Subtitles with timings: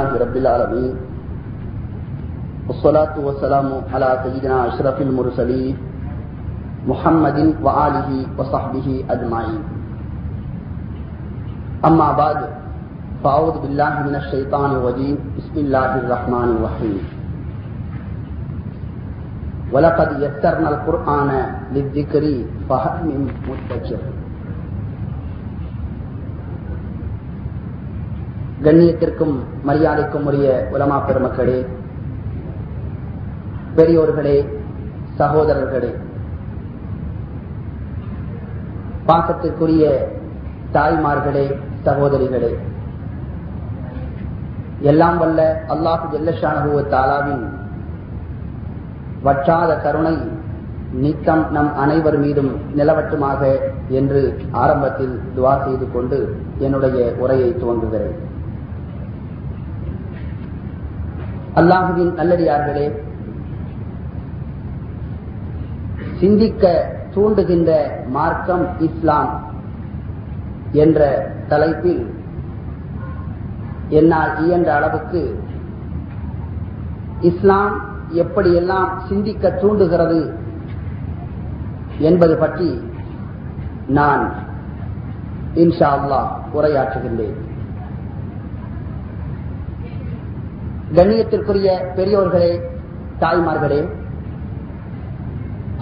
[0.00, 0.94] رب العالمین
[2.68, 5.76] والصلاة والسلام على سيدنا أشرف المرسلين
[6.88, 9.60] محمد وآله وصحبه اجمعین
[11.84, 12.36] أما بعد،
[13.24, 16.96] فأعوذ بالله من الشيطان الرجیم بسم الله الرحمن الرحيم.
[19.72, 21.30] ولقد يَسَّرْنَا القرآن
[21.72, 22.24] للذكر،
[22.68, 24.25] فَهَلْ مِن مُدَّكِرٍ؟
[28.64, 29.34] கண்ணியத்திற்கும்
[29.68, 31.58] மரியாதைக்கும் உரிய உலமா பெருமக்களே
[33.78, 34.36] பெரியோர்களே
[35.18, 35.90] சகோதரர்களே
[39.08, 39.84] பாசத்திற்குரிய
[40.76, 41.44] தாய்மார்களே
[41.86, 42.52] சகோதரிகளே
[44.90, 45.40] எல்லாம் வல்ல
[45.74, 47.44] அல்லாஹு ஜெல்லஷானகுவ தாலாவின்
[49.26, 50.16] வற்றாத கருணை
[51.04, 53.40] நித்தம் நம் அனைவர் மீதும் நிலவட்டுமாக
[54.00, 54.20] என்று
[54.62, 56.18] ஆரம்பத்தில் துவா செய்து கொண்டு
[56.66, 58.16] என்னுடைய உரையை துவங்குகிறேன்.
[61.60, 62.86] அல்லாஹுவின் நல்லடியார்களே
[66.20, 66.64] சிந்திக்க
[67.14, 67.70] தூண்டுகின்ற
[68.16, 69.32] மார்க்கம் இஸ்லாம்
[70.84, 71.00] என்ற
[71.52, 72.02] தலைப்பில்
[73.98, 75.22] என்னால் இயன்ற அளவுக்கு
[77.30, 77.74] இஸ்லாம்
[78.24, 80.20] எப்படியெல்லாம் சிந்திக்க தூண்டுகிறது
[82.10, 82.70] என்பது பற்றி
[83.98, 84.24] நான்
[85.64, 86.22] இன்ஷா அல்லா
[86.56, 87.36] உரையாற்றுகின்றேன்.
[90.94, 92.50] கண்ணியத்திற்குரிய பெரியோர்களே
[93.22, 93.80] தாய்மார்களே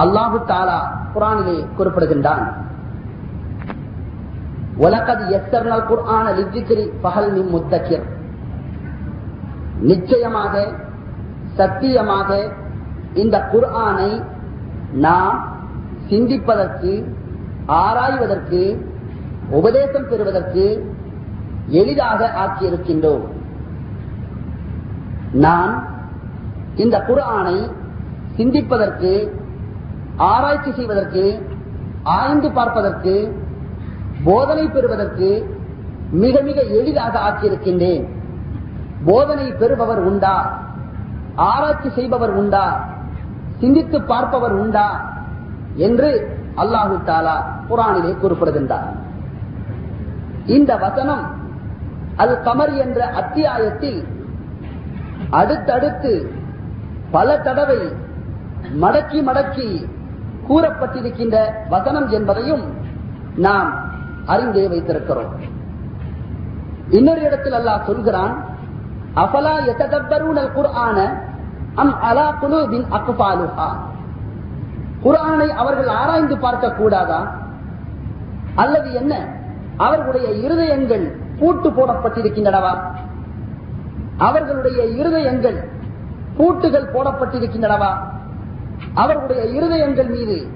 [0.03, 0.79] அல்லாஹு தாலா
[1.15, 2.45] குரானிலே குறிப்பிடுகின்றான்.
[4.85, 8.07] உலகது எத்தர்னல் குர்ஆன லிஜிகிரி பகல் மின் முத்தக்கிர்.
[9.91, 10.55] நிச்சயமாக
[11.59, 12.31] சத்தியமாக
[13.15, 14.11] இந்த குர்ஆனை
[15.07, 15.39] நாம்
[16.09, 16.93] சிந்திப்பதற்கு
[17.67, 18.63] ஆராய்வதற்கு
[19.51, 20.65] உபதேசம் பெறுவதற்கு
[21.69, 23.25] எளிதாக ஆக்கியிருக்கின்றோம்.
[25.35, 25.89] நான்
[26.77, 27.71] இந்த குரானை
[28.37, 29.33] சிந்திப்பதற்கு
[30.17, 31.43] ஆராய்ச்சி செய்வதற்கு
[32.03, 33.37] ஆய்ந்து பார்ப்பதற்கு
[34.25, 35.59] போதனை பெறுவதற்கு
[36.11, 38.09] மிக மிக எளிதாக ஆக்கியிருக்கின்றேன்.
[39.05, 40.59] போதனை பெறுபவர் உண்டா?
[41.35, 42.87] ஆராய்ச்சி செய்பவர் உண்டா?
[43.61, 45.15] சிந்தித்து பார்ப்பவர் உண்டா?
[45.77, 47.37] என்று அல்லாஹு தாலா
[47.69, 48.95] குரானிலே குறிப்பிடுகின்றார்.
[50.47, 51.25] இந்த வசனம்
[52.17, 54.14] அல் கமர் என்ற அத்தியாயத்தில்
[55.31, 56.31] அடுத்தடுத்து
[57.11, 57.81] பல தடவை
[58.79, 59.87] மடக்கி மடக்கி
[60.49, 61.37] கூறப்பட்டிருக்கின்ற
[61.69, 62.65] வசனம் என்பதையும்
[63.37, 63.71] நாம்
[64.27, 65.33] அறிந்தே வைத்திருக்கிறோம்.
[66.91, 68.35] இன்னொரு இடத்தில் அல்லாஹ் சொல்கிறான்
[69.15, 70.99] அபலா எத்தகப்பரூனல் குர்ஆன
[71.75, 73.69] அம் அலா குலுபின் அக்குபாலுஹா
[75.03, 77.21] குரானை அவர்கள் ஆராய்ந்து பார்க்க கூடாதா?
[78.57, 79.27] அல்லது என்ன?
[79.77, 81.05] அவர்களுடைய இருதயங்கள்
[81.39, 83.03] பூட்டு போடப்பட்டிருக்கின்றனவா?
[84.17, 85.69] அவர்களுடைய இருதயங்கள்
[86.37, 87.93] பூட்டுகள் போடப்பட்டிருக்கின்றனவா?
[88.95, 90.47] அவர்களுடைய இருதயங்கள் மீது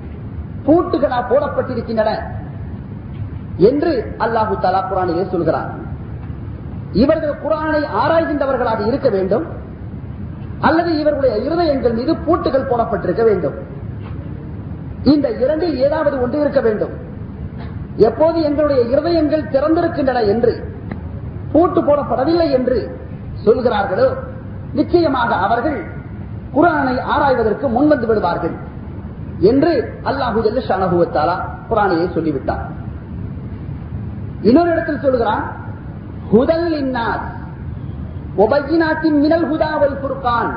[0.67, 2.11] பூட்டுகளா போடப்பட்டிருக்கின்றன
[3.57, 5.71] என்று அல்லாஹு தலா குரானிலே சொல்கிறார்.
[6.93, 9.47] இவர்கள் குரானை ஆராய்கின்றவர்களாக இருக்க வேண்டும்.
[10.61, 13.55] அல்லது இவர்களுடைய இருதயங்கள் மீது பூட்டுகள் போடப்பட்டிருக்க வேண்டும்.
[15.03, 16.91] இந்த இரண்டில் ஏதாவது ஒன்று இருக்க வேண்டும்.
[17.97, 20.53] எப்போது எங்களுடைய இருதயங்கள் திறந்திருக்கின்றன என்று
[21.53, 23.07] பூட்டு போடப்படவில்லை என்று
[23.45, 24.09] சொல்கிறார்களோ?
[24.73, 25.79] நிச்சயமாக அவர்கள்
[26.55, 28.57] குரானை ஆராய்வதற்கு முன்வந்து விடுவார்கள்
[29.51, 29.73] என்று
[30.05, 30.39] அல்லாஹு
[30.69, 31.37] ஷனகுவத்தாலா
[31.71, 32.65] குரானையை சொல்லிவிட்டார்
[34.43, 35.45] இன்னொரு இடத்தில் சொல்கிறான்
[36.33, 37.23] ஹுதல் இன்னார்
[39.23, 40.51] மினல் ஹுதாவல் குர்கான்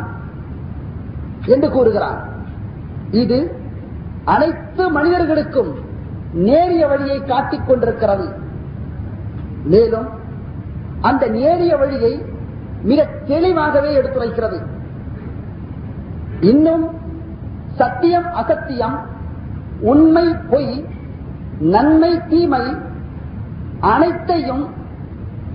[1.45, 2.19] என்று கூறுகிறான்.
[3.11, 3.39] இது
[4.25, 5.71] அனைத்து மனிதர்களுக்கும்
[6.33, 8.27] நேரிய வழியை காட்டிக் கொண்டிருக்கிறது.
[9.63, 10.07] மேலும்
[11.01, 12.13] அந்த நேரிய வழியை
[12.89, 14.59] மிக தெளிவாகவே எடுத்துரைக்கிறது.
[16.51, 16.85] இன்னும்
[17.79, 18.97] சத்தியம் அசத்தியம்
[19.91, 20.73] உண்மை பொய்
[21.73, 22.65] நன்மை தீமை
[23.79, 24.63] அனைத்தையும்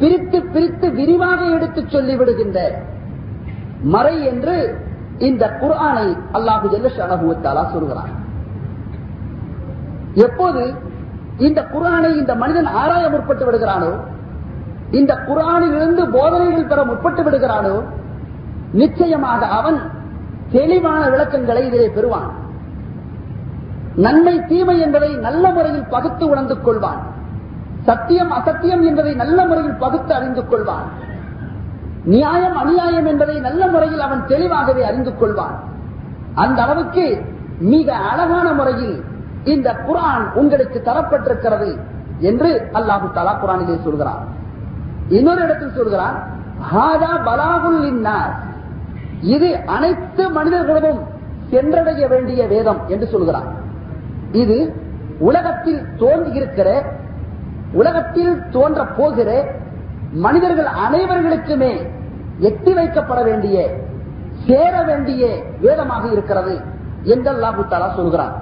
[0.01, 2.59] பிரித்து பிரித்து விரிவாக எடுத்துச் சொல்லிவிடுகின்ற
[3.95, 4.57] மறை என்று
[5.29, 8.13] இந்த குரானை அல்லாஹு ஜெல்லஷாலா சொல்கிறான்.
[10.27, 10.63] எப்போது
[11.47, 13.91] இந்த குரானை இந்த மனிதன் ஆராய முற்பட்டு விடுகிறானோ
[14.91, 17.83] இந்த குரானிலிருந்து போதனைகள் பெற முற்பட்டு விடுகிறானோ
[18.73, 19.91] நிச்சயமாக அவன்
[20.51, 22.31] தெளிவான விளக்கங்களை இதிலே பெறுவான்.
[23.95, 27.01] நன்மை தீமை என்பதை நல்ல முறையில் பகுத்து உணர்ந்து கொள்வான்.
[27.83, 30.85] சத்தியம் அசத்தியம் என்பதை நல்ல முறையில் பகுத்து அறிந்து கொள்வான்.
[32.05, 35.55] நியாயம் அநியாயம் என்பதை நல்ல முறையில் அவன் தெளிவாகவே அறிந்து கொள்வான்.
[36.35, 37.25] அந்த அளவுக்கு
[37.59, 39.05] மிக அழகான முறையில்
[39.45, 41.79] இந்த குரான் உங்களுக்கு தரப்பட்டிருக்கிறது
[42.19, 44.36] என்று அல்லாஹு தலா குரானிலே சொல்கிறான்.
[45.09, 46.17] இன்னொரு இடத்தில் சொல்கிறான்
[46.73, 48.35] ஹாதா பலாகுல் இன்னார்
[49.21, 51.03] இது அனைத்து மனிதர்களிடமும்
[51.51, 53.47] சென்றடைய வேண்டிய வேதம் என்று சொல்கிறார்.
[54.33, 54.75] இது
[55.19, 56.83] உலகத்தில் தோன்றியிருக்கிற
[57.73, 59.31] உலகத்தில் தோன்ற போகிற
[60.13, 61.89] மனிதர்கள் அனைவர்களுக்குமே
[62.41, 63.69] எட்டி வைக்கப்பட வேண்டிய
[64.47, 66.61] சேர வேண்டிய வேதமாக இருக்கிறது
[67.05, 68.35] என்றெல்லாம் தாலா சொல்கிறார்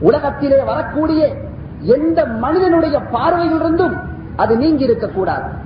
[0.00, 1.36] உலகத்திலே வரக்கூடிய
[1.82, 3.96] எந்த மனிதனுடைய பார்வையிலிருந்தும்
[4.36, 5.59] அது நீங்கி இருக்கக்கூடாது.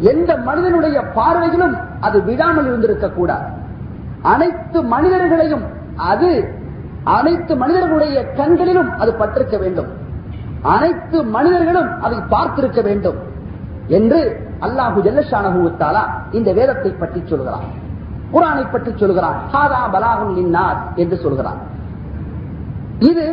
[0.00, 3.48] எந்த மனிதனுடைய பார்வையிலும் அது விடாமல் இருந்திருக்க கூடாது
[4.22, 5.64] அனைத்து மனிதர்களையும்
[5.96, 6.30] அது
[7.04, 9.90] அனைத்து மனிதர்களுடைய கண்களிலும் அது பட்டிருக்க வேண்டும்.
[10.62, 13.18] அனைத்து மனிதர்களும் அதை பார்த்திருக்க வேண்டும்
[13.88, 14.20] என்று
[14.66, 16.02] அல்லாஹு ஜல்லஷானகுத்தாலா
[16.32, 17.66] இந்த வேதத்தை பற்றி சொல்கிறான்.
[18.32, 19.36] குரானை பற்றி சொல்கிறான்.
[19.52, 21.60] ஹாதா பலாகுல் இன்னார் என்று சொல்கிறான்.
[22.98, 23.26] இது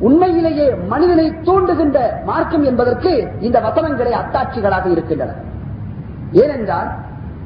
[0.00, 1.98] உண்மையிலேயே மனிதனை தூண்டுகின்ற
[2.28, 5.32] மார்க்கம் என்பதற்கு இந்த வசனங்களே அத்தாட்சிகளாக இருக்கின்றன.
[6.32, 6.90] ஏனென்றால்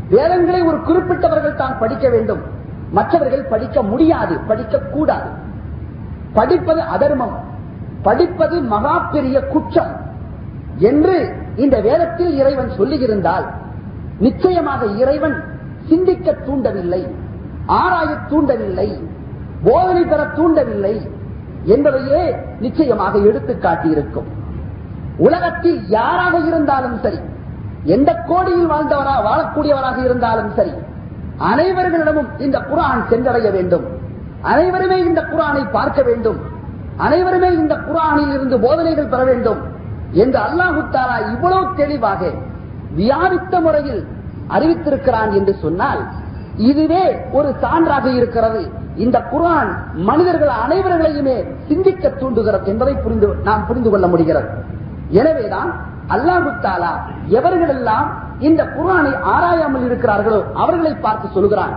[0.08, 2.42] வேதங்களை ஒரு குறிப்பிட்டவர்கள் தான் படிக்க வேண்டும்.
[2.90, 5.30] மற்றவர்கள் படிக்க முடியாது படிக்க கூடாது
[6.32, 7.36] படிப்பது அதர்மம்.
[8.02, 9.92] படிப்பது மகா பெரிய குற்றம்.
[10.78, 11.16] என்று
[11.56, 13.46] இந்த வேதத்தில் இறைவன் சொல்லியிருந்தால்
[14.20, 15.36] நிச்சயமாக இறைவன்
[15.88, 17.02] சிந்திக்க தூண்டவில்லை
[17.66, 18.88] ஆராய தூண்டவில்லை
[19.64, 21.08] போதனை பெற தூண்டவில்லை
[21.64, 22.22] என்பதையே
[22.60, 24.26] நிச்சயமாக எடுத்து காட்டியிருக்கும்
[25.16, 27.20] உலகத்தில் யாராக இருந்தாலும் சரி
[27.84, 30.74] எந்த கோடியில் வாழ்ந்தவரா வாழக்கூடியவராக இருந்தாலும் சரி
[31.50, 33.84] அனைவர்களிடமும் இந்த குரான் சென்றடைய வேண்டும்.
[34.42, 36.38] அனைவருமே இந்த குரானை பார்க்க வேண்டும்.
[36.96, 39.60] அனைவருமே இந்த குரானில் இருந்து போதனைகள் பெற வேண்டும்
[40.12, 40.82] என்று அல்லாஹு
[41.32, 42.30] இவ்வளவு தெளிவாக
[42.94, 44.06] வியாபித்த முறையில்
[44.48, 46.02] அறிவித்திருக்கிறான் என்று சொன்னால்
[46.56, 48.70] இதுவே ஒரு சான்றாக இருக்கிறது.
[48.96, 51.36] இந்த குரான் மனிதர்கள் அனைவர்களையுமே
[51.68, 54.48] சிந்திக்க தூண்டுகிறது என்பதை புரிந்து நாம் புரிந்து கொள்ள முடிகிறது.
[55.10, 55.70] எனவேதான்
[56.14, 56.92] அல்லாஹுத்தாலா
[57.38, 58.08] எவர்களெல்லாம்
[58.46, 61.74] இந்த குரானை ஆராயாமல் இருக்கிறார்களோ அவர்களை பார்த்து சொல்கிறான்.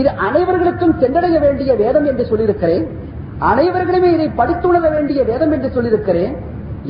[0.00, 2.84] இது அனைவர்களுக்கும் சென்றடைய வேண்டிய வேதம் என்று சொல்லியிருக்கிறேன்.
[3.50, 6.34] அனைவர்களுமே இதை படித்துணர வேண்டிய வேதம் என்று சொல்லியிருக்கிறேன்.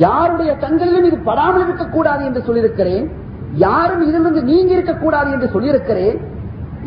[0.05, 3.05] யாருடைய கண்களிலும் இது படாமல் இருக்கக்கூடாது என்று சொல்லியிருக்கிறேன்.
[3.65, 6.17] யாரும் இதிலிருந்து நீங்கி இருக்கக்கூடாது என்று சொல்லியிருக்கிறேன்.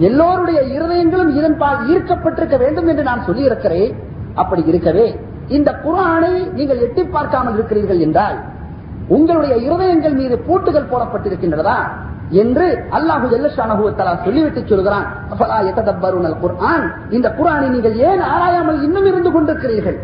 [0.09, 3.91] எல்லோருடைய இருதயங்களும் இதன்பால் ஈர்க்கப்பட்டிருக்க வேண்டும் என்று நான் சொல்லியிருக்கிறேன்.
[4.43, 5.07] அப்படி இருக்கவே
[5.57, 8.37] இந்த குரானை நீங்கள் எட்டி பார்க்காமல் இருக்கிறீர்கள் என்றால்
[9.17, 11.79] உங்களுடைய இருதயங்கள் மீது பூட்டுகள் போடப்பட்டிருக்கின்றதா
[12.43, 12.67] என்று
[12.97, 15.07] அல்லாஹு ஜல்லஷானகுவத்தலா சொல்லிவிட்டு சொல்கிறான்.
[15.33, 16.85] அஃபலா யததப்பருனல் குர்ஆன்?
[17.17, 19.99] இந்த குரானை நீங்கள் ஏன் ஆராயாமல் இன்னும் இருந்து கொண்டிருக்கிறீர்கள்?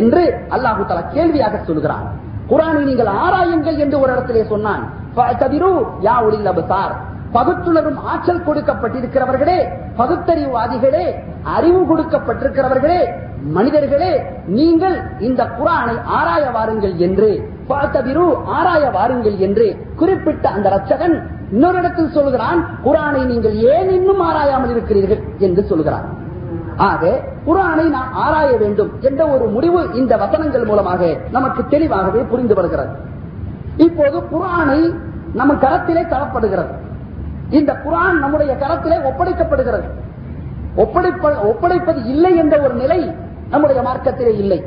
[0.00, 0.22] என்று
[0.56, 2.06] அல்லாஹு தலா கேள்வியாக சொல்கிறான்.
[2.52, 4.84] குரானை நீங்கள் ஆராயுங்கள் என்று ஒரு இடத்திலே சொன்னான்.
[6.06, 6.16] யா
[7.36, 9.56] பகுத்துணரும் ஆற்றல் கொடுக்கப்பட்டிருக்கிறவர்களே
[10.00, 11.06] பகுத்தறிவுவாதிகளே
[11.56, 13.00] அறிவு கொடுக்கப்பட்டிருக்கிறவர்களே
[13.56, 14.12] மனிதர்களே
[14.58, 14.96] நீங்கள்
[15.28, 17.30] இந்த குரானை ஆராய வாருங்கள் என்று
[17.68, 18.24] பார்த்தபிரு
[18.56, 19.66] ஆராய வாருங்கள் என்று
[19.96, 21.16] குறிப்பிட்ட அந்த ரச்சகன்
[21.50, 25.22] இன்னொரு இடத்தில் சொல்கிறான் குரானை நீங்கள் ஏன் இன்னும் ஆராயாமல் இருக்கிறீர்கள்?
[25.38, 26.06] என்று சொல்கிறான்
[26.76, 32.94] ஆக குரானை நாம் ஆராய வேண்டும் என்ற ஒரு முடிவு இந்த வசனங்கள் மூலமாக நமக்கு தெளிவாகவே புரிந்து வருகிறது.
[33.76, 34.80] இப்போது குரானை
[35.32, 36.72] நம்ம கரத்திலே தரப்படுகிறது
[37.50, 39.88] இந்த குரான் நம்முடைய கரத்திலே ஒப்படைக்கப்படுகிறது.
[40.76, 43.00] ஒப்படைப்ப ஒப்படைப்பது இல்லை என்ற ஒரு நிலை
[43.50, 44.64] நம்முடைய மார்க்கத்திலே இல்லை.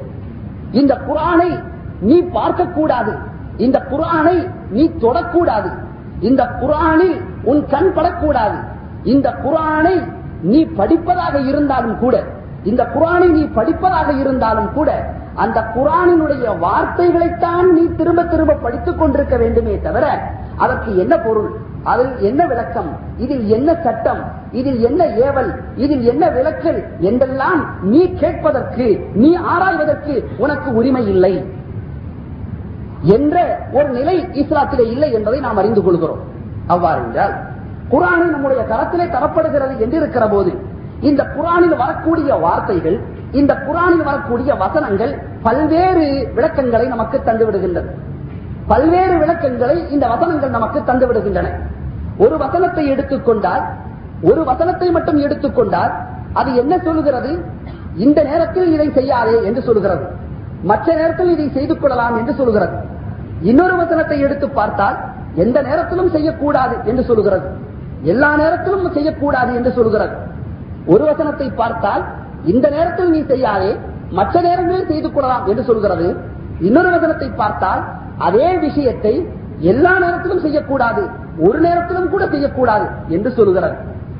[0.71, 1.49] இந்த குரானை
[1.99, 3.17] நீ பார்க்கக்கூடாது.
[3.57, 5.73] இந்த குரானை நீ தொடக்கூடாது.
[6.19, 8.57] இந்த குரானில் உன் கண் படக்கூடாது.
[9.03, 10.11] இந்த குரானை
[10.41, 12.23] நீ படிப்பதாக இருந்தாலும் கூட
[12.63, 19.81] இந்த குரானை நீ படிப்பதாக இருந்தாலும் கூட அந்த குரானினுடைய வார்த்தைகளைத்தான் நீ திரும்ப திரும்ப படித்துக் கொண்டிருக்க வேண்டுமே
[19.81, 21.51] தவிர அதற்கு என்ன பொருள்?
[21.83, 22.97] அதில் என்ன விளக்கம்?
[23.17, 24.31] இதில் என்ன சட்டம்?
[24.51, 25.55] இதில் என்ன ஏவல்?
[25.75, 26.83] இதில் என்ன விளக்கல்?
[26.99, 31.45] என்றெல்லாம் நீ கேட்பதற்கு நீ ஆராய்வதற்கு உனக்கு உரிமை இல்லை.
[33.01, 33.35] என்ற
[33.73, 36.19] ஒரு நிலை இஸ்லாத்திலே இல்லை என்பதை நாம் அறிந்து கொள்கிறோம்.
[36.67, 37.33] அவ்வாறு என்றால்
[37.89, 40.51] குரானை நம்முடைய கரத்திலே தரப்படுகிறது என்றிருக்கிற போது
[41.01, 42.97] இந்த குரானில் வரக்கூடிய வார்த்தைகள்
[43.31, 47.89] இந்த குரானில் வரக்கூடிய வசனங்கள் பல்வேறு விளக்கங்களை நமக்கு தந்து விடுகின்றது
[48.67, 51.47] பல்வேறு விளக்கங்களை இந்த வசனங்கள் நமக்கு தந்து விடுகின்றன
[52.17, 53.63] ஒரு வசனத்தை எடுத்துக்கொண்டால்
[54.21, 55.91] ஒரு வசனத்தை மட்டும் எடுத்துக்கொண்டால்
[56.33, 57.39] அது என்ன சொல்லுகிறது?
[57.95, 60.05] இந்த நேரத்தில் இதை செய்யாதே என்று சொல்கிறது
[60.63, 62.77] மற்ற நேரத்தில் இதை செய்து கொள்ளலாம் என்று சொல்கிறது
[63.41, 64.97] இன்னொரு வசனத்தை எடுத்து பார்த்தால்
[65.35, 67.47] எந்த நேரத்திலும் செய்யக்கூடாது என்று சொல்கிறது
[68.03, 70.15] எல்லா நேரத்திலும் செய்யக்கூடாது என்று சொல்கிறது
[70.85, 72.03] ஒரு வசனத்தை பார்த்தால்
[72.45, 73.71] இந்த நேரத்தில் நீ செய்யாதே
[74.11, 76.07] மற்ற நேரங்களில் செய்து கொள்ளலாம் என்று சொல்கிறது
[76.59, 77.81] இன்னொரு வசனத்தை பார்த்தால்
[78.19, 79.13] அதே விஷயத்தை
[79.63, 81.03] எல்லா நேரத்திலும் செய்யக்கூடாது
[81.39, 83.75] ஒரு நேரத்திலும் கூட செய்யக்கூடாது என்று சொல்கிறது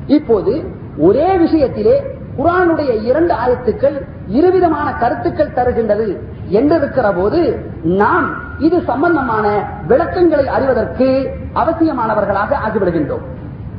[0.08, 0.52] இப்போது
[0.98, 1.96] ஒரே விஷயத்திலே
[2.36, 3.96] குரானுடைய இரண்டு ஆயத்துக்கள்
[4.28, 6.18] இருவிதமான கருத்துக்கள் தருகின்றது
[6.50, 8.26] என்றிருக்கிற போது நாம்
[8.58, 13.24] இது சம்பந்தமான விளக்கங்களை அறிவதற்கு அவசியமானவர்களாக ஆகிவிடுகின்றோம்.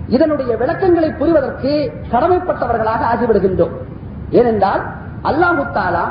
[0.07, 3.75] இதனுடைய விளக்கங்களை புரிவதற்கு கடமைப்பட்டவர்களாக ஆகிவிடுகின்றோம்.
[4.29, 4.81] ஏனென்றால்
[5.23, 6.05] அல்லாஹு தாலா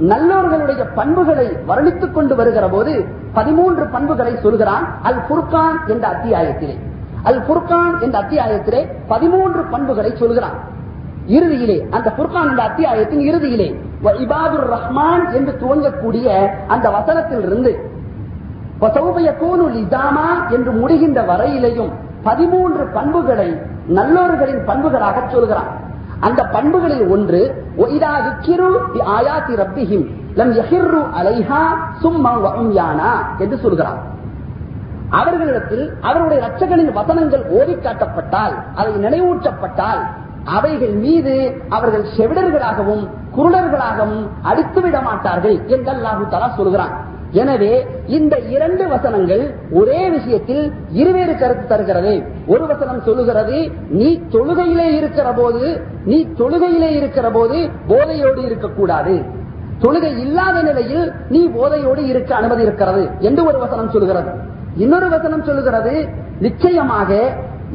[0.00, 4.86] நல்லோர்களுடைய பண்புகளை வர்ணித்துக் கொண்டு வருகிற போது பதிமூன்று பண்புகளை சொல்கிறான்.
[5.02, 6.78] அல் புர்கான் என்ற அத்தியாயத்திலே.
[7.22, 10.74] அல் புர்கான் என்ற அத்தியாயத்திலே பதிமூன்று பண்புகளை சொல்கிறான்.
[11.26, 13.68] இறுதியிலே அந்த புர்கான் இந்த அத்தியாயத்தின் இறுதியிலே
[14.24, 16.26] இபாது ரஹ்மான் என்று துவங்கக்கூடிய
[16.66, 17.72] அந்த வசனத்திலிருந்து
[20.50, 21.92] என்று முடிகின்ற வரையிலேயும்
[22.22, 23.48] பதிமூன்று பண்புகளை
[23.88, 25.70] நல்லோர்களின் பண்புகளாக சொல்கிறான்.
[26.20, 27.40] அந்த பண்புகளில் ஒன்று
[29.16, 30.06] ஆயாத்தி ரப்பிஹிம்
[30.36, 31.62] லம் யஹிர்ரு அலைஹா
[32.02, 33.98] சும்மா வம்யானா என்று சொல்கிறான்.
[35.10, 40.00] அவர்களிடத்தில் அவருடைய ரச்சகனின் வசனங்கள் ஓடிக்காட்டப்பட்டால் அதை நினைவூற்றப்பட்டால்
[40.54, 41.34] அவைகள் மீது
[41.76, 43.04] அவர்கள் செவிடர்களாகவும்
[43.36, 46.94] குருடர்களாகவும் அடித்துவிட மாட்டார்கள் என்று அல்லாஹு தலா சொல்கிறான்.
[47.42, 47.72] எனவே
[48.16, 49.42] இந்த இரண்டு வசனங்கள்
[49.78, 50.62] ஒரே விஷயத்தில்
[51.00, 52.12] இருவேறு கருத்து தருகிறது.
[52.52, 53.58] ஒரு வசனம் சொல்லுகிறது
[54.00, 55.62] நீ தொழுகையிலே இருக்கிற போது
[56.10, 57.58] நீ தொழுகையிலே இருக்கிற போது
[57.90, 59.16] போதையோடு இருக்கக்கூடாது.
[59.84, 64.30] தொழுகை இல்லாத நிலையில் நீ போதையோடு இருக்க அனுமதி இருக்கிறது என்று ஒரு வசனம் சொல்லுகிறது.
[64.84, 65.94] இன்னொரு வசனம் சொல்லுகிறது
[66.46, 67.10] நிச்சயமாக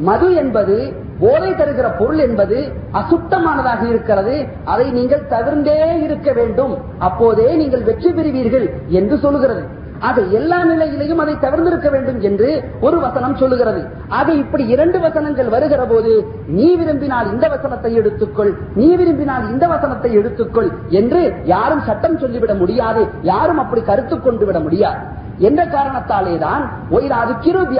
[0.08, 0.76] மது என்பது
[1.22, 2.58] போதை தருகிற பொருள் என்பது
[3.00, 4.34] அசுத்தமானதாக இருக்கிறது.
[4.72, 6.74] அதை நீங்கள் தவிர்ந்தே இருக்க வேண்டும்.
[7.08, 8.66] அப்போதே நீங்கள் வெற்றி பெறுவீர்கள்
[9.00, 9.64] என்று சொல்லுகிறது.
[10.08, 12.48] அது எல்லா நிலையிலையும் அதை தவிர்ந்திருக்க வேண்டும் என்று
[12.86, 13.82] ஒரு வசனம் சொல்லுகிறது.
[14.18, 16.12] ஆக இப்படி இரண்டு வசனங்கள் வருகிற போது
[16.56, 18.52] நீ விரும்பினால் இந்த வசனத்தை எடுத்துக்கொள்.
[18.80, 21.22] நீ விரும்பினால் இந்த வசனத்தை எடுத்துக்கொள் என்று
[21.54, 23.04] யாரும் சட்டம் சொல்லிவிட முடியாது.
[23.32, 25.00] யாரும் அப்படி கருத்து கொண்டு விட முடியாது.
[25.38, 26.70] என்ற காரணத்தாலே தான்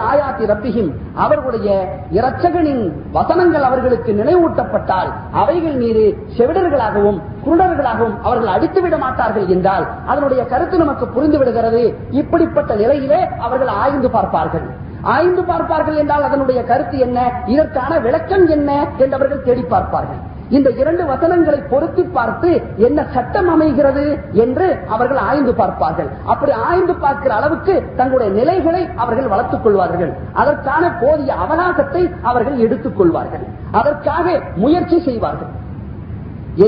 [0.02, 9.86] ஆயாத்தி ரப்பியும் அவர்களுடைய இரட்சகனின் வசனங்கள் அவர்களுக்கு நினைவூட்டப்பட்டால் அவைகள் மீது செவிடர்களாகவும் குருடர்களாகவும் அவர்கள் அடித்துவிட மாட்டார்கள் என்றால்
[10.06, 14.80] அதனுடைய கருத்து நமக்கு புரிந்து விடுகிறது இப்படிப்பட்ட நிலையிலே அவர்கள் ஆய்ந்து பார்ப்பார்கள்.
[15.02, 17.42] ஆய்ந்து பார்ப்பார்கள் என்றால் அதனுடைய கருத்து என்ன?
[17.46, 18.86] இதற்கான விளக்கம் என்ன?
[18.98, 20.31] என்றவர்கள் தேடி பார்ப்பார்கள்.
[20.56, 22.48] இந்த இரண்டு வசனங்களை பொருத்தி பார்த்து
[22.86, 24.04] என்ன சட்டம் அமைகிறது
[24.44, 26.08] என்று அவர்கள் ஆய்ந்து பார்ப்பார்கள்.
[26.32, 30.12] அப்படி ஆய்ந்து பார்க்கிற அளவுக்கு தங்களுடைய நிலைகளை அவர்கள் வளர்த்துக் கொள்வார்கள்.
[30.42, 33.44] அதற்கான போதிய அவகாசத்தை அவர்கள் எடுத்துக் கொள்வார்கள்.
[33.80, 34.26] அதற்காக
[34.64, 35.52] முயற்சி செய்வார்கள்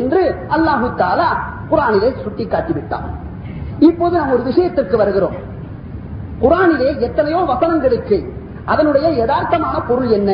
[0.01, 0.23] என்று
[0.57, 1.29] அல்லாஹு தாலா
[1.71, 3.07] குரானிலே சுட்டி காட்டிவிட்டான்
[3.89, 5.37] இப்போது நாம் ஒரு விஷயத்திற்கு வருகிறோம்.
[6.43, 8.17] குரானிலே எத்தனையோ வசனங்களுக்கு
[8.73, 10.31] அதனுடைய யதார்த்தமான பொருள் என்ன?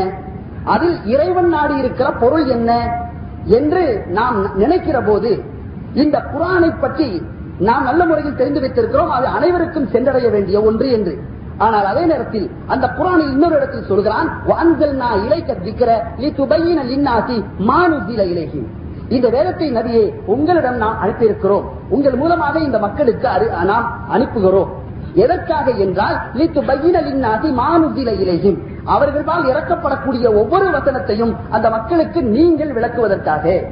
[0.73, 2.71] அதில் இறைவன் நாடி இருக்கிற பொருள் என்ன?
[3.45, 5.43] என்று நாம் நினைக்கிற போது
[5.95, 7.23] இந்த குரானை பற்றி
[7.59, 9.09] நாம் நல்ல முறையில் தெரிந்து வைத்திருக்கிறோம்.
[9.09, 11.19] அது அனைவருக்கும் சென்றடைய வேண்டிய ஒன்று என்று.
[11.59, 14.29] ஆனால் அதே நேரத்தில் அந்த குரானில் இன்னொரு இடத்தில் சொல்கிறான்
[19.09, 21.65] இந்த வேதத்தை நதியை உங்களிடம் நாம் அனுப்பியிருக்கிறோம்.
[21.89, 23.29] உங்கள் மூலமாக இந்த மக்களுக்கு
[23.65, 24.69] நாம் அனுப்புகிறோம்.
[25.15, 33.63] எதற்காக என்றால் லித்து பையினலின்னாசி மானுதில இலகின் அவர்களால் இறக்கப்படக்கூடிய ஒவ்வொரு வசனத்தையும் அந்த மக்களுக்கு நீங்கள் விளக்குவதற்காக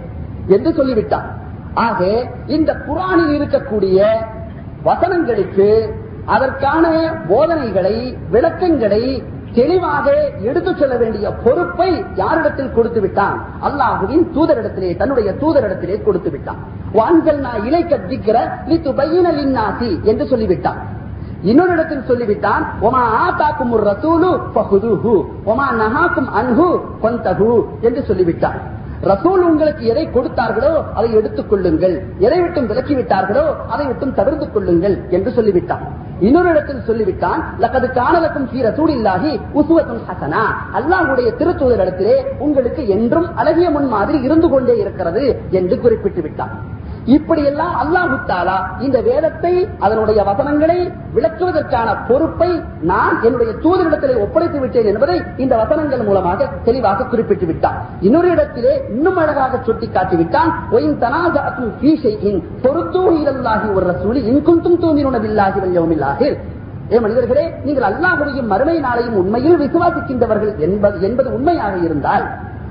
[0.47, 1.37] என்று சொல்லிவிட்டார்.
[1.75, 4.05] ஆக இந்த குரானில் இருக்கக்கூடிய
[4.85, 9.23] வசனங்களுக்கு அதற்கான போதனைகளை விளக்கங்களை
[9.53, 13.45] தெளிவாக எடுத்துச் செல்ல வேண்டிய பொறுப்பை யாரிடத்தில் கொடுத்து விட்டான்?
[13.63, 16.57] அல்லாஹுவின் தூதரிடத்திலே தன்னுடைய தூதரிடத்திலே கொடுத்து விட்டான்.
[16.93, 20.98] வான்கள் நான் இலை கத்திக்கிற லித்து பையினலின்னாசி என்று சொல்லிவிட்டான்.
[21.43, 25.15] இன்னொரு இடத்தில் சொல்லிவிட்டான் ஒமா ஆத்தாக்கும் ஒரு ரசூலு பகுதுஹு
[25.45, 26.69] ஒமா நகாக்கும் அன்ஹு
[27.03, 28.59] கொந்தகு என்று சொல்லிவிட்டான்.
[29.03, 31.95] ரசூல் உங்களுக்கு எதை கொடுத்தார்களோ அதை எடுத்துக் கொள்ளுங்கள்.
[32.19, 35.85] எதை விட்டும் விலக்கிவிட்டார்களோ அதை விட்டும் தவிர்த்து கொள்ளுங்கள் என்று சொல்லிவிட்டான்.
[36.21, 40.43] இன்னொரு இடத்தில் சொல்லிவிட்டான் லக்கது காணலக்கும் சீர சூடில்லாகி உசுவத்தும் ஹசனா.
[40.79, 46.55] அல்லாஹுடைய திருத்தூதர் இடத்திலே உங்களுக்கு என்றும் அழகிய முன் மாதிரி இருந்து கொண்டே இருக்கிறது என்று குறிப்பிட்டு விட்டான்.
[47.17, 55.23] இப்படியெல்லாம் எல்லாம் அல்லாஹுத்தாலா இந்த வேதத்தை அதனுடைய வசனங்களை விளக்குவதற்கான பொறுப்பை நான் என்னுடைய தூதரிடத்தில் ஒப்படைத்து விட்டேன் என்பதை
[55.37, 57.79] இந்த வசனங்கள் மூலமாக தெளிவாக குறிப்பிட்டு விட்டான்.
[58.01, 60.51] இன்னொரு இடத்திலே இன்னும் அழகாக சுட்டி காட்டிவிட்டான்
[63.75, 66.21] ஒரு ரசூலி இன்குந்தும் தூமினுணவில்லாகி வல்யவுமில்லாக
[66.93, 72.25] ஏ மனிதர்களே நீங்கள் அல்லாஹுடையும் மறுமை நாளையும் உண்மையில் விசுவாசிக்கின்றவர்கள் என்பது என்பது உண்மையாக இருந்தால்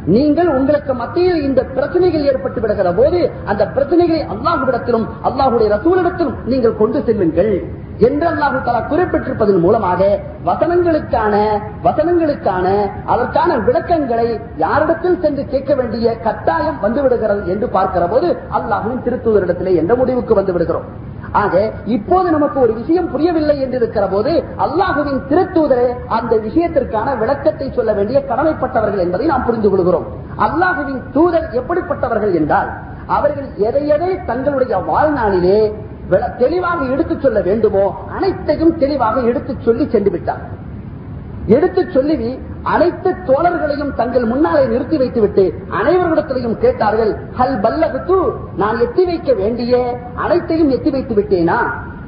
[0.07, 6.99] நீங்கள் உங்களுக்கு மத்தியில் இந்த பிரச்சனைகள் ஏற்பட்டு விடுகிற போது அந்த பிரச்சனைகளை அல்லாஹுவிடத்திலும் அல்லாஹுடைய ரசூலிடத்திலும் நீங்கள் கொண்டு
[7.01, 7.51] செல்லுங்கள்
[8.07, 10.01] என்று அல்லாஹு தலா குறிப்பிட்டிருப்பதன் மூலமாக
[10.47, 11.35] வசனங்களுக்கான
[11.87, 12.65] வசனங்களுக்கான
[13.05, 20.35] அதற்கான விளக்கங்களை யாரிடத்தில் சென்று கேட்க வேண்டிய கட்டாயம் வந்துவிடுகிறது என்று பார்க்கிற போது அல்லாஹுவின் திருத்தூதரிடத்திலே என்ற முடிவுக்கு
[20.35, 20.87] வந்து விடுகிறோம்
[21.31, 27.93] ஆக இப்போது நமக்கு ஒரு விஷயம் புரியவில்லை என்று இருக்கிற போது அல்லாஹுவின் திருத்தூதரே அந்த விஷயத்திற்கான விளக்கத்தை சொல்ல
[27.93, 30.05] வேண்டிய கடமைப்பட்டவர்கள் என்பதை நாம் புரிந்து கொள்கிறோம்.
[30.37, 32.69] அல்லாஹுவின் தூதர் எப்படிப்பட்டவர்கள் என்றால்
[33.07, 35.73] அவர்கள் எதை எதை தங்களுடைய வாழ்நாளிலே
[36.37, 40.43] தெளிவாக எடுத்துச் சொல்ல வேண்டுமோ அனைத்தையும் தெளிவாக எடுத்துச் சொல்லி சென்று விட்டார்
[41.47, 48.17] எடுத்து சொல்லி அனைத்து தோழர்களையும் தங்கள் முன்னாலே நிறுத்தி வைத்துவிட்டு அனைவரிடத்திலையும் கேட்டார்கள் ஹல் பல்லகுத்து
[48.55, 49.73] நான் எத்தி வைக்க வேண்டிய
[50.15, 51.59] அனைத்தையும் எத்தி வைத்து விட்டேனா?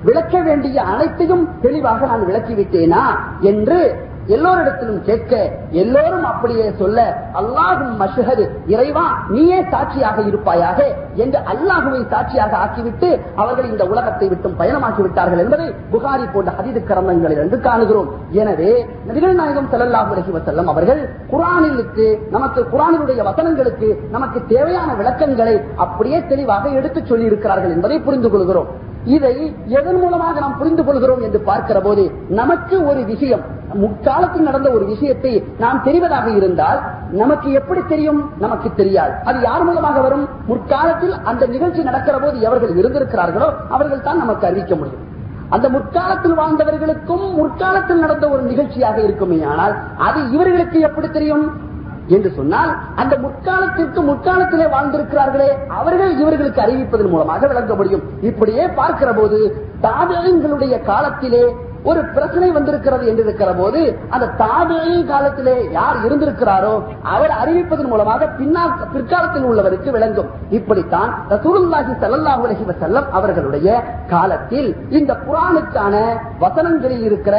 [0.03, 3.03] விளக்க வேண்டிய அனைத்தையும் தெளிவாக நான் விளக்கிவிட்டேனா
[3.41, 5.34] என்று எல்லோரிடத்திலும் கேட்க
[5.82, 7.00] எல்லோரும் அப்படியே சொல்ல
[7.40, 9.06] அல்லாஹும் மஷஹது இறைவா
[9.36, 10.80] நீயே சாட்சியாக இருப்பாயாக
[11.24, 13.10] என்று அல்லாஹுவை சாட்சியாக ஆக்கிவிட்டு
[13.42, 18.10] அவர்கள் இந்த உலகத்தை விட்டும் பயணமாக்கி விட்டார்கள் என்பதை புகாரி போன்ற ஹரிது கரந்தங்களில் என்று காணுகிறோம்.
[18.42, 18.72] எனவே
[19.10, 21.02] நபிகள் நாயகம் செல்லல்லாஹு அலைஹி வசல்லம் அவர்கள்
[21.34, 25.56] குரானிலுக்கு நமக்கு குரானினுடைய வசனங்களுக்கு நமக்கு தேவையான விளக்கங்களை
[25.86, 28.70] அப்படியே தெளிவாக எடுத்துச் சொல்லி இருக்கிறார்கள் என்பதை புரிந்து கொள்கிறோம்.
[29.06, 33.41] இதை எதன் மூலமாக நாம் புரிந்து கொள்கிறோம் என்று பார்க்கிற போது நமக்கு ஒரு விஷயம்
[33.74, 36.79] முற்காலத்தில் நடந்த ஒரு விஷயத்தை நாம் தெரிவதாக இருந்தால்
[37.12, 38.29] நமக்கு எப்படி தெரியும்?
[38.38, 39.13] நமக்கு தெரியாது.
[39.24, 40.29] அது யார் மூலமாக வரும்?
[40.46, 45.06] முற்காலத்தில் அந்த நிகழ்ச்சி நடக்கிற போது எவர்கள் இருந்திருக்கிறார்களோ அவர்கள் தான் நமக்கு அறிவிக்க முடியும்.
[45.50, 51.69] அந்த முற்காலத்தில் வாழ்ந்தவர்களுக்கும் முற்காலத்தில் நடந்த ஒரு நிகழ்ச்சியாக இருக்குமே ஆனால் அது இவர்களுக்கு எப்படி தெரியும்?
[52.16, 55.50] என்று சொன்னால் அந்த முற்காலத்திற்கு முற்காலத்திலே வாழ்ந்திருக்கிறார்களே
[55.80, 58.06] அவர்கள் இவர்களுக்கு அறிவிப்பதன் மூலமாக விளங்க முடியும்.
[58.30, 59.39] இப்படியே பார்க்கிற போது
[59.88, 61.44] தாதகங்களுடைய காலத்திலே
[61.89, 63.82] ஒரு பிரச்சனை வந்திருக்கிறது என்று இருக்கிற போது
[64.16, 66.74] அந்த தாபியை காலத்திலே யார் இருந்திருக்கிறாரோ
[67.13, 70.30] அவர் அறிவிப்பதன் மூலமாக பின்னால் பிற்காலத்தில் உள்ளவருக்கு விளங்கும்.
[70.58, 73.70] இப்படித்தான் ரசூலுல்லாஹி ஸல்லல்லாஹு அலஹிவ செல்லம் அவர்களுடைய
[74.13, 75.96] காலத்தில் இந்த புராணுக்கான
[76.44, 77.38] வசனங்களில் இருக்கிற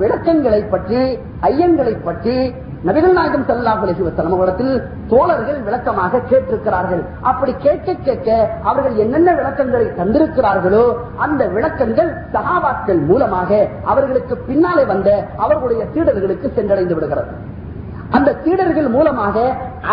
[0.00, 1.02] விளக்கங்களை பற்றி
[1.50, 2.36] ஐயங்களை பற்றி
[2.84, 4.72] நபிகள் நாயகம் செல்லா அலஹி வசலம் அவரிடத்தில்
[5.10, 7.02] தோழர்கள் விளக்கமாக கேட்டிருக்கிறார்கள்.
[7.30, 8.28] அப்படி கேட்க கேட்க
[8.62, 10.84] அவர்கள் என்னென்ன விளக்கங்களை தந்திருக்கிறார்களோ
[11.16, 13.50] அந்த விளக்கங்கள் சகாபாக்கள் மூலமாக
[13.84, 17.32] அவர்களுக்கு பின்னாலே வந்த அவர்களுடைய சீடர்களுக்கு சென்றடைந்து விடுகிறது.
[18.16, 19.36] அந்த சீடர்கள் மூலமாக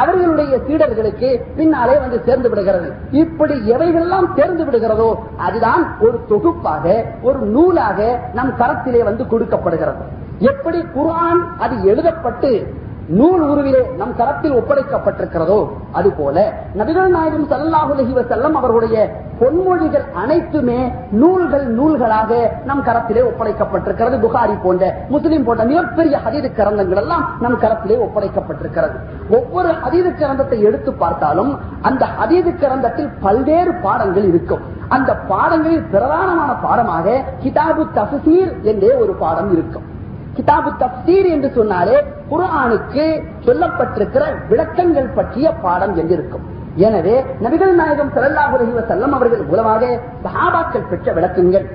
[0.02, 2.94] அவர்களுடைய சீடர்களுக்கு பின்னாலே வந்து சேர்ந்து விடுகிறது.
[3.12, 8.00] இப்படி எவைகளெல்லாம் சேர்ந்து விடுகிறதோ அதுதான் ஒரு தொகுப்பாக ஒரு நூலாக
[8.34, 10.04] நம் கரத்திலே வந்து கொடுக்கப்படுகிறது.
[10.40, 12.82] எப்படி குரான் அது எழுதப்பட்டு
[13.20, 15.58] நூல் உருவிலே நம் கரத்தில் ஒப்படைக்கப்பட்டிருக்கிறதோ
[15.92, 16.38] அது போல
[16.80, 18.98] நபிகள் நாயகம் சல்லாஹுலஹி செல்லம் அவர்களுடைய
[19.40, 20.78] பொன்மொழிகள் அனைத்துமே
[21.22, 22.32] நூல்கள் நூல்களாக
[22.66, 24.18] நம் கரத்திலே ஒப்படைக்கப்பட்டிருக்கிறது.
[24.26, 28.98] புகாரி போன்ற முஸ்லிம் போன்ற மிகப்பெரிய ஹதீது கரந்தங்கள் எல்லாம் நம் கரத்திலே ஒப்படைக்கப்பட்டிருக்கிறது.
[29.30, 34.62] ஒவ்வொரு ஹதீது கரந்தத்தை எடுத்து பார்த்தாலும் அந்த ஹதீது கரந்தத்தில் பல்வேறு பாடங்கள் இருக்கும்.
[34.90, 39.88] அந்த பாடங்களில் பிரதானமான பாடமாக கிதாபு தசீர் என்றே ஒரு பாடம் இருக்கும்.
[40.38, 41.98] கிதாபு தப்சீர் என்று சொன்னாலே
[42.30, 43.04] குரானுக்கு
[43.48, 46.46] சொல்லப்பட்டிருக்கிற விளக்கங்கள் பற்றிய பாடம் என்றிருக்கும்.
[46.88, 47.16] எனவே
[47.46, 49.82] நபிகள் நாயகம் ஸல்லல்லாஹு அலைஹி வஸல்லம் அவர்கள் மூலமாக
[50.26, 51.66] சஹாபாக்கள் பெற்ற விளக்கங்கள்.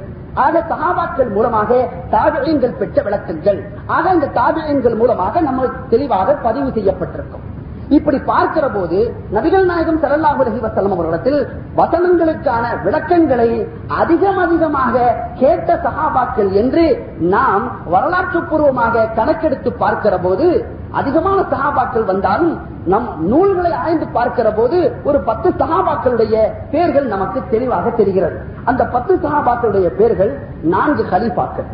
[0.45, 1.71] ஆக சகாபாக்கள் மூலமாக
[2.15, 3.61] தாபியங்கள் பெற்ற விளக்கங்கள்.
[3.97, 7.45] ஆக இந்த தாபியங்கள் மூலமாக நம்ம தெளிவாக பதிவு செய்யப்பட்டிருக்கும்.
[7.97, 8.99] இப்படி பார்க்கிற போது
[9.35, 11.39] நபிகள் நாயகம் ஸல்லல்லாஹு அலைஹி வஸல்லம் அவர்களிடத்தில்
[11.79, 13.51] வசனங்களுக்கான விளக்கங்களை
[14.01, 14.95] அதிகம் அதிகமாக
[15.41, 16.85] கேட்ட சகாபாக்கள் என்று
[17.35, 20.49] நாம் வரலாற்று பூர்வமாக கணக்கெடுத்து பார்க்கிற போது
[21.01, 22.53] அதிகமான சகாபாக்கள் வந்தாலும்
[22.93, 26.35] நம் நூல்களை ஆய்ந்து பார்க்கிற போது ஒரு பத்து சகாபாக்களுடைய
[26.71, 28.37] பேர்கள் நமக்கு தெளிவாக தெரிகிறது.
[28.65, 30.33] அந்த பத்து சகாபாக்களுடைய பேர்கள்
[30.75, 31.69] நான்கு ஹலீஃபாக்கள்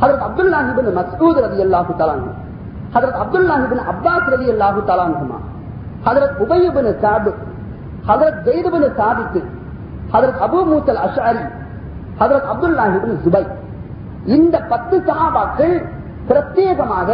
[0.00, 2.26] அதற்கு அப்துல்லாஹிபின் மசூத் ரவி அல்லாஹு தலான்
[2.94, 5.38] ஹதரத் அப்துல்லாஹிபின் அப்பாஸ் ரவி அல்லாஹு தலானுமா
[6.06, 7.32] ஹதரத் உபயபின் சாபு
[8.08, 9.40] ஹதரத் ஜெயிதுபின் சாபித்து
[10.14, 11.44] ஹதரத் அபு மூத்தல் அஷாரி
[12.20, 13.44] ஹதரத் அப்துல்லாஹிபின் சுபை
[14.36, 15.74] இந்த பத்து சஹாபாக்கள்
[16.28, 17.10] பிரத்யேகமாக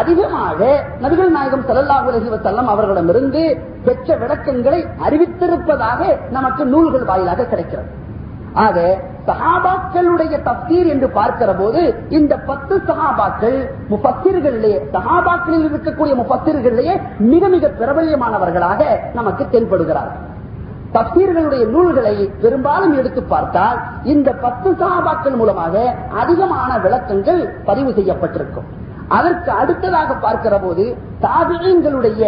[0.00, 0.60] அதிகமாக
[1.02, 3.42] நபிகள் நாயகம் ஸல்லல்லாஹு அலைஹி வஸல்லம் அவர்களிடமிருந்து
[3.86, 6.00] பெற்ற விளக்கங்களை அறிவித்திருப்பதாக
[6.36, 7.90] நமக்கு நூல்கள் வாயிலாக கிடைக்கிறது.
[8.64, 8.76] ஆக
[9.28, 13.58] சஹாபாக்களுடைய தப்தீர் என்று பார்க்கிற போது இந்த பத்து சஹாபாக்கள்
[13.90, 16.94] முப்பத்திர்களிலேயே சஹாபாக்களில் இருக்கக்கூடிய முப்பத்திர்களிலேயே
[17.32, 20.24] மிக மிக பிரபல்யமானவர்களாக நமக்கு தென்படுகிறார்கள்.
[20.96, 23.78] தப்தீர்களுடைய நூல்களை பெரும்பாலும் எடுத்து பார்த்தால்
[24.12, 25.74] இந்த பத்து சகாபாக்கள் மூலமாக
[26.22, 28.68] அதிகமான விளக்கங்கள் பதிவு செய்யப்பட்டிருக்கும்.
[29.16, 30.84] அதற்கு அடுத்ததாக பார்க்கிற போது
[31.24, 32.22] தாபியங்களுடைய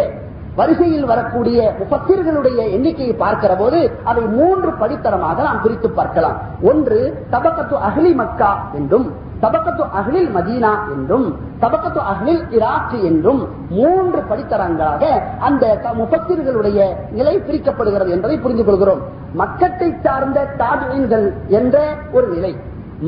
[0.60, 6.36] வரிசையில் வரக்கூடிய முப்பத்திர்களுடைய எண்ணிக்கையை பார்க்கிற போது அதை மூன்று படித்தரமாக நாம் பிரித்து பார்க்கலாம்.
[6.70, 7.00] ஒன்று
[7.34, 9.08] தபக்கத்து அகிலி மக்கா என்றும்
[9.44, 11.26] தபக்கத்து அகிலில் மதீனா என்றும்
[11.62, 13.40] தபக்கத்து அகிலில் இராக்கு என்றும்
[13.76, 15.02] மூன்று படித்தரங்களாக
[15.48, 15.64] அந்த
[16.00, 19.00] முப்பத்திர்களுடைய நிலை பிரிக்கப்படுகிறது என்பதை புரிந்து கொள்கிறோம்
[19.34, 21.26] மக்கத்தை சார்ந்த தாபியங்கள்
[21.58, 21.78] என்ற
[22.12, 22.52] ஒரு நிலை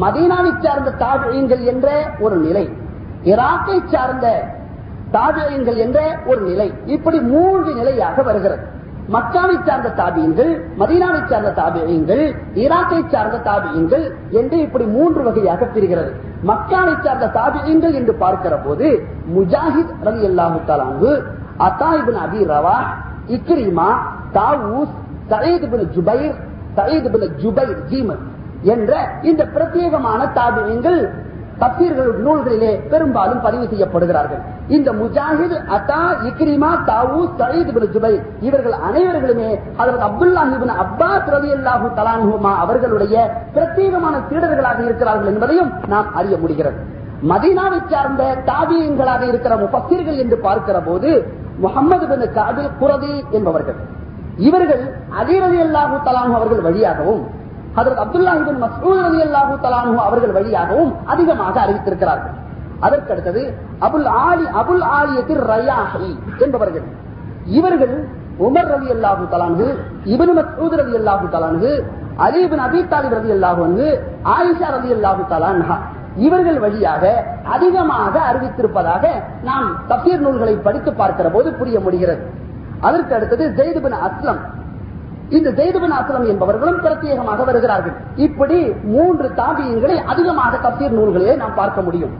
[0.02, 1.88] மதீனாவை சார்ந்த தாபியங்கள் என்ற
[2.20, 2.64] ஒரு நிலை
[3.32, 4.26] இராக்கை சார்ந்த
[5.16, 5.98] தாபியங்கள் என்ற
[6.30, 8.64] ஒரு நிலை இப்படி மூன்று நிலையாக வருகிறது.
[9.14, 12.22] மக்காவை சார்ந்த தாபியங்கள் மதீனாவை சார்ந்த தாபியங்கள்
[12.62, 14.04] ஈராக்கை சார்ந்த தாபியங்கள்
[14.40, 16.10] என்று இப்படி மூன்று வகையாக பிரிகிறது.
[16.50, 18.88] மக்காவை சார்ந்த தாபியங்கள் என்று பார்க்கிற போது
[19.36, 21.12] முஜாஹித் ரவி அல்லாஹு தலாங்கு
[21.66, 22.78] அத்தாயிபின் அபி rava
[23.36, 23.88] Ikrima
[24.36, 24.94] Tawus
[25.32, 26.36] Said bin Jubair
[26.78, 28.22] Said bin Jubair Zeeman
[28.74, 28.92] என்ற
[29.30, 31.00] இந்த பிரத்யேகமான தாபியங்கள்
[31.62, 34.42] தப்பீர்களுடைய நூல்களிலே பெரும்பாலும் பதிவு செய்யப்படுகிறார்கள்.
[34.76, 38.12] இந்த முஜாஹித் அத்தா இக்ரிமா தாவு சயீத் இப்னு
[38.48, 40.76] இவர்கள் அனைவர்களுமே அதற்கு அப்துல்லா இப்னு
[41.34, 43.16] ரவி அல்லாஹு தலான்ஹுமா அவர்களுடைய
[43.54, 46.80] பிரத்யேகமான சீடர்களாக இருக்கிறார்கள் என்பதையும் நாம் அறிய முடிகிறது.
[47.30, 51.10] மதீனாவை சார்ந்த தாபியங்களாக இருக்கிற முஃபஸிர்கள் என்று பார்க்கிற போது
[51.64, 53.78] முகமது பின் காபில் குரதி என்பவர்கள்.
[54.48, 54.82] இவர்கள்
[55.20, 57.22] அதிரதி அல்லாஹு தலான்ஹு அவர்கள் வழியாகவும்
[57.80, 58.32] அதற்கு அப்துல்லா
[58.64, 62.34] மசூத் ரலி அல்லாஹு தலானு அவர்கள் வழியாகவும் அதிகமாக அறிவித்திருக்கிறார்கள்.
[62.86, 63.42] அதற்கடுத்தது
[63.86, 66.10] அபுல் ஆலி அபுல் ஆலியத்தில் ரயாஹி
[66.44, 66.86] என்பவர்கள்.
[67.58, 67.94] இவர்கள்
[68.46, 69.66] உமர் ரவி அல்லாஹு தலானு
[70.12, 71.72] இபின் மசூத் ரவி அல்லாஹு தலானு
[72.26, 73.88] அலிபின் அபி தாலிப் ரவி அல்லாஹு
[74.36, 75.76] ஆயிஷா ரவி அல்லாஹூ தலான்ஹா
[76.26, 77.04] இவர்கள் வழியாக
[77.54, 79.04] அதிகமாக அறிவித்திருப்பதாக
[79.48, 82.24] நாம் தப்சீர் நூல்களை படித்து பார்க்கிற போது புரிய முடிகிறது.
[82.86, 84.40] அதற்கு அடுத்தது ஜெயிதுபின் அஸ்லம்
[85.36, 87.94] இந்த ஜெய்துபின் அஸ்லம் என்பவர்களும் பிரத்யேகமாக வருகிறார்கள்.
[88.26, 88.58] இப்படி
[88.94, 92.14] மூன்று தாபியங்களை அதிகமாக தப்சீர் நூல்களிலே நாம் பார்க்க முடியும்.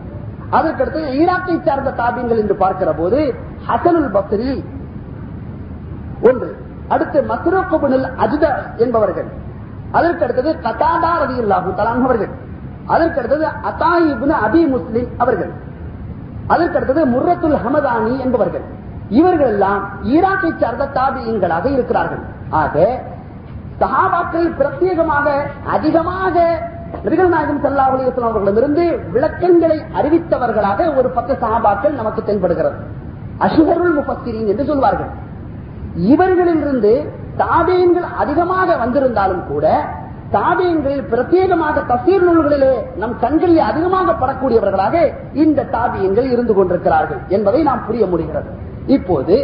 [0.57, 3.19] அதற்கடுத்து ஈராக்கை சார்ந்த தாபியங்கள் என்று பார்க்கிற போது
[3.69, 4.53] ஹசனுல் பக்ரி
[6.29, 6.49] ஒன்று
[6.95, 8.47] அடுத்து மஸ்ரூக்குபினில் அஜித
[8.85, 9.29] என்பவர்கள்.
[9.99, 12.33] அதற்கடுத்தது கதாதா ரவி அல்லாஹு தலாம் அவர்கள்.
[12.95, 15.53] அதற்கடுத்தது அத்தாயிபின் அபி முஸ்லிம் அவர்கள்.
[16.55, 18.65] அதற்கடுத்தது முர்ரத்துல் ஹமதானி என்பவர்கள்.
[19.19, 19.83] இவர்கள் எல்லாம்
[20.15, 22.23] ஈராக்கை சார்ந்த தாபியங்களாக இருக்கிறார்கள்.
[22.61, 22.77] ஆக
[23.81, 25.27] சகாபாக்கள் பிரத்யேகமாக
[25.77, 26.37] அதிகமாக
[27.05, 28.85] நபிகள் நாயகம் சல்லா அலிஸ்லாம் அவர்களிடமிருந்து
[29.15, 32.77] விளக்கங்களை அறிவித்தவர்களாக ஒரு பத்து சகாபாக்கள் நமக்கு தென்படுகிறது.
[33.39, 35.11] அசுகருள் முப்பத்திரின் என்று சொல்வார்கள்.
[36.13, 36.93] இவர்களிலிருந்து
[37.43, 39.67] தாபியங்கள் அதிகமாக வந்திருந்தாலும் கூட
[40.37, 44.97] தாபியங்களில் பிரத்யேகமாக தசீர் நூல்களிலே நம் கண்களில் அதிகமாக படக்கூடியவர்களாக
[45.45, 48.49] இந்த தாபியங்கள் இருந்து கொண்டிருக்கிறார்கள் என்பதை நாம் புரிய முடிகிறது.
[48.97, 49.37] இப்போது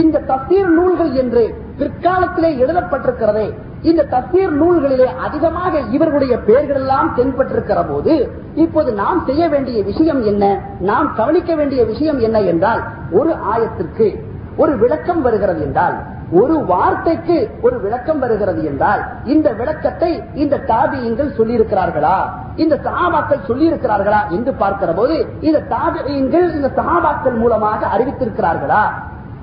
[0.00, 1.42] இந்த தசீர் நூல்கள் என்று
[1.78, 3.54] பிற்காலத்திலே எழுதப்பட்டிருக்கிறதே.
[3.82, 8.14] இந்த தசீர் நூல்களிலே அதிகமாக இவர்களுடைய பெயர்கள் எல்லாம் தென்பட்டிருக்கிற போது
[8.54, 10.60] இப்போது நாம் செய்ய வேண்டிய விஷயம் என்ன?
[10.80, 14.08] நாம் கவனிக்க வேண்டிய விஷயம் என்ன என்றால் ஒரு ஆயத்திற்கு
[14.56, 15.96] ஒரு விளக்கம் வருகிறது என்றால்
[16.32, 22.16] ஒரு வார்த்தைக்கு ஒரு விளக்கம் வருகிறது என்றால் இந்த விளக்கத்தை இந்த தாபியங்கள் சொல்லியிருக்கிறார்களா?
[22.56, 28.84] இந்த சகாபாக்கள் சொல்லியிருக்கிறார்களா என்று பார்க்கிற போது இந்த தாபியங்கள் இந்த சகாபாக்கள் மூலமாக அறிவித்திருக்கிறார்களா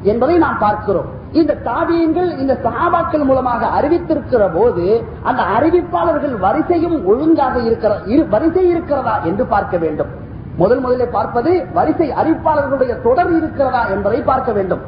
[0.02, 1.17] என்பதை நாம் பார்க்கிறோம்.
[1.32, 4.86] இந்த தாபியங்கள் இந்த சகாபாக்கள் மூலமாக அறிவித்திருக்கிற போது
[5.24, 7.94] அந்த அறிவிப்பாளர்கள் வரிசையும் ஒழுங்காக இருக்கிற
[8.30, 10.08] வரிசை இருக்கிறதா என்று பார்க்க வேண்டும்.
[10.58, 14.82] முதல் முதலில் பார்ப்பது வரிசை அறிவிப்பாளர்களுடைய தொடர் இருக்கிறதா என்பதை பார்க்க வேண்டும்.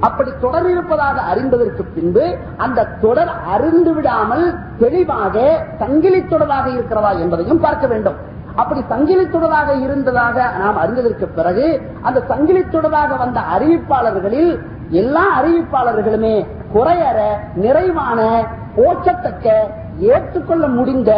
[0.00, 7.86] அப்படி தொடர் இருப்பதாக அறிந்ததற்கு பின்பு அந்த தொடர் அறிந்து விடாமல் தெளிவாக சங்கிலி தொடராக இருக்கிறதா என்பதையும் பார்க்க
[7.86, 8.18] வேண்டும்.
[8.56, 14.52] அப்படி சங்கிலி தொடராக இருந்ததாக நாம் அறிந்ததற்கு பிறகு அந்த சங்கிலி தொடராக வந்த அறிவிப்பாளர்களில்
[14.90, 17.18] எல்லா அறிவிப்பாளர்களுமே குறையற
[17.54, 19.52] நிறைவான போற்றத்தக்க
[20.00, 21.10] ஏற்றுக்கொள்ள முடிந்த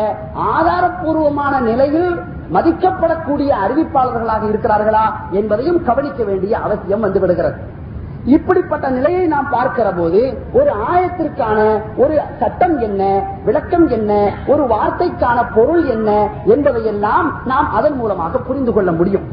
[0.57, 2.17] ஆதாரப்பூர்வமான நிலையில்
[2.53, 7.55] மதிக்கப்படக்கூடிய அறிவிப்பாளர்களாக இருக்கிறார்களா என்பதையும் கவனிக்க வேண்டிய அவசியம் வந்துவிடுகிறது.
[8.25, 15.85] இப்படிப்பட்ட நிலையை நாம் பார்க்கிற போது ஒரு ஆயத்திற்கான ஒரு சட்டம் என்ன விளக்கம் என்ன ஒரு வார்த்தைக்கான பொருள்
[15.87, 19.27] என்ன என்பதையெல்லாம் நாம் அதன் மூலமாக புரிந்து கொள்ள முடியும்.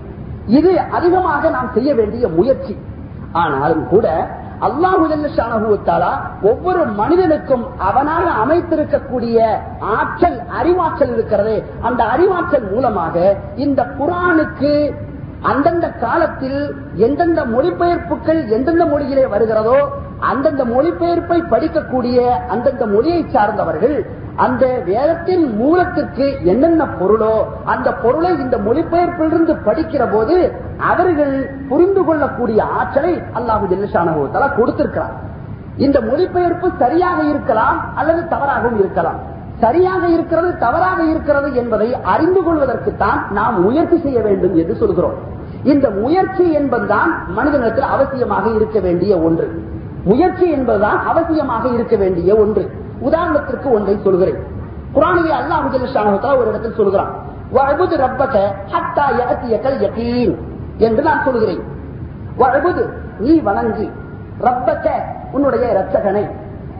[0.48, 2.78] இது அதிகமாக நாம் செய்ய வேண்டிய முயற்சி.
[3.34, 4.08] ஆனாலும் கூட
[4.63, 9.38] அல்லாஹுத்தாலா ஒவ்வொரு மனிதனுக்கும் அவனாக அமைத்திருக்கக்கூடிய
[9.96, 13.15] ஆற்றல் அறிவாற்றல் இருக்கிறது அந்த அறிவாற்றல் மூலமாக
[13.58, 14.74] இந்த குரானுக்கு
[15.43, 16.60] அந்தந்த காலத்தில்
[16.98, 19.80] எந்தெந்த மொழிபெயர்ப்புகள் எந்தெந்த மொழியிலே வருகிறதோ
[20.24, 22.17] அந்தந்த மொழிபெயர்ப்பை படிக்கக்கூடிய
[22.48, 23.98] அந்தந்த மொழியை சார்ந்தவர்கள்
[24.36, 27.34] அந்த வேதத்தின் மூலத்திற்கு என்னென்ன பொருளோ
[27.65, 35.13] அந்த பொருளை இந்த மொழிபெயர்ப்பிலிருந்து படிக்கிற போது அவர்கள் புரிந்து கொள்ளக்கூடிய ஆற்றலை அல்லாஹு ஜெல்லஷானகோத்தலா கொடுத்திருக்கிறார்.
[35.78, 39.19] இந்த மொழிபெயர்ப்பு சரியாக இருக்கலாம் அல்லது தவறாகவும் இருக்கலாம்.
[39.60, 45.13] சரியாக இருக்கிறது தவறாக இருக்கிறது என்பதை அறிந்து கொள்வதற்குத்தான் நாம் முயற்சி செய்ய வேண்டும் என்று சொல்கிறோம்.
[45.63, 49.63] இந்த முயற்சி என்பதுதான் மனிதனத்தில் அவசியமாக இருக்க வேண்டிய ஒன்று.
[50.06, 52.69] முயற்சி என்பதுதான் அவசியமாக இருக்க வேண்டிய ஒன்று.
[53.03, 54.39] உதாரணத்திற்கு ஒன்றை சொல்கிறேன்.
[54.95, 57.11] குரானிலே அல்லாஹு ஒரு இடத்தில் சொல்கிறான்.
[57.51, 58.35] வழுது ரப்பக
[58.73, 60.35] ஹத்தா யஅத்தியக்கல் யகீன்
[60.77, 61.63] என்று நான் சொல்கிறேன்.
[62.37, 62.83] வழுது
[63.19, 63.91] நீ வணங்கி
[64.41, 64.87] ரப்பக்க
[65.31, 66.23] உன்னுடைய ரட்சகனை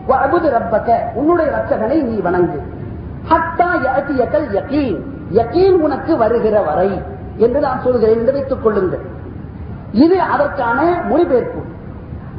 [0.08, 2.58] வழபுது ரப்பக்க உன்னுடைய ரட்சகனை நீ வணங்கு.
[3.30, 4.98] ஹத்தா யஅத்தியக்கல் யகீன்
[5.32, 7.02] யகீன் உனக்கு வருகிற வரை
[7.36, 9.04] என்று நான் சொல்கிறேன் என்று வைத்துக் கொள்ளுங்கள்.
[9.92, 11.60] இது அதற்கான மொழிபெயர்ப்பு.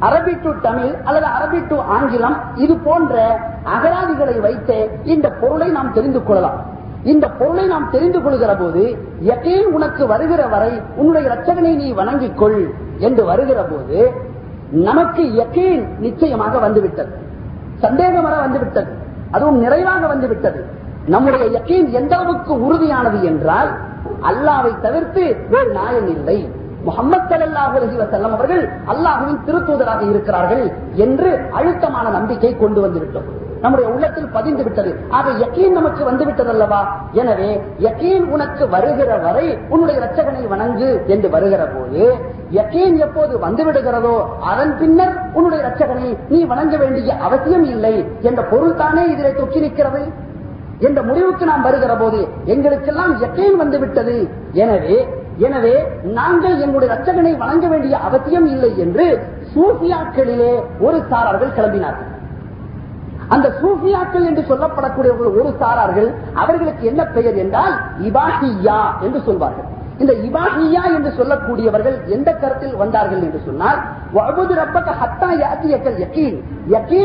[0.00, 6.24] அரபி டு தமிழ் அல்லது அரபி டு ஆங்கிலம் இது போன்ற அகராதிகளை வைத்து இந்த பொருளை நாம் தெரிந்து
[6.24, 6.60] கொள்ளலாம்.
[7.04, 12.70] இந்த பொருளை நாம் தெரிந்து கொள்கிற போது யகீன் உனக்கு வருகிற வரை உன்னுடைய ரச்சகனை நீ வணங்கிக் கொள்
[12.98, 14.12] என்று வருகிற போது
[14.70, 17.10] நமக்கு யகீன் நிச்சயமாக வந்துவிட்டது.
[17.74, 18.90] சந்தேகம் வர வந்துவிட்டது.
[19.30, 20.66] அதுவும் நிறைவாக வந்துவிட்டது.
[21.06, 23.70] நம்முடைய எக்கேன் எந்த அளவுக்கு உறுதியானது என்றால்
[24.22, 26.50] அல்லாவை தவிர்த்து வேறு நாயன் இல்லை.
[26.88, 30.64] முகமது சல்லாஹூ அலஹி வசல்லம் அவர்கள் அல்லாஹுவின் திருத்தூதராக இருக்கிறார்கள்
[31.06, 33.28] என்று அழுத்தமான நம்பிக்கை கொண்டு வந்துவிட்டோம்.
[33.62, 34.90] நம்முடைய உள்ளத்தில் பதிந்து விட்டது.
[35.16, 36.80] ஆக யக்கீன் நமக்கு வந்துவிட்டது அல்லவா
[37.20, 37.48] எனவே
[37.86, 42.02] யக்கீன் உனக்கு வருகிற வரை உன்னுடைய ரச்சகனை வணங்கு என்று வருகிற போது
[42.58, 44.14] யக்கீன் எப்போது வந்துவிடுகிறதோ
[44.50, 47.94] அதன் பின்னர் உன்னுடைய ரச்சகனை நீ வணங்க வேண்டிய அவசியம் இல்லை
[48.28, 50.02] என்ற பொருள் தானே இதிலே தொக்கி நிற்கிறது?
[50.86, 52.18] என்ற முடிவுக்கு நாம் வருகிற போது
[52.54, 54.16] எங்களுக்கெல்லாம் யக்கீன் வந்து விட்டது.
[54.64, 54.96] எனவே
[55.46, 55.72] எனவே
[56.18, 59.06] நாங்கள் எங்களுடைய ரச்சகனை வணங்க வேண்டிய அவசியம் இல்லை என்று
[59.54, 60.52] சூஃபியாக்களிலே
[60.86, 62.10] ஒரு சாரார்கள் கிளம்பினார்கள்.
[63.34, 66.08] அந்த சூஃபியாக்கள் என்று சொல்லப்படக்கூடியவர்கள் ஒரு சாரார்கள்
[66.42, 67.74] அவர்களுக்கு என்ன பெயர் என்றால்
[68.08, 69.70] இபாஹியா என்று சொல்வார்கள்.
[69.98, 73.78] இந்த இபாகியா என்று சொல்லக்கூடியவர்கள் எந்த கருத்தில் வந்தார்கள் என்று சொன்னால்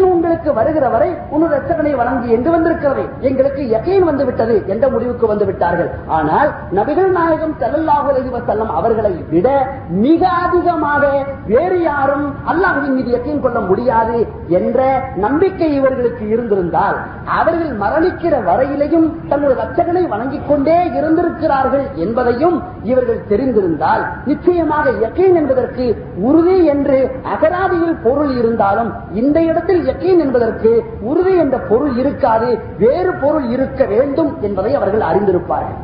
[0.04, 3.04] உங்களுக்கு வருகிற வரை உன்னுடைய ரச்சகனை வழங்கி என்று வந்திருக்கிறது.
[3.22, 9.48] எங்களுக்கு யக்கீன் வந்து விட்டது என்ற முடிவுக்கு வந்து விட்டார்கள் ஆனால் நபிகள் நாயகம் செல்லல்லாஹு செல்லம் அவர்களை விட
[9.90, 11.04] மிக அதிகமாக
[11.46, 14.80] வேறு யாரும் அல்லாஹுவின் மீது யக்கீன் கொள்ள முடியாது என்ற
[15.16, 24.92] நம்பிக்கை இவர்களுக்கு இருந்திருந்தால் அவர்கள் மரணிக்கிற வரையிலையும் தன்னுடைய ரச்சகனை வணங்கிக் கொண்டே இருந்திருக்கிறார்கள் என்பதையும் இவர்கள் தெரிந்திருந்தால் நிச்சயமாக
[25.04, 25.86] யக்கீன் என்பதற்கு
[26.30, 26.98] உறுதி என்று
[27.34, 28.92] அகராதியில் பொருள் இருந்தாலும்
[29.22, 30.72] இந்த இடத்தில் யக்கீன் என்பதற்கு
[31.12, 32.50] உறுதி என்ற பொருள் இருக்காது
[32.84, 35.80] வேறு பொருள் இருக்க வேண்டும் என்பதை அவர்கள் அறிந்திருப்பார்கள்.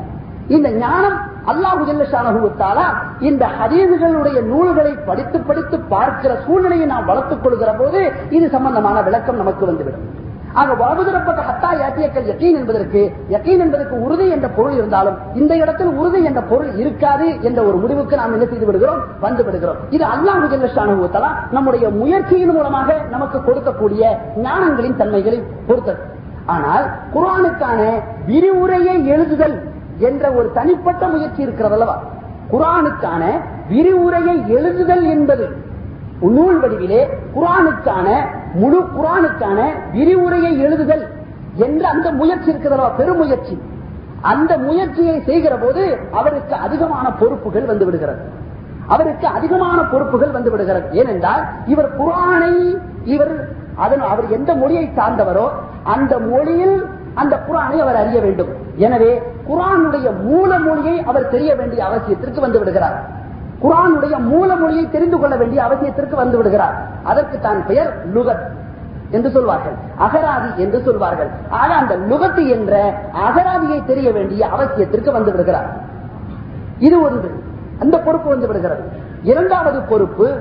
[0.55, 1.17] இந்த ஞானம்
[1.51, 2.85] அல்லாஹு ஜல்லஷானகுத்தாலா
[3.29, 7.99] இந்த ஹதீதுகளுடைய நூல்களை படித்து படித்து பார்க்கிற சூழ்நிலையை நாம் வளர்த்துக் கொள்கிற போது
[8.37, 10.07] இது சம்பந்தமான விளக்கம் நமக்கு வந்துவிடும்.
[10.59, 13.01] ஆக வாழ்வதற்பட்ட ஹத்தா யாத்தியக்கள் யக்கீன் என்பதற்கு
[13.33, 18.15] யக்கீன் என்பதற்கு உறுதி என்ற பொருள் இருந்தாலும் இந்த இடத்தில் உறுதி என்ற பொருள் இருக்காது என்ற ஒரு முடிவுக்கு
[18.21, 19.01] நாம் என்ன செய்து விடுகிறோம்?
[19.25, 19.79] வந்து விடுகிறோம்.
[19.95, 24.03] இது அல்லாஹு ஜல்லஷானுவத்தலா நம்முடைய முயற்சியின் மூலமாக நமக்கு கொடுக்கக்கூடிய
[24.45, 25.39] ஞானங்களின் தன்மைகளை
[25.69, 26.01] பொறுத்தது.
[26.55, 27.79] ஆனால் குரானுக்கான
[28.31, 29.55] விரிவுரையை எழுதுதல்
[30.09, 31.97] என்ற ஒரு தனிப்பட்ட முயற்சி இருக்கிறது அல்லவா?
[32.51, 33.23] குரானுக்கான
[33.71, 35.45] விரிவுரையை எழுதுதல் என்பது
[36.35, 37.01] நூல் வடிவிலே
[37.35, 38.07] குரானுக்கான
[38.59, 39.59] முழு குரானுக்கான
[39.95, 41.05] விரிவுரையை எழுதுதல்
[41.65, 43.55] என்ற அந்த முயற்சி இருக்கிறதா பெருமுயற்சி.
[44.31, 45.83] அந்த முயற்சியை செய்கிற போது
[46.19, 48.21] அவருக்கு அதிகமான பொறுப்புகள் வந்து விடுகிறது.
[48.95, 50.87] அவருக்கு அதிகமான பொறுப்புகள் வந்து விடுகிறது.
[50.99, 51.43] ஏனென்றால்
[51.73, 52.53] இவர் குரானை
[53.13, 53.33] இவர்
[53.85, 55.47] அதன் அவர் எந்த மொழியை சார்ந்தவரோ
[55.95, 56.77] அந்த மொழியில்
[57.21, 58.51] அந்த குரானை அவர் அறிய வேண்டும்.
[58.85, 59.11] எனவே
[59.49, 62.97] குரானுடைய மூல மொழியை அவர் தெரிய வேண்டிய அவசியத்திற்கு வந்து விடுகிறார்.
[63.61, 66.87] குரானுடைய மூல மொழியை தெரிந்து கொள்ள வேண்டிய அவசியத்திற்கு வந்து விடுகிறார்.
[67.03, 68.51] அதற்கு தான் பெயர் லுகத்
[69.11, 69.71] என்று சொல்வார்கள்.
[69.97, 71.27] அகராதி என்று சொல்வார்கள்.
[71.49, 72.93] ஆக அந்த லுகத்து என்ற
[73.27, 75.77] அகராதியை தெரிய வேண்டிய அவசியத்திற்கு வந்து விடுகிறார்.
[76.79, 77.43] இது ஒன்று.
[77.79, 78.83] அந்த பொறுப்பு வந்து விடுகிறது.
[79.23, 80.35] இரண்டாவது பொறுப்பு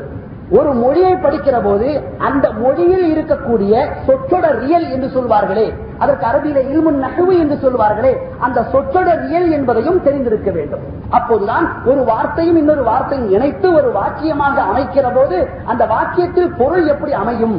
[0.50, 5.74] ஒரு மொழியை படிக்கிற போது அந்த மொழியில் இருக்கக்கூடிய சொற்றொட ரியல் என்று சொல்வார்களே.
[5.98, 8.12] அதற்கு அரபியில இல்முன் நகவு என்று சொல்வார்களே
[8.46, 10.82] அந்த சொற்றொட ரியல் என்பதையும் தெரிந்திருக்க வேண்டும்.
[11.18, 17.56] அப்போதுதான் ஒரு வார்த்தையும் இன்னொரு வார்த்தையும் இணைத்து ஒரு வாக்கியமாக அமைக்கிற போது அந்த வாக்கியத்தில் பொருள் எப்படி அமையும்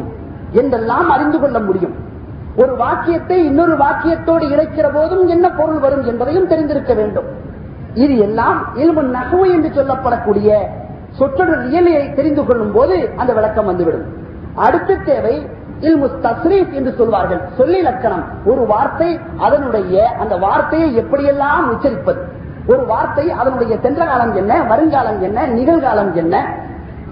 [0.51, 1.95] என்றெல்லாம் அறிந்து கொள்ள முடியும்.
[2.61, 7.27] ஒரு வாக்கியத்தை இன்னொரு வாக்கியத்தோடு இணைக்கிற போதும் என்ன பொருள் வரும் என்பதையும் தெரிந்திருக்க வேண்டும்.
[8.03, 10.49] இது எல்லாம் இல்முன் நகவு என்று சொல்லப்படக்கூடிய
[11.19, 14.07] சொற்றொடர் இயலையை தெரிந்து கொள்ளும் போது அந்த விளக்கம் வந்துவிடும்.
[14.65, 15.35] அடுத்த தேவை
[15.79, 17.41] என்று சொல்வார்கள்.
[17.57, 18.23] சொல்லி லக்கணம்.
[18.45, 22.21] ஒரு வார்த்தை அதனுடைய அந்த வார்த்தையை எப்படியெல்லாம் உச்சரிப்பது?
[22.67, 26.55] ஒரு வார்த்தை அதனுடைய சென்ற காலம் என்ன வருங்காலம் என்ன நிகழ்காலம் என்ன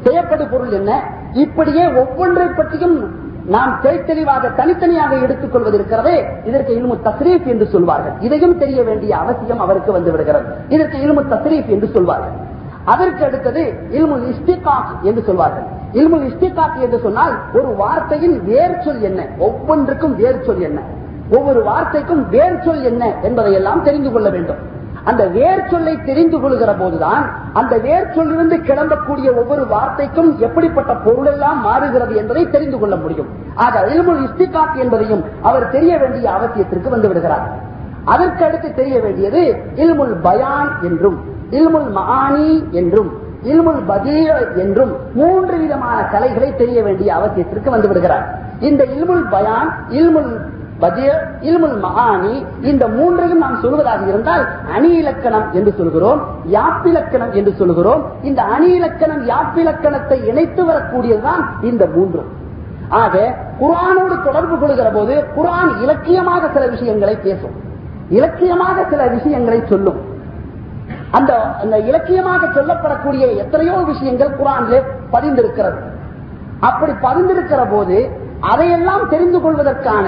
[0.04, 1.04] செய்யப்படும் பொருள் என்ன?
[1.34, 6.28] இப்படியே ஒவ்வொன்றை பற்றியும் நாம் தெளிவாக தனித்தனியாக எடுத்துக் கொள்வது இருக்கிறதே.
[6.45, 8.13] இதற்கு இல்மு தஸ்ரீப் என்று சொல்வார்கள்.
[8.19, 12.54] இதையும் தெரிய வேண்டிய அவசியம் அவருக்கு வந்து விடுகிறது இதற்கு இல்மு தஸ்ரீப் என்று சொல்வார்கள்.
[12.86, 15.84] அதற்கு அடுத்தது இல்முல் இஸ்டிகாக் என்று சொல்வார்கள்.
[15.99, 19.21] இல்முல் இஸ்திகாக்கு என்று சொன்னால் ஒரு வார்த்தையின் வேர் சொல் என்ன?
[19.47, 20.79] ஒவ்வொன்றுக்கும் வேர் சொல் என்ன?
[21.29, 24.62] ஒவ்வொரு வார்த்தைக்கும் வேர் சொல் என்ன என்பதையெல்லாம் தெரிந்து கொள்ள வேண்டும்.
[25.03, 31.60] அந்த வேர் சொல்லை தெரிந்து கொள்கிற போதுதான் அந்த வேர் சொல்லிருந்து கிளம்பக்கூடிய ஒவ்வொரு வார்த்தைக்கும் எப்படிப்பட்ட பொருள் எல்லாம்
[31.62, 33.29] மாறுகிறது என்பதை தெரிந்து கொள்ள முடியும்.
[33.55, 37.45] ஆக இல்முல் இஸ்திகாத் என்பதையும் அவர் தெரிய வேண்டிய அவசியத்திற்கு வந்து விடுகிறார்.
[38.08, 39.43] அதற்கடுத்து தெரிய வேண்டியது
[39.75, 41.17] இல்முல் பயான் என்றும்
[41.49, 43.12] இல்முல் மகானி என்றும்
[43.51, 48.25] இல்முல் பதிய என்றும் மூன்று விதமான கலைகளை தெரிய வேண்டிய அவசியத்திற்கு வந்து விடுகிறார்.
[48.60, 50.31] இந்த இல்முல் பயான் இல்முல்
[50.84, 52.34] பதீர் இல்முல் மகானி
[52.69, 54.43] இந்த மூன்றையும் நாம் சொல்வதாக இருந்தால்
[54.75, 56.21] அணி இலக்கணம் என்று சொல்கிறோம்
[56.55, 62.29] யாப்பிலக்கணம் என்று சொல்கிறோம் இந்த அணி இலக்கணம் யாப்பிலக்கணத்தை இணைத்து வரக்கூடியதுதான் இந்த மூன்றும்.
[63.01, 63.15] ஆக
[63.62, 67.55] குரானோடு தொடர்பு கொள்கிற போது குரான் இலக்கியமாக சில விஷயங்களை பேசும்.
[68.10, 70.01] இலக்கியமாக சில விஷயங்களை சொல்லும்.
[71.17, 71.32] அந்த
[71.63, 74.80] அந்த இலக்கியமாக சொல்லப்படக்கூடிய எத்தனையோ விஷயங்கள் குரானிலே
[75.13, 75.80] பதிந்திருக்கிறது.
[76.60, 77.97] அப்படி பதிந்திருக்கிற போது
[78.51, 80.08] அதையெல்லாம் தெரிந்து கொள்வதற்கான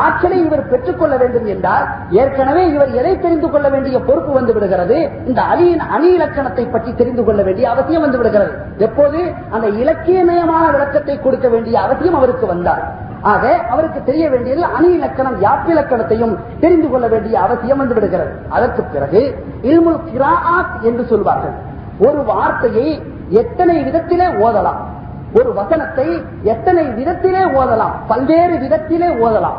[0.00, 4.98] ஆற்றலை இவர் பெற்றுக்கொள்ள வேண்டும் என்றால் ஏற்கனவே இவர் எதை தெரிந்து கொள்ள வேண்டிய பொறுப்பு வந்து விடுகிறது?
[5.26, 8.52] இந்த அணியின் அணி இலக்கணத்தை பற்றி தெரிந்து கொள்ள வேண்டிய அவசியம் வந்து விடுகிறது.
[8.78, 9.20] எப்போது?
[9.50, 12.84] அந்த இலக்கியமயமான விளக்கத்தை கொடுக்க வேண்டிய அவசியம் அவருக்கு வந்தார்.
[13.22, 18.30] ஆக அவருக்கு தெரிய வேண்டியது அணி இலக்கணம் யாப்பிலக்கணத்தையும் தெரிந்து கொள்ள வேண்டிய அவசியம் வந்து விடுகிறது.
[18.48, 21.52] அதற்கு பிறகு இல்முல் கிராத் என்று சொல்வார்கள்.
[21.98, 24.76] ஒரு வார்த்தையை எத்தனை விதத்திலே ஓதலாம்?
[25.34, 27.92] ஒரு வசனத்தை எத்தனை விதத்திலே ஓதலாம்?
[28.08, 29.56] பல்வேறு விதத்திலே ஓதலாம்.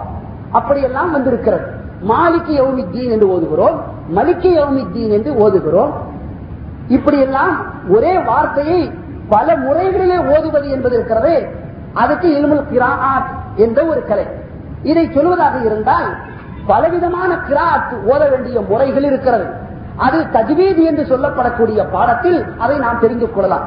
[0.52, 1.66] அப்படியெல்லாம் வந்திருக்கிறது.
[2.10, 3.80] மாலிக்கு யௌமித்தீன் என்று ஓதுகிறோம்.
[4.16, 5.92] மலிக்கு யௌமித்தீன் என்று ஓதுகிறோம்.
[6.88, 8.92] இப்படியெல்லாம் ஒரே வார்த்தையை
[9.30, 11.48] பல முறைகளிலே ஓதுவது என்பது இருக்கிறது.
[11.94, 14.28] அதுக்கு இல்முல் கிராத் என்ற ஒரு கலை.
[14.84, 16.16] இதை சொல்வதாக இருந்தால்
[16.68, 19.46] பலவிதமான கிராத் ஓத வேண்டிய முறைகள் இருக்கிறது.
[19.96, 23.64] அது தஜ்வீத் என்று சொல்லப்படக்கூடிய பாடத்தில் அதை நாம் தெரிந்து கொள்ளலாம்.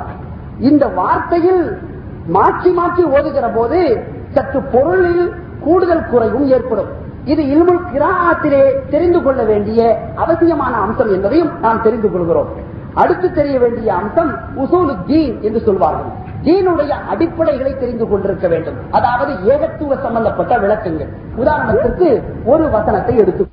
[0.61, 1.79] இந்த வார்த்தையில்
[2.27, 6.89] மாற்றி மாற்றி ஓதுகிற போது சற்று பொருளில் கூடுதல் குறைவும் ஏற்படும்.
[7.25, 12.49] இது இல்முல் கிராத்திலே தெரிந்து கொள்ள வேண்டிய அவசியமான அம்சம் என்பதையும் நாம் தெரிந்து கொள்கிறோம்.
[12.95, 16.24] அடுத்து தெரிய வேண்டிய அம்சம் உசூலு தீன் என்று சொல்வார்கள்.
[16.45, 18.77] தீனுடைய அடிப்படைகளை தெரிந்து கொண்டிருக்க வேண்டும்.
[18.91, 21.11] அதாவது ஏகத்துவ சம்பந்தப்பட்ட விளக்கங்கள்.
[21.37, 22.09] உதாரணத்திற்கு
[22.45, 23.45] ஒரு வசனத்தை எடுத்து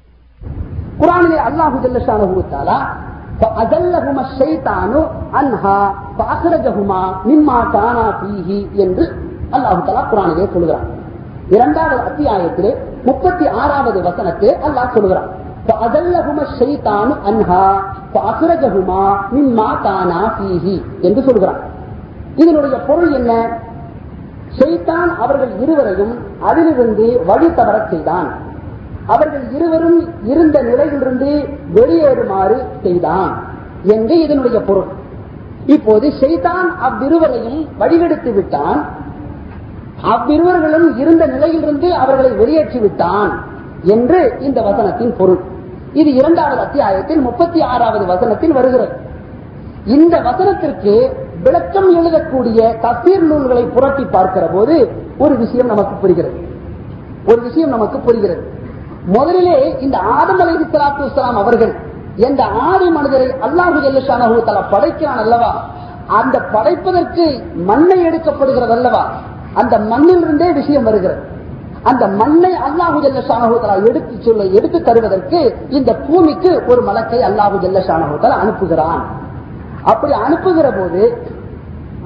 [1.01, 2.25] குரானிலே அல்லாஹு ஜல்லஷானா
[8.83, 9.05] என்று
[9.55, 10.85] அல்லாஹு தலா குரானிலே சொல்கிறான்
[11.49, 12.71] இரண்டாவது அத்தியாயத்திலே
[13.05, 15.29] முப்பத்தி ஆறாவது வசனத்தை அல்லாஹ் சொல்கிறான்
[21.01, 21.59] என்று சொல்கிறான்
[22.35, 23.49] இதனுடைய பொருள் என்ன?
[24.59, 28.27] செய்தான் அவர்கள் இருவரையும் அதிலிருந்து வழி தவறச் செய்தான்.
[29.07, 33.43] அவர்கள் இருவரும் இருந்த நிலையிலிருந்து வெளியேறுமாறு செய்தான்.
[33.83, 34.83] என்று இதனுடைய பொருள்?
[35.65, 38.85] இப்போது செய்தான் அவ்விருவரையும் வழிகெடுத்து விட்டான்.
[40.03, 43.43] அவ்விருவர்களும் இருந்த நிலையிலிருந்து அவர்களை வெளியேற்றி விட்டான்
[43.81, 45.39] என்று இந்த வசனத்தின் பொருள்.
[45.93, 48.95] இது இரண்டாவது அத்தியாயத்தில் முப்பத்தி ஆறாவது வசனத்தில் வருகிறது.
[49.85, 51.13] இந்த வசனத்திற்கு
[51.43, 54.75] விளக்கம் எழுதக்கூடிய தசீர் நூல்களை புரட்டி பார்க்கிற போது
[55.17, 56.37] ஒரு விஷயம் நமக்கு புரிகிறது.
[57.27, 58.43] ஒரு விஷயம் நமக்கு புரிகிறது.
[59.05, 61.73] முதலிலே இந்த ஆதம் அலை சலாத்து வலாம் அவர்கள்
[62.15, 65.51] எந்த ஆதி மனிதரை அல்லாஹு ஜல்லஷானஹு தலா படைக்கிறான் அல்லவா?
[66.07, 67.25] அந்த படைப்பதற்கு
[67.65, 69.03] மண்ணை எடுக்கப்படுகிறது அல்லவா?
[69.53, 71.21] அந்த மண்ணிலிருந்தே விஷயம் வருகிறது.
[71.83, 79.20] அந்த மண்ணை அல்லாஹு ஜல்லஷானஹு எடுத்து சொல்ல எடுத்து தருவதற்கு இந்த பூமிக்கு ஒரு மலக்கை அல்லாஹு ஜல்லஷானகுதலா அனுப்புகிறான்.
[79.91, 81.01] அப்படி அனுப்புகிற போது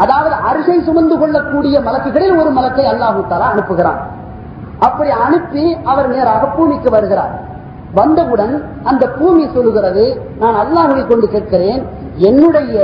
[0.03, 3.99] அதாவது அரிசை சுமந்து கொள்ளக்கூடிய மலக்குகளில் ஒரு மலக்கை அல்லாஹு தலா அனுப்புகிறான்.
[4.87, 7.33] அப்படி அனுப்பி அவர் நேராக பூமிக்கு வருகிறார்.
[7.99, 10.05] வந்தவுடன் அந்த பூமி சொல்லுகிறது
[10.41, 11.81] நான் அல்லாஹுவை கொண்டு கேட்கிறேன்
[12.29, 12.75] என்னுடைய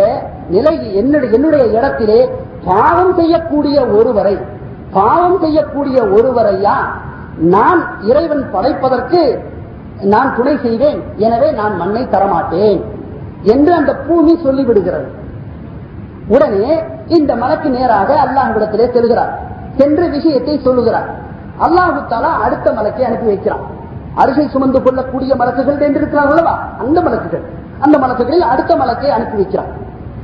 [0.56, 2.20] நிலை என்னுடைய என்னுடைய இடத்திலே
[2.66, 4.36] பாவம் செய்யக்கூடிய ஒருவரை
[4.98, 6.78] பாவம் செய்யக்கூடிய ஒருவரையா
[7.56, 9.22] நான் இறைவன் படைப்பதற்கு
[10.14, 12.82] நான் துணை செய்வேன் எனவே நான் மண்ணை தரமாட்டேன்.
[13.42, 15.08] என்று அந்த பூமி சொல்லிவிடுகிறது.
[16.28, 19.38] உடனே இந்த மலக்கு நேராக அல்லாஹ்விடத்திலே செல்கிறார்.
[19.78, 21.10] சென்று விஷயத்தை சொல்லுகிறார்.
[21.62, 23.60] அல்லாஹு தாலா அடுத்த மலக்கை அனுப்பி வைக்கிறான்.
[24.16, 26.68] அரிசை சுமந்து கொள்ளக்கூடிய மலக்குகள் என்று இருக்கிறார்கள் அல்லவா?
[26.80, 27.42] அந்த மலக்குகள்.
[27.80, 29.66] அந்த மலக்குகளில் அடுத்த மலக்கை அனுப்பி வைக்கிறான்.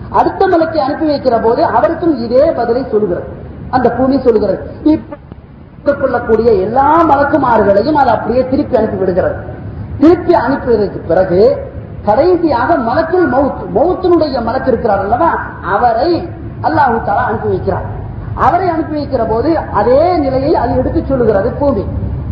[0.09, 3.27] அடுத்த மலக்கை அனுப்பி வைக்கிற போது அவருக்கும் இதே பதிலை சொல்லுகிறது.
[3.69, 4.71] அந்த பூமி சொல்லுகிறது.
[6.01, 9.35] கொள்ளக்கூடிய எல்லா மலக்குமார்களையும் அது அப்படியே திருப்பி அனுப்பி விடுகிறது.
[9.99, 11.65] திருப்பி அனுப்பியதற்கு பிறகு
[12.07, 15.31] கடைசியாக மலத்தில் மவுத் மவுத்தினுடைய மலக்கு இருக்கிறார் அல்லவா?
[15.73, 16.11] அவரை
[16.63, 17.87] அல்லாஹு தாலா அனுப்பி வைக்கிறார்.
[18.35, 21.83] அவரை அனுப்பி வைக்கிற போது அதே நிலையை அது எடுத்து சொல்லுகிறது பூமி.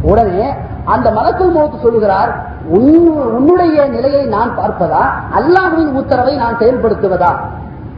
[0.01, 0.47] உடனே
[0.85, 2.31] அந்த மலக்குள் மௌத்து சொல்லுகிறார்
[2.67, 5.03] உன்னுடைய நிலையை நான் பார்ப்பதா?
[5.37, 7.31] அல்லாஹுவின் உத்தரவை நான் செயல்படுத்துவதா?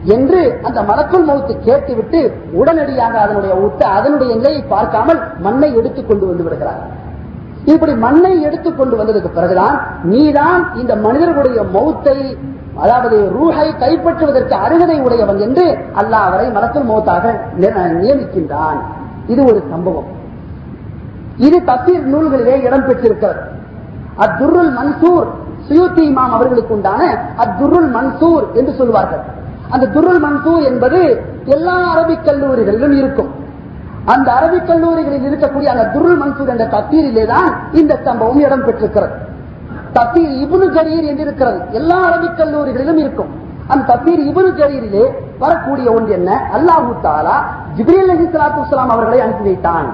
[0.04, 2.20] என்று அந்த மலக்குள் மௌத்து கேட்டுவிட்டு
[2.52, 3.54] உடனடியாக அதனுடைய
[3.98, 6.80] அதனுடைய நிலையை பார்க்காமல் மண்ணை எடுத்துக் கொண்டு வந்து விடுகிறார்.
[7.72, 9.76] இப்படி மண்ணை எடுத்துக் கொண்டு வந்ததுக்கு பிறகுதான்
[10.12, 12.18] நீதான் இந்த மனிதர்களுடைய மௌத்தை
[12.82, 15.64] அதாவது ரூஹை கைப்பற்றுவதற்கு அருகதை உடையவன் என்று
[16.00, 17.24] அல்லாஹ் அவரை மரத்தில் மௌத்தாக
[18.02, 18.78] நியமிக்கின்றான்.
[19.32, 20.08] இது ஒரு சம்பவம்.
[21.46, 23.42] இது தப்பீர் நூல்களிலே இடம்பெற்றிருக்கிறது
[24.24, 25.28] அத்துருல் மன்சூர்
[25.68, 27.02] சுயூத்தி இமாம் அவர்களுக்கு உண்டான
[27.44, 29.24] அத்துருல் மன்சூர் என்று சொல்வார்கள்.
[29.70, 31.00] அந்த துருல் மன்சூர் என்பது
[31.56, 33.30] எல்லா அரபிக் கல்லூரிகளிலும் இருக்கும்.
[34.12, 37.50] அந்த அரபிக் கல்லூரிகளில் இருக்கக்கூடிய அந்த துருள் மன்சூர் என்ற தத்தீரிலே தான்
[37.80, 39.16] இந்த சம்பவம் இடம் பெற்றிருக்கிறது
[39.96, 43.30] தத்தீர் இபுனு ஜரீர் என்று இருக்கிறது எல்லா அரபிக் கல்லூரிகளிலும் இருக்கும்.
[43.72, 45.04] அந்த தத்தீர் இபுனு ஜரீரிலே
[45.42, 46.30] வரக்கூடிய ஒன்று என்ன?
[46.56, 47.36] அல்லாஹூ தாலா
[47.78, 49.88] ஜிப்ரீல் அலி சலாத்து அவர்களை அனுப்பி வைத்தான்.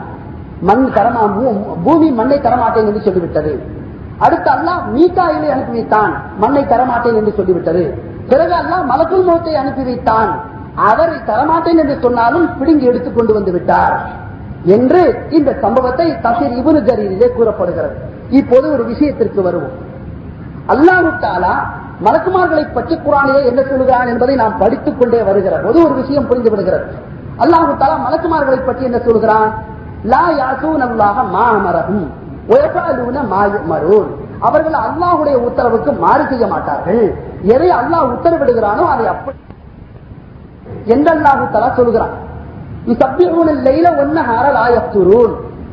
[0.68, 1.22] மண் தரமா
[1.84, 3.52] பூமி மண்ணை தரமாட்டேன் என்று சொல்லிவிட்டது.
[4.24, 6.12] அடுத்து அல்லாஹ் மீகாயிலை அனுப்பி வைத்தான்.
[6.42, 7.84] மண்ணை தரமாட்டேன் என்று சொல்லிவிட்டது.
[8.30, 10.30] பிறகு அல்லாஹ் மலக்குள் மௌத்தை அனுப்பி வைத்தான்.
[10.90, 13.96] அவர் தரமாட்டேன் என்று சொன்னாலும் பிடுங்கி எடுத்துக் கொண்டு வந்து விட்டார்
[14.76, 15.02] என்று
[15.38, 17.96] இந்த சம்பவத்தை தசீர் இபுனு ஜரீரிலே கூறப்படுகிறது.
[18.38, 19.74] இப்போது ஒரு விஷயத்திற்கு வருவோம்.
[20.72, 21.54] அல்லாஹு தாலா
[22.06, 26.86] மலக்குமார்களை பற்றி குரானிலே என்ன சொல்லுகிறான் என்பதை நாம் படித்துக் கொண்டே வருகிற போது ஒரு விஷயம் புரிந்து விடுகிறது.
[27.44, 29.48] அல்லாஹு தாலா மலக்குமார்களை பற்றி என்ன சொல்கிறான்
[30.12, 32.06] லா யாசு நல்லாக மா அமரஹும்
[32.50, 33.18] வயஃபஅலூன
[34.46, 37.04] அவர்கள் அல்லாஹ்வுடைய உத்தரவுக்கு மாறு செய்ய மாட்டார்கள்.
[37.54, 39.38] எதை அல்லாஹ் உத்தரவிடுகிறானோ அதை அப்படி
[40.92, 41.12] என்று
[41.54, 42.14] தலா சொல்கிறான்.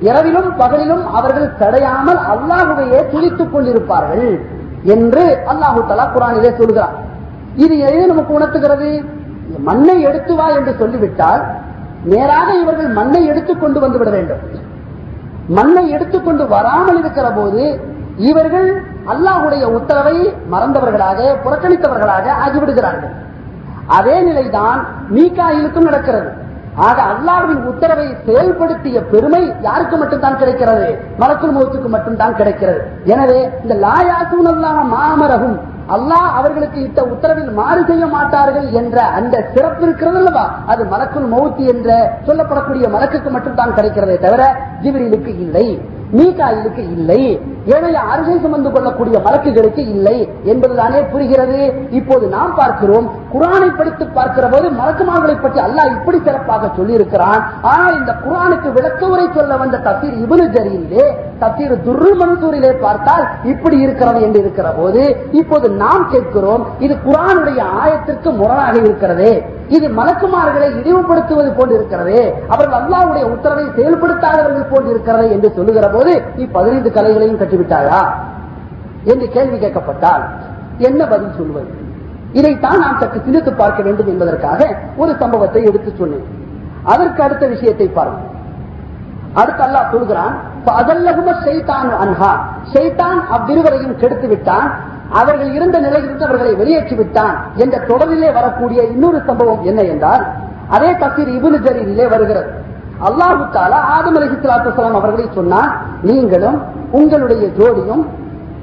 [0.08, 4.28] இரவிலும் பகலிலும் அவர்கள் தடையாமல் அல்லாஹுவையே துளித்துக் கொண்டிருப்பார்கள்
[4.84, 6.96] என்று அல்லாஹு தலா குரானிலே சொல்கிறார்
[7.56, 8.90] இது எது நமக்கு உணர்த்துகிறது?
[9.58, 11.44] மண்ணை எடுத்து வா என்று சொல்லிவிட்டால்
[12.04, 14.44] நேராக இவர்கள் மண்ணை எடுத்துக் கொண்டு வந்து விட வேண்டும்.
[15.48, 17.64] மண்ணை எடுத்துக்கொண்டு வராமல் இருக்கிற போது
[18.18, 18.70] இவர்கள்
[19.14, 20.18] அல்லாஹுடைய உத்தரவை
[20.52, 23.14] மறந்தவர்களாக புறக்கணித்தவர்களாக ஆகிவிடுகிறார்கள்.
[23.98, 24.80] அதே நிலைதான்
[25.16, 26.30] மீகாயிலுக்கும் நடக்கிறது.
[26.88, 30.88] ஆக அல்லாவின் உத்தரவை செயல்படுத்திய பெருமை யாருக்கு மட்டும்தான் கிடைக்கிறது?
[31.22, 32.82] மலக்குள் மௌத்துக்கு மட்டும்தான் கிடைக்கிறது.
[33.14, 35.58] எனவே இந்த லாயாசூன் அல்லாம மாமரகும்
[35.96, 40.46] அல்லாஹ் அவர்களுக்கு இட்ட உத்தரவில் மாறு செய்ய மாட்டார்கள் என்ற அந்த சிறப்பு இருக்கிறது அல்லவா?
[40.72, 41.90] அது மலக்குள் மௌத்து என்ற
[42.28, 44.44] சொல்லப்படக்கூடிய மலக்குக்கு மட்டும்தான் கிடைக்கிறதே தவிர
[44.84, 45.68] ஜிபிரிலுக்கு இல்லை.
[46.18, 47.22] மீகாயிலுக்கு இல்லை.
[47.74, 50.16] ஏனைய அருகை சுமந்து கொள்ளக்கூடிய வழக்குகளுக்கு இல்லை
[50.52, 51.60] என்பதுதானே புரிகிறது.
[52.00, 57.42] இப்போது நாம் பார்க்கிறோம் குரானை படித்து பார்க்கிற போது மலக்குமார்களை பற்றி அல்லாஹ் இப்படி சிறப்பாக சொல்லி இருக்கிறான்
[57.74, 61.06] ஆனால் இந்த குரானுக்கு விளக்க உரை சொல்ல வந்த தத்தீர் இபுனு ஜரியிலே
[61.44, 65.04] தத்தீர் துர்ரு மன்சூரிலே பார்த்தால் இப்படி இருக்கிறது என்று இருக்கிற போது
[65.42, 69.32] இப்போது நாம் கேட்கிறோம் இது குரானுடைய ஆயத்திற்கு முரணாக இருக்கிறது.
[69.78, 72.18] இது மலக்குமார்களை இழிவுபடுத்துவது போன்று இருக்கிறது.
[72.54, 76.01] அவர்கள் அல்லாவுடைய உத்தரவை செயல்படுத்தாதவர்கள் போன்று இருக்கிறது என்று சொல்லுகிற போது
[76.36, 78.02] நீ பதினைந்து கலைகளையும் கட்டிவிட்டாயா
[79.04, 80.24] என்று கேள்வி கேட்கப்பட்டால்
[80.80, 81.72] என்ன பதில் சொல்வது
[82.34, 86.26] இதைத்தான் நாம் சற்று சிந்தித்து பார்க்க வேண்டும் என்பதற்காக ஒரு சம்பவத்தை எடுத்து சொன்னேன்.
[86.84, 88.28] அதற்கு அடுத்த விஷயத்தை பாருங்கள்
[89.36, 90.36] அடுத்து அல்லாஹ் சொல்கிறான்
[92.00, 92.32] அன்ஹா.
[92.74, 94.70] செய்தான் அவ்விருவரையும் கெடுத்து விட்டான்
[95.10, 100.24] அவர்கள் இருந்த நிலையிலிருந்து அவர்களை வெளியேற்றி விட்டான் என்ற தொடரிலே வரக்கூடிய இன்னொரு சம்பவம் என்ன என்றால்
[100.70, 102.50] அதே தசீர் இபுனு ஜரீரிலே வருகிறது.
[103.08, 104.28] அல்லாஹு தாலா ஆதம் அலி
[105.00, 105.72] அவர்களை சொன்னார்
[106.10, 106.58] நீங்களும்
[107.00, 108.04] உங்களுடைய ஜோடியும்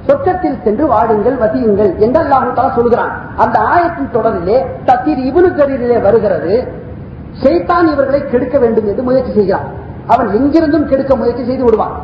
[0.08, 3.10] சொர்க்கத்தில் சென்று வாடுங்கள் வசியுங்கள் என்று அல்லாஹு தாலா சொல்கிறான்.
[3.42, 4.58] அந்த ஆயத்தின் தொடரிலே
[4.88, 6.54] தத்தீர் இவனு கரீரிலே வருகிறது
[7.42, 9.66] ஷைத்தான் இவர்களை கெடுக்க வேண்டும் என்று முயற்சி செய்கிறான்.
[10.12, 11.96] அவன் எங்கிருந்தும் கெடுக்க முயற்சி செய்து விடுவான்.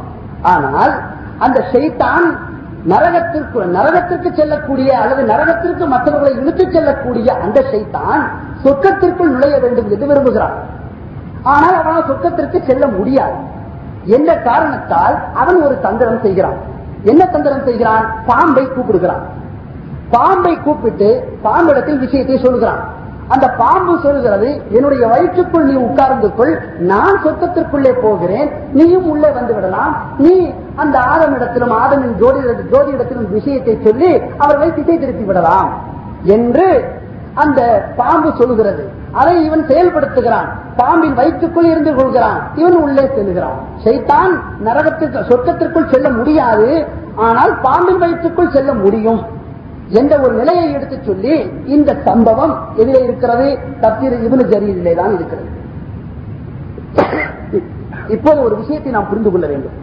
[0.54, 0.92] ஆனால்
[1.44, 2.26] அந்த ஷைத்தான்
[2.92, 8.22] நரகத்திற்கு நரகத்திற்கு செல்லக்கூடிய அல்லது நரகத்திற்கு மற்றவர்களை இழுத்துச் செல்லக்கூடிய அந்த ஷைத்தான்
[8.64, 10.56] சொர்க்கத்திற்குள் நுழைய வேண்டும் என்று விரும்புகிறான்.
[11.44, 13.36] ஆனால் அவனால் சொர்க்கத்திற்கு செல்ல முடியாது.
[14.04, 16.58] என்ற காரணத்தால் அவன் ஒரு தந்திரம் செய்கிறான்.
[17.02, 18.06] என்ன தந்திரம் செய்கிறான்?
[18.26, 19.24] பாம்பை கூப்பிடுகிறான்.
[20.10, 21.08] பாம்பை கூப்பிட்டு
[21.42, 22.82] பாம்பிடத்தில் விஷயத்தை சொல்கிறான்.
[23.28, 26.60] அந்த பாம்பு சொல்கிறது என்னுடைய வயிற்றுக்குள் நீ உட்கார்ந்து கொள்.
[26.78, 28.50] நான் சொர்க்கத்திற்குள்ளே போகிறேன்.
[28.72, 29.96] நீயும் உள்ளே வந்து விடலாம்.
[30.18, 32.38] நீ அந்த ஆதமிடத்திலும் ஆதமின் ஜோதி
[32.72, 35.70] ஜோதியிடத்திலும் விஷயத்தை சொல்லி அவர்களை திசை திருப்பி விடலாம்.
[36.22, 36.84] என்று
[37.34, 38.90] அந்த பாம்பு சொல்லுகிறது.
[39.12, 40.48] அதை இவன் செயல்படுத்துகிறான்.
[40.76, 42.50] பாம்பின் வயிற்றுக்குள் இருந்து கொள்கிறான்.
[42.54, 43.58] இவன் உள்ளே செல்கிறான்.
[43.84, 46.86] செய்தான் நரகத்திற்கு சொர்க்கத்திற்குள் செல்ல முடியாது.
[47.16, 49.22] ஆனால் பாம்பின் வயிற்றுக்குள் செல்ல முடியும்.
[49.88, 53.58] என்ற ஒரு நிலையை எடுத்து சொல்லி இந்த சம்பவம் எதிரே இருக்கிறது.
[53.80, 55.50] தப்தீர் இவனு ஜரியிலே தான் இருக்கிறது.
[58.08, 59.76] இப்போது ஒரு விஷயத்தை நாம் புரிந்து கொள்ள வேண்டும்.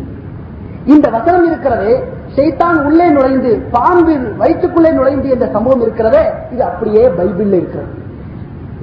[0.86, 6.24] இந்த வசனம் இருக்கிறது செய்தான் உள்ளே நுழைந்து பாம்பின் வயிற்றுக்குள்ளே நுழைந்து என்ற சம்பவம் இருக்கிறதே
[6.54, 7.92] இது அப்படியே பைபிள்ல இருக்கிறது.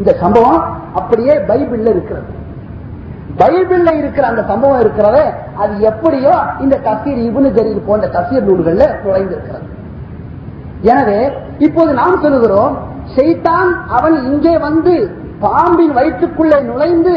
[0.00, 0.60] இந்த சம்பவம்
[0.94, 2.28] அப்படியே பைபிள்ல இருக்கிறது.
[3.40, 5.24] பைபிள்ல இருக்கிற அந்த சம்பவம் இருக்கிறதே
[5.62, 6.34] அது எப்படியோ
[6.64, 9.66] இந்த தசீர் இபுனு ஜரீர் போன்ற தசீர் நூல்கள்ல நுழைந்து இருக்கிறது
[10.92, 11.20] எனவே
[11.66, 12.74] இப்போது நாம் சொல்லுகிறோம்
[13.16, 14.94] செய்தான் அவன் இங்கே வந்து
[15.40, 17.14] பாம்பின் வயிற்றுக்குள்ளே நுழைந்து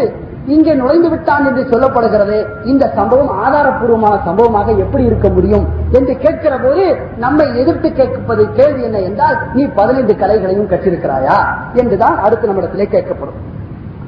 [0.48, 2.38] இங்கே நுழைந்து விட்டான் என்று சொல்லப்படுகிறது.
[2.64, 6.86] இந்த சம்பவம் ஆதாரப்பூர்வமான சம்பவமாக எப்படி இருக்க முடியும் என்று கேட்கிற போது
[7.18, 11.38] நம்மை எதிர்த்து கேட்பது கேள்வி என்ன என்றால் நீ பதினைந்து கலைகளையும் கற்றிருக்கிறாயா
[11.74, 13.39] என்றுதான் அடுத்த நம்மிடத்திலே கேட்கப்படும்.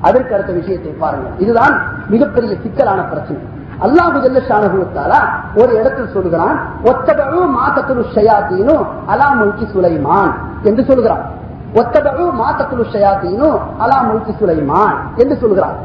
[0.01, 1.35] அதற்கு அடுத்த விஷயத்தை பாருங்கள்.
[1.39, 1.75] இதுதான்
[2.07, 3.41] மிகப்பெரிய சிக்கலான பிரச்சனை.
[3.85, 5.21] அல்லாஹு ஜல்லஷானுத்தாலா
[5.55, 6.57] ஒரு இடத்தில் சொல்கிறான்
[6.89, 8.75] ஒத்தபழு மாத்தத்துரு ஷயாத்தீனு
[9.13, 11.23] அலா முல்கி சுலைமான் என்று சொல்கிறான்.
[11.75, 13.49] ஒத்தபழு மாத்தத்துரு ஷயாத்தீனு
[13.85, 15.77] அலா முல்கி சுலைமான் என்று சொல்கிறான்.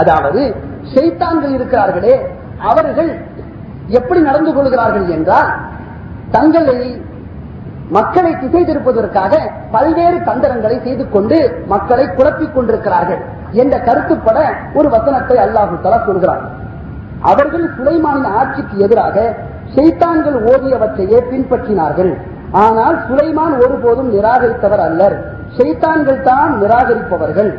[0.00, 0.42] அதாவது
[0.94, 2.14] செய்தான்கள் இருக்கிறார்களே
[2.70, 3.10] அவர்கள்
[3.88, 5.50] எப்படி நடந்து கொள்கிறார்கள் என்றால்
[6.30, 6.78] தங்களை
[7.96, 9.34] மக்களை திசை திருப்பதற்காக
[9.70, 11.36] பல்வேறு தந்திரங்களை செய்து கொண்டு
[11.66, 13.22] மக்களை குழப்பிக் கொண்டிருக்கிறார்கள்
[13.52, 14.38] என்ற கருத்துப்பட
[14.74, 16.42] ஒரு வசனத்தை அல்லாஹு தலா சொல்கிறார்
[17.22, 19.16] அவர்கள் சுலைமானின் ஆட்சிக்கு எதிராக
[19.76, 22.12] செய்தான்கள் ஓதியவற்றையே பின்பற்றினார்கள்.
[22.52, 25.16] ஆனால் சுலைமான் ஒருபோதும் நிராகரித்தவர் அல்லர்.
[25.56, 27.50] செய்தான்கள் தான் நிராகரிப்பவர்கள்.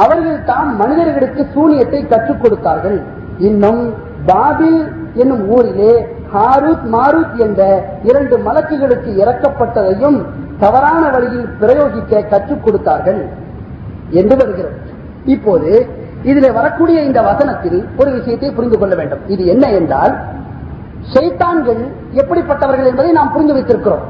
[0.00, 2.98] அவர்கள் தான் மனிதர்களுக்கு சூனியத்தை கற்றுக் கொடுத்தார்கள்.
[3.48, 3.82] இன்னும்
[4.26, 4.80] பாபில்
[5.22, 5.92] என்னும் ஊரிலே
[6.34, 7.60] ஹாரூத் மாரூத் என்ற
[8.10, 10.18] இரண்டு மலக்குகளுக்கு இறக்கப்பட்டதையும்
[10.62, 13.20] தவறான வழியில் பிரயோகிக்க கற்றுக் கொடுத்தார்கள்
[14.20, 14.78] என்று வருகிறது.
[15.34, 15.70] இப்போது
[16.30, 19.22] இதில் வரக்கூடிய இந்த வசனத்தில் ஒரு விஷயத்தை புரிந்து கொள்ள வேண்டும்.
[19.34, 20.14] இது என்ன என்றால்
[21.14, 21.82] சைத்தான்கள்
[22.20, 24.04] எப்படிப்பட்டவர்கள் என்பதை நாம் புரிந்து வைத்திருக்கிறோம்.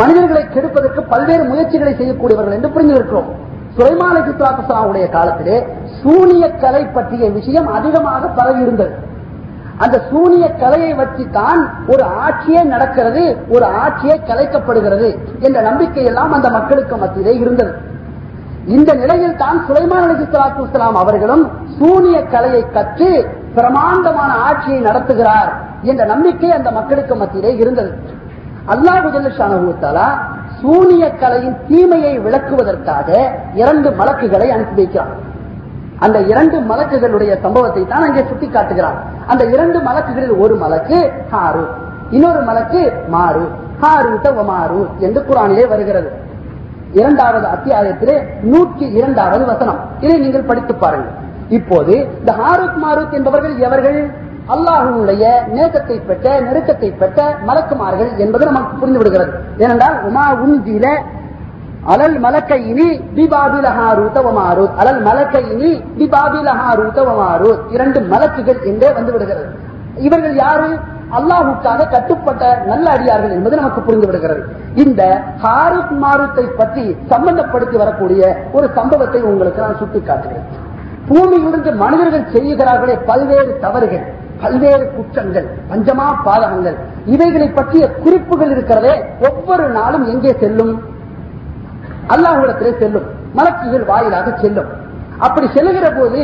[0.00, 3.30] மனிதர்களை கெடுப்பதற்கு பல்வேறு முயற்சிகளை செய்யக்கூடியவர்கள் என்று புரிந்திருக்கிறோம்
[3.76, 5.56] சுலைமான சித்ராத்துடைய காலத்திலே
[6.00, 8.94] சூனிய கலை பற்றிய விஷயம் அதிகமாக பரவி இருந்தது
[9.84, 11.60] அந்த சூனிய கலையை வச்சு தான்
[11.92, 13.22] ஒரு ஆட்சியே நடக்கிறது
[13.54, 15.08] ஒரு ஆட்சியே கலைக்கப்படுகிறது
[15.46, 17.72] என்ற நம்பிக்கை எல்லாம் அந்த மக்களுக்கு மத்தியிலே இருந்தது.
[18.76, 21.44] இந்த நிலையில் தான் சுலைமான் அலி சலாத்துலாம் அவர்களும்
[21.78, 23.10] சூனிய கலையை கற்று
[23.56, 25.50] பிரமாண்டமான ஆட்சியை நடத்துகிறார்
[25.90, 27.90] என்ற நம்பிக்கை அந்த மக்களுக்கு மத்தியிலே இருந்தது.
[28.74, 30.06] அல்லாஹு ஜல்லா
[30.62, 33.08] சூனிய கலையின் தீமையை விளக்குவதற்காக
[33.54, 35.12] இரண்டு மலக்குகளை அனுப்பி வைக்கிறார்
[35.98, 41.64] அந்த இரண்டு மலக்குகளுடைய சம்பவத்தை தான் அங்கே சுட்டி காட்டுகிறார் அந்த இரண்டு மலக்குகளில் ஒரு மலக்கு ஹாரு
[42.10, 43.44] இன்னொரு மலக்கு மாறு
[43.82, 46.10] ஹாரு மாறு என்று குரானிலே வருகிறது.
[46.92, 49.78] இரண்டாவது அத்தியாயத்திலே நூற்றி இரண்டாவது வசனம்.
[50.00, 51.14] இதை நீங்கள் படித்து பாருங்கள்.
[51.48, 54.10] இப்போது இந்த ஹாரூத் மாரூத் என்பவர்கள் எவர்கள்?
[54.50, 55.24] அல்லாஹுடைய
[55.54, 60.86] நேசத்தை பெற்ற நெருக்கத்தை பெற்ற மலக்குமார்கள் என்பது நமக்கு புரிந்து விடுகிறது ஏனென்றால் உமா உந்தில
[61.92, 63.66] அலல் மலக்கை இனி பிபாபில
[64.80, 66.48] அலல் மலக்கை இனி பிபாபில
[67.70, 69.48] இரண்டு மலக்குகள் என்றே வந்து விடுகிறது
[69.96, 70.68] இவர்கள் யாரு?
[71.18, 74.42] அல்லாஹுக்காக கட்டுப்பட்ட நல்ல அடியார்கள் என்பது நமக்கு புரிந்து விடுகிறது
[74.74, 75.02] இந்த
[75.42, 78.22] ஹாரூத் மாரூத்தை பற்றி சம்பந்தப்படுத்தி வரக்கூடிய
[78.52, 80.46] ஒரு சம்பவத்தை உங்களுக்கு நான் சுட்டிக்காட்டுகிறேன்.
[81.08, 84.06] பூமியிலிருந்து மனிதர்கள் செய்கிறார்களே பல்வேறு தவறுகள்.
[84.42, 86.76] பல்வேறு குற்றங்கள் பஞ்சமா பாதகங்கள்
[87.06, 90.72] இவைகளை பற்றிய குறிப்புகள் இருக்கிறதே ஒவ்வொரு நாளும் எங்கே செல்லும்?
[92.08, 94.70] அல்லாஹிடத்திலே செல்லும் மலக்குகள் வாயிலாக செல்லும்.
[95.26, 96.20] அப்படி செல்கிற போது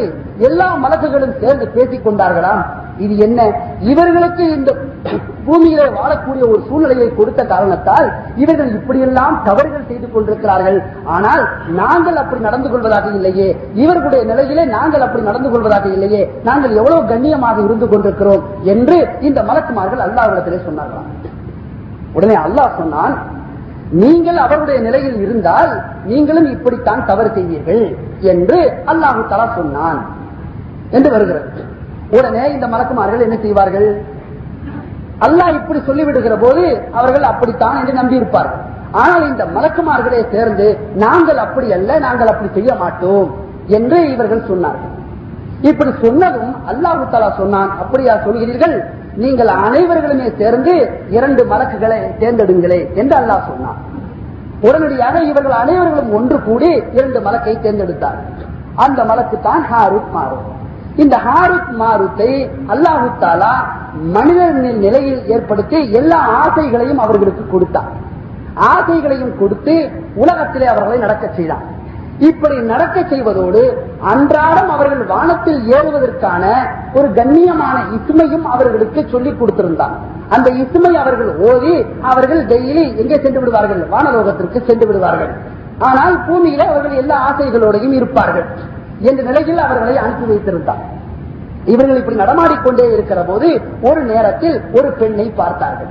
[0.48, 2.62] எல்லா மலக்குகளும் சேர்ந்து பேசிக் கொண்டார்களாம்.
[3.04, 3.40] இது என்ன?
[3.90, 4.70] இவர்களுக்கு இந்த
[5.46, 8.06] பூமியில வாழக்கூடிய ஒரு சூழ்நிலையை கொடுத்த காரணத்தால்
[8.42, 10.78] இவர்கள் இப்படியெல்லாம் தவறுகள் செய்து கொண்டிருக்கிறார்கள்.
[11.16, 11.42] ஆனால்
[11.80, 13.48] நாங்கள் அப்படி நடந்து கொள்வதாக இல்லையே.
[13.82, 16.22] இவர்களுடைய நிலையிலே நாங்கள் அப்படி நடந்து கொள்வதாக இல்லையே.
[16.48, 18.44] நாங்கள் எவ்வளவு கண்ணியமாக இருந்து கொண்டிருக்கிறோம்
[18.74, 21.10] என்று இந்த மலக்குமார்கள் அல்லாவிடத்திலே சொன்னார்களாம்.
[22.12, 23.16] உடனே அல்லாஹ் சொன்னான்
[24.02, 25.72] நீங்கள் அவருடைய நிலையில் இருந்தால்
[26.10, 27.82] நீங்களும் இப்படித்தான் தவறு செய்வீர்கள்
[28.32, 28.58] என்று
[28.92, 30.00] அல்லாஹு தலா சொன்னான்
[30.96, 31.62] என்று வருகிறது.
[32.16, 33.88] உடனே இந்த மலக்குமார்கள் என்ன செய்வார்கள்?
[35.26, 36.62] அல்லாஹ் இப்படி சொல்லிவிடுகிற போது
[36.98, 38.62] அவர்கள் அப்படித்தான் என்று நம்பியிருப்பார்கள்.
[39.02, 40.66] ஆனால் இந்த மலக்குமார்களே சேர்ந்து
[41.04, 43.28] நாங்கள் அப்படி அல்ல நாங்கள் அப்படி செய்ய மாட்டோம்
[43.78, 44.94] என்று இவர்கள் சொன்னார்கள்.
[45.70, 48.76] இப்படி சொன்னதும் அல்லாஹு தலா சொன்னான் அப்படியா சொல்கிறீர்கள்?
[49.22, 50.72] நீங்கள் அனைவர்களுமே சேர்ந்து
[51.16, 53.78] இரண்டு மலக்குகளை தேர்ந்தெடுங்களே என்று அல்லாஹ் சொன்னான்.
[54.66, 58.18] உடனடியாக இவர்கள் அனைவர்களும் ஒன்று கூடி இரண்டு மலக்கை தேர்ந்தெடுத்தார்
[58.84, 60.46] அந்த மலக்கு தான் ஹாருத் மாறும்
[61.02, 62.30] இந்த ஹாருத் மாருத்தை
[62.74, 63.52] அல்லாஹு தாலா
[64.16, 67.90] மனிதனின் நிலையில் ஏற்படுத்தி எல்லா ஆசைகளையும் அவர்களுக்கு கொடுத்தார்
[68.72, 69.74] ஆசைகளையும் கொடுத்து
[70.14, 71.64] உலகத்திலே அவர்களை நடக்க செய்தான்.
[72.26, 73.60] இப்படி நடக்க செய்வதோடு
[74.12, 76.44] அன்றாடம் அவர்கள் வானத்தில் ஏறுவதற்கான
[76.92, 79.94] ஒரு கண்ணியமான இசுமையும் அவர்களுக்கு சொல்லிக் கொடுத்திருந்தார்
[80.28, 83.82] அந்த இசுமை அவர்கள் ஓதி அவர்கள் டெய்லி எங்கே சென்று விடுவார்கள்?
[83.92, 85.32] வானலோகத்திற்கு சென்று விடுவார்கள்.
[85.78, 88.46] ஆனால் பூமியில அவர்கள் எல்லா ஆசைகளோடையும் இருப்பார்கள்
[89.00, 90.84] என்ற நிலையில் அவர்களை அனுப்பி வைத்திருந்தார்
[91.64, 93.48] இவர்கள் இப்படி நடமாடிக்கொண்டே இருக்கிற போது
[93.80, 95.90] ஒரு நேரத்தில் ஒரு பெண்ணை பார்த்தார்கள்.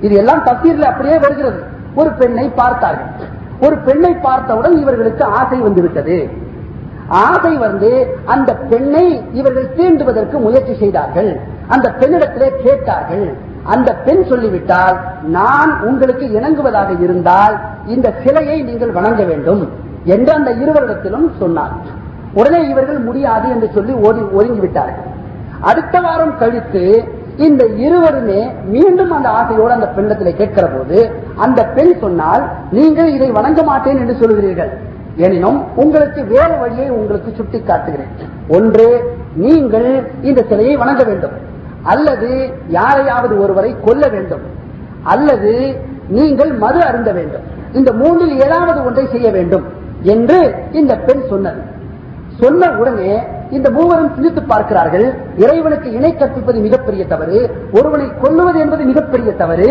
[0.00, 1.60] இது எல்லாம் தப்பீர்ல அப்படியே வருகிறது.
[1.94, 3.10] ஒரு பெண்ணை பார்த்தார்கள்.
[3.64, 6.18] ஒரு பெண்ணை பார்த்தவுடன் இவர்களுக்கு ஆசை வந்துவிட்டது
[7.24, 7.90] ஆசை வந்து
[8.34, 9.06] அந்த பெண்ணை
[9.38, 11.30] இவர்கள் தீண்டுவதற்கு முயற்சி செய்தார்கள்.
[11.74, 13.26] அந்த பெண்ணிடத்திலே கேட்டார்கள்.
[13.72, 14.96] அந்த பெண் சொல்லிவிட்டால்
[15.36, 17.54] நான் உங்களுக்கு இணங்குவதாக இருந்தால்
[17.94, 19.62] இந்த சிலையை நீங்கள் வணங்க வேண்டும்
[20.14, 21.74] என்று அந்த இருவரிடத்திலும் சொன்னார்.
[22.40, 23.92] உடனே இவர்கள் முடியாது என்று சொல்லி
[24.36, 25.10] ஒதுங்கிவிட்டார்கள்
[25.70, 26.84] அடுத்த வாரம் கழித்து
[27.46, 30.98] இந்த இருவருமே மீண்டும் அந்த ஆசையோடு அந்த பெண்ணத்தில் கேட்கிற போது
[31.44, 34.72] அந்த பெண் சொன்னால் நீங்கள் இதை வணங்க மாட்டேன் என்று சொல்கிறீர்கள்
[35.16, 38.12] எனினும் உங்களுக்கு வேறு வழியை உங்களுக்கு சுட்டி காட்டுகிறேன்
[38.48, 38.86] ஒன்று
[39.34, 39.88] நீங்கள்
[40.22, 41.34] இந்த சிலையை வணங்க வேண்டும்.
[41.82, 42.28] அல்லது
[42.68, 44.44] யாரையாவது ஒருவரை கொல்ல வேண்டும்.
[45.02, 45.52] அல்லது
[46.08, 47.44] நீங்கள் மது அருந்த வேண்டும்.
[47.72, 49.64] இந்த மூன்றில் ஏதாவது ஒன்றை செய்ய வேண்டும்
[50.02, 51.62] என்று இந்த பெண் சொன்னது.
[52.40, 53.12] சொன்ன உடனே
[53.50, 57.38] இந்த மூவரும் சிந்தித்து பார்க்கிறார்கள் இறைவனுக்கு இணை கற்பிப்பது மிகப்பெரிய தவறு
[57.72, 59.68] ஒருவனை கொல்லுவது என்பது மிகப்பெரிய தவறு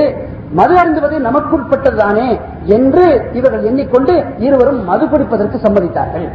[0.53, 6.27] மது அருந்துவது நமக்குட்பட்டதுதானே என்று இவர்கள் எண்ணிக்கொண்டு இருவரும் மது குடிப்பதற்கு சம்மதித்தார்கள்.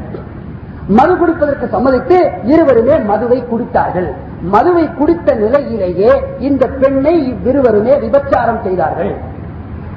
[0.89, 4.09] மது குடிப்பதற்கு சம்மதித்து இருவருமே மதுவை குடித்தார்கள்.
[4.43, 9.13] மதுவை குடித்த நிலையிலேயே இந்த பெண்ணை இவ்விருவருமே விபச்சாரம் செய்தார்கள்.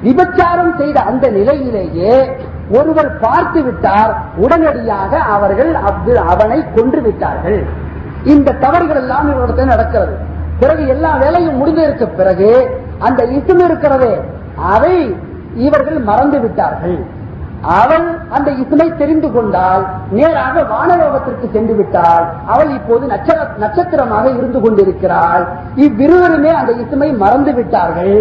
[0.02, 2.14] விபச்சாரம் செய்த அந்த நிலையிலேயே
[2.76, 4.12] ஒருவர் பார்த்து விட்டார்
[4.44, 5.72] உடனடியாக அவர்கள்
[6.32, 7.60] அவனை கொன்று விட்டார்கள்
[8.32, 10.14] இந்த தவறுகள் எல்லாம் இவரிடத்தில் நடக்கிறது.
[10.60, 12.50] பிறகு எல்லா வேலையும் முடிந்திருக்க பிறகு
[13.06, 14.12] அந்த இசும் இருக்கிறதே
[14.74, 14.94] அதை
[15.66, 16.98] இவர்கள் மறந்து விட்டார்கள்
[17.78, 18.06] அவள்
[18.36, 19.82] அந்த இசுமை தெரிந்து கொண்டால்
[20.16, 23.04] நேராக வானலோகத்திற்கு சென்று விட்டால் அவள் இப்போது
[23.62, 25.44] நட்சத்திரமாக இருந்து கொண்டிருக்கிறாள்.
[25.84, 28.16] இவ்விருவருமே அந்த இசுமை மறந்து விட்டார்கள்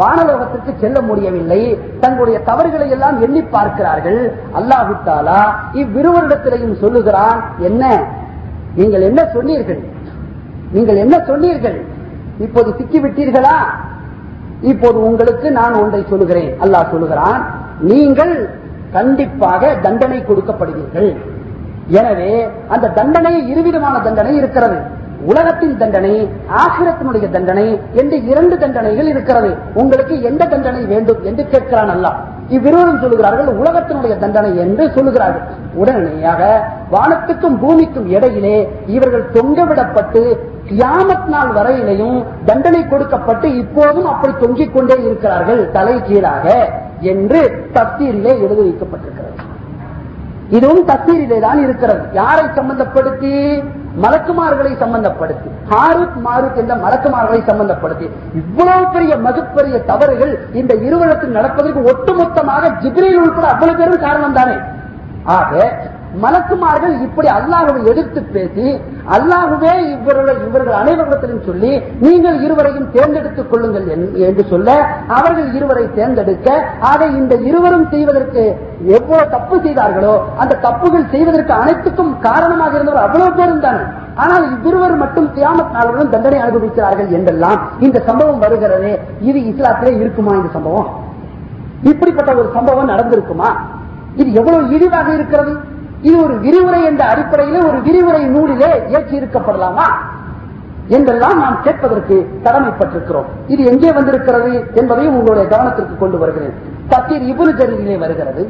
[0.00, 1.60] வானலோகத்திற்கு செல்ல முடியவில்லை.
[2.02, 4.20] தங்களுடைய தவறுகளை எல்லாம் எண்ணி பார்க்கிறார்கள்.
[4.58, 5.40] அல்லாஹுத்தாலா
[5.82, 7.38] இவ்விருவரிடத்திலையும் சொல்லுகிறான்
[7.68, 7.82] என்ன?
[8.80, 9.80] நீங்கள் என்ன சொன்னீர்கள்?
[10.76, 11.78] நீங்கள் என்ன சொன்னீர்கள்?
[12.46, 13.56] இப்போது சிக்கிவிட்டீர்களா?
[14.72, 16.52] இப்போது உங்களுக்கு நான் ஒன்றை சொல்லுகிறேன்.
[16.64, 17.40] அல்லாஹ் சொல்லுகிறான்
[17.90, 18.34] நீங்கள்
[18.96, 21.10] கண்டிப்பாக தண்டனை கொடுக்கப்படுவீர்கள்.
[22.00, 22.30] எனவே
[22.74, 24.78] அந்த தண்டனை இருவிதமான தண்டனை இருக்கிறது.
[25.24, 26.28] உலகத்தின் தண்டனை
[26.62, 29.56] ஆசிரத்தினுடைய தண்டனை என்று இரண்டு தண்டனைகள் இருக்கிறது.
[29.74, 32.08] உங்களுக்கு எந்த தண்டனை வேண்டும் என்று கேட்கிறான் அல்ல
[32.48, 35.46] இவ்விருவரும் சொல்லுகிறார்கள் உலகத்தினுடைய தண்டனை என்று சொல்லுகிறார்கள்.
[35.74, 36.42] உடனடியாக
[36.90, 38.56] வானத்துக்கும் பூமிக்கும் இடையிலே
[38.86, 40.22] இவர்கள் தொங்கவிடப்பட்டு
[40.68, 46.68] கியாமத் நாள் வரையிலையும் தண்டனை கொடுக்கப்பட்டு இப்போதும் அப்படி தொங்கிக் கொண்டே இருக்கிறார்கள் தலை கீழாக
[47.00, 47.40] என்று
[47.74, 49.34] தப்தீரிலே எழுதி வைக்கப்பட்டிருக்கிறது.
[50.48, 52.04] இதுவும் தப்தீரிலே தான் இருக்கிறது.
[52.12, 53.34] யாரை சம்பந்தப்படுத்தி?
[54.02, 62.72] மலக்குமார்களை சம்பந்தப்படுத்தி ஹாருத் மாருத் என்ற மலக்குமார்களை சம்பந்தப்படுத்தி இவ்வளவு பெரிய மகப்பெரிய தவறுகள் இந்த இருவரத்தில் நடப்பதற்கு ஒட்டுமொத்தமாக
[62.82, 64.56] ஜிப்ரீல் உட்பட அவ்வளவு பேரும் காரணம் தானே
[65.36, 65.52] ஆக
[66.16, 68.66] மலக்குமார்கள் இப்படி அல்லாஹுவை எதிர்த்து பேசி
[69.10, 74.68] அல்லாஹுவே இவர்கள் இவர்கள் அனைவரிடத்திலும் சொல்லி நீங்கள் இருவரையும் தேர்ந்தெடுத்துக் கொள்ளுங்கள் என்- என்று சொல்ல
[75.16, 76.48] அவர்கள் இருவரை தேர்ந்தெடுக்க
[76.86, 78.44] அதை இந்த இருவரும் செய்வதற்கு
[78.94, 83.84] எவ்வளவு தப்பு செய்தார்களோ அந்த தப்புகள் செய்வதற்கு அனைத்துக்கும் காரணமாக இருந்தவர் அவ்வளவு பேரும் தானே.
[84.16, 88.90] ஆனால் இவ்விருவர் மட்டும் தியாமத் நாளுடன் தண்டனை அனுபவிக்கிறார்கள் என்றெல்லாம் இந்த சம்பவம் வருகிறது
[89.20, 90.88] இது இஸ்லாத்திலே இருக்குமா இந்த சம்பவம்?
[91.82, 93.48] இப்படிப்பட்ட ஒரு சம்பவம் நடந்திருக்குமா?
[94.14, 95.52] இது எவ்வளவு இழிவாக இருக்கிறது?
[96.02, 99.86] இது ஒரு விரிவுரை என்ற அடிப்படையிலே ஒரு விரிவுரை நூலிலே இயற்றி இருக்கப்படலாமா
[100.96, 103.28] என்றெல்லாம் நாம் கேட்பதற்கு கடமைப்பட்டிருக்கிறோம்.
[103.52, 106.54] இது எங்கே வந்திருக்கிறது என்பதையும் உங்களுடைய கவனத்திற்கு கொண்டு வருகிறேன்.
[106.88, 108.44] தத்தீர் இபுல் ஜரீரிலே வருகிறது.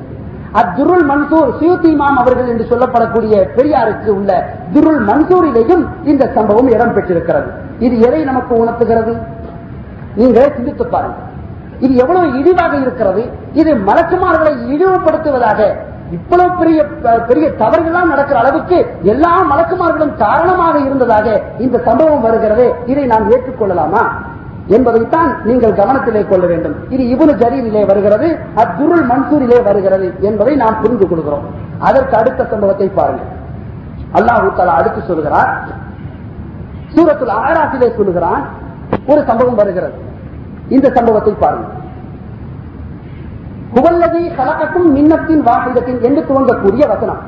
[0.61, 4.31] அத்துருள் மன்சூர் சுயூத்தி இமாம் அவர்கள் என்று சொல்லப்படக்கூடிய பெரியாருக்கு உள்ள
[4.75, 9.15] துருள் மன்சூரிலேயும் இந்த சம்பவம் இடம்பெற்றிருக்கிறது இது எதை நமக்கு உணர்த்துகிறது?
[10.15, 11.25] நீங்களே சிந்தித்து பாருங்கள்.
[11.81, 13.23] இது எவ்வளவு இழிவாக இருக்கிறது?
[13.53, 15.61] இது மலக்குமார்களை இழிவுபடுத்துவதாக
[16.11, 16.85] இவ்வளவு பெரிய
[17.29, 22.75] பெரிய தவறுகள்லாம் நடக்கிற அளவுக்கு எல்லா மலக்குமார்களும் காரணமாக இருந்ததாக இந்த சம்பவம் வருகிறது.
[22.87, 24.13] இதை நாம் ஏற்றுக்கொள்ளலாமா?
[24.67, 26.75] என்பதைத்தான் நீங்கள் கவனத்திலே கொள்ள வேண்டும்.
[26.89, 31.45] இது இவனு ஜரீரிலே வருகிறது அத்துருள் மன்சூரிலே வருகிறது என்பதை நாம் புரிந்து கொள்கிறோம்.
[31.79, 33.35] அதற்கு அடுத்த சம்பவத்தை பாருங்கள்.
[34.15, 35.63] அல்லாஹு அடுத்து சொல்கிறார்
[36.95, 38.49] சூரத்தில் ஆராசிலே சொல்லுகிறான்
[39.07, 39.95] ஒரு சம்பவம் வருகிறது.
[40.69, 41.85] இந்த சம்பவத்தை பாருங்கள்.
[43.75, 47.19] புகழ்லதி கலக்கட்டும் மின்னத்தின் வாசிதத்தின் என்று துவங்கக்கூடிய வசனம்.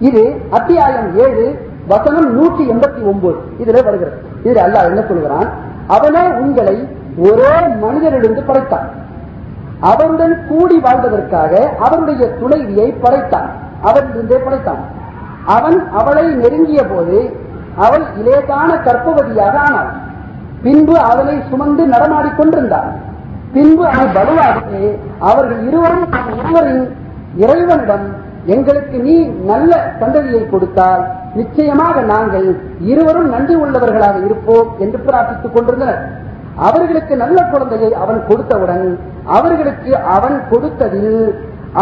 [0.00, 4.22] இது அத்தியாயம் ஏழு வசனம் நூற்றி எண்பத்தி ஒன்பது இதுல வருகிறது.
[4.44, 5.48] இதுல அல்லாஹ் என்ன சொல்கிறான்?
[5.86, 6.88] அவனே உங்களை
[7.18, 8.88] ஒரே மனிதரிலிருந்து படைத்தான்.
[9.80, 13.50] அவருடன் கூடி வாழ்வதற்காக அவருடைய துணைவியை படைத்தான்.
[13.84, 14.82] அவரிலிருந்தே படைத்தான்.
[15.46, 17.36] அவன் அவளை நெருங்கிய போது
[17.76, 19.90] அவள் இலேதான கற்பவதியாக ஆனாள்.
[20.62, 23.05] பின்பு அவளை சுமந்து நடமாடிக் கொண்டிருந்தான்.
[23.56, 24.86] பின்பு அது பலுவாகவே
[25.30, 26.06] அவர்கள் இருவரும்
[26.40, 26.84] இருவரின்
[27.42, 28.06] இறைவனிடம்
[28.54, 29.14] எங்களுக்கு நீ
[29.50, 31.02] நல்ல சந்ததியை கொடுத்தால்
[31.38, 32.46] நிச்சயமாக நாங்கள்
[32.90, 36.02] இருவரும் நன்றி உள்ளவர்களாக இருப்போம் என்று பிரார்த்தித்துக் கொண்டிருந்தனர்.
[36.66, 38.86] அவர்களுக்கு நல்ல குழந்தையை அவன் கொடுத்தவுடன்
[39.36, 41.16] அவர்களுக்கு அவன் கொடுத்ததில்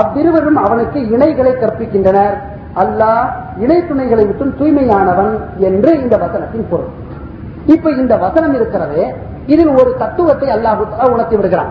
[0.00, 2.34] அவ்விருவரும் அவனுக்கு இணைகளை கற்பிக்கின்றனர்.
[2.82, 3.26] அல்லாஹ்
[3.64, 5.32] இணை துணைகளை விட்டும் தூய்மையானவன்
[5.68, 6.90] என்று இந்த வசனத்தின் பொருள்.
[7.74, 9.04] இப்ப இந்த வசனம் இருக்கிறதே
[9.52, 10.84] இதில் ஒரு தத்துவத்தை அல்லாஹு
[11.14, 11.70] உணர்த்தி விடுகிறான்.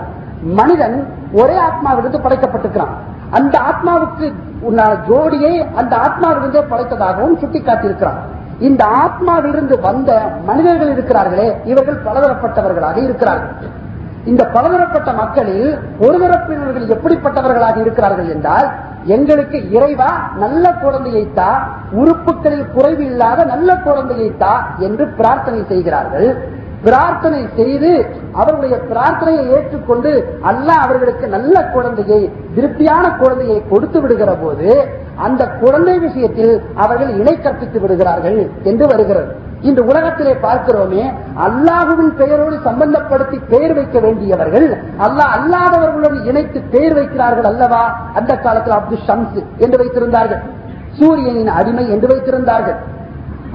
[0.60, 0.96] மனிதன்
[1.42, 2.94] ஒரே ஆத்மாவிலிருந்து படைக்கப்பட்டிருக்கிறான்.
[3.38, 4.26] அந்த ஆத்மாவுக்கு
[4.68, 8.20] உண்டான ஜோடியை அந்த ஆத்மாவிலிருந்தே படைத்ததாகவும் சுட்டிக்காட்டியிருக்கிறான்.
[8.68, 10.10] இந்த ஆத்மாவிலிருந்து வந்த
[10.50, 13.54] மனிதர்கள் இருக்கிறார்களே இவர்கள் பலதரப்பட்டவர்களாக இருக்கிறார்கள்.
[14.32, 15.70] இந்த பலதரப்பட்ட மக்களில்
[16.06, 18.68] ஒரு தரப்பினர்கள் எப்படிப்பட்டவர்களாக இருக்கிறார்கள் என்றால்
[19.16, 20.12] எங்களுக்கு இறைவா
[20.44, 21.50] நல்ல குழந்தையை தா
[22.02, 24.54] உறுப்புகளில் குறைவு இல்லாத நல்ல குழந்தையை தா
[24.88, 26.30] என்று பிரார்த்தனை செய்கிறார்கள்.
[26.86, 27.92] பிரார்த்தனை செய்து
[28.40, 30.12] அவர்களுடைய பிரார்த்தனையை ஏற்றுக்கொண்டு
[30.50, 32.20] அல்லாஹ் அவர்களுக்கு நல்ல குழந்தையை
[32.56, 34.70] திருப்தியான குழந்தையை கொடுத்து விடுகிற போது
[35.26, 36.54] அந்த குழந்தை விஷயத்தில்
[36.84, 38.40] அவர்கள் இணை கற்பித்து விடுகிறார்கள்
[38.72, 39.32] என்று வருகிறது.
[39.70, 41.04] இந்த உலகத்திலே பார்க்கிறோமே
[41.46, 44.68] அல்லாஹுவின் பெயரோடு சம்பந்தப்படுத்தி பெயர் வைக்க வேண்டியவர்கள்
[45.06, 47.84] அல்லாஹ் அல்லாதவர்களுடன் இணைத்து பெயர் வைக்கிறார்கள் அல்லவா?
[48.20, 50.42] அந்த காலத்தில் அப்துல் ஷம்ஸ் என்று வைத்திருந்தார்கள்.
[50.98, 52.78] சூரியனின் அடிமை என்று வைத்திருந்தார்கள்.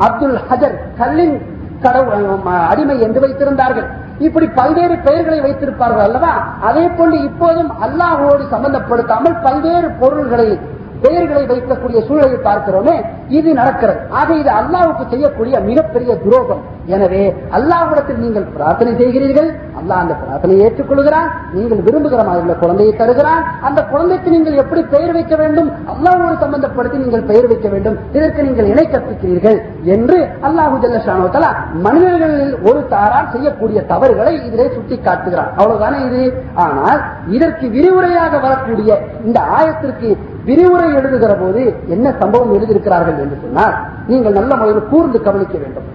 [0.07, 1.37] அப்துல் ஹஜர் கல்லின்
[1.83, 2.27] கடவுள்
[2.69, 3.89] அடிமை என்று வைத்திருந்தார்கள்.
[4.19, 6.33] இப்படி பல்வேறு பெயர்களை வைத்திருப்பார்கள் அல்லவா?
[6.61, 10.61] அதே போன்று இப்போதும் அல்லாஹோடு சம்பந்தப்படுத்தாமல் பல்வேறு பொருள்களை
[11.05, 12.97] பெயர்களை வைக்கக்கூடிய சூழலை பார்க்கிறோமே
[13.39, 14.01] இது நடக்கிறது.
[14.21, 16.63] ஆக இது அல்லாவுக்கு செய்யக்கூடிய மிகப்பெரிய துரோகம்.
[16.95, 17.23] எனவே
[17.57, 21.27] அல்லாவிடத்தில் நீங்கள் பிரார்த்தனை செய்கிறீர்கள் அல்லாஹ் அந்த பிரார்த்தனையை ஏற்றுக்கொள்கிறான்
[21.57, 27.27] நீங்கள் விரும்புகிற மாதிரிள்ள குழந்தையை தருகிறான் அந்த குழந்தைக்கு நீங்கள் எப்படி பெயர் வைக்க வேண்டும் அல்லாவோடு சம்பந்தப்படுத்தி நீங்கள்
[27.31, 29.59] பெயர் வைக்க வேண்டும் இதற்கு நீங்கள் இணை கற்பிக்கிறீர்கள்
[29.97, 30.19] என்று
[30.49, 31.51] அல்லாஹு ஜல்லா
[31.87, 36.23] மனிதர்களில் ஒரு தாரால் செய்யக்கூடிய தவறுகளை இதிலே சுட்டி காட்டுகிறான் அவ்வளவுதானே இது?
[36.65, 37.01] ஆனால்
[37.37, 38.91] இதற்கு விரிவுரையாக வரக்கூடிய
[39.25, 40.11] இந்த ஆயத்திற்கு
[40.49, 43.75] விரிவுரை எழுதுகிற போது என்ன சம்பவம் எழுதியிருக்கிறார்கள் என்று சொன்னால்
[44.07, 45.89] நீங்கள் நல்ல முறையில் கூர்ந்து கவனிக்க வேண்டும்.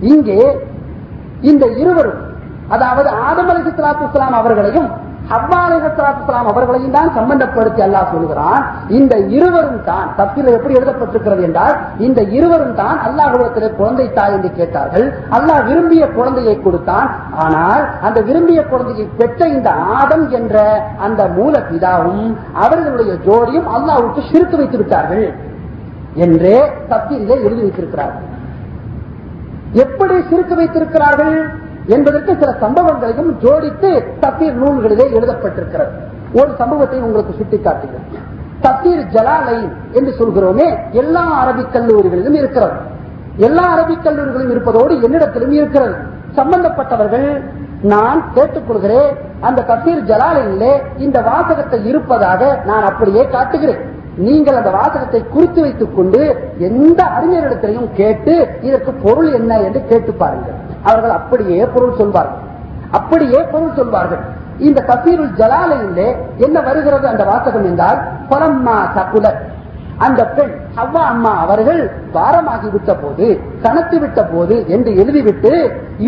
[0.00, 0.38] இங்கே
[1.40, 2.20] இந்த இருவரும்
[2.68, 3.62] அதாவது ஆதம் அலி
[4.32, 4.88] அவர்களையும்
[5.30, 5.58] ஹவ்வா
[6.50, 8.60] அவர்களையும் தான் சம்பந்தப்படுத்தி அல்லாஹ் சொல்கிறான்.
[8.98, 11.74] இந்த இருவரும் தான் தப்பில் எப்படி எழுதப்பட்டிருக்கிறது என்றால்
[12.06, 15.06] இந்த இருவரும் தான் அல்லாஹுடத்திலே குழந்தை தாய் என்று கேட்டார்கள்.
[15.38, 17.08] அல்லாஹ் விரும்பிய குழந்தையை கொடுத்தான்.
[17.44, 20.56] ஆனால் அந்த விரும்பிய குழந்தையை பெற்ற இந்த ஆதம் என்ற
[21.08, 22.26] அந்த மூல பிதாவும்
[22.64, 25.26] அவர்களுடைய ஜோடியும் அல்லாஹுக்கு சிரித்து வைத்து விட்டார்கள்
[26.26, 26.56] என்றே
[26.92, 28.26] தப்பிலே எழுதி வைத்திருக்கிறார்கள்.
[29.84, 31.38] எப்படி சிரித்து வைத்திருக்கிறார்கள்?
[31.94, 33.90] என்பதற்கு சில சம்பவங்களையும் ஜோடித்து
[34.22, 35.92] தப்பீர் நூல்களிலே எழுதப்பட்டிருக்கிறது.
[36.32, 38.06] ஒரு சம்பவத்தை உங்களுக்கு சுட்டிக்காட்டுகிறேன்.
[38.62, 39.58] தப்பீர் ஜலாலை
[39.92, 42.78] என்று சொல்கிறோமே எல்லா அரபிக் கல்லூரிகளிலும் இருக்கிறது.
[43.36, 45.96] எல்லா அரபிக் கல்லூரிகளும் இருப்பதோடு என்னிடத்திலும் இருக்கிறது.
[46.36, 47.28] சம்பந்தப்பட்டவர்கள்
[47.82, 49.10] நான் கேட்டுக்கொள்கிறேன்
[49.40, 53.82] அந்த தப்பீர் ஜலாலையிலே இந்த வாசகத்தை இருப்பதாக நான் அப்படியே காட்டுகிறேன்.
[54.26, 56.20] நீங்கள் அந்த வாசகத்தை குறித்து வைத்துக் கொண்டு
[56.68, 60.58] எந்த அறிஞரிடத்திலையும் கேட்டு இதற்கு பொருள் என்ன என்று கேட்டு பாருங்கள்.
[60.88, 62.42] அவர்கள் அப்படியே பொருள் சொல்வார்கள்.
[62.98, 64.22] அப்படியே பொருள் சொல்வார்கள்.
[64.68, 66.08] இந்த கசீருல் ஜலாலையிலே
[66.46, 67.98] என்ன வருகிறது அந்த வாசகம் என்றால்
[68.30, 69.38] பரம்மா சகுலர்.
[70.06, 71.80] அந்த பெண் ஹவ்வா அம்மா அவர்கள்
[72.16, 73.26] பாரமாகி விட்ட போது
[73.64, 75.52] கணத்து விட்ட போது என்று எழுதிவிட்டு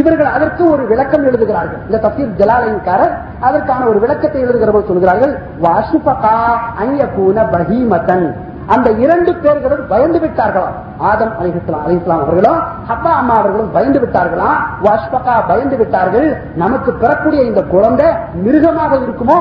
[0.00, 1.80] இவர்கள் அதற்கு ஒரு விளக்கம் எழுதுகிறார்கள்.
[1.86, 3.14] இந்த தசீர் ஜலாலயன்காரர்
[3.48, 5.32] அதற்கான ஒரு விளக்கத்தை எழுதுகிறவர் சொல்கிறார்கள்
[5.64, 6.36] வாசுபகா
[6.82, 8.28] அய்யகூன பஹீமதன்
[8.70, 12.58] அந்த இரண்டு பேர்களும் பயந்து விட்டார்களாம் ஆதம் அலிஸ்லாம் அலிஸ்லாம் அவர்களும்
[12.88, 16.28] ஹப்பா அம்மா அவர்களும் பயந்து விட்டார்களாம் வாஷ்பகா பயந்து விட்டார்கள்.
[16.56, 19.40] நமக்கு பெறக்கூடிய இந்த குழந்தை மிருகமாக இருக்குமோ?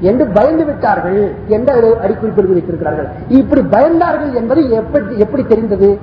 [0.00, 1.34] என்று பயந்து விட்டார்கள்.
[1.46, 3.08] என்ற அடிக்குறிப்பு வைத்திருக்கிறார்கள்?
[3.28, 6.00] இப்படி பயந்தார்கள் என்பது எப்படி எப்படி தெரிந்தது?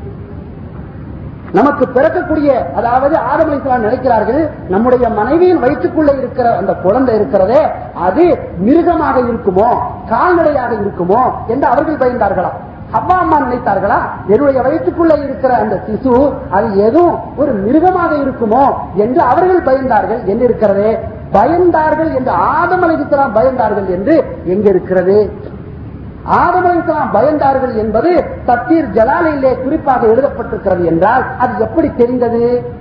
[1.54, 4.40] நமக்கு பிறக்கக்கூடிய அதாவது ஆதம் அலிஸ்லாம் நினைக்கிறார்கள்
[4.70, 7.62] நம்முடைய மனைவியின் வயிற்றுக்குள்ள இருக்கிற அந்த குழந்தை இருக்கிறதே
[8.08, 8.24] அது
[8.58, 9.70] மிருகமாக இருக்குமோ
[10.10, 12.52] கால்நடையாக இருக்குமோ என்று அவர்கள் பயந்தார்களா?
[12.92, 14.00] அப்பா அம்மா நினைத்தார்களா?
[14.28, 16.16] என்னுடைய வயிற்றுக்குள்ள இருக்கிற அந்த சிசு
[16.50, 18.64] அது எதுவும் ஒரு மிருகமாக இருக்குமோ
[18.96, 20.22] என்று அவர்கள் பயந்தார்கள்.
[20.26, 20.92] என்று இருக்கிறதே
[21.32, 25.16] பயந்தார்கள் என்று ஆதம் அலிஸ்லாம் பயந்தார்கள் என்று எங்க இருக்கிறது
[26.26, 32.72] ஆதம் பயந்தார்கள் என்பது தத்தீர் ஜலாலையிலே குறிப்பாக எழுதப்பட்டிருக்கிறது என்றால் அது எப்படி தெரிந்தது?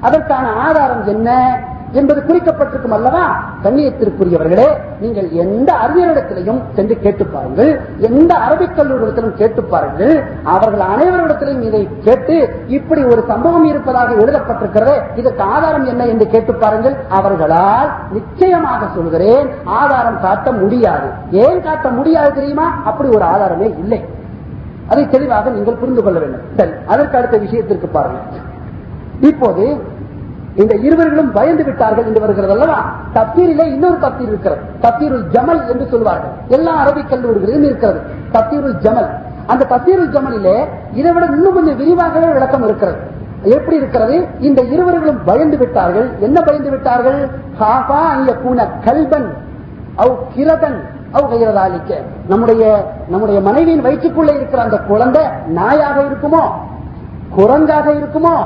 [0.00, 1.60] அதற்கான ஆதாரம் என்ன?
[1.92, 3.44] என்பது குறிக்கப்பட்டிருக்கும் அல்லவா?
[3.64, 4.66] கண்ணியத்திற்குரியவர்களே
[5.00, 7.80] நீங்கள் எந்த அறிஞரிடத்திலையும் சென்று கேட்டு பாருங்கள்.
[7.98, 10.24] எந்த அரபிக் கல்லூரிடத்திலும் கேட்டு பாருங்கள்.
[10.44, 16.96] அவர்கள் அனைவரிடத்திலும் இதை கேட்டு இப்படி ஒரு சம்பவம் இருப்பதாக எழுதப்பட்டிருக்கிறது இதற்கு ஆதாரம் என்ன என்று கேட்டு பாருங்கள்.
[17.08, 21.08] அவர்களால் நிச்சயமாக சொல்கிறேன் ஆதாரம் காட்ட முடியாது.
[21.30, 22.80] ஏன் காட்ட முடியாது தெரியுமா?
[22.84, 24.04] அப்படி ஒரு ஆதாரமே இல்லை.
[24.88, 26.40] அதை தெளிவாக நீங்கள் புரிந்து கொள்ள வேண்டும்.
[26.56, 28.44] சரி அதற்கு அடுத்த விஷயத்திற்கு பாருங்கள்.
[29.20, 29.96] இப்போது
[30.58, 32.78] இந்த இருவர்களும் பயந்து விட்டார்கள் என்று வருகிறது அல்லவா
[33.14, 34.60] தப்பீரிலே இன்னொரு தப்பீர் இருக்கிறது.
[34.82, 36.30] தப்பீருல் ஜமல் என்று சொல்வார்கள்.
[36.48, 38.00] எல்லா அரபிக் கல்லூரிகளிலும் இருக்கிறது.
[38.32, 39.10] தப்பீருல் ஜமல்.
[39.46, 40.56] அந்த தப்பீருல் ஜமலிலே
[40.94, 42.98] இதை விட இன்னும் கொஞ்சம் விரிவாகவே விளக்கம் இருக்கிறது.
[43.42, 44.26] எப்படி இருக்கிறது?
[44.40, 46.08] இந்த இருவர்களும் பயந்து விட்டார்கள்.
[46.18, 47.28] என்ன பயந்து விட்டார்கள்?
[47.60, 49.28] ஹாஃபா அங்க பூன கல்பன்
[49.96, 50.78] அவ் கிரதன்
[51.10, 51.94] அவ் கைரதாலிக்க
[52.28, 55.22] நம்முடைய நம்முடைய மனைவியின் வயிற்றுக்குள்ளே இருக்கிற அந்த குழந்தை
[55.56, 56.42] நாயாக இருக்குமோ?
[57.36, 58.36] குரங்காக இருக்குமோ?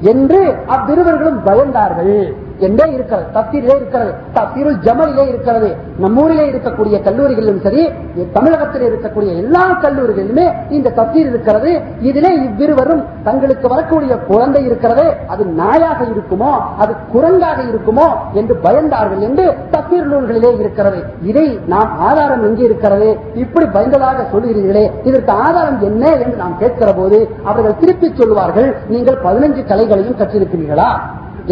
[0.00, 2.34] என்று அவ்விருவர்களும் பயந்தார்கள்.
[2.58, 3.26] என்றே இருக்கிறது?
[3.34, 4.14] தப்தீரிலே இருக்கிறது.
[4.34, 5.76] தப்தீருள் ஜமலிலே இருக்கிறது.
[6.02, 7.90] நம்மூரிலே இருக்கக்கூடிய கல்லூரிகளிலும் சரி
[8.32, 11.80] தமிழகத்தில் இருக்கக்கூடிய எல்லா கல்லூரிகளிலுமே இந்த தப்தீர் இருக்கிறது.
[12.00, 15.16] இதிலே இவ்விருவரும் தங்களுக்கு வரக்கூடிய குழந்தை இருக்கிறது.
[15.26, 16.52] அது நாயாக இருக்குமோ?
[16.78, 18.08] அது குரங்காக இருக்குமோ?
[18.32, 21.04] என்று பயந்தார்கள் என்று தப்தீர் நூல்களிலே இருக்கிறது.
[21.22, 23.18] இதை நாம் ஆதாரம் எங்கே இருக்கிறது?
[23.34, 29.66] இப்படி பயந்ததாக சொல்கிறீர்களே இதற்கு ஆதாரம் என்ன என்று நாம் கேட்கிற போது அவர்கள் திருப்பி சொல்வார்கள் நீங்கள் பதினஞ்சு
[29.66, 30.88] கலைகளையும் கற்றிருக்கிறீர்களா?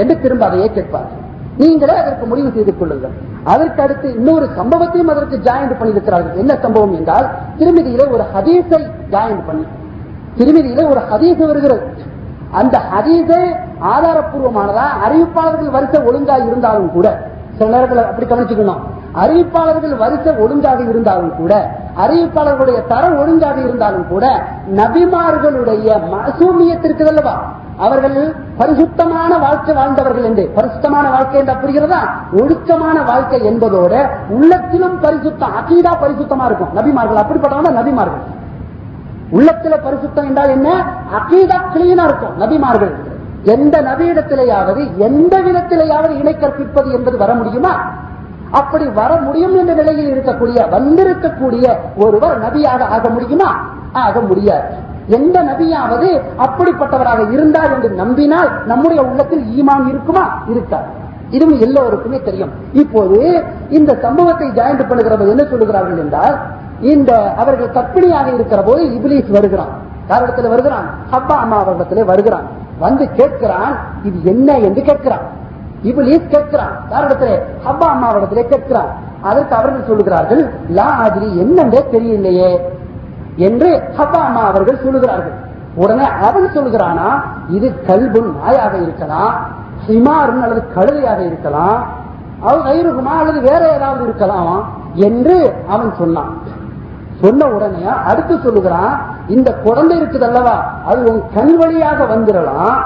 [0.01, 1.11] என்று திரும்ப அதையே கேட்பார்.
[1.61, 3.14] நீங்களே அதற்கு முடிவு செய்து கொள்ளுங்கள்.
[3.53, 6.36] அதற்கு அடுத்து இன்னொரு சம்பவத்தையும் அதற்கு ஜாயின் பண்ணியிருக்கிறார்கள்.
[6.43, 7.26] என்ன சம்பவம் என்றால்
[7.59, 8.80] திருமதியிலே ஒரு ஹதீஸை
[9.14, 9.64] ஜாயின் பண்ணி
[10.38, 11.84] திருமதியிலே ஒரு ஹதீஸ் வருகிறது.
[12.61, 13.43] அந்த ஹதீஸே
[13.93, 17.07] ஆதாரப்பூர்வமானதா அறிவிப்பாளர்கள் வரிசை ஒழுங்கா இருந்தாலும் கூட
[17.59, 18.82] சில நேரத்தில் அப்படி கவனிச்சுக்கணும்.
[19.22, 21.55] அறிவிப்பாளர்கள் வரிசை ஒழுங்காக இருந்தாலும் கூட
[22.05, 24.26] அறிவிப்பாளர்களுடைய தரம் ஒழுங்காக இருந்தாலும் கூட
[24.80, 27.34] நபிமார்களுடைய மசூமியத்திற்கு அல்லவா
[27.78, 30.50] அவர்கள் பரிசுத்தமான வாழ்க்கை வாழ்ந்தவர்கள் என்று.
[30.54, 31.98] பரிசுத்தமான வாழ்க்கை என்று புரிகிறதா?
[32.32, 36.68] ஒழுக்கமான வாழ்க்கை என்பதோட உள்ளத்திலும் பரிசுத்தம் அகீதா பரிசுத்தமா இருக்கும்.
[36.76, 38.24] நபிமார்கள் அப்படிப்பட்டவங்க நபிமார்கள்.
[39.32, 40.86] உள்ளத்துல பரிசுத்தம் என்றால் என்ன?
[41.18, 42.40] அகீதா கிளீனா இருக்கும்.
[42.40, 42.94] நபிமார்கள்
[43.42, 47.90] எந்த நபியிடத்திலேயாவது எந்த விதத்திலேயாவது இணை கற்பிப்பது என்பது வர முடியுமா?
[48.50, 53.60] அப்படி வர முடியும் என்ற நிலையில் இருக்கக்கூடிய வந்திருக்கக்கூடிய ஒருவர் நபியாக ஆக முடியுமா?
[53.92, 54.90] ஆக முடியாது.
[55.07, 60.42] எந்த நபியாவது அப்படிப்பட்டவராக இருந்தார் என்று நம்பினால் நம்முடைய உள்ளத்தில் ஈமான் இருக்குமா?
[60.48, 60.84] இருக்காது.
[61.30, 62.50] இதுவும் எல்லோருக்குமே தெரியும்.
[62.72, 66.38] இப்போது இந்த சம்பவத்தை ஜாயிண்ட் பண்ணுகிறவர் என்ன சொல்லுகிறார்கள் என்றால்
[66.80, 69.90] இந்த அவர்கள் கற்பிணியாக இருக்கிற போது இபிலிஸ் வருகிறான்.
[70.09, 70.90] காரணத்தில் வருகிறான்?
[71.12, 72.42] ஹப்பா அம்மா அவர்களிடத்திலே வருகிறான்.
[72.78, 75.24] வந்து கேட்கிறான் இது என்ன என்று கேட்கிறான்.
[75.84, 76.88] இபிலிஸ் கேட்கிறான்.
[76.90, 78.88] காரணத்திலே ஹப்பா அம்மாவிடத்திலே கேட்கிறான்.
[79.22, 82.59] அதற்கு அவர்கள் சொல்லுகிறார்கள் லா ஆதிரி என்னென்றே தெரியலையே.
[83.37, 85.37] என்று ஹப்பா அம்மா அவர்கள் சொல்லுகிறார்கள்.
[85.83, 87.09] உடனே அவன் சொல்லுகிறானா
[87.57, 89.35] இது கல்புன் நாயாக இருக்கலாம்
[89.87, 91.78] ஹிமாருன் அல்லது கழுதையாக இருக்கலாம்
[92.47, 94.59] அவன் கயிறுகுமா அல்லது வேற ஏதாவது இருக்கலாம்
[95.09, 95.37] என்று
[95.74, 96.33] அவன் சொன்னான்.
[97.22, 98.95] சொன்ன உடனே அடுத்து சொல்லுகிறான்
[99.35, 100.55] இந்த குழந்தை இருக்குது அல்லவா
[100.89, 102.78] அது உன் கண் வழியாக வந்துடலாம்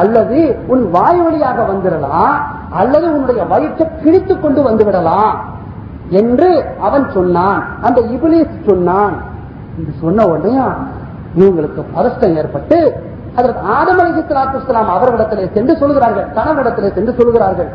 [0.00, 0.40] அல்லது
[0.72, 2.34] உன் வாய் வழியாக வந்துடலாம்
[2.80, 5.36] அல்லது உன்னுடைய வயிற்றை கிழித்து கொண்டு வந்து விடலாம்
[6.20, 6.50] என்று
[6.86, 7.62] அவன் சொன்னான்.
[7.82, 9.16] அந்த இபிலிஸ் சொன்னான்.
[9.78, 10.54] என்று சொன்ன உடனே
[11.40, 12.78] இவங்களுக்கு பதஷ்டம் ஏற்பட்டு
[13.38, 17.68] அதற்கு ஆதம் அலிஸ்லாத்துலாம் அவர்களிடத்திலே சென்று சொல்கிறார்கள் கணவரிடத்திலே சென்று சொல்கிறார்கள்.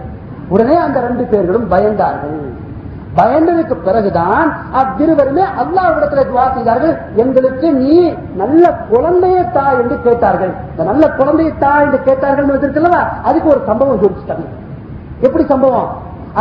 [0.54, 2.39] உடனே அந்த ரெண்டு பேர்களும் பயந்தார்கள்.
[3.18, 4.47] பயந்ததுக்கு பிறகுதான்
[4.80, 6.95] அவ்விருவருமே அல்லாவிடத்தில் துவா செய்தார்கள்.
[7.24, 7.95] எங்களுக்கு நீ
[8.41, 10.54] நல்ல குழந்தையை தா என்று கேட்டார்கள்.
[10.72, 12.49] இந்த நல்ல குழந்தையை தா என்று கேட்டார்கள்
[13.30, 14.47] அதுக்கு ஒரு சம்பவம் குறிச்சிட்டாங்க
[15.28, 15.89] எப்படி சம்பவம்?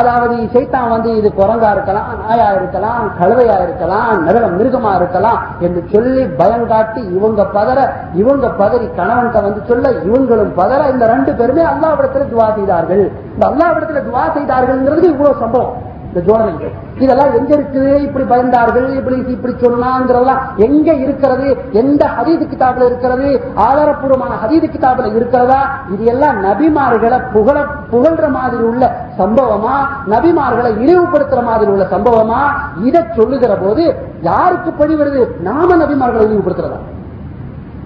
[0.01, 6.23] அதாவது சைத்தான் வந்து இது குரங்கா இருக்கலாம் நாயா இருக்கலாம் கழுதையா இருக்கலாம் மிருக மிருகமா இருக்கலாம் என்று சொல்லி
[6.41, 7.79] பயம் காட்டி இவங்க பதற
[8.21, 13.05] இவங்க பதறி கணவன்கிட்ட வந்து சொல்ல இவங்களும் பதற இந்த ரெண்டு பேருமே அல்லாவிடத்துல துவா செய்தார்கள்.
[13.35, 15.75] இந்த அல்லாவிடத்துல துவா செய்தார்கள்ங்கிறது இவ்வளவு சம்பவம்.
[16.15, 18.01] இந்த ஜோடனை இதெல்லாம் எங்க இருக்குது?
[18.03, 21.57] இப்படி பயந்தார்கள் இப்படி இப்படி சொன்னாங்கிறதெல்லாம் எங்க இருக்கிறது?
[21.73, 23.41] எந்த ஹதீது கிதாபில் இருக்கிறது?
[23.57, 25.79] ஆதாரப்பூர்வமான ஹதீது கிதாபில் இருக்கிறதா?
[25.91, 29.75] இது எல்லாம் நபிமார்களை புகழ புகழ்ற மாதிரி உள்ள சம்பவமா?
[30.07, 32.41] நபிமார்களை இழிவுபடுத்துற மாதிரி உள்ள சம்பவமா?
[32.83, 34.97] இதை சொல்லுகிற போது யாருக்கு பழி
[35.41, 36.81] நாம நபிமார்களை இழிவுபடுத்துறதா?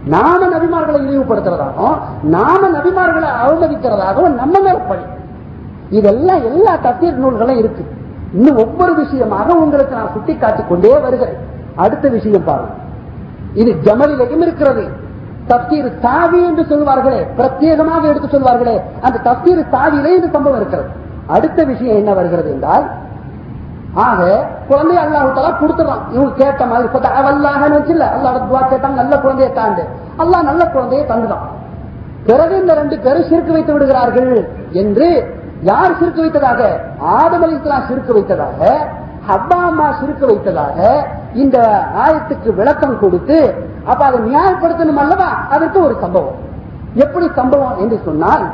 [0.05, 5.03] நாம நபிமார்களை இழிவுபடுத்துறதாகவும் நாம நபிமார்களை அவமதிக்கிறதாகவும் நம்ம மேல பழி.
[5.91, 7.96] இதெல்லாம் எல்லா தத்தீர் நூல்களும் இருக்கு.
[8.33, 11.39] இன்னும் ஒவ்வொரு விஷயமாக உங்களுக்கு நான் சுட்டிக்காட்டிக் கொண்டே வருகிறேன்.
[11.75, 12.73] அடுத்த விஷயம் பாருங்க
[13.55, 14.89] இது ஜமலிலையும் இருக்கிறது.
[15.49, 17.27] தப்தீர் தாவி என்று சொல்வார்களே.
[17.39, 18.83] பிரத்யேகமாக எடுத்து சொல்வார்களே.
[19.01, 20.89] அந்த தப்தீர் தாவியிலே இந்த சம்பவம் இருக்கிறது.
[21.27, 22.87] அடுத்த விஷயம் என்ன வருகிறது என்றால்
[23.95, 29.55] ஆக குழந்தை அல்லாஹால கொடுத்துடலாம் இவங்க கேட்ட மாதிரி இப்ப அவல்லாகன்னு வச்சுல அல்லாட துவா கேட்டாங்க நல்ல குழந்தையை
[29.55, 29.83] தாண்டு.
[30.19, 31.45] அல்லாஹ் நல்ல குழந்தையை தந்துதான்.
[32.27, 36.81] பிறகு இந்த ரெண்டு பேரும் சிறுக்கு வைத்து விடுகிறார்கள் என்று யார் சிறுக்கு வைத்ததாக?
[37.01, 38.89] ஆதம் அலி இஸ்லாம் சிறுக்கு வைத்ததாக
[39.29, 41.59] ஹப்பா அம்மா சிறுக்க வைத்ததாக இந்த
[42.05, 43.55] ஆயத்துக்கு விளக்கம் கொடுத்து
[43.85, 45.29] அப்ப அதை நியாயப்படுத்தணும் அல்லவா?
[45.49, 46.35] அதற்கு ஒரு சம்பவம்.
[46.95, 48.45] எப்படி சம்பவம் என்று சொன்னால்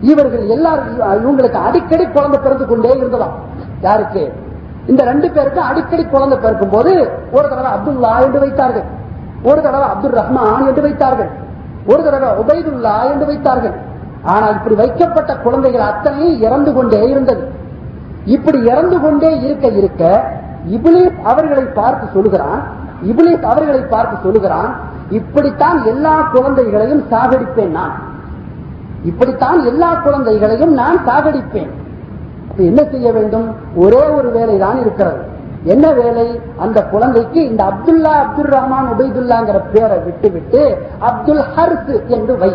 [0.00, 0.88] இவர்கள் எல்லாரும்
[1.22, 3.34] இவங்களுக்கு அடிக்கடி குழந்தை பிறந்து கொண்டே இருந்ததாம்.
[3.80, 4.32] யாருக்கு?
[4.86, 8.84] இந்த ரெண்டு பேருக்கும் அடிக்கடி குழந்தை பிறக்கும் போது ஒரு தடவை அப்துல்லா என்று வைத்தார்கள்.
[9.42, 11.30] ஒரு தடவை அப்துல் ரஹ்மான் என்று வைத்தார்கள்.
[11.86, 13.72] ஒரு தடவை உபைதுல்லா என்று வைத்தார்கள்.
[14.24, 17.44] ஆனால் இப்படி வைக்கப்பட்ட குழந்தைகள் அத்தனையும் இறந்து கொண்டே இருந்தது.
[18.24, 20.02] இப்படி இறந்து கொண்டே இருக்க இருக்க
[20.74, 22.60] இபிலிஸ் அவர்களை பார்த்து சொல்லுகிறான்
[23.10, 24.70] இபிலிஸ் அவர்களை பார்த்து சொல்லுகிறான்
[25.10, 27.94] இப்படித்தான் எல்லா குழந்தைகளையும் சாகடிப்பேன் நான்.
[29.04, 31.70] இப்படித்தான் எல்லா குழந்தைகளையும் நான் சாகடிப்பேன்.
[32.56, 33.48] என்ன செய்ய வேண்டும்?
[33.76, 35.20] ஒரே ஒரு வேலை தான் இருக்கிறது.
[35.64, 36.40] என்ன வேலை?
[36.58, 40.62] அந்த குழந்தைக்கு இந்த அப்துல்லா அப்துல் ரஹ்மான் உபைதுல்லாங்கிற பேரை விட்டு விட்டு
[40.98, 42.52] அப்துல் ஹர்ஸ் என்று வை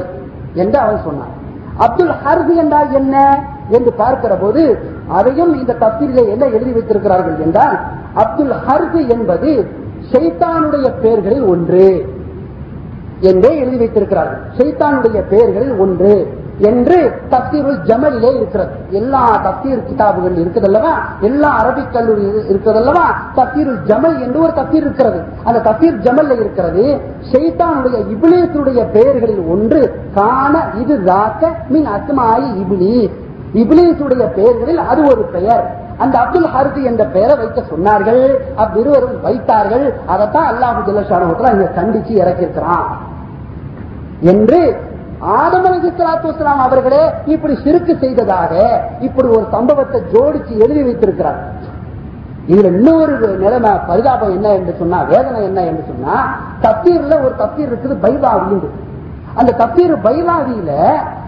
[0.53, 1.33] என்று அவன் சொன்னான்.
[1.78, 7.80] அப்துல் ஹர்ஸ் என்றால் என்ன என்று பார்க்கிற போது அதையும் இந்த தப்தீரிலே என்ன எழுதி வைத்திருக்கிறார்கள் என்றால்
[8.14, 9.68] அப்துல் ஹர்ஸ் என்பது
[10.12, 12.12] சைத்தானுடைய பெயர்களில் ஒன்று
[13.20, 14.42] என்றே எழுதி வைத்திருக்கிறார்கள்.
[14.58, 16.43] சைத்தானுடைய பெயர்களில் ஒன்று.
[16.60, 16.97] என்று
[17.30, 18.72] தப்தீருள் ஜமலிலே இருக்கிறது.
[18.91, 20.93] எல்லா தப்தீர் கிதாபுகள் இருக்குதல்லவா?
[21.22, 25.20] எல்லா அரபிக் கல்லூரி இருக்கிறதல்லவா தப்தீருள் ஜமல் என்று ஒரு தப்தீர் இருக்கிறது.
[25.43, 26.99] அந்த தப்தீர் ஜமல்ல இருக்கிறது
[27.32, 29.82] ஷெய்தானுடைய இபிலேசனுடைய பெயர்களில் ஒன்று
[30.16, 33.10] காண இது தாக்க மின் அஸ்மாயி இபிலி
[33.62, 35.64] இபிலேசுடைய பெயர்களில் அது ஒரு பெயர்.
[35.97, 38.39] அந்த அப்துல் ஹாரிசி என்ற பெயரை வைக்க சொன்னார்கள்.
[38.56, 39.93] அவ்விருவரும் வைத்தார்கள்.
[40.08, 42.88] அதைத்தான் அல்லாஹு ஜல்லஷான இங்க கண்டிச்சு இறக்கியிருக்கிறான்.
[44.22, 44.91] என்று
[45.32, 48.54] ஆதம் அலி சலாத்து வஸ்லாம் அவர்களே இப்படி சிறுக்கு செய்ததாக
[49.00, 51.40] இப்படி ஒரு சம்பவத்தை ஜோடிச்சு எழுதி வைத்திருக்கிறார்.
[52.48, 56.16] இதுல இன்னொரு நிலைமை பரிதாபம் என்ன என்று சொன்னா வேதனை என்ன என்று சொன்னா
[56.62, 58.32] தப்தீர்ல ஒரு தப்தீர் இருக்குது பைபா
[59.36, 60.72] அந்த தப்சீர் பைலாவியில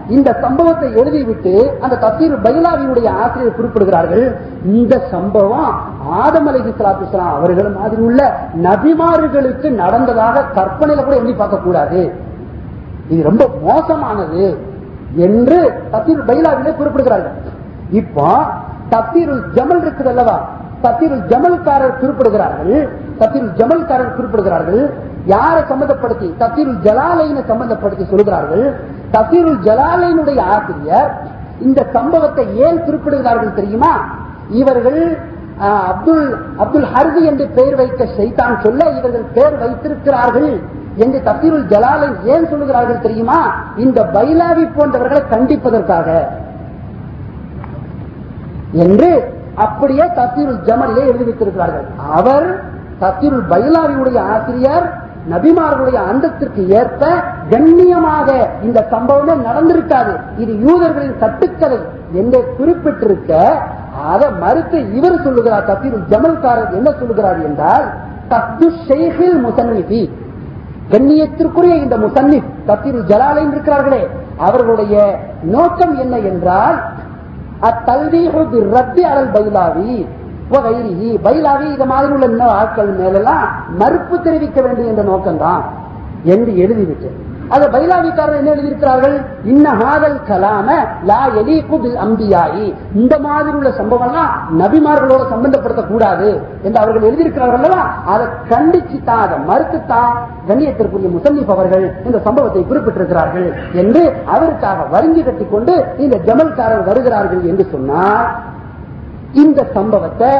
[0.08, 5.72] இந்த சம்பவத்தை எழுதிவிட்டு அந்த தப்சீர் பைலாவியுடைய ஆசிரியர் குறிப்பிடுகிறார்கள் இந்த சம்பவம்
[6.08, 8.20] ஆதம் அலி சலாத்து அவர்கள் மாதிரி உள்ள
[8.56, 12.12] நபிமார்களுக்கு நடந்ததாக கற்பனையில கூட எண்ணி பார்க்க கூடாது
[13.10, 14.44] இது ரொம்ப மோசமானது
[15.26, 15.58] என்று
[15.92, 17.36] தத்தீர் பைலாவிலே குறிப்பிடுகிறார்கள்.
[18.00, 18.28] இப்போ
[18.94, 20.36] தத்தீர் ஜமல் இருக்குது அல்லவா?
[20.84, 22.74] தத்தீர் ஜமல்காரர் குறிப்பிடுகிறார்கள்.
[23.20, 24.82] தத்தீர் ஜமல்காரர் குறிப்பிடுகிறார்கள்.
[25.34, 26.28] யாரை சம்பந்தப்படுத்தி?
[26.42, 28.66] தத்தீர் ஜலாலைனை சம்பந்தப்படுத்தி சொல்கிறார்கள்.
[29.14, 31.10] தப்சீருல் ஜலாலைனுடைய ஆசிரியர்
[31.66, 33.92] இந்த சம்பவத்தை ஏன் குறிப்பிடுகிறார்கள் தெரியுமா?
[34.60, 35.00] இவர்கள்
[35.58, 36.24] அப்துல்
[36.58, 40.60] அப்துல் ஹர்தி என்று பெயர் வைக்க செய்தான் சொல்ல இவர்கள் பெயர் வைத்திருக்கிறார்கள்
[40.96, 43.38] என்று தப்சீருல் ஜலாலை ஏன் சொல்லுகிறார்கள் தெரியுமா?
[43.76, 46.08] இந்த பைலாவி போன்றவர்களை கண்டிப்பதற்காக.
[48.72, 49.10] என்று
[49.54, 52.46] அப்படியே தப்சீருல் ஜமலிலே எழுதி வைத்திருக்கிறார்கள் அவர்
[53.00, 54.86] தப்சீருல் பைலாவியுடைய ஆசிரியர்
[55.30, 57.06] நபிமார்களுடைய அந்தத்திற்கு ஏற்ப
[57.50, 60.12] கண்ணியமாக இந்த சம்பவமே நடந்திருக்காது.
[60.36, 61.78] இது யூதர்களின் கட்டுக்கதை
[62.12, 63.32] என்று குறிப்பிட்டிருக்க
[64.04, 67.86] அதை மறுத்து இவர் சொல்லுகிறார் தப்சீருல் ஜமல்காரர் என்ன சொல்லுகிறார் என்றால்
[68.28, 70.02] தப்பு ஷேഖில் முசன்னிபி
[70.90, 74.02] கண்ணியத்திற்குரிய இந்த முசன்னிப் தப்சீருல் ஜலாலைன் இருக்கிறார்களே
[74.38, 74.94] அவர்களுடைய
[75.50, 76.78] நோக்கம் என்ன என்றால்
[77.60, 78.22] அத்தல்வி
[78.72, 79.94] ரத்தி அலல் பைலாவி
[81.22, 83.46] பைலாவி இது மாதிரி உள்ள இன்னும் ஆட்கள் மேலெல்லாம்
[83.78, 85.62] மறுப்பு தெரிவிக்க வேண்டும் என்ற நோக்கம்தான்
[86.24, 87.08] என்று எழுதிவிட்டு
[87.54, 89.16] அதை பைலாவிக்காரர் என்ன எழுதியிருக்கிறார்கள்?
[89.52, 90.68] இன்ன ஹாதல் கலாம
[91.10, 92.66] லா எலீகு பில் அம்பியாயி.
[93.00, 96.28] இந்த மாதிரி உள்ள சம்பவம்லாம் நபிமார்களோட சம்பந்தப்படுத்த கூடாது
[96.64, 97.82] என்று அவர்கள் எழுதியிருக்கிறார்கள் அல்லவா?
[98.12, 100.12] அதை கண்டிச்சு தான் அதை மறுத்துத்தான்
[100.48, 103.48] கண்ணியத்திற்குரிய முசல்லிப் அவர்கள் இந்த சம்பவத்தை குறிப்பிட்டிருக்கிறார்கள்
[103.82, 104.02] என்று
[104.34, 108.28] அவருக்காக வருங்கி கட்டி கொண்டு இந்த ஜமல்காரர் வருகிறார்கள் என்று சொன்னார்
[109.44, 110.30] இந்த சம்பவத்தை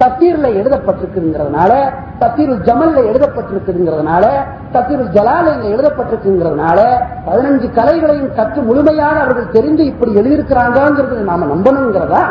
[0.00, 1.72] தத்தீர்ல எழுதப்பட்டிருக்குங்கிறதுனால
[2.20, 4.24] தத்தீருல் ஜமல்ல எழுதப்பட்டிருக்குங்கிறதுனால
[4.72, 6.78] தத்தீருல் ஜலாலையில் எழுதப்பட்டிருக்குங்கிறதுனால
[7.26, 12.22] பதினஞ்சு கலைகளையும் கற்று முழுமையாக அவர்கள் தெரிந்து இப்படி எழுதியிருக்கிறாங்கிறது நாம நம்பணுங்கிறதா?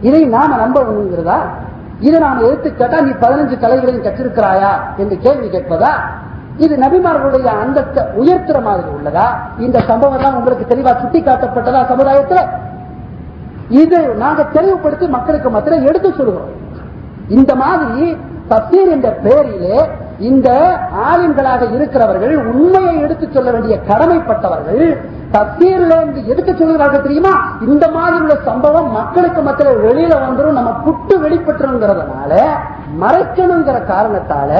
[0.00, 1.38] இதை நாம நம்பணுங்கிறதா?
[2.00, 4.72] இதை நாம் எடுத்து கேட்டா நீ பதினஞ்சு கலைகளையும் கற்றிருக்கிறாயா?
[4.96, 5.92] என்று கேள்வி கேட்பதா?
[6.56, 9.26] இது நபிமார்களுடைய அந்தத்தை உயர்த்துற மாதிரி உள்ளதா?
[9.58, 12.44] இந்த சம்பவம் தான் உங்களுக்கு தெளிவா சுட்டி காட்டப்பட்டதா சமுதாயத்தில்?
[13.68, 16.52] இது நாங்க தெளிவுபடுத்தி மக்களுக்கு மத்தியில் எடுத்து சொல்கிறோம்
[17.28, 18.06] இந்த மாதிரி
[18.48, 19.76] தப்சீர் என்ற பெயரிலே
[20.18, 20.48] இந்த
[21.10, 24.82] ஆலிம்களாக இருக்கிறவர்கள் உண்மையை எடுத்துச் சொல்ல வேண்டிய கடமைப்பட்டவர்கள்
[25.32, 27.32] தப்சீர்ல இருந்து எடுத்து சொல்கிறார்கள் தெரியுமா?
[27.60, 32.32] இந்த மாதிரி உள்ள சம்பவம் மக்களுக்கு மத்தியில் வெளியில வந்துடும் நம்ம புட்டு வெளிப்பட்டுருங்கிறதுனால
[33.02, 34.50] மறைக்கணுங்கிற காரணத்தால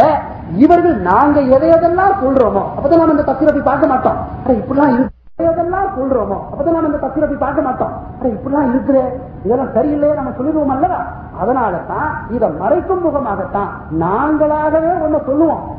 [0.56, 4.18] இவர்கள் நாங்க எதை எதெல்லாம் சொல்றோமோ அப்பதான் நம்ம இந்த தப்சீரை போய் பார்க்க மாட்டோம்.
[4.48, 5.12] இப்படிலாம் இருக்கு.
[5.38, 6.36] எதெல்லாம் சொல்றோமோ?
[6.50, 7.92] அப்பதான் நம்ம இந்த தத்துவத்தை போய் பார்க்க மாட்டோம்.
[8.22, 9.02] இப்படிலாம் இருக்குது.
[9.44, 10.98] இதெல்லாம் சரியில்லையே நம்ம சொல்லிடுவோம் அல்லவா?
[11.40, 13.70] அதனால தான் இதை மறைக்கும் முகமாகத்தான்
[14.00, 15.76] நாங்களாகவே ஒண்ணு சொல்லுவோம்.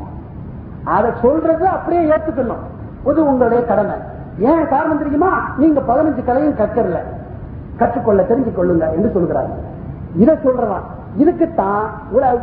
[0.84, 2.62] அதை சொல்றது அப்படியே ஏத்துக்கணும்.
[3.06, 3.94] இது உங்களுடைய கடமை.
[4.38, 5.48] ஏன் காரணம் தெரியுமா?
[5.56, 6.98] நீங்க பதினஞ்சு கலையும் கற்கறல.
[7.76, 9.54] கற்றுக்கொள்ள தெரிஞ்சு கொள்ளுங்க என்று சொல்கிறாங்க
[10.16, 10.86] இதை சொல்றதான்.
[11.20, 11.84] இதுக்குத்தான்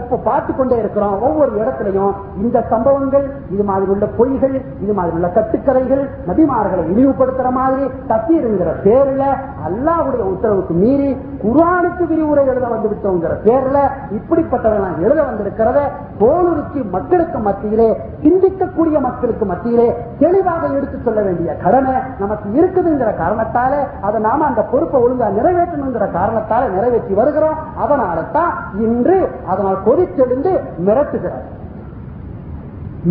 [0.04, 1.16] இப்ப பார்த்து கொண்டே இருக்கிறோம்.
[1.28, 2.14] ஒவ்வொரு இடத்திலையும்
[2.44, 9.24] இந்த சம்பவங்கள் இது மாதிரி உள்ள பொய்கள் இது மாதிரி உள்ள கட்டுக்கதைகள் நபிமார்களை இழிவுபடுத்துற மாதிரி தப்பீருங்கிற பேர்ல
[9.68, 11.10] அல்லாவுடைய உத்தரவுக்கு மீறி
[11.44, 13.78] குர்ஆனுக்கு விரிவுரை எழுத வந்து விட்டோங்கிற பேர்ல
[14.18, 15.80] இப்படிப்பட்டவெல்லாம் எழுத வந்திருக்கிறத
[16.22, 17.90] தோலுரிச்சு மக்களுக்கு மத்தியிலே
[18.26, 19.88] சிந்திக்கக்கூடிய மக்களுக்கு மத்தியிலே
[20.24, 23.74] தெளிவாக எடுத்து சொல்ல வேண்டிய கடமை நமக்கு இருக்குதுங்கிற காரணத்தால
[24.08, 27.58] அதை நாம அந்த பொறுப்பை ஒழுங்கா நிறைவேற்றணுங்கிற காரணத்தால நிறைவேற்றி வருகிறோம்.
[27.84, 31.46] அதனால தான் இன்று அதனால் கொதித்தெழுந்து மிரட்டுகிறார்.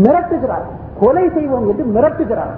[0.03, 0.67] மிரட்டுகிறார்.
[1.01, 2.55] கொலை செய்வோம் என்று மிரட்டுகிறார்.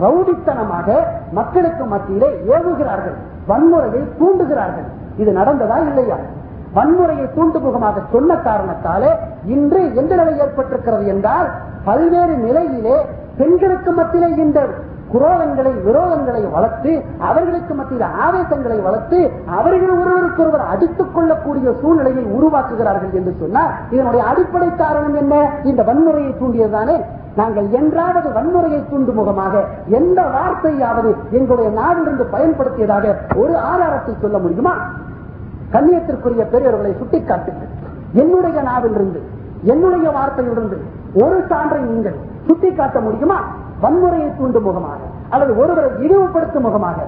[0.00, 0.98] ரவுடித்தனமாக
[1.32, 3.16] மக்களுக்கு மத்தியிலே ஏவுகிறார்கள்.
[3.48, 4.88] வன்முறையை தூண்டுகிறார்கள்.
[5.16, 6.16] இது நடந்ததா இல்லையா?
[6.74, 9.10] வன்முறையை தூண்டுமுகமாக சொன்ன காரணத்தாலே
[9.46, 11.50] இன்று எந்த நிலை ஏற்பட்டிருக்கிறது என்றால்
[11.84, 13.06] பல்வேறு நிலையிலே
[13.36, 14.66] பெண்களுக்கு மத்தியிலே இந்த
[15.12, 23.72] குரோதங்களை விரோதங்களை வளர்த்து அவர்களுக்கு மத்தியில் ஆவேசங்களை வளர்த்து அவர்கள் ஒருவருக்கொருவர் அடித்துக் கொள்ளக்கூடிய சூழ்நிலையை உருவாக்குகிறார்கள் என்று சொன்னால்
[23.90, 25.60] இதனுடைய அடிப்படை காரணம் என்ன?
[25.62, 26.96] இந்த வன்முறையை தூண்டியதுதானே?
[27.36, 34.74] நாங்கள் என்றாவது வன்முறையை தூண்டும் முகமாக எந்த வார்த்தையாவது எங்களுடைய நாடிலிருந்து பயன்படுத்தியதாக ஒரு ஆதாரத்தை சொல்ல முடியுமா?
[35.72, 37.70] கண்ணியத்திற்குரிய பெரியவர்களை சுட்டிக்காட்டுங்கள்.
[38.12, 39.22] என்னுடைய நாவிலிருந்து
[39.62, 40.76] என்னுடைய வார்த்தையிலிருந்து
[41.14, 43.38] ஒரு சான்றை நீங்கள் சுட்டிக்காட்ட முடியுமா?
[43.82, 46.98] வன்முறையை தூண்டும் முகமாக அல்லது ஒருவரை இழிவுபடுத்தும் முகமாக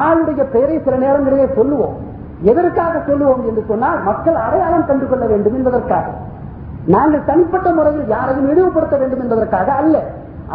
[0.00, 1.96] ஆளுடைய பெயரை சில நேரங்களிலே சொல்லுவோம்.
[2.42, 6.06] எதற்காக சொல்லுவோம் என்று சொன்னால் மக்கள் அடையாளம் கண்டு கொள்ள வேண்டும் என்பதற்காக.
[6.94, 9.96] நாங்கள் தனிப்பட்ட முறையில் யாரையும் இழிவுபடுத்த வேண்டும் என்பதற்காக அல்ல.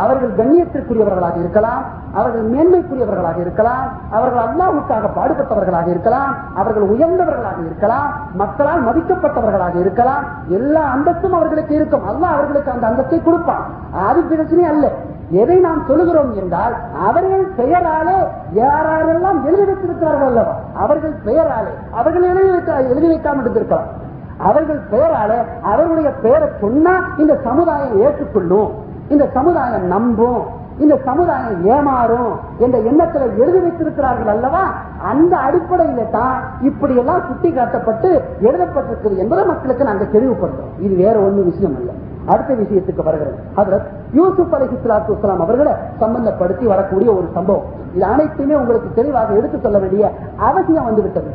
[0.03, 1.81] அவர்கள் கண்ணியத்திற்குரியவர்களாக இருக்கலாம்
[2.13, 11.33] அவர்கள் மேன்மைக்குரியவர்களாக இருக்கலாம் அவர்கள் அல்லாவுக்காக பாடுபட்டவர்களாக இருக்கலாம் அவர்கள் உயர்ந்தவர்களாக இருக்கலாம் மக்களால் மதிக்கப்பட்டவர்களாக இருக்கலாம் எல்லா அந்தஸ்தும்
[11.33, 12.07] அவர்களுக்கு இருக்கும்.
[12.11, 13.63] அல்லா அவர்களுக்கு அந்த அந்தத்தை கொடுப்பான்.
[14.07, 14.87] அது பிரச்சனை அல்ல.
[15.33, 16.75] எதை நாம் சொல்லுகிறோம் என்றால்
[17.07, 18.17] அவர்கள் பெயராலே
[18.55, 20.55] யாரெல்லாம் எழுதி வைத்திருக்கிறார்கள் அல்லவா?
[20.73, 21.71] அவர்கள் பெயராலே.
[21.91, 23.89] அவர்கள் எழுதி வைக்க எழுதி வைக்காமல் இருந்திருக்கலாம்.
[24.37, 28.71] அவர்கள் பெயராலே அவர்களுடைய பெயரை சொன்னா இந்த சமுதாயம் ஏற்றுக்கொள்ளும்.
[29.09, 30.61] இந்த சமுதாயம் நம்பும்.
[30.79, 34.63] இந்த சமுதாயம் ஏமாறும் என்ற எண்ணத்தில் எழுதி வைத்திருக்கிறார்கள் அல்லவா?
[35.03, 38.09] அந்த அடிப்படையில தான் இப்படி எல்லாம் சுட்டி காட்டப்பட்டு
[38.41, 40.73] எழுதப்பட்டிருக்கிறது என்பதை மக்களுக்கு நாங்கள் தெளிவுபடுத்துறோம்.
[40.79, 41.95] இது வேற ஒண்ணு விஷயம் இல்லை.
[42.25, 43.83] அடுத்த விஷயத்துக்கு வருகிறது.
[44.11, 47.63] யூசுப் அலி இஸ்லாத்து இஸ்லாம் அவர்களை சம்பந்தப்படுத்தி வரக்கூடிய ஒரு சம்பவம்.
[47.95, 51.31] இது அனைத்துமே உங்களுக்கு தெளிவாக எடுத்துச் சொல்ல வேண்டிய அவசியம் வந்துவிட்டது.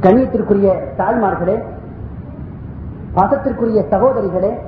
[0.00, 1.62] கண்ணியத்திற்குரிய தாய்மார்களே
[3.14, 4.58] பாசத்திற்குரிய சகோதரிகளே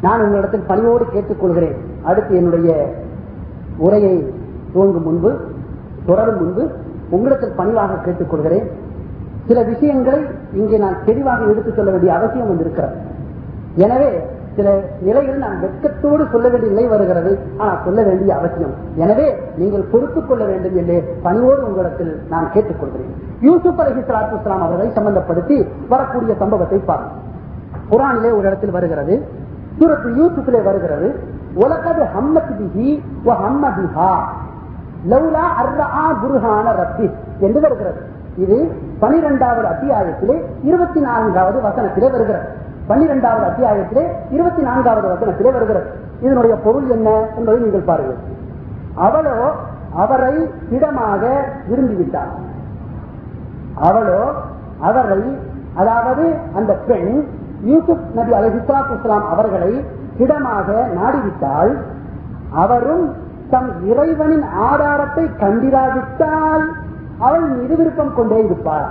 [0.00, 1.76] நான் உங்களிடத்தில் பணியோடு கேட்டுக்கொள்கிறேன்.
[2.02, 2.94] அடுத்து என்னுடைய
[3.76, 4.34] உரையை
[4.72, 5.40] துவங்கும் முன்பு
[6.06, 6.70] தொடரும் முன்பு
[7.10, 8.81] உங்களிடத்தில் பணிவாக கேட்டுக்கொள்கிறேன்.
[9.46, 10.20] சில விஷயங்களை
[10.52, 12.96] இங்கே நான் தெளிவாக எடுத்துச் சொல்ல வேண்டிய அவசியம் வந்திருக்கிறது
[13.76, 17.38] எனவே சில நிலைகள் நான் வெட்கத்தோடு சொல்ல வேண்டிய நிலை வருகிறது.
[17.58, 18.74] ஆனால் சொல்ல வேண்டிய அவசியம்.
[18.96, 24.88] எனவே நீங்கள் பொறுத்துக் கொள்ள வேண்டும் என்று பணியோடு உங்களிடத்தில் நான் கேட்டுக்கொள்கிறேன் யூசுப் அலி சலாத்து இஸ்லாம் அவர்களை
[24.90, 27.20] சம்பந்தப்படுத்தி வரக்கூடிய சம்பவத்தை பாருங்கள்
[27.90, 29.26] குரானிலே ஒரு இடத்தில் வருகிறது.
[29.78, 31.08] சூரத்து யூசுஃபிலே வருகிறது.
[31.56, 33.74] உலகது ஹம்மத் பிஹி வ ஹம்ம
[35.60, 37.10] அர்ரா குருஹான ரப்பி.
[37.40, 38.10] என்று வருகிறது.
[38.36, 42.48] இது பனிரெண்டாவது அத்தியாயத்திலே இருபத்தி நான்காவது வசனத்திலே வருகிறது.
[42.86, 45.86] பன்னிரெண்டாவது அத்தியாயத்திலே இருபத்தி நான்காவது வசனத்திலே வருகிறது.
[46.20, 48.16] இதனுடைய பொருள் என்ன என்பதை நீங்கள் பாருங்கள்.
[48.94, 49.52] அவளோ
[49.96, 52.32] அவரை திடமாக விரும்பிவிட்டார்.
[53.74, 54.32] அவளோ
[54.80, 55.38] அவரை
[55.74, 57.24] அதாவது அந்த பெண்
[57.62, 59.84] யூசுப் நபி அலி இஸ்லாம் அவர்களை
[60.18, 61.78] திடமாக நாடிவிட்டால்
[62.52, 63.14] அவரும்
[63.50, 66.72] தம் இறைவனின் ஆதாரத்தை கண்டிராவிட்டால்
[67.26, 68.88] அவள் மீது விருப்பம் கொண்டே இருப்பார்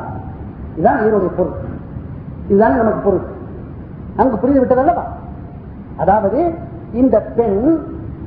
[0.76, 1.58] இதுதான் இவருடைய பொருள்.
[2.48, 3.26] இதுதான் நமக்கு பொருள்.
[4.18, 5.04] அங்கு புரிந்து விட்டது அல்லவா
[5.98, 6.40] அதாவது
[6.92, 7.64] இந்த பெண்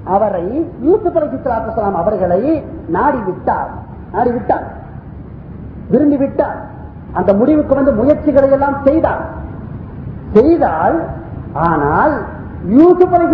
[0.04, 0.44] அவரை
[0.80, 1.38] யூசுப் அலி
[1.94, 2.40] அவர்களை
[2.88, 3.70] நாடி விட்டார்
[4.12, 4.66] நாடி விட்டார்
[5.88, 6.58] விரும்பி விட்டார்
[7.12, 9.22] அந்த முடிவுக்கு வந்து முயற்சிகளை எல்லாம் செய்தார்
[10.32, 10.96] செய்தால்
[11.68, 12.14] ஆனால்
[12.78, 13.26] யூசுப் அலி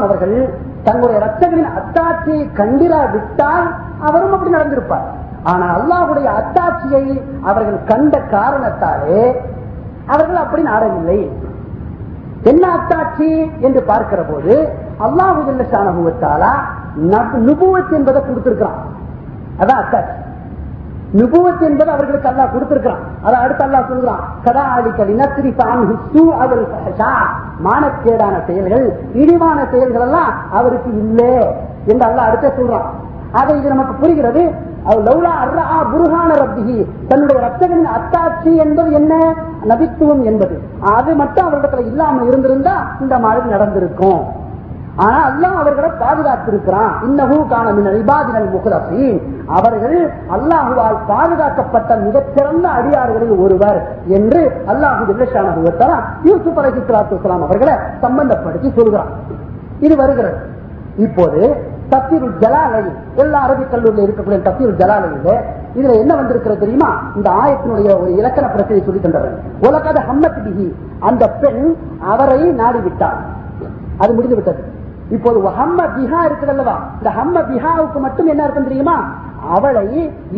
[0.00, 0.36] அவர்கள்
[0.82, 3.66] தங்களுடைய ரத்தங்களின் அத்தாட்சியை கண்டிரா விட்டால்
[4.00, 5.08] அவரும் அப்படி நடந்திருப்பார்.
[5.42, 7.04] ஆனா அல்லாவுடைய அத்தாட்சியை
[7.44, 9.22] அவர்கள் கண்ட காரணத்தாலே
[10.06, 11.20] அவர்கள் அப்படி நாடவில்லை.
[12.42, 14.54] என்ன அத்தாட்சி என்று பார்க்கிற போது
[15.04, 15.40] அல்லாஹு
[15.72, 16.52] சாணகுவத்தாலா
[17.46, 18.80] நுபுவத் என்பதை கொடுத்திருக்கிறான்.
[19.58, 20.16] அதான் அத்தாட்சி.
[21.18, 23.02] நுபுவத் என்பது அவர்களுக்கு அல்லாஹ் கொடுத்திருக்கிறான்.
[23.22, 25.50] அதை அடுத்து அல்லாஹ் சொல்கிறான் கதா அடிக்கடி நத்திரி
[26.44, 26.66] அவள்
[27.64, 31.34] மானக்கேடான செயல்கள் இழிவான செயல்கள் எல்லாம் அவருக்கு இல்லை
[31.86, 32.88] என்று அல்லாஹ் அடுத்த சொல்றான்.
[33.32, 34.68] அதை இது நமக்கு புரிகிறது.
[37.08, 39.34] தன்னுடைய ரத்தகனின் அத்தாட்சி என்பது என்ன?
[39.68, 40.60] நபித்துவம் என்பது.
[40.80, 44.38] அது மட்டும் அவரிடத்துல இல்லாம இருந்திருந்தா இந்த மாதிரி நடந்திருக்கும்.
[44.96, 46.92] ஆனா அல்லாஹ் அவர்களை பாதுகாத்திருக்கிறான்.
[47.02, 56.68] இன்னஹூ காணமின் இபாதினல் முகலசீன் அவர்கள் அல்லாஹுவால் பாதுகாக்கப்பட்ட மிகச்சிறந்த அடியார்களில் ஒருவர் என்று அல்லாஹு ஜில்லஷான யூசுப் அலி
[56.68, 59.10] இஸ்லாத்து அவர்களை சம்பந்தப்படுத்தி சொல்கிறான்.
[59.80, 60.36] இது வருகிறது.
[60.96, 62.80] இப்போது தப்சீரு ஜலாலை.
[63.22, 65.30] எல்லா அரபிக் கல்லூரியில் இருக்கக்கூடிய தப்சீரு ஜலாலயில
[65.78, 66.90] இதுல என்ன வந்திருக்கிறது தெரியுமா?
[67.18, 69.36] இந்த ஆயத்தினுடைய ஒரு இலக்கண பிரச்சனை சொல்லி தந்தவர்
[69.68, 70.68] உலகத ஹம்மத் பிஹி.
[71.08, 71.64] அந்த பெண்
[72.12, 73.20] அவரை நாடி விட்டார்
[74.02, 74.62] அது முடிந்து விட்டது.
[75.16, 76.76] இப்போது ஹம்ம பிஹா இருக்குது அல்லவா?
[76.98, 78.96] இந்த ஹம்ம பிஹாவுக்கு மட்டும் என்ன அர்த்தம் தெரியுமா?
[79.56, 79.86] அவளை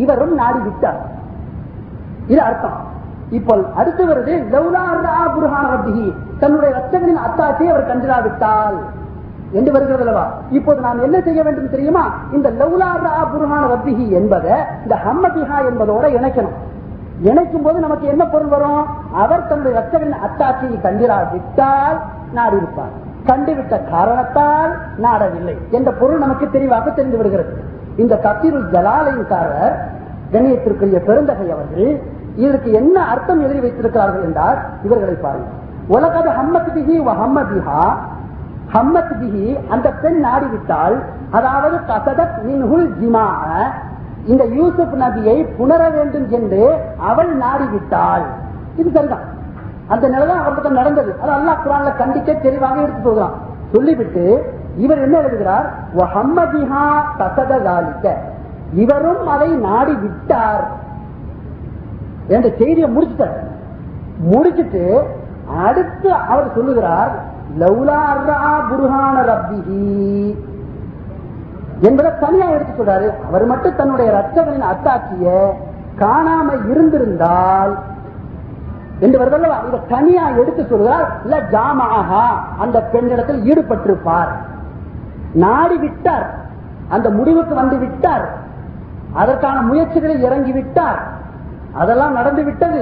[0.03, 0.99] இவரும் நாடி விட்டார்
[2.31, 2.79] இது அர்த்தம்.
[3.37, 4.33] இப்போ அடுத்து வருது
[5.35, 5.69] புருஹான
[6.41, 8.77] தன்னுடைய ரத்தங்களின் அத்தாட்சியை அவர் கண்டிராவிட்டால்.
[9.53, 10.25] என்று வருகிறது அல்லவா?
[10.49, 12.03] இப்போது நாம் என்ன செய்ய வேண்டும் தெரியுமா?
[12.33, 14.51] இந்த லவுலாரா புருஹான ரப்பிஹி என்பதை
[14.83, 16.57] இந்த ஹம்மதிஹா என்பதோட இணைக்கணும்.
[17.21, 18.85] இணைக்கும் போது நமக்கு என்ன பொருள் வரும்?
[19.13, 21.97] அவர் தன்னுடைய ரத்தங்களின் அத்தாட்சியை கண்டிராவிட்டால்
[22.33, 22.93] நாடி இருப்பார்.
[23.27, 24.71] கண்டுவிட்ட காரணத்தால்
[25.03, 27.53] நாடவில்லை என்ற பொருள் நமக்கு தெளிவாக தெரிந்து விடுகிறது.
[27.95, 29.75] இந்த கத்திரு ஜலாலையின்காரர்
[30.31, 32.01] கண்ணியத்திற்குரிய பெருந்தகை அவர்கள்
[32.35, 35.61] இதற்கு என்ன அர்த்தம் எழுதி வைத்திருக்கிறார்கள் என்றால் இவர்களை பாருங்கள்.
[35.89, 37.81] உலகது ஹம்மத் பிஹி ஹம்மதிஹா
[38.73, 40.95] ஹம்மத் பிஹி அந்த பெண் நாடிவிட்டால்
[41.31, 43.27] அதாவது கசதத் மின்ஹுல் ஜிமா
[44.25, 46.61] இந்த யூசுப் நபியை புணர வேண்டும் என்று
[46.97, 48.25] அவள் நாடிவிட்டாள்.
[48.75, 49.25] இது சரிதான்.
[49.87, 51.15] அந்த நிலைதான் அவருக்கு நடந்தது.
[51.21, 53.33] அது அல்லா குரான்ல கண்டிக்க தெளிவாக எடுத்து சொல்கிறான்
[53.73, 54.25] சொல்லிவிட்டு
[54.77, 55.67] இவர் என்ன எழுதுகிறார்?
[58.73, 60.63] இவரும் அதை நாடி விட்டார்
[62.27, 63.37] என்ற செய்தியை முடிச்சுட்டார்.
[64.31, 64.85] முடிச்சுட்டு
[65.65, 67.13] அடுத்து அவர் சொல்லுகிறார்
[67.59, 68.01] லௌலா
[68.69, 70.35] புருஹான ரப்பிஹி
[71.81, 73.27] என்பதை தனியா எடுத்து சொல்றாரு.
[73.27, 75.53] அவர் மட்டும் தன்னுடைய ரத்தவனின் அத்தாட்சிய
[75.99, 77.73] காணாம இருந்திருந்தால்
[78.99, 81.07] என்று வருதல்லவா இதை தனியா எடுத்து சொல்கிறார்.
[81.23, 82.25] இல்ல ஜாமஹா
[82.59, 84.31] அந்த பெண்ணிடத்தில் ஈடுபட்டிருப்பார்.
[85.33, 86.25] நாடி விட்டார்.
[86.89, 88.25] அந்த முடிவுக்கு வந்து விட்டார்.
[89.13, 90.99] அதற்கான முயற்சிகளில் இறங்கி விட்டார்.
[91.73, 92.81] அதெல்லாம் நடந்து விட்டது.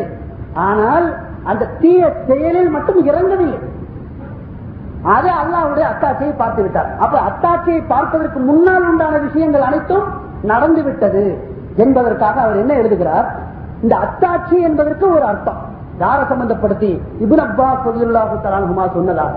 [0.53, 3.59] ஆனால் அந்த தீய செயலில் மட்டும் இறங்கவில்லை.
[5.03, 6.89] அது அல்லாவுடைய அத்தாட்சியை பார்த்து விட்டார்.
[6.99, 10.05] அப்ப அத்தாட்சியை பார்ப்பதற்கு முன்னால் உண்டான விஷயங்கள் அனைத்தும்
[10.41, 11.23] நடந்து விட்டது
[11.75, 13.27] என்பதற்காக அவர் என்ன எழுதுகிறார்?
[13.81, 15.59] இந்த அத்தாட்சி என்பதற்கு ஒரு அர்த்தம்.
[15.97, 16.91] யாரை சம்பந்தப்படுத்தி?
[17.19, 19.33] இபுன் அப்பா பிரதியுல்லாஹு தலான்ஹுமா சொன்னதாக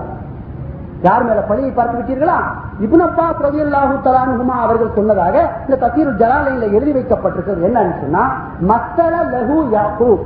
[1.03, 2.37] யார் மேல பழியை பார்த்து விட்டீர்களா?
[2.81, 5.37] இபுன் அப்பா பிரதியுல்லாஹு தலான்ஹுமா அவர்கள் சொன்னதாக
[5.67, 7.67] இந்த தசீர் ஜலாலையில எழுதி வைக்கப்பட்டிருக்கிறது.
[7.69, 8.23] என்னன்னு சொன்னா
[8.71, 10.23] மஸ்தல லகு யாக்கூப்.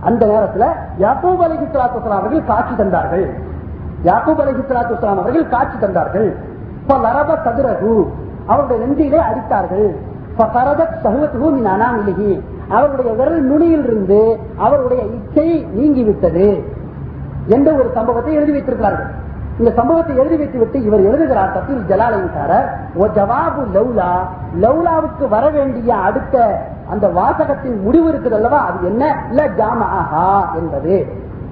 [0.00, 0.64] அந்த நேரத்துல
[0.98, 3.26] யாக்கூப் அலைஹி அவர்கள் காட்சி தந்தார்கள்.
[4.04, 6.28] யாக்கூப் அலைஹி ஸலாத்து அவர்கள் காட்சி தந்தார்கள்.
[6.88, 7.94] ஃபலரப சதுரகு
[8.46, 9.88] அவருடைய நெஞ்சிலே அடித்தார்கள்.
[12.68, 16.48] அவருடைய விரல் நுனியில் இருந்து அவருடைய இச்சை நீங்கிவிட்டது
[17.46, 19.10] என்ற ஒரு சம்பவத்தை எழுதி வைத்திருக்கிறார்கள்.
[19.58, 23.62] இந்த சம்பவத்தை எழுதி வைத்து விட்டு இவர் எழுதுகிறார் தத்தில் ஜலாலைக்காரர் ஓ ஜவாபு
[24.62, 26.60] லௌலாவுக்கு வர வேண்டிய அடுத்த
[26.90, 28.58] அந்த வாசகத்தின் முடிவு இருக்குது அல்லவா?
[28.66, 29.04] அது என்ன?
[29.28, 30.96] இல்ல ஜாமஹா என்பது.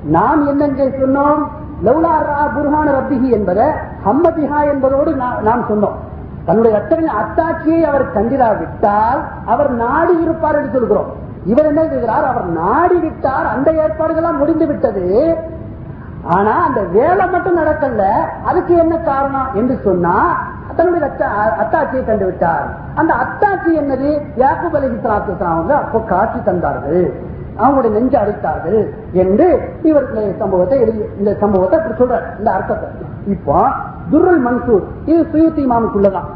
[0.04, 1.42] நாம் என்ன சொன்னோம்?
[1.84, 3.66] லௌலா ரா புர்ஹான ரப்பிஹி என்பதை
[4.04, 5.92] ஹம்மதிஹா என்பதோடு நா- நாம் சொன்னோம்.
[6.44, 11.12] தன்னுடைய அத்தகைய அத்தாட்சியை அவர் கண்டிராவிட்டால் அவர் நாடி இருப்பார் என்று சொல்கிறோம்.
[11.46, 12.24] இவர் என்ன செய்கிறார்?
[12.24, 13.46] அவர் நாடி விட்டார்.
[13.46, 15.36] அந்த ஏற்பாடுகள்லாம் முடிந்து விட்டது.
[16.24, 18.08] ஆனா அந்த வேலை மட்டும் நடக்கல.
[18.44, 20.46] அதுக்கு என்ன காரணம் என்று சொன்னா
[20.76, 21.14] தன்னுடைய
[21.60, 24.22] அத்தாட்சியை கண்டு விட்டார் அந்த அத்தாட்சி என்னது?
[24.36, 25.00] யாக்கூப் அலி
[25.38, 27.12] அவங்க அப்போ காட்சி தந்தார்கள்.
[27.58, 28.80] அவங்களுடைய நெஞ்சு அடித்தார்கள்
[29.12, 29.46] என்று
[29.82, 32.26] இவர் இந்த சம்பவத்தை எழுதி இந்த சம்பவத்தை இப்படி சொல்றார்.
[32.38, 32.88] இந்த அர்த்தத்தை.
[33.26, 33.58] இப்போ
[34.12, 36.30] துருல் மன்சூர் இது சுயத்தி மாமுக்குள்ளதான்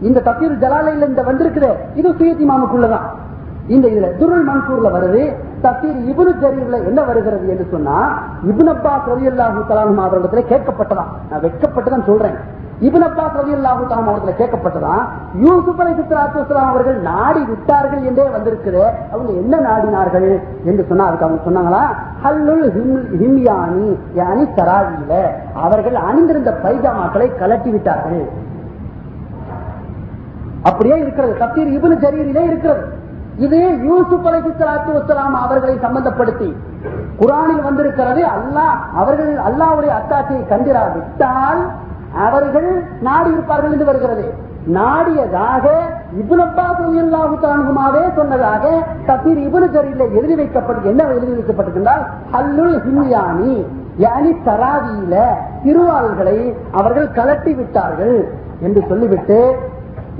[0.00, 3.08] இந்த தப்பீர் ஜலாலையில் இந்த வந்திருக்குது இது சுயத்தி மாமுக்குள்ளதான்
[3.66, 5.22] இந்த இதுல துருள் மன்சூர்ல வருது
[5.62, 7.96] தப்பீர் இபுனு ஜரீர்ல என்ன வருகிறது என்று சொன்னா
[8.48, 9.60] இபுன் அப்பாஸ் ரலியல்லாஹு
[10.06, 11.10] அவர்களிடத்துல கேட்கப்பட்டதான்.
[11.30, 12.38] நான் வெட்கப்பட்டுதான் சொல்றேன்.
[12.80, 19.32] இபுன் அப்பாஸ் ரலியல்லாஹு தாம் அவர்களை கேட்கப்பட்டதான் யூசுப் அலை வஸலாம் அவர்கள் நாடி விட்டார்கள் என்றே வந்திருக்குது அவங்க
[19.32, 21.82] என்ன நாடினார்கள் என்று சொன்னா அதுக்கு அவங்க சொன்னாங்களா?
[22.24, 28.28] ஹல்லுல் ஹிம்- ஹிம்யானி யானி சராவியில அவர்கள் அணிந்திருந்த பைஜாமாக்களை கலட்டி விட்டார்கள்.
[30.62, 31.36] அப்படியே இருக்கிறது.
[31.40, 32.98] தப்சீர் இப்னு ஜரீரிலே இருக்கிறது.
[33.36, 36.56] இது யூசுப் அலைஹி ஸலாத்து அவர்களை சம்பந்தப்படுத்தி
[37.18, 38.22] குரானில் வந்திருக்கிறது.
[38.22, 41.88] அல்லாஹ் அவர்கள் அல்லாவுடைய அத்தாட்சியை கண்டிரா விட்டால்
[42.26, 42.70] அவர்கள்
[43.06, 44.24] நாடி இருப்பார்கள் என்று வருகிறது.
[44.76, 45.64] நாடியதாக
[46.22, 48.64] இபுனப்பா சொல்லாஹு தானுமாவே சொன்னதாக
[49.08, 52.02] தப்சீர் இபுனு ஜரீரிலே எழுதி வைக்கப்பட்டு என்ன எழுதி வைக்கப்பட்டிருந்தால்
[52.34, 53.54] ஹல்லுல் ஹிம்யானி
[54.04, 55.14] யானி தராவியில
[55.64, 56.38] திருவாள்களை
[56.80, 58.16] அவர்கள் கலட்டி விட்டார்கள்
[58.66, 59.38] என்று சொல்லிவிட்டு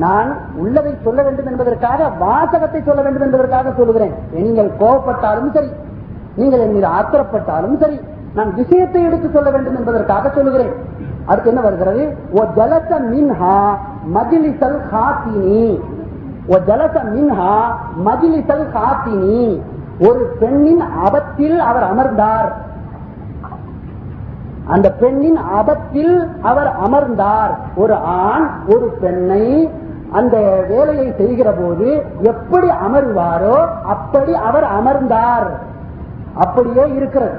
[0.05, 0.31] நான்
[0.63, 4.15] உள்ளதை சொல்ல வேண்டும் என்பதற்காக வாசகத்தை சொல்ல வேண்டும் என்பதற்காக சொல்லுகிறேன்.
[4.37, 5.71] நீங்கள் கோபப்பட்டாலும் சரி
[6.41, 7.99] நீங்கள் என் மீது ஆத்திரப்பட்டாலும் சரி
[8.39, 10.75] நான் விஷயத்தை எடுத்து சொல்ல வேண்டும் என்பதற்காக சொல்லுகிறேன்.
[11.31, 12.03] அடுத்து என்ன வருகிறது?
[12.39, 13.57] ஓ ஜலச மின்ஹா
[14.15, 15.65] மஜிலிசல் ஹாத்தினி
[16.55, 17.53] ஓ ஜலச மின்ஹா
[18.07, 19.43] மஜிலிசல் ஹாத்தினி
[20.09, 22.51] ஒரு பெண்ணின் அபத்தில் அவர் அமர்ந்தார்.
[24.75, 26.17] அந்த பெண்ணின் அபத்தில்
[26.51, 27.53] அவர் அமர்ந்தார்.
[27.83, 29.45] ஒரு ஆண் ஒரு பெண்ணை
[30.19, 30.37] அந்த
[30.69, 31.89] வேலையை செய்கிற போது
[32.31, 33.59] எப்படி அமர்வாரோ
[33.95, 35.49] அப்படி அவர் அமர்ந்தார்.
[36.45, 37.39] அப்படியே இருக்கிறது.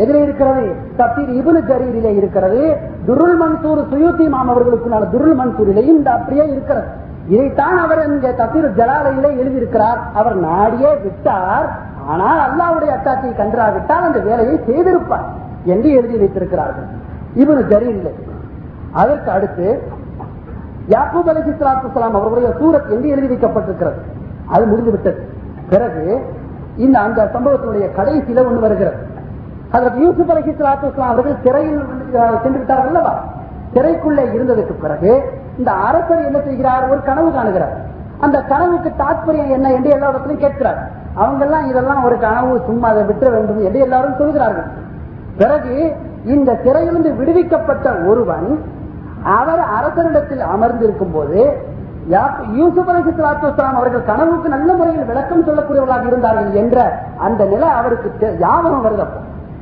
[0.00, 0.74] எதிரே இருக்கிறது.
[0.98, 2.76] தப்சீர் இபுனு ஜரீரிலே இருக்கிறது.
[3.06, 6.86] துருள் மன்சூர் சுயூத்தி மாம் அவர்களுக்குள்ளான துருள் மன்சூரிலேயும் இந்த அப்படியே இருக்கிறது.
[7.28, 9.98] இதைத்தான் அவர் இங்க தப்சீர் ஜலாலையிலே எழுதியிருக்கிறார்.
[10.14, 11.78] அவர் நாடியே விட்டார்.
[12.06, 15.28] ஆனால் அல்லாவுடைய அத்தாட்சியை கன்றாவிட்டால் அந்த வேலையை செய்திருப்பார்
[15.64, 16.84] என்று எழுதி வைத்திருக்கிறார்கள்.
[17.36, 18.12] இவனு ஜரீரிலே.
[18.92, 19.82] அதற்கு அடுத்து
[20.88, 24.00] யாக்கூப் அலி சலாத்துலாம் அவருடைய சூரத் என்று எழுதி வைக்கப்பட்டிருக்கிறது.
[24.46, 25.28] அது முடிந்துவிட்டது.
[25.68, 26.20] பிறகு
[26.76, 29.09] இந்த அந்த சம்பவத்தினுடைய கடைசியில ஒன்று வருகிறது.
[29.70, 31.84] அதற்கு யூசுப் அலி இஸ்லாம் அவர்கள் சிறையில்
[32.42, 33.24] சென்று விட்டார்கள் அல்லவா?
[33.74, 35.22] சிறைக்குள்ளே இருந்ததற்கு பிறகு
[35.58, 36.88] இந்த அரசர் என்ன செய்கிறார்?
[36.88, 37.76] ஒரு கனவு காணுகிறார்.
[38.20, 40.90] அந்த கனவுக்கு தாத்பரியம் என்ன என்று எல்லா இடத்திலும் கேட்கிறார்.
[41.14, 44.64] அவங்க எல்லாம் இதெல்லாம் ஒரு கனவு சும்மா அதை விட்டுற வேண்டும் என்று எல்லாரும் சொல்கிறார்கள்.
[45.36, 48.64] பிறகு இந்த சிறையிலிருந்து விடுவிக்கப்பட்ட ஒருவன்
[49.24, 51.68] அவர் அரசரிடத்தில் அமர்ந்திருக்கும் போது
[52.50, 58.36] யூசுப் அலி சலாத்துலாம் அவர்கள் கனவுக்கு நல்ல முறையில் விளக்கம் சொல்லக்கூடியவர்களாக இருந்தார்கள் என்ற அந்த நிலை அவருக்கு தெ-
[58.38, 59.06] ஞாபகம் வருது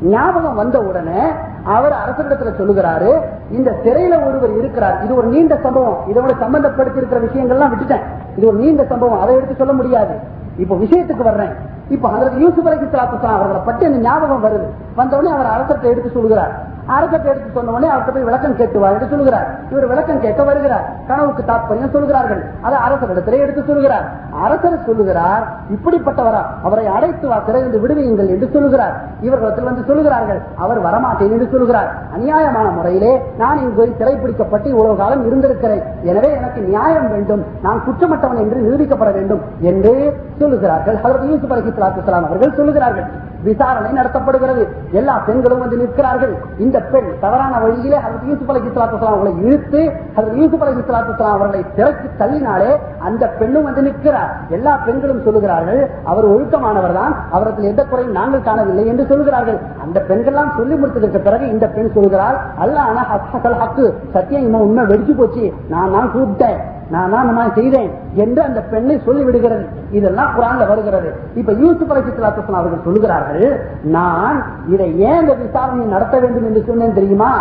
[0.02, 1.20] ஞாபகம் வந்த உடனே
[1.64, 3.20] அவர் அரசனிடத்துல சொல்லுகிறாரு
[3.50, 5.04] இந்த சிறையில ஒருவர் இருக்கிறார்.
[5.04, 5.98] இது ஒரு நீண்ட சம்பவம்.
[6.14, 8.02] இதோட சம்பந்தப்படுத்தி இருக்கிற விஷயங்கள்லாம் விட்டுட்டேன்.
[8.36, 9.20] இது ஒரு நீண்ட சம்பவம்.
[9.20, 10.14] அதை எடுத்து சொல்ல முடியாது.
[10.56, 11.52] இப்ப விஷயத்துக்கு வர்றேன்.
[11.88, 14.66] இப்ப அதற்கு யூசுப் அலி சலாத்துலாம் அவர்களை பற்றி அந்த ஞாபகம் வருது.
[14.96, 19.09] வந்த உடனே அவர் அரசத்தை எடுத்து சொல்கிறார் அரசத்தை எடுத்து சொன்ன உடனே அவர்கிட்ட போய் விளக்கம் கேட்டுவார் என்று
[19.15, 20.85] சொல்கிறார் இவர் விளக்கம் கேட்க வருகிறார்.
[21.09, 22.40] கனவுக்கு தாற்பயம் சொல்கிறார்கள்.
[22.66, 24.06] அதை அரசரிடத்திலே எடுத்து சொல்கிறார்
[24.44, 25.44] அரசர் சொல்லுகிறார்
[25.74, 28.94] இப்படிப்பட்டவரா அவரை அடைத்து வா திறந்து விடுவியுங்கள் என்று சொல்லுகிறார்.
[29.27, 33.12] இவர்களிடத்தில் வந்து சொல்லுகிறார்கள் அவர் வரமாட்டேன் என்று சொல்கிறார் அநியாயமான முறையிலே
[33.43, 35.85] நான் இங்கு சிறைப்பிடிக்கப்பட்டு இவ்வளவு காலம் இருந்திருக்கிறேன்.
[36.10, 37.44] எனவே எனக்கு நியாயம் வேண்டும்.
[37.62, 39.94] நான் குற்றமற்றவன் என்று நிரூபிக்கப்பட வேண்டும் என்று
[40.40, 40.98] சொல்லுகிறார்கள்.
[41.06, 43.09] அதற்கு யூசுப் அலி சலாத்து அவர்கள் சொல்லுகிறார்கள்.
[43.47, 44.62] விசாரணை நடத்தப்படுகிறது.
[44.98, 46.32] எல்லா பெண்களும் வந்து நிற்கிறார்கள்.
[46.65, 51.64] இந்த பெண் தவறான வழியிலே அதற்கு யூசுப் அலி இஸ்லாத்துலாம் அவர்களை இழுத்து அதற்கு யூசுப் அலி இஸ்லாத்துலாம் அவர்களை
[51.74, 54.32] திறக்கி தள்ளினாலே அந்த பெண்ணும் வந்து நிற்கிறார்.
[54.48, 59.59] எல்லா பெண்களும் சொல்லுகிறார்கள் அவர் ஒழுக்கமானவர் தான் அவரத்தில் எந்த குறையும் நாங்கள் காணவில்லை என்று சொல்லுகிறார்கள்.
[59.82, 63.92] அந்த பெண்கள்லாம் சொல்லி முடித்ததற்கு பிறகு இந்த பெண் சொல்கிறார் அல்ல ஆனா ஹக்கு.
[64.12, 65.52] சத்தியம் உண்மை வெடிச்சு போச்சு.
[65.68, 66.59] நான் தான் கூப்பிட்டேன்.
[66.90, 71.15] நான் தான் இந்த மாதிரி செய்தேன் என்று அந்த பெண்ணை சொல்லி விடுகிறது இதெல்லாம் குரான்ல வருகிறது.
[71.35, 77.32] இப்ப யூசுப் அலிசலாத்தன் அவர்கள் சொல்லுகிறார்கள் நான் இதை ஏன் இந்த விசாரணையை நடத்த வேண்டும் என்று சொன்னேன் தெரியுமா?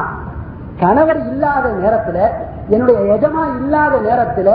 [0.79, 2.17] கணவர் இல்லாத நேரத்துல
[2.69, 4.49] என்னுடைய எஜமா இல்லாத நேரத்துல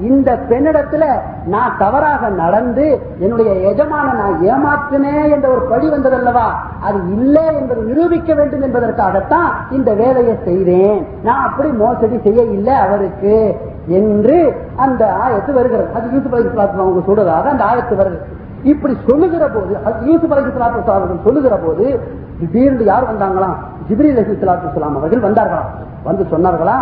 [0.00, 1.04] இந்த பெண்ணிடத்துல
[1.46, 6.46] நான் தவறாக நடந்து என்னுடைய எஜமான நான் ஏமாற்றினேன் என்ற ஒரு பழி வந்ததல்லவா?
[6.80, 11.06] அது இல்லை என்பதை நிரூபிக்க வேண்டும் என்பதற்காகத்தான் இந்த வேலையை செய்தேன்.
[11.22, 13.56] நான் அப்படி மோசடி செய்ய இல்லை அவருக்கு.
[13.88, 14.36] என்று
[14.76, 15.88] அந்த ஆயத்து வருகிறது.
[15.94, 18.18] அது யூசுப் அலி அவங்க சொல்றதாக அந்த ஆயத்து வருது.
[18.62, 21.84] இப்படி சொல்லுகிற போது அது யூசுப் அலி இஸ்லாத்து அவர்கள் சொல்லுகிற போது
[22.40, 23.56] திடீர்னு யார் வந்தாங்களாம்?
[23.88, 25.70] ஜிப்ரி அலி சலாத்து அவர்கள் வந்தார்களாம்
[26.04, 26.78] வந்து சொன்னார்களா?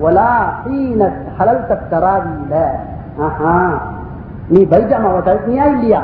[0.00, 0.32] ஒலா
[0.64, 1.62] ஹீனத் ஹலல்
[1.92, 2.54] தராவியில
[3.18, 3.54] ஆஹா.
[4.48, 6.02] நீ பைஜாமாவை கழட்டினியா இல்லையா?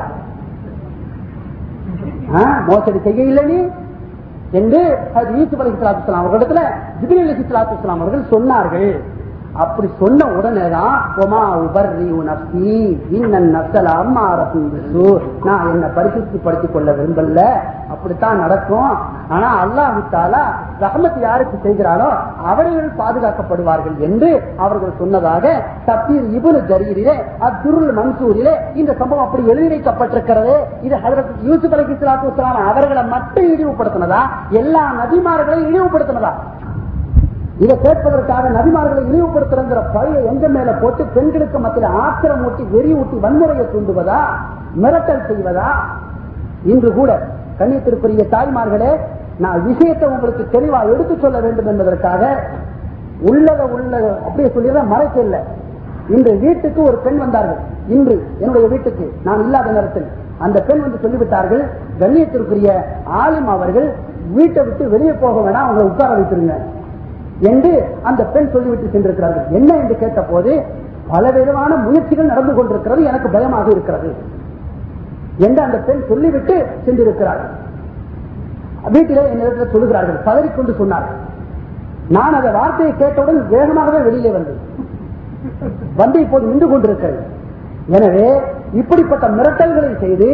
[2.68, 3.59] மோசடி செய்ய இல்லை நீ?
[4.51, 4.81] என்று
[5.36, 6.62] யூசுப் அலி சலாத்து அவர்களிடத்துல
[7.01, 8.89] ஜிப்ரி அலி சலாத்து அவர்கள் சொன்னார்கள்.
[9.55, 14.39] அப்படி சொன்ன உடனேதான் ஒமா உபர்ரி நப்சி இன்னன் நப்சல அம்மா
[15.43, 17.40] நான் என்ன பரிசுப்படுத்திக் கொள்ள விரும்பல.
[17.89, 18.93] அப்படித்தான் நடக்கும்.
[19.28, 20.36] ஆனா அல்லாஹால
[20.81, 22.09] ரஹமத் யாருக்கு செய்கிறானோ
[22.44, 30.56] அவர்கள் பாதுகாக்கப்படுவார்கள் என்று அவர்கள் சொன்னதாக தப்பீர் இபுல் ஜரீரிலே அத்துருள் மன்சூரிலே இந்த சம்பவம் அப்படி எழுதி வைக்கப்பட்டிருக்கிறது.
[30.82, 34.20] இது ஹதரத் யூசுப் அலி இஸ்லாத்து அவர்களை மட்டும் இழிவுபடுத்தினதா?
[34.51, 36.32] எல்லா நபிமார்களையும் இழிவுபடுத்தினதா?
[37.62, 43.64] இதை கேட்பதற்காக நபிமார்களை இழிவுபடுத்துறங்கிற பழைய எங்க மேல போட்டு பெண்களுக்கு மத்தியில் ஆத்திரம் ஊட்டி வெறி ஊட்டி வன்முறையை
[43.74, 44.20] தூண்டுவதா?
[44.82, 45.68] மிரட்டல் செய்வதா?
[46.72, 47.10] இன்று கூட
[47.59, 48.90] கண்ணியத்திற்குரிய தாய்மார்களே
[49.39, 52.22] நான் விஷயத்தை உங்களுக்கு தெளிவா எடுத்து சொல்ல வேண்டும் என்பதற்காக
[53.31, 55.40] உள்ளத உள்ளத அப்படியே சொல்லிதான் மறைக்க இல்லை.
[56.09, 57.60] இன்று வீட்டுக்கு ஒரு பெண் வந்தார்கள்.
[57.89, 60.09] இன்று என்னுடைய வீட்டுக்கு நான் இல்லாத நேரத்தில்
[60.39, 61.64] அந்த பெண் வந்து சொல்லிவிட்டார்கள்
[62.01, 62.70] கண்ணியத்திற்குரிய
[63.22, 63.89] ஆலிம் அவர்கள்
[64.39, 66.56] வீட்டை விட்டு வெளியே போக வேணாம் அவங்களை உட்கார வைத்திருங்க.
[67.51, 67.73] என்று
[68.09, 69.47] அந்த பெண் சொல்லிவிட்டு சென்றிருக்கிறார்கள்.
[69.59, 70.52] என்ன என்று கேட்ட போது
[71.11, 74.11] பலவிதமான முயற்சிகள் நடந்து கொண்டிருக்கிறது எனக்கு பயமாக இருக்கிறது
[75.47, 76.56] என்று அந்த பெண் சொல்லிவிட்டு
[76.86, 77.52] சென்றிருக்கிறார்கள்
[78.94, 80.19] வீட்டிலே என்னிடத்தில் சொல்லுகிறார்கள்.
[80.27, 81.20] பதறிக்கொண்டு சொன்னார்கள்
[82.16, 84.62] நான் அந்த வார்த்தையை கேட்டவுடன் வேகமாகவே வெளியிலே வந்தேன்.
[86.01, 87.20] வந்து இப்போது நின்று கொண்டிருக்கிறது.
[87.97, 88.27] எனவே
[88.81, 90.28] இப்படிப்பட்ட மிரட்டல்களை செய்து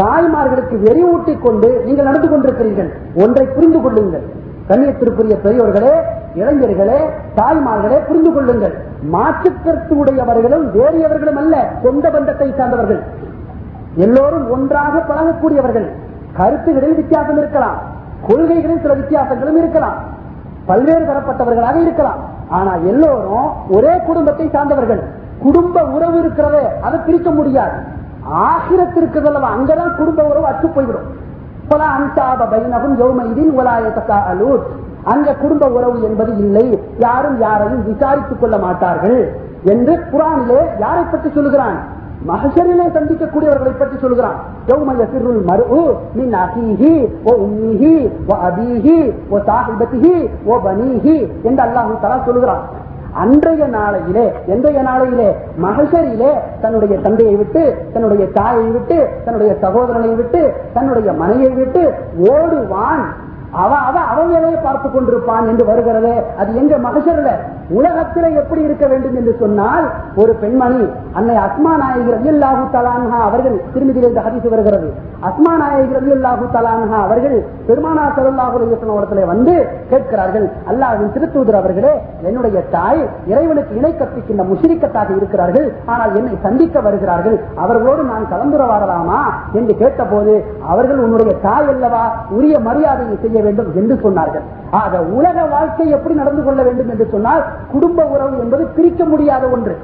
[0.00, 2.90] தாய்மார்களுக்கு வெறிவூட்டிக் கொண்டு நீங்கள் நடந்து கொண்டிருக்கிறீர்கள்.
[3.24, 4.26] ஒன்றை புரிந்து கொள்ளுங்கள்.
[4.68, 5.94] கண்ணியத்திற்குரிய பெரியோர்களே
[6.34, 6.98] இளைஞர்களே
[7.36, 8.74] தாய்மார்களே புரிந்து கொள்ளுங்கள்.
[9.12, 13.02] மாற்றுக்கருத்து உடையவர்களும் வேறியவர்களும் அல்ல சொந்த பந்தத்தை சார்ந்தவர்கள்.
[13.96, 15.88] எல்லோரும் ஒன்றாக பழகக்கூடியவர்கள்.
[16.36, 17.78] கருத்துகளில் வித்தியாசம் இருக்கலாம்.
[18.28, 19.94] கொள்கைகளில் சில வித்தியாசங்களும் இருக்கலாம்.
[20.66, 22.20] பல்வேறு தரப்பட்டவர்களாக இருக்கலாம்.
[22.48, 25.02] ஆனா எல்லோரும் ஒரே குடும்பத்தை சார்ந்தவர்கள்.
[25.42, 27.72] குடும்ப உறவு இருக்கிறதே அதை பிரிக்க முடியாது.
[28.24, 31.20] ஆகிரத்திற்கு அங்கதான் குடும்ப உறவு அச்சு போய்விடும்.
[35.04, 36.78] அங்க குடும்ப உறவு என்பது இல்லை.
[36.98, 39.34] யாரும் யாரையும் விசாரித்துக் கொள்ள மாட்டார்கள்
[39.64, 41.78] என்று குரானிலே யாரை பற்றி சொல்லுகிறான்?
[42.26, 44.36] மகசரிலே சந்திக்கக்கூடியவர்களை பற்றி சொல்கிறான்
[44.68, 45.80] ஓ
[47.24, 47.40] ஓ ஓ
[50.46, 50.58] ஓ
[51.42, 52.62] என்று அல்லாஹு தலா சொல்லுகிறான்.
[53.16, 55.28] அன்றைய நாளையிலே என்றைய நாளையிலே
[55.60, 56.30] மகசரிலே
[56.60, 57.62] தன்னுடைய தந்தையை விட்டு
[57.92, 60.40] தன்னுடைய தாயை விட்டு தன்னுடைய சகோதரனை விட்டு
[60.74, 61.82] தன்னுடைய மனையை விட்டு
[62.30, 63.04] ஓடுவான்
[63.60, 66.12] அவ அவ அவன் வேலையை பார்த்து கொண்டிருப்பான் என்று வருகிறது.
[66.40, 67.32] அது எங்க மகசரில்
[67.78, 69.86] உலகத்தில் எப்படி இருக்க வேண்டும் என்று சொன்னால்
[70.22, 70.82] ஒரு பெண்மணி
[71.18, 74.88] அன்னை அஸ்மா நாயகி ரவியல்லாஹு தலான்ஹா அவர்கள் திருமதியில் இந்த ஹரிசு வருகிறது.
[75.28, 77.36] அஸ்மா நாயகி ரவியல்லாஹு தலான்ஹா அவர்கள்
[77.68, 79.54] பெருமானா சல்லாஹுடைய வந்து
[79.92, 81.92] கேட்கிறார்கள் அல்லாஹின் திருத்தூதர் அவர்களே
[82.28, 83.02] என்னுடைய தாய்
[83.32, 85.68] இறைவனுக்கு இணை கற்பிக்கின்ற முஷிரிக்கத்தாக இருக்கிறார்கள்.
[85.92, 87.38] ஆனால் என்னை சந்திக்க வருகிறார்கள்.
[87.64, 89.20] அவர்களோடு நான் கலந்துரவாடலாமா?
[89.60, 90.34] என்று கேட்டபோது
[90.72, 92.04] அவர்கள் உன்னுடைய தாய் அல்லவா?
[92.38, 94.44] உரிய மரியாதையை செய்ய வேண்டும் என்று சொன்னார்கள்.
[94.82, 97.42] ஆக உலக வாழ்க்கை எப்படி நடந்து கொள்ள வேண்டும் என்று சொன்னால்
[97.72, 99.74] குடும்ப உறவு என்பது பிரிக்க முடியாத ஒன்று.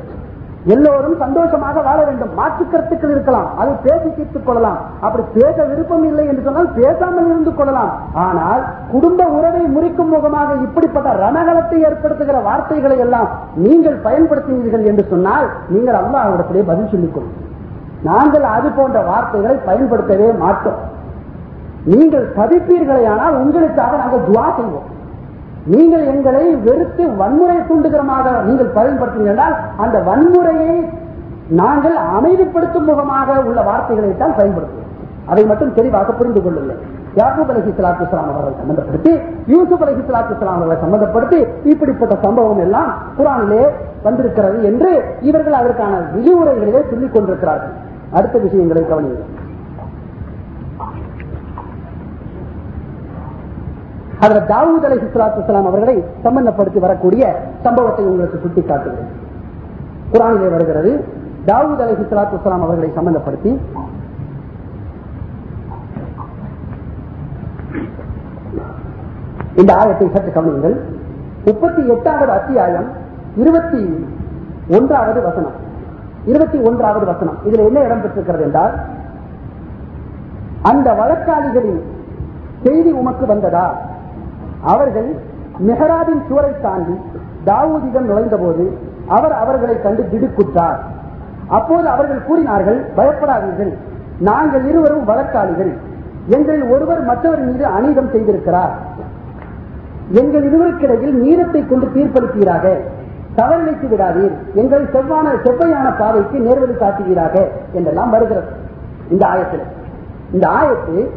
[0.74, 2.32] எல்லோரும் சந்தோஷமாக வாழ வேண்டும்.
[2.38, 3.46] மாற்று கருத்துக்கள் இருக்கலாம்.
[3.60, 4.78] அதை பேசி தீர்த்துக் கொள்ளலாம்.
[5.04, 7.92] அப்படி பேச விருப்பம் இல்லை என்று சொன்னால் பேசாமல் இருந்து கொள்ளலாம்.
[8.24, 8.62] ஆனால்
[8.92, 13.28] குடும்ப உறவை முறிக்கும் முகமாக இப்படிப்பட்ட ரணகலத்தை ஏற்படுத்துகிற வார்த்தைகளை எல்லாம்
[13.66, 17.46] நீங்கள் பயன்படுத்தினீர்கள் என்று சொன்னால் நீங்கள் அல்லாஹ்விடத்திலே பதில் சொல்லிக் கொள்ளுங்கள்.
[18.10, 20.80] நாங்கள் அது போன்ற வார்த்தைகளை பயன்படுத்தவே மாட்டோம்.
[21.92, 24.88] நீங்கள் சதிப்பீர்களே ஆனால் உங்களுக்காக நாங்கள் துவா செய்வோம்.
[25.72, 30.76] நீங்கள் எங்களை வெறுத்து வன்முறை தூண்டுகிறமாக நீங்கள் பயன்படுத்துங்கள் என்றால் அந்த வன்முறையை
[31.60, 34.86] நாங்கள் அமைதிப்படுத்தும் முகமாக உள்ள வார்த்தைகளை தான் பயன்படுத்துவோம்.
[35.32, 36.80] அதை மட்டும் தெளிவாக புரிந்து கொள்ளுங்கள்.
[37.18, 39.12] யாக்கூப் அலஹி சலாத்து இஸ்லாம் அவர்களை சம்பந்தப்படுத்தி
[39.52, 41.38] யூசுப் அலஹி சலாத்து இஸ்லாம் அவர்களை சம்பந்தப்படுத்தி
[41.72, 43.64] இப்படிப்பட்ட சம்பவம் எல்லாம் குரானிலே
[44.06, 44.90] வந்திருக்கிறது என்று
[45.28, 47.74] இவர்கள் அதற்கான விதிமுறைகளிலே சொல்லிக் கொண்டிருக்கிறார்கள்.
[48.18, 49.34] அடுத்த விஷயங்களை கவனியுங்கள்.
[54.20, 59.08] அதில் தாவூத் அலை இஸ்லாத்து அவர்களை சம்பந்தப்படுத்தி வரக்கூடிய சம்பவத்தை உங்களுக்கு சுட்டிக்காட்டுகிறேன்.
[60.12, 61.04] குரானிலே வருகிறது
[61.46, 63.58] தாவூத் அலை இஸ்லாத்து அவர்களை சம்பந்தப்படுத்தி.
[69.56, 70.80] இந்த ஆயத்தை சற்று கவனியுங்கள்.
[71.44, 72.88] முப்பத்தி எட்டாவது அத்தியாயம்
[73.36, 74.06] இருபத்தி
[74.68, 75.52] ஒன்றாவது வசனம்.
[76.24, 77.36] இருபத்தி ஒன்றாவது வசனம்.
[77.44, 78.72] இதுல என்ன இடம் பெற்றிருக்கிறது என்றால்
[80.62, 81.82] அந்த வழக்காளிகளின்
[82.62, 83.86] செய்தி உமக்கு வந்ததா?
[84.62, 85.16] அவர்கள்
[85.66, 86.94] மெஹராபின் சுவரை தாண்டி
[87.44, 90.78] தாவூதிடம் நுழைந்தபோது அவர் அவர்களை கண்டு திடுக்குட்டார்
[91.48, 93.72] அப்போது அவர்கள் கூறினார்கள் பயப்படாதீர்கள்.
[94.18, 95.72] நாங்கள் இருவரும் வழக்காளிகள்
[96.28, 98.72] எங்களில் ஒருவர் மற்றவர் மீது அநீதம் செய்திருக்கிறார்.
[100.12, 102.76] எங்கள் இருவருக்கிடையில் நீரத்தை கொண்டு தீர்ப்பளிப்பீராக
[103.36, 104.34] தவறிழைத்து விடாதீர்.
[104.54, 108.46] எங்கள் செவ்வான செவ்வையான பாதைக்கு நேர்வழி காட்டுகிறாக என்றெல்லாம் வருகிறது.
[109.10, 109.64] இந்த ஆயத்தில்.
[110.32, 111.08] இந்த ஆயத்து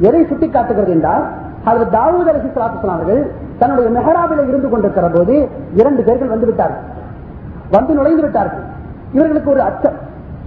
[0.00, 1.24] எதை சுட்டிக்காட்டுகிறது என்றால்
[1.64, 6.92] அதில் தாவூத் அலி சலாத்துலாம் அவர்கள் தன்னுடைய மெஹராபில் இருந்து கொண்டிருக்கிற போது இரண்டு பேர்கள் வந்து விட்டார்கள்.
[7.70, 8.62] வந்து நுழைந்து விட்டார்கள்.
[9.12, 9.92] இவர்களுக்கு ஒரு அச்சம்.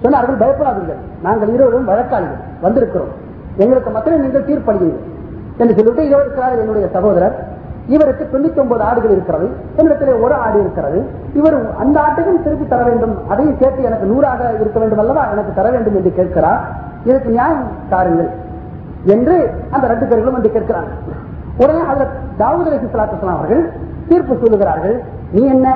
[0.03, 1.23] சொன்னார்கள் பயப்படாதீர்கள்.
[1.23, 2.37] நாங்கள் இருவரும் வழக்காளிகள்.
[2.63, 3.11] வந்திருக்கிறோம்.
[3.57, 5.15] எங்களுக்கு மாத்திரம் நீங்கள் தீர்ப்பளியுங்கள்.
[5.57, 7.45] என்று சொல்லிட்டு இவர் இருக்கிறார் என்னுடைய சகோதரர்
[7.87, 9.49] இவருக்கு தொண்ணூத்தி ஒன்பது ஆடுகள் இருக்கிறது.
[9.77, 11.05] என்னிடத்திலே ஒரு ஆடு இருக்கிறது.
[11.33, 13.29] இவர் அந்த ஆட்டையும் திருப்பி தர வேண்டும்.
[13.29, 15.31] அதையும் சேர்த்து எனக்கு நூறாக இருக்க வேண்டும் அல்லவா?
[15.31, 16.61] எனக்கு தர வேண்டும் என்று கேட்கிறார்.
[17.03, 18.29] இதற்கு நியாயம் தாருங்கள்.
[19.13, 19.35] என்று
[19.75, 20.91] அந்த ரெண்டு பேர்களும் வந்து கேட்கிறாங்க.
[21.61, 22.79] உடனே அதில் தாவூத் அலி
[23.35, 23.63] அவர்கள்
[24.09, 24.97] தீர்ப்பு சொல்லுகிறார்கள்
[25.35, 25.67] நீ என்ன?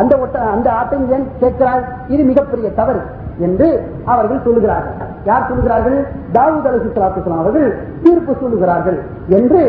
[0.00, 1.84] அந்த ஒட்ட அந்த ஆட்டம் ஏன் கேட்கிறாய்?
[2.14, 3.00] இது மிகப்பெரிய தவறு
[3.46, 3.68] என்று
[4.12, 4.96] அவர்கள் சொல்லுகிறார்கள்.
[5.28, 5.98] யார் சொல்லுகிறார்கள்?
[6.36, 7.68] தாவூத் அலி சலாத்து அவர்கள்
[8.04, 8.98] தீர்ப்பு சொல்லுகிறார்கள்
[9.38, 9.62] என்று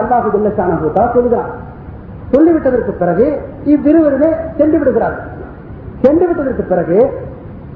[0.00, 0.30] அல்லாஹு
[1.16, 1.50] சொல்லுகிறார்
[2.32, 3.26] சொல்லிவிட்டதற்கு பிறகு
[3.72, 5.26] இவ்விருவருமே சென்று விடுகிறார்கள்.
[6.02, 6.98] சென்று விட்டதற்கு பிறகு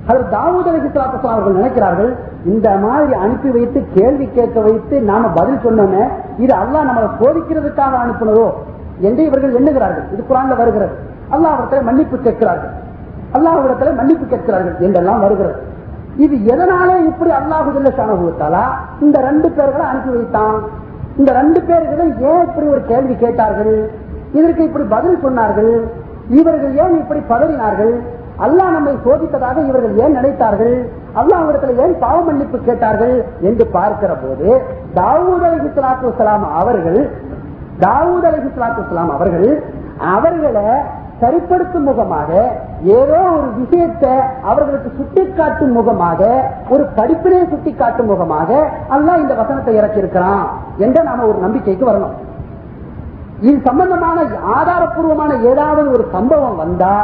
[0.09, 2.11] அதில் தாவூத் அலி சலாத்து அவர்கள் நினைக்கிறார்கள்
[2.53, 6.03] இந்த மாதிரி அனுப்பி வைத்து கேள்வி கேட்க வைத்து நாம பதில் சொன்னோமே
[6.43, 8.47] இது அல்லாஹ் நம்மளை சோதிக்கிறதுக்காக அனுப்பினதோ
[9.09, 10.07] என்று இவர்கள் எண்ணுகிறார்கள்.
[10.15, 10.95] இது குரான்ல வருகிறது.
[11.35, 12.73] அல்லாஹிடத்தில் மன்னிப்பு கேட்கிறார்கள்.
[13.37, 15.59] அல்லாஹிடத்தில் மன்னிப்பு கேட்கிறார்கள் என்றெல்லாம் வருகிறது.
[16.25, 18.65] இது எதனாலே இப்படி அல்லாஹுல்ல சாணகுத்தாலா
[19.05, 20.59] இந்த ரெண்டு பேர்களை அனுப்பி வைத்தான்.
[21.19, 23.75] இந்த ரெண்டு பேர்களை ஏன் இப்படி ஒரு கேள்வி கேட்டார்கள்?
[24.39, 25.73] இதற்கு இப்படி பதில் சொன்னார்கள்?
[26.41, 27.95] இவர்கள் ஏன் இப்படி பதறினார்கள்?
[28.43, 30.77] அல்லாஹ் நம்மை சோதித்ததாக இவர்கள் ஏன் நினைத்தார்கள்?
[31.21, 34.49] அல்லாஹிடத்தில் ஏன் பாவ மன்னிப்பு கேட்டார்கள் என்று பார்க்கிற போது
[34.95, 36.27] தாவூத் அலி சலாத்து
[36.63, 37.01] அவர்கள்
[37.81, 39.49] தாவூத் அலி சலாத்து அவர்கள்
[40.15, 40.69] அவர்களை
[41.21, 42.31] சரிப்படுத்தும் முகமாக
[42.85, 46.21] ஏதோ ஒரு விஷயத்தை அவர்களுக்கு சுட்டிக்காட்டும் முகமாக
[46.69, 48.51] ஒரு படிப்பினை சுட்டிக்காட்டும் முகமாக
[48.91, 50.47] அல்லாஹ் இந்த வசனத்தை இறக்கியிருக்கிறான்
[50.77, 52.17] என்ற நாம ஒரு நம்பிக்கைக்கு வரணும்.
[53.41, 54.19] இது சம்பந்தமான
[54.57, 56.95] ஆதாரப்பூர்வமான ஏதாவது ஒரு சம்பவம் வந்தா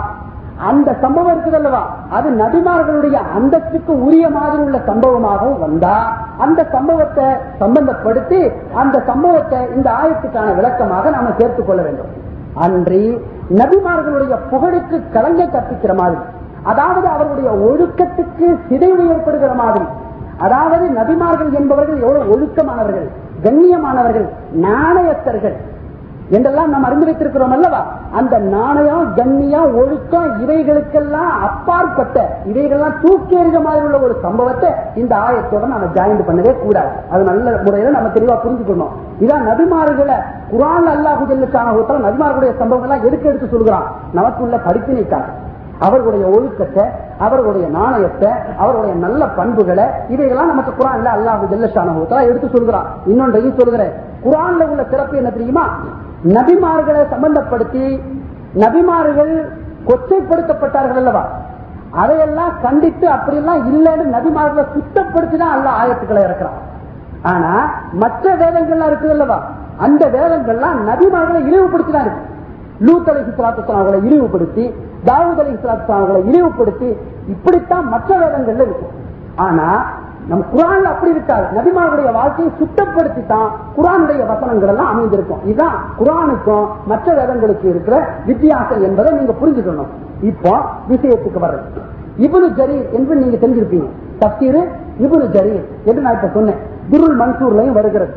[0.68, 1.82] அந்த சம்பவம் இருக்குது அல்லவா?
[2.10, 5.94] அது நபிமார்களுடைய அந்தஸ்துக்கு உரிய மாதிரி உள்ள சம்பவமாகவும் வந்தா
[6.38, 7.26] அந்த சம்பவத்தை
[7.60, 8.40] சம்பந்தப்படுத்தி
[8.74, 12.10] அந்த சம்பவத்தை இந்த ஆயத்துக்கான விளக்கமாக நாம சேர்த்துக் கொள்ள வேண்டும்.
[12.54, 13.04] அன்றி
[13.50, 16.20] நபிமார்களுடைய புகழுக்கு கலங்க கற்பிக்கிற மாதிரி
[16.64, 19.86] அதாவது அவர்களுடைய ஒழுக்கத்துக்கு சிதைவு ஏற்படுகிற மாதிரி
[20.38, 23.08] அதாவது நபிமார்கள் என்பவர்கள் எவ்வளவு ஒழுக்கமானவர்கள்
[23.42, 25.56] கண்ணியமானவர்கள் நாணயத்தர்கள்
[26.36, 27.80] என்றெல்லாம் நாம் அறிந்து வைத்திருக்கிறோம் அல்லவா?
[28.18, 32.16] அந்த நாணயம் கண்ணியம் ஒழுக்கம் இவைகளுக்கெல்லாம் அப்பாற்பட்ட
[32.50, 34.70] இவைகள்லாம் தூக்கி எறிக மாதிரி உள்ள ஒரு சம்பவத்தை
[35.02, 36.92] இந்த ஆயத்தோட நம்ம ஜாயின் பண்ணவே கூடாது.
[37.12, 38.92] அது நல்ல முறையில நம்ம தெளிவா புரிஞ்சுக்கணும்.
[39.24, 40.18] இதான் நபிமார்களை
[40.52, 41.76] குரான் அல்லாஹு ஜல்லுக்கான
[42.06, 43.86] நபிமார்களுடைய சம்பவங்கள்லாம் எடுத்து எடுத்து சொல்கிறான்
[44.18, 45.28] நமக்குள்ள படிப்பினைக்காக
[45.86, 46.84] அவர்களுடைய ஒழுக்கத்தை
[47.24, 48.30] அவர்களுடைய நாணயத்தை
[48.62, 51.94] அவருடைய நல்ல பண்புகளை இதையெல்லாம் நமக்கு குரான்ல அல்லாஹு ஜல்லஷான
[52.30, 53.94] எடுத்து சொல்கிறான் இன்னொன்றையும் சொல்கிறேன்
[54.26, 55.64] குரான்ல உள்ள சிறப்பு என்ன தெரியுமா?
[56.24, 58.00] நபிமார்களை சம்பந்தப்படுத்தி
[58.54, 59.52] நபிமார்கள்
[59.88, 61.24] கொச்சைப்படுத்தப்பட்டார்கள் அல்லவா?
[61.90, 66.58] அதையெல்லாம் கண்டித்து அப்படியெல்லாம் இல்லைன்னு நபிமார்களை சுத்தப்படுத்தி தான் அல்ல ஆயத்துக்களை இறக்கிறான்.
[67.22, 69.38] ஆனா மற்ற வேதங்கள்லாம் இருக்குது அல்லவா?
[69.78, 72.28] அந்த வேதங்கள்லாம் நபிமார்களை இழிவுபடுத்தி தான் இருக்கு.
[72.80, 73.20] லூத் அலி
[73.66, 74.74] அவர்களை இழிவுபடுத்தி
[75.04, 76.96] தாவூத் அலி அவர்களை இழிவுபடுத்தி
[77.28, 78.94] இப்படித்தான் மற்ற வேதங்கள்ல இருக்கும்.
[79.36, 79.86] ஆனா
[80.28, 85.38] நம் குரான் அப்படி இருக்காது நபிமாவுடைய வாழ்க்கையை சுத்தப்படுத்தி தான் குரானுடைய வசனங்கள் எல்லாம் அமைந்திருக்கும்.
[85.44, 89.90] இதுதான் குரானுக்கும் மற்ற வேதங்களுக்கு இருக்கிற வித்தியாசம் என்பதை நீங்க புரிஞ்சுக்கணும்.
[90.20, 90.52] இப்போ
[90.88, 93.88] விஷயத்துக்கு வர்றது இவனு ஜரீர் என்று நீங்க தெரிஞ்சிருப்பீங்க.
[94.20, 94.62] தப்சீரு
[94.98, 96.56] இவனு ஜரீர் என்று நான் இப்ப சொன்னேன்.
[96.90, 98.12] குருள் மன்சூர்லையும் வருகிறது.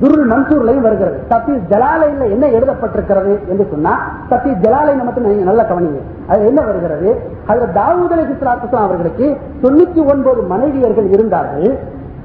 [0.00, 1.20] துருள் மன்சூர்லையும் வருகிறது.
[1.30, 6.00] தப்சீர் ஜலாலையில் என்ன எழுதப்பட்டிருக்கிறது என்று சொன்னா தப்சீர் ஜலாலயம் மட்டும் நீங்க நல்லா கவனிங்க.
[6.26, 7.20] அது என்ன வருகிறது?
[7.46, 11.78] அதுல தாவூத் அலி இஸ்லாத்துலாம் அவர்களுக்கு தொண்ணூத்தி ஒன்பது மனைவியர்கள் இருந்தார்கள்.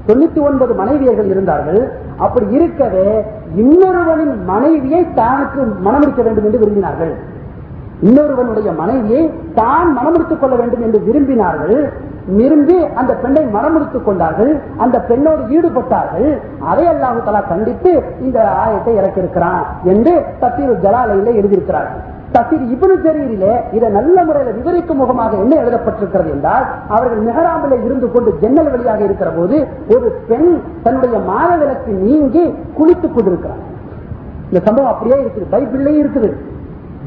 [0.06, 1.92] தொண்ணூத்தி ஒன்பது மனைவியர்கள் இருந்தார்கள்.
[2.16, 3.24] அப்படி இருக்கவே
[3.56, 7.14] இன்னொருவனின் மனைவியை தானுக்கு மனமுடிக்க வேண்டும் என்று விரும்பினார்கள்.
[8.08, 9.22] இன்னொருவனுடைய மனைவியை
[9.58, 11.78] தான் மனமுடித்துக் கொள்ள வேண்டும் என்று விரும்பினார்கள்.
[12.38, 14.52] விரும்பி அந்த பெண்ணை மனமுடித்துக் கொண்டார்கள்.
[14.84, 16.28] அந்த பெண்ணோடு ஈடுபட்டார்கள்.
[16.70, 17.92] அதை அல்லாஹு தலா கண்டித்து
[18.26, 22.00] இந்த ஆயத்தை இறக்கியிருக்கிறான் என்று தத்தீர் ஜலாலையில எழுதியிருக்கிறார்கள்.
[22.34, 28.30] தசீர் இபனு ஜரீரிலே இதை நல்ல முறையில் விவரிக்கும் முகமாக என்ன எழுதப்பட்டிருக்கிறது என்றால் அவர்கள் மெஹராமில் இருந்து கொண்டு
[28.42, 29.56] ஜன்னல் வழியாக இருக்கிற போது
[29.94, 30.52] ஒரு பெண்
[30.84, 32.44] தன்னுடைய மாத விலக்கு நீங்கி
[32.78, 33.64] குளித்துக் கொண்டிருக்கிறார்
[34.50, 35.48] இந்த சம்பவம் அப்படியே இருக்குது.
[35.54, 36.30] பைபிள்லேயே இருக்குது.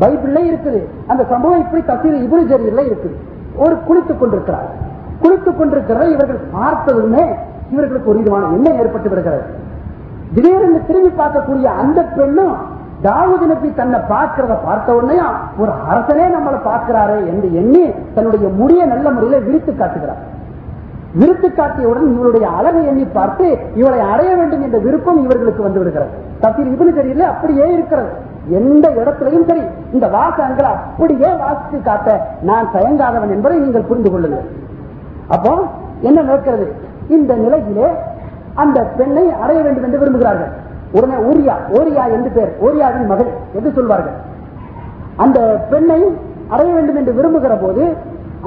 [0.03, 0.81] பைபிள்ல இருக்குது.
[1.11, 3.17] அந்த சம்பவம் இப்படி தசீர் இபனு ஜரீர்ல இருக்குது.
[3.63, 4.69] ஒரு குளித்துக் கொண்டிருக்கிறார்.
[5.23, 7.23] குளித்துக் கொண்டிருக்கிறத இவர்கள் பார்த்ததுமே
[7.73, 9.43] இவர்களுக்கு ஒரு விதமான எண்ணம் ஏற்பட்டு வருகிறது
[10.35, 12.55] திடீரென்று திரும்பி பார்க்கக்கூடிய அந்த பெண்ணும்
[13.05, 15.17] தாவூது நபி தன்னை பார்க்கிறத பார்த்த உடனே
[15.61, 17.83] ஒரு அரசனே நம்மளை பார்க்கிறாரே என்று எண்ணி
[18.15, 20.21] தன்னுடைய முடிய நல்ல முறையில விரித்து காட்டுகிறார்.
[21.19, 23.45] விருத்து காட்டியவுடன் இவருடைய அழகை எண்ணி பார்த்து
[23.79, 26.13] இவளை அடைய வேண்டும் என்ற விருப்பம் இவர்களுக்கு வந்து விடுகிறது
[26.43, 28.09] தப்பீர் இவனு தெரியல அப்படியே இருக்கிறது.
[28.59, 29.63] எந்த இடத்திலையும் சரி
[29.95, 32.15] இந்த வாசகங்களை அப்படியே வாசித்து காட்ட
[32.49, 34.47] நான் தயங்காதவன் என்பதை நீங்கள் புரிந்து கொள்ளுங்கள்.
[35.35, 35.51] அப்போ
[36.07, 36.65] என்ன நடக்கிறது?
[37.15, 37.87] இந்த நிலையிலே
[38.63, 40.51] அந்த பெண்ணை அடைய வேண்டும் என்று விரும்புகிறார்கள்.
[40.97, 44.17] உடனே ஓரியா ஓரியா என்று பேர் ஓரியாவின் மகள் என்று சொல்வார்கள்.
[45.23, 45.39] அந்த
[45.71, 46.01] பெண்ணை
[46.53, 47.83] அடைய வேண்டும் என்று விரும்புகிற போது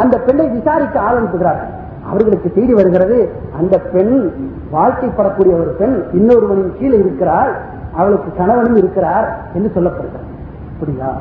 [0.02, 1.72] அந்த பெண்ணை விசாரிக்க ஆள் அனுப்புகிறார்கள்.
[2.06, 3.32] அவர்களுக்கு செய்தி வருகிறது.
[3.58, 4.32] அந்த பெண்
[4.72, 7.60] வாழ்க்கைப்படக்கூடிய ஒரு பெண் இன்னொருவனின் கீழே இருக்கிறார்
[7.96, 10.28] அவளுக்கு கணவனும் இருக்கிறார் என்று சொல்லப்படுகிறது.
[10.72, 11.12] அப்படியா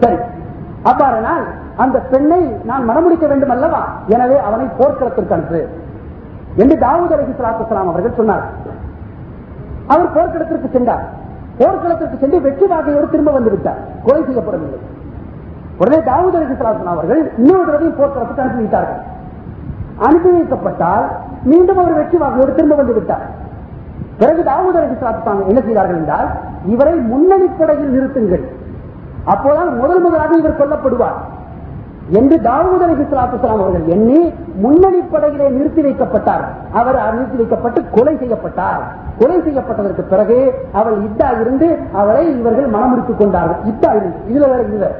[0.00, 0.16] சரி.
[0.84, 1.44] அவ்வாறனால்
[1.76, 3.88] அந்த பெண்ணை நான் மனமுடிக்க வேண்டும் அல்லவா?
[4.06, 5.66] எனவே அவனை போர்க்களத்திற்கு அனுப்பு.
[6.56, 8.44] என்று தாவூத் அலி சலாத்துலாம் அவர்கள் சொன்னார்.
[9.86, 11.04] அவர் போர்க்களத்திற்கு சென்றார்.
[11.58, 14.80] போர்க்களத்திற்கு சென்று வெற்றி வாகையோடு திரும்ப வந்துவிட்டார் கொலை செய்யப்படவில்லை.
[15.78, 19.12] உடனே தாவூத் அலி சலாத்துலாம் அவர்கள் இன்னொரு தடவையும் போர்க்களத்துக்கு அனுப்பிவிட்டார்கள்
[20.06, 21.06] அனுபவிக்கப்பட்டால்
[21.50, 23.24] மீண்டும் அவர் வெற்றி வாகையோடு திரும்ப வந்து விட்டார்.
[24.18, 24.88] பிறகு தாவூத் அலி
[25.50, 26.28] என்ன செய்தார்கள் என்றால்
[26.72, 28.44] இவரை முன்னணி படையில் நிறுத்துங்கள்.
[29.32, 31.18] அப்போதான் முதல் முதலாக இவர் கொல்லப்படுவார்
[32.18, 34.20] என்று தாவூத் அலி அவர்கள் எண்ணி
[34.64, 36.44] முன்னணி படையிலே நிறுத்தி வைக்கப்பட்டார்.
[36.80, 38.82] அவர் நிறுத்தி வைக்கப்பட்டு கொலை செய்யப்பட்டார்.
[39.18, 40.38] கொலை செய்யப்பட்டதற்கு பிறகு
[40.72, 41.68] அவள் இத்தா இருந்து
[42.00, 43.60] அவரை இவர்கள் மனமுடித்துக் கொண்டார்கள்.
[43.72, 44.90] இத்தா இருந்து இதுல வேற இல்லை.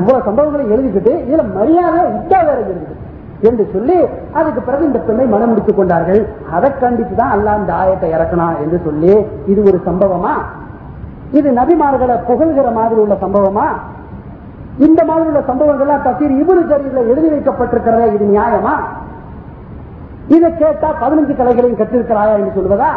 [0.00, 3.04] இவ்வளவு சம்பவங்களை எழுதிக்கிட்டு இதுல மரியாதை இத்தா வேற இருக்குது
[3.40, 3.96] என்று சொல்லி
[4.32, 6.20] அதுக்கு பிறகு இந்த பெண்ணை மனம் முடித்துக் கொண்டார்கள்.
[6.50, 10.34] அதை கண்டித்து தான் அல்லா இந்த ஆயத்தை இறக்கணும் என்று சொல்லி இது ஒரு சம்பவமா?
[11.32, 13.66] இது நபிமார்களை புகழ்கிற மாதிரி உள்ள சம்பவமா?
[14.78, 18.74] இந்த மாதிரி உள்ள சம்பவங்கள்லாம் தசீர் இவரு ஜரீர்ல எழுதி வைக்கப்பட்டிருக்கிறத இது நியாயமா?
[20.26, 22.90] இதை கேட்டா பதினஞ்சு கலைகளையும் கற்றிருக்கிறாயா என்று சொல்வதா?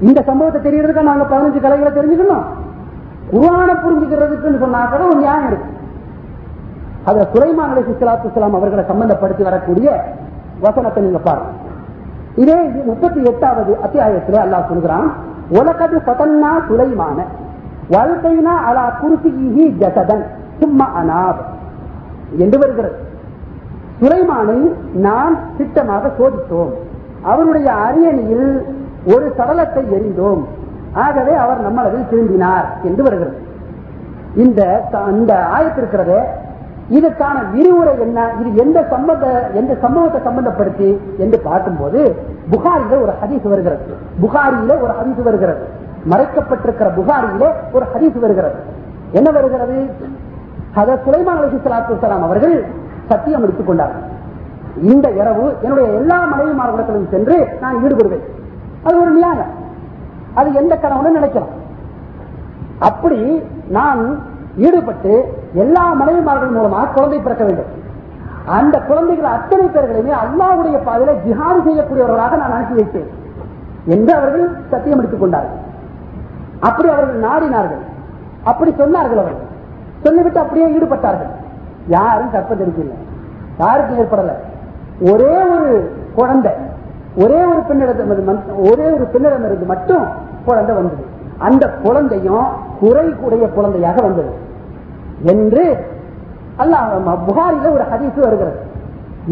[0.00, 2.44] இந்த சம்பவத்தை தெரியறதுக்கு நாங்க பதினஞ்சு கலைகளை தெரிஞ்சுக்கணும்.
[3.32, 5.68] குருவான புரிஞ்சுக்கிறதுக்குன்னு சொன்னா கூட ஒரு நியாயம் இருக்கு.
[7.04, 10.04] அதுல சுலைமான் அலி சுலாத்து இஸ்லாம் அவர்களை சம்பந்தப்படுத்தி வரக்கூடிய
[10.60, 11.48] வசனத்தை நீங்க பாருங்க.
[12.36, 15.12] இதே முப்பத்தி எட்டாவது அத்தியாயத்தில் அல்லாஹ் சொல்கிறான்
[15.52, 17.18] உலகது சதன்னா சுலைமான
[17.90, 20.24] வாழ்க்கைனா அலா குருசிஹி ஜசதன்
[20.60, 21.40] சும்மா அனாப்.
[22.38, 22.98] என்று வருகிறது.
[24.00, 26.72] சுலைமானை நாம் திட்டமாக சோதித்தோம்.
[27.22, 28.66] அவருடைய அரியணையில்
[29.14, 30.44] ஒரு சடலத்தை எரிந்தோம்
[30.92, 33.36] ஆகவே அவர் நம்மளவில் திரும்பினார் என்று வருகிறது.
[34.36, 36.22] இந்த இந்த ஆயத்திருக்கிறத
[36.92, 38.30] இதுக்கான விரிவுரை என்ன?
[38.40, 42.16] இது எந்த சம்பந்த எந்த சம்பவத்தை சம்பந்தப்படுத்தி என்று பார்க்கும்போது
[42.50, 43.96] புகாரில ஒரு ஹதீஸ் வருகிறது.
[44.22, 45.66] புகாரியில ஒரு ஹதீஸ் வருகிறது.
[46.10, 48.54] மறைக்கப்பட்டிருக்கிற புகாரியில ஒரு ஹதீஸ் வருகிறது.
[49.12, 49.90] என்ன வருகிறது?
[50.74, 52.66] அத சுலைமான் அலி சலாத்து அவர்கள்
[53.08, 54.10] சத்தியம் எடுத்துக் கொண்டார்கள்
[54.82, 58.22] இந்த இரவு என்னுடைய எல்லா மனைவிமார்களிடத்திலும் சென்று நான் ஈடுபடுவேன்.
[58.82, 59.50] அது ஒரு நியாயம்.
[60.34, 61.60] அது எந்த கனவுன்னு நினைக்கலாம்.
[62.78, 64.18] அப்படி நான்
[64.56, 67.80] ஈடுபட்டு எல்லா மனைவிமார்கள் மூலமாக குழந்தை பிறக்க வேண்டும்.
[68.46, 73.10] அந்த குழந்தைகள் அத்தனை பேர்களையுமே அல்லாவுடைய பாதையில ஜிஹாது செய்யக்கூடியவர்களாக நான் அனுப்பி வைத்தேன்.
[73.84, 75.58] என்று அவர்கள் சத்தியம் எடுத்துக் கொண்டார்கள்.
[76.60, 77.80] அப்படி அவர்கள் நாடினார்கள்.
[78.44, 79.50] அப்படி சொன்னார்கள் அவர்கள்.
[80.02, 81.30] சொல்லிவிட்டு அப்படியே ஈடுபட்டார்கள்.
[81.88, 82.94] யாரும் கற்பதற்கில்லை
[83.58, 84.30] யாருக்கும் ஏற்படல.
[85.12, 86.52] ஒரே ஒரு குழந்தை
[87.16, 90.04] ஒரே ஒரு பெண்ணிடம் ஒரே ஒரு பெண்ணிடம் இருந்து மட்டும்
[90.44, 91.04] குழந்தை வந்தது.
[91.38, 92.46] அந்த குழந்தையும்
[92.80, 94.50] குறை கூடைய குழந்தையாக வந்தது.
[95.32, 95.64] என்று
[96.62, 96.90] அல்லாஹ்
[97.28, 98.58] புகாரில ஒரு ஹதீஸ் வருகிறது.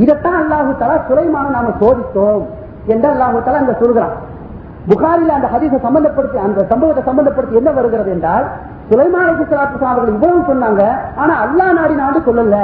[0.02, 2.44] இதைத்தான் அல்லாஹு தலா சுலைமான நாம சோதித்தோம்
[2.92, 4.14] என்று அல்லாஹு தலா அந்த சொல்கிறான்.
[4.90, 8.46] புகாரில அந்த ஹதீஸை சம்பந்தப்படுத்தி அந்த சம்பவத்தை சம்பந்தப்படுத்தி என்ன வருகிறது என்றால்
[8.90, 9.26] சுலைமான
[9.90, 10.82] அவர்கள் இவ்வளவு சொன்னாங்க
[11.22, 12.56] ஆனா அல்லா நாடி நாடு சொல்லல.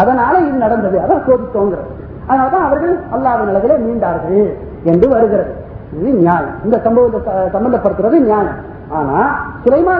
[0.00, 0.96] அதனால இது நடந்தது.
[1.04, 1.90] அதான் சோதித்தோங்கிறது.
[2.28, 4.40] அதனாலதான் அவர்கள் அல்லாவின் நிலவிலே மீண்டார்கள்
[4.84, 5.52] என்று வருகிறது.
[5.98, 6.56] இது நியாயம்.
[6.64, 8.58] இந்த சம்பவத்தை சம்பந்தப்படுத்துறது நியாயம்.
[8.89, 9.17] ஆனா
[9.63, 9.99] சுலைமான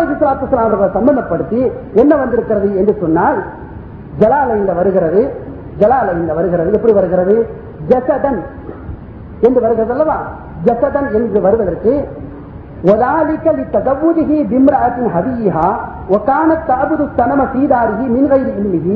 [0.62, 1.62] அவர்களை சம்பந்தப்படுத்தி
[1.94, 3.40] என்ன வந்திருக்கிறது என்று சொன்னால்
[4.20, 5.22] ஜலாலையில வருகிறது
[5.80, 7.36] ஜலாலையில வருகிறது எப்படி வருகிறது
[7.88, 8.40] ஜசதன்
[9.42, 10.18] என்று வருகிறது அல்லவா
[10.64, 11.94] ஜசதன் என்று வருவதற்கு
[12.84, 15.68] وذلك لتزوجه بامرأة هديها
[16.10, 18.88] وكانت تعبد الصنم في داره من غير علمه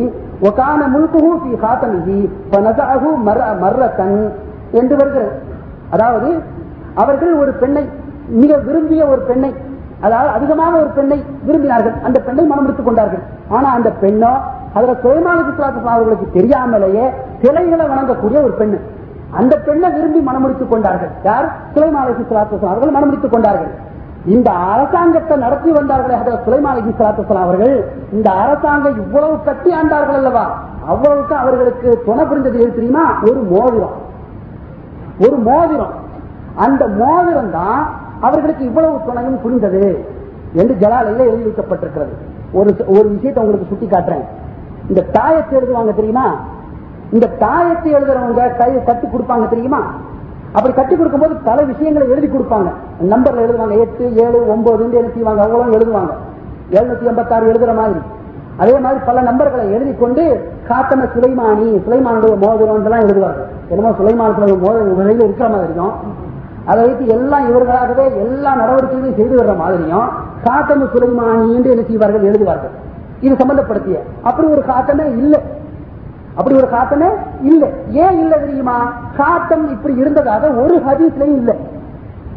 [0.41, 2.09] وكان ملكه في خاتمه
[2.51, 3.99] فنزعه مر- مرة
[4.73, 5.33] என்று வருகிறது
[5.89, 6.29] அதாவது
[6.95, 7.83] அவர்கள் ஒரு பெண்ணை
[8.33, 9.51] மிக விரும்பிய ஒரு பெண்ணை
[10.00, 12.02] அதாவது அதிகமாக ஒரு பெண்ணை விரும்பினார்கள்.
[12.02, 13.22] அந்த பெண்ணை மனமுடித்துக் கொண்டார்கள்.
[13.48, 14.32] ஆனா அந்த பெண்ணோ
[14.74, 17.10] அதுல சுயமானது அவர்களுக்கு தெரியாமலேயே
[17.42, 18.80] சிலைகளை வணங்கக்கூடிய ஒரு பெண்ணு.
[19.30, 21.10] அந்த பெண்ணை விரும்பி மனமுடித்துக் கொண்டார்கள்.
[21.24, 21.52] யார்?
[21.74, 23.88] சுலைமாலகி சலாத்து அவர்கள் மனமுடித்துக் கொண்டார்கள்.
[24.26, 27.92] இந்த அரசாங்கத்தை நடத்தி வந்தார்களே அதில் சுலைமாலகி சலாத்து அவர்கள்.
[28.12, 30.58] இந்த அரசாங்கம் இவ்வளவு கட்டி ஆண்டார்கள் அல்லவா?
[30.86, 33.18] அவ்வளவுக்கு அவர்களுக்கு துணை புரிந்தது எது தெரியுமா?
[33.22, 33.96] ஒரு மோதிரம்.
[35.18, 35.94] ஒரு மோதிரம்.
[36.56, 37.90] அந்த மோதிரம் தான்
[38.20, 39.82] அவர்களுக்கு இவ்வளவு துணையும் புரிந்தது
[40.52, 42.14] என்று ஜலாலையில எழுதி வைக்கப்பட்டிருக்கிறது
[42.52, 44.24] ஒரு ஒரு விஷயத்தை உங்களுக்கு சுட்டி காட்டுறேன்.
[44.88, 46.26] இந்த தாயத்தை எழுதுவாங்க தெரியுமா?
[47.10, 49.80] இந்த தாயத்தை எழுதுறவங்க கை கட்டி கொடுப்பாங்க தெரியுமா?
[50.52, 52.70] அப்படி கட்டி கொடுக்கும்போது பல விஷயங்களை எழுதி கொடுப்பாங்க.
[53.12, 53.74] நம்பர்ல எழுதுவாங்க.
[53.84, 56.12] எட்டு ஏழு ஒன்பது என்ன செய்வாங்க அவ்வளவு எழுதுவாங்க.
[56.70, 58.00] எழுநூத்தி எண்பத்தாறு எழுதுற மாதிரி.
[58.62, 60.22] அதே மாதிரி பல நம்பர்களை எழுதி கொண்டு
[60.68, 64.30] காத்தன சுலைமானி சுலைமானுடைய மோதிரம் எல்லாம் எழுதுவாங்க என்னமோ சுலைமான
[64.64, 65.94] மோதிரம் இருக்கிற இருக்கிற மாதிரியும்
[66.64, 70.08] அதை வைத்து எல்லாம் இவர்களாகவே எல்லா நடவடிக்கைகளையும் செய்து வர்ற மாதிரியும்
[70.44, 72.30] காத்தமு சுலைமானி என்று என்ன செய்வார்கள்?
[72.30, 72.70] எழுதுவார்கள்.
[73.20, 73.98] இது சம்பந்தப்படுத்திய.
[74.22, 75.40] அப்படி ஒரு காத்தமே இல்லை.
[76.34, 77.08] அப்படி ஒரு காத்தமே
[77.42, 77.68] இல்லை.
[77.88, 78.92] ஏன் இல்லை தெரியுமா?
[79.16, 81.56] காத்தம் இப்படி இருந்ததாக ஒரு ஹதீஸ்லையும் இல்லை.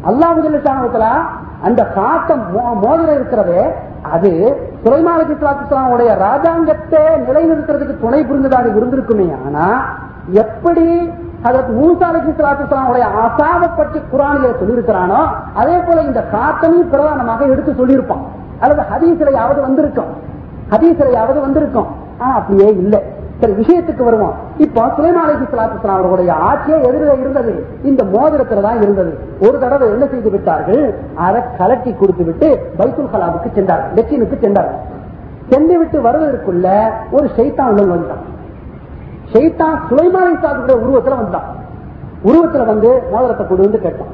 [0.06, 1.12] அல்லாஹுல
[1.62, 3.72] அந்த காத்தம் மோ- மோதிரம் இருக்கிறதே
[4.02, 9.34] அது சுலைமான் இஸ்லாத்துடைய ராஜாங்கத்தை நிலைநிறுத்துறதுக்கு துணை புரிந்ததாக இருந்திருக்குமே.
[9.46, 9.96] ஆனா
[10.26, 11.10] எப்படி
[11.48, 15.20] அதற்கு மூசா அலி இஸ்லாத்துடைய அசாவை பற்றி குரானில சொல்லியிருக்கிறானோ
[15.60, 18.24] அதே போல இந்த காத்தனையும் பிரதானமாக எடுத்து சொல்லியிருப்பான்.
[18.62, 20.12] அல்லது ஹதீசிலையாவது வந்திருக்கும்.
[20.72, 21.88] ஹதீசிலையாவது வந்திருக்கும்.
[22.18, 23.00] ஆனா அப்படியே இல்லை.
[23.40, 24.34] சரி விஷயத்துக்கு வருவோம்.
[24.64, 27.52] இப்போ சுலைமான் சலாத்து அவர்களுடைய ஆட்சியே எதிரில் இருந்தது.
[27.82, 29.12] இந்த மோதிரத்தில் தான் இருந்தது.
[29.46, 30.82] ஒரு தடவை என்ன செய்து விட்டார்கள்?
[31.26, 32.48] அதை கலட்டி கொடுத்து விட்டு
[32.78, 34.80] பைத்துல் கலாவுக்கு சென்றார்கள் லெச்சினுக்கு சென்றார்கள்.
[35.50, 36.68] சென்று விட்டு வருவதற்குள்ள
[37.10, 38.22] ஒரு ஷைத்தான் உள்ள வந்தான்.
[39.32, 41.48] ஷைத்தான் சுலைமான அலி உருவத்துல வந்தான்
[42.24, 44.12] உருவத்துல வந்து மோதிரத்தை கொடு வந்து கேட்டான்.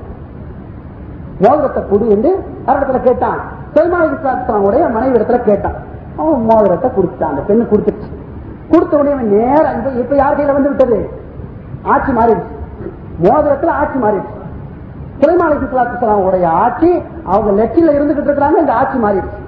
[1.40, 2.30] மோதிரத்தை கொடு என்று
[2.66, 3.40] அரடத்துல கேட்டான்.
[3.74, 4.02] சுலைமான
[4.72, 5.76] அலி மனைவி இடத்துல கேட்டான்.
[6.16, 7.30] அவன் மோதிரத்தை கொடுத்தான்.
[7.30, 8.10] அந்த பெண்ணு கொடுத்துருச்சு
[8.70, 11.10] கொடுத்த உடனே நேரம் இப்ப இப்ப யார் கையில வந்து விட்டது?
[11.82, 12.56] ஆட்சி மாறிடுச்சு.
[13.22, 14.36] மோதிரத்துல ஆட்சி மாறிடுச்சு.
[15.20, 19.39] சுலைமான அலி இஸ்லாத்துடைய ஆட்சி அவங்க லெட்டில இருந்துகிட்டு இருக்கிறாங்க இந்த ஆட்சி மாறிடுச்சு.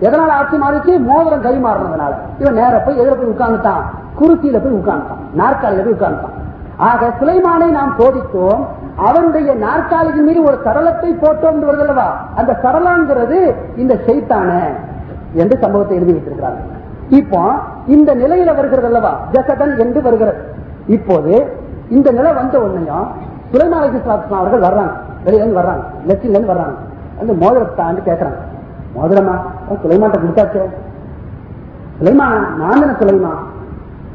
[0.00, 1.00] எதனால ஆட்சி மாறிச்சு?
[1.00, 2.12] மோதிரம் கை மாறினதுனால.
[2.38, 3.82] இவன் நேர போய் எதிர போய் உட்கார்ந்துட்டான்.
[4.20, 5.22] குருசியில போய் உட்கார்ந்துட்டான்.
[5.36, 6.38] நாற்காலியில போய் உட்கார்ந்துட்டான்.
[6.76, 8.64] ஆக சுலைமானை நாம் சோதித்தோம்
[8.96, 14.70] அவருடைய நாற்காலியின் மீது ஒரு சரளத்தை போட்டோம் வருதல்லவா அந்த சரளாங்கிறது இந்த செய்தான
[15.34, 16.56] என்று சம்பவத்தை எழுதி வைத்திருக்கிறாங்க
[17.08, 17.52] இப்போ
[17.86, 19.20] இந்த நிலையில வருகிறது அல்லவா?
[19.32, 20.38] ஜசதன் என்று வருகிறது.
[20.86, 21.56] இப்போது
[21.88, 23.06] இந்த நிலை வந்த உடனேயும்
[23.52, 24.92] சுலைமான் அலிஸ்லாம் அவர்கள் வர்றாங்க.
[25.24, 25.82] வெளியில வர்றாங்க.
[26.06, 26.74] லட்சியில இருந்து வர்றாங்க.
[27.20, 28.36] அந்த மோதிரத்தை தாண்டி கேட்கறாங்க
[28.96, 29.36] மோதிரமா?
[29.82, 30.62] சுலைமாட்ட கொடுத்தாச்சே?
[32.00, 32.26] சுலைமா
[32.58, 33.22] நான் தானே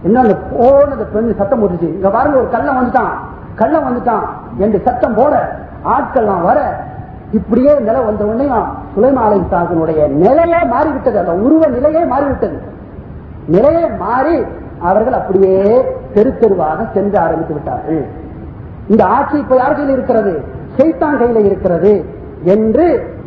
[0.03, 1.81] என்ன அந்த போன அந்த பெண் சத்தம் போட்டுச்சு?
[1.81, 3.14] இங்க பாருங்க ஒரு கள்ளம் வந்துட்டான்.
[3.56, 4.26] கள்ளம் வந்துட்டான்.
[4.57, 6.84] என்று சத்தம் போட ஆட்கள்லாம் வர
[7.31, 8.49] இப்படியே நிலை வந்த உடனே
[8.95, 11.19] சுலைமாலை சாகனுடைய நிலையே மாறிவிட்டது.
[11.19, 12.61] அந்த உருவ நிலையே மாறிவிட்டது.
[13.47, 14.45] நிலையே மாறி
[14.80, 18.06] அவர்கள் அப்படியே தெரு தெருவாக சென்று ஆரம்பித்து விட்டார்கள்.
[18.89, 20.43] இந்த ஆட்சி இப்ப யார் கையில் இருக்கிறது?
[20.77, 22.06] சைத்தான் கையில இருக்கிறது
[22.43, 23.18] என்று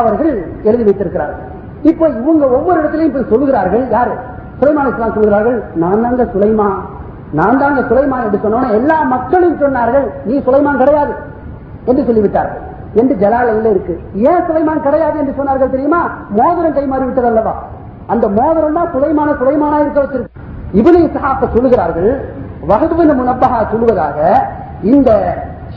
[0.00, 0.32] அவர்கள்
[0.68, 1.42] எழுதி வைத்திருக்கிறார்கள்.
[1.90, 4.14] இப்ப இவங்க ஒவ்வொரு இடத்திலையும் இப்ப சொல்லுகிறார்கள் யாரு?
[4.60, 6.68] சுலைமான் இஸ்லாம் சொல்கிறார்கள் நான் தாங்க சுலைமா
[7.38, 11.14] நான் தாங்க சுலைமான் என்று சொன்னோன்னா எல்லா மக்களும் சொன்னார்கள் நீ சுலைமான் கிடையாது
[11.90, 12.62] என்று சொல்லிவிட்டார்கள்.
[13.00, 13.94] என்று ஜலாலில் இருக்கு.
[14.28, 16.00] ஏன் சுலைமான் கிடையாது என்று சொன்னார்கள் தெரியுமா?
[16.38, 17.54] மோதிரம் கைமாறி விட்டது அல்லவா?
[18.12, 20.42] அந்த மோதிரம் தான் சுலைமான சுலைமானா இருக்க வச்சிருக்கு.
[20.80, 22.10] இவனை சகாப்ப சொல்லுகிறார்கள்
[22.70, 24.18] வகுப்பின் முனப்பகா சொல்லுவதாக
[24.92, 25.10] இந்த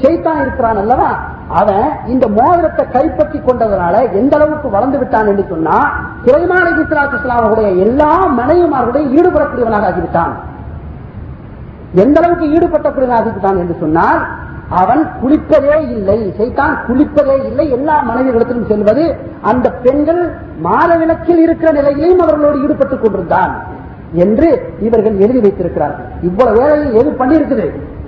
[0.01, 1.09] செய்தான் இருக்கிறான் அல்லவா?
[1.47, 5.77] அவன் இந்த மோதிரத்தை கைப்பற்றி கொண்டதனால எந்த அளவுக்கு வளர்ந்து விட்டான் என்று சொன்னா
[6.25, 10.33] சுலைமான இஸ்லாத்துடைய எல்லா மனைவிமார்களுடைய ஈடுபடக்கூடியவனாக ஆகிவிட்டான்.
[11.93, 14.21] எந்த அளவுக்கு ஈடுபட்டக்கூடியவனாக ஆகிவிட்டான் என்று சொன்னால்
[14.69, 16.33] அவன் குளிப்பதே இல்லை.
[16.37, 17.69] சைத்தான் குளிப்பதே இல்லை.
[17.69, 23.53] எல்லா மனைவிகளிடத்திலும் செல்வது அந்த பெண்கள் மாதவிலக்கில் இருக்கிற நிலையிலையும் அவர்களோடு ஈடுபட்டுக் கொண்டிருந்தான்
[24.13, 26.07] என்று இவர்கள் எழுதி வைத்திருக்கிறார்கள்.
[26.21, 27.67] இவ்வளவு வேலையில் எது பண்ணியிருக்குது?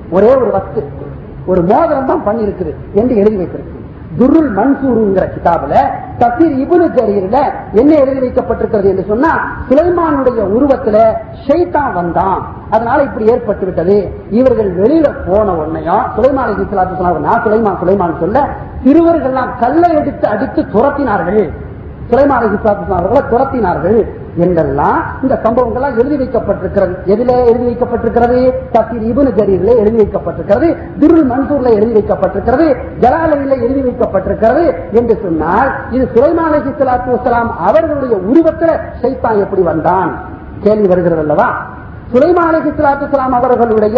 [0.09, 1.00] ஒரே ஒரு வஸ்து.
[1.45, 3.79] ஒரு மோதிரம் தான் பண்ணியிருக்குது என்று எழுதி வைத்திருக்கு
[4.19, 5.73] துருல் மன்சூருங்கிற கிதாபுல
[6.21, 7.37] தசீர் இபுனு ஜரீர்ல
[7.71, 9.31] என்ன எழுதி வைக்கப்பட்டிருக்கிறது என்று சொன்னா
[9.69, 10.97] சுலைமானுடைய உருவத்துல
[11.45, 12.41] ஷைத்தான் வந்தான்.
[12.69, 13.95] அதனால இப்படி ஏற்பட்டு விட்டது.
[14.29, 18.47] இவர்கள் வெளியில போன உடனேயும் சுலைமான் சொன்னாங்க நான் சுலைமான் சுலைமான் சொல்ல
[18.85, 21.43] சிறுவர்கள்லாம் கல்லை எடுத்து அடித்து துரத்தினார்கள்.
[22.11, 22.47] சுலைமான அலி
[23.31, 24.05] துரத்தினார்கள்
[24.35, 26.93] என்றெல்லாம் இந்த சம்பவங்கள்லாம் எழுதி வைக்கப்பட்டிருக்கிறது.
[27.05, 32.67] எதிலே எழுதி வைக்கப்பட்டிருக்கிறது தசீர் இபுனு ஜரீரில் எழுதி வைக்கப்பட்டிருக்கிறது திருள் மன்சூர்ல எழுதி வைக்கப்பட்டிருக்கிறது
[32.99, 40.11] ஜலாலையில எழுதி வைக்கப்பட்டிருக்கிறது என்று சொன்னால் இது சுலைமான அலி இஸ்லாத்து அவர்களுடைய உருவத்தில் சைத்தான் எப்படி வந்தான்?
[40.63, 41.49] கேள்வி வருகிறது அல்லவா?
[42.13, 43.97] சுலைமான அலி இஸ்லாத்துலாம் அவர்களுடைய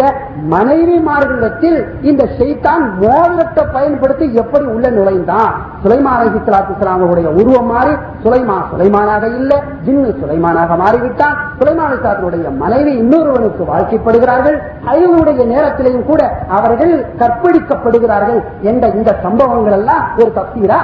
[0.52, 5.52] மனைவி மனைவிமார்களிடத்தில் இந்த செய்தான் மோதிரத்தை பயன்படுத்தி எப்படி உள்ள நுழைந்தான்?
[5.84, 11.36] சுலைமான அலி இஸ்லாத்துலாம் அவருடைய உருவம் மாறி சுலைமா சுலைமானாக இல்லை ஜின்னு சுலைமானாக மாறிவிட்டான்.
[11.58, 11.90] சுலைமான
[12.26, 14.58] அலி மனைவி இன்னொருவனுக்கு வாழ்க்கைப்படுகிறார்கள்.
[14.92, 20.80] அழிவுடைய நேரத்திலையும் கூட அவர்கள் கற்பழிக்கப்படுகிறார்கள் என்ற இந்த சம்பவங்கள் எல்லாம் ஒரு தப்தீரா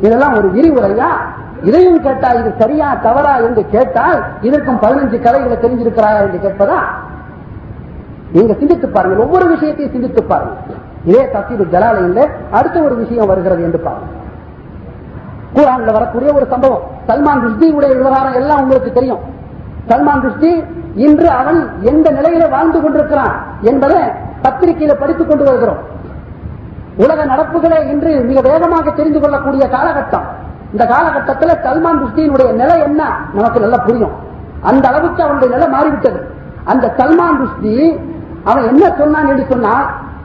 [0.00, 1.10] இதெல்லாம் ஒரு விரிவுரையா?
[1.62, 6.78] இதையும் கேட்டா இது சரியா தவறா என்று கேட்டால் இதற்கும் பதினஞ்சு கதைகளை தெரிஞ்சிருக்கிறாரா என்று கேட்பதா?
[8.32, 9.24] நீங்க சிந்தித்து பாருங்கள்.
[9.24, 10.76] ஒவ்வொரு விஷயத்தையும் சிந்தித்து பாருங்கள்.
[11.04, 14.20] இதே தசீது ஜலாலயில் அடுத்த ஒரு விஷயம் வருகிறது என்று பாருங்கள்.
[15.54, 16.82] குரான்ல வரக்கூடிய ஒரு சம்பவம்.
[17.08, 19.18] சல்மான் ருஷ்டியுடைய விவகாரம் எல்லாம் உங்களுக்கு தெரியும்.
[19.88, 20.64] சல்மான் ருஷ்டி
[20.94, 23.96] இன்று அவன் எந்த நிலையில வாழ்ந்து கொண்டிருக்கிறான் என்பதை
[24.42, 25.90] பத்திரிகையில படித்துக் கொண்டு வருகிறோம்.
[26.96, 30.40] உலக நடப்புகளை இன்று மிக வேகமாக தெரிந்து கொள்ளக்கூடிய காலகட்டம்.
[30.72, 33.02] இந்த காலகட்டத்தில் சல்மான் ருஷ்டியினுடைய நிலை என்ன?
[33.34, 34.14] நமக்கு நல்லா புரியும்.
[34.70, 36.20] அந்த அளவுக்கு அவனுடைய நிலை மாறிவிட்டது.
[36.64, 37.74] அந்த சல்மான் ருஷ்டி
[38.44, 39.72] அவன் என்ன சொன்னான் என்று சொன்னா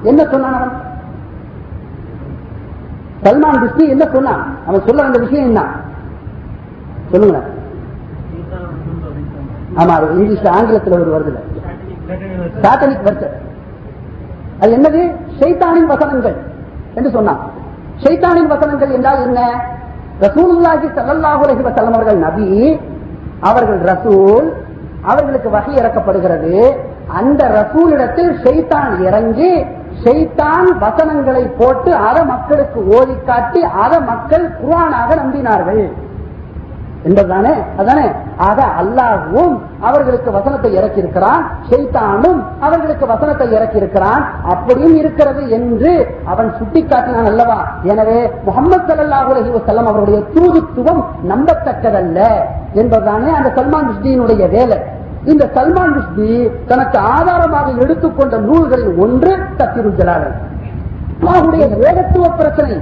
[0.04, 0.74] என்ன சொன்னான் அவன்?
[3.26, 4.42] சல்மான் ருஷ்டி என்ன சொன்னான்?
[4.68, 5.62] அவன் சொல்ல அந்த விஷயம் என்ன?
[7.12, 7.40] சொல்லுங்க
[9.80, 11.42] ஆமா அது இங்கிலீஷ் ஆங்கிலத்தில் ஒரு வருது.
[12.64, 13.36] சாட்டனிக் வெர்சன்
[14.62, 15.02] அது என்னது?
[15.40, 16.38] சைத்தானின் வசனங்கள்
[16.96, 17.42] என்று சொன்னான்.
[18.04, 19.42] சைத்தானின் வசனங்கள் என்றால் என்ன?
[20.26, 22.52] ரசூலுல்லாஹி சல்லாஹு அலைஹி செல்லம் அவர்கள் நபி
[23.50, 24.48] அவர்கள் ரசூல்
[25.12, 26.54] அவர்களுக்கு வகை இறக்கப்படுகிறது.
[27.20, 29.52] அந்த ரசூலிடத்தில் ஷெய்தான் இறங்கி
[30.04, 35.84] ஷெய்தான் வசனங்களை போட்டு அற மக்களுக்கு ஓதி காட்டி அற மக்கள் குரானாக நம்பினார்கள்.
[37.08, 37.54] என்பதுதானே?
[37.82, 38.06] அதானே?
[38.48, 39.56] ஆக அல்லாஹும்
[39.88, 44.24] அவர்களுக்கு வசனத்தை இறக்கி இருக்கிறான் ஷைத்தானும் அவர்களுக்கு வசனத்தை இறக்கி இருக்கிறான்
[44.54, 45.94] அப்படியும் இருக்கிறது என்று
[46.34, 47.60] அவன் சுட்டிக்காட்டினான் அல்லவா?
[47.92, 51.02] எனவே முகமது சல்லாஹூ அலஹி வசல்லம் அவருடைய தூதுத்துவம்
[51.32, 52.20] நம்பத்தக்கதல்ல
[52.82, 54.78] என்பதுதானே அந்த சல்மான் ருஷ்டியினுடைய வேலை.
[55.32, 56.28] இந்த சல்மான் ருஷ்டி
[56.68, 60.30] தனக்கு ஆதாரமாக எடுத்துக்கொண்ட நூல்களில் ஒன்று தத்திரு ஜலாலை.
[61.20, 61.64] அல்லாஹுடைய
[62.42, 62.74] பிரச்சனை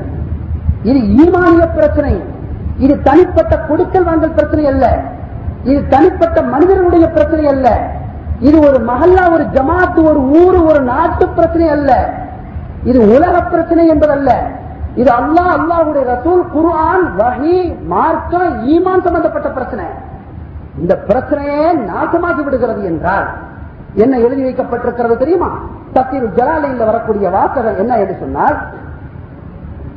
[0.90, 2.14] இது ஈமானிய பிரச்சனை.
[2.84, 4.86] இது தனிப்பட்ட கொடுக்கல் வாங்கல் பிரச்சனை அல்ல.
[5.64, 7.68] இது தனிப்பட்ட மனிதர்களுடைய பிரச்சனை அல்ல.
[8.40, 11.92] இது ஒரு மகல்லா ஒரு ஜமாத்து ஒரு ஊரு ஒரு நாட்டு பிரச்சனை அல்ல.
[12.84, 14.32] இது உலக பிரச்சனை என்பதல்ல.
[14.96, 17.56] இது அல்லாஹ் அல்லாஹுடைய ரசூல் குர்ஆன் வஹி
[17.94, 19.86] மார்க்கம் ஈமான் சம்பந்தப்பட்ட பிரச்சனை.
[20.82, 23.28] இந்த பிரச்சனையே நாசமாகி விடுகிறது என்றால்
[24.04, 25.50] என்ன எழுதி வைக்கப்பட்டிருக்கிறது தெரியுமா?
[25.96, 28.58] தத்தீர் ஜலாலையில் வரக்கூடிய வாசகம் என்ன என்று சொன்னால்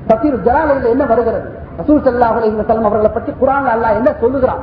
[0.09, 1.49] தத்தீர் ஜலாலையில் என்ன வருகிறது?
[1.79, 2.57] ரசூல் சல்லாஹ் அலைஹி
[2.89, 4.63] அவர்களை பற்றி குரான் அல்லாஹ் என்ன சொல்லுகிறான்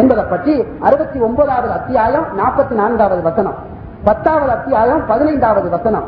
[0.00, 0.52] என்பதை பற்றி
[0.88, 3.56] அறுபத்தி ஒன்பதாவது அத்தியாயம் நாற்பத்தி நான்காவது வசனம்
[4.04, 6.06] பத்தாவது அத்தியாயம் பதினைந்தாவது வசனம்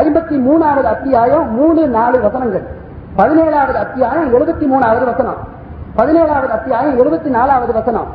[0.00, 2.64] ஐம்பத்தி மூணாவது அத்தியாயம் மூணு நாலு வசனங்கள்
[3.16, 5.40] பதினேழாவது அத்தியாயம் எழுபத்தி மூணாவது வசனம்
[5.98, 8.08] பதினேழாவது அத்தியாயம் எழுபத்தி நாலாவது வசனம்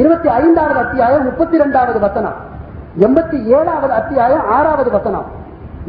[0.00, 2.36] இருபத்தி ஐந்தாவது அத்தியாயம் முப்பத்தி இரண்டாவது வசனம்
[3.06, 5.28] எண்பத்தி ஏழாவது அத்தியாயம் ஆறாவது வசனம்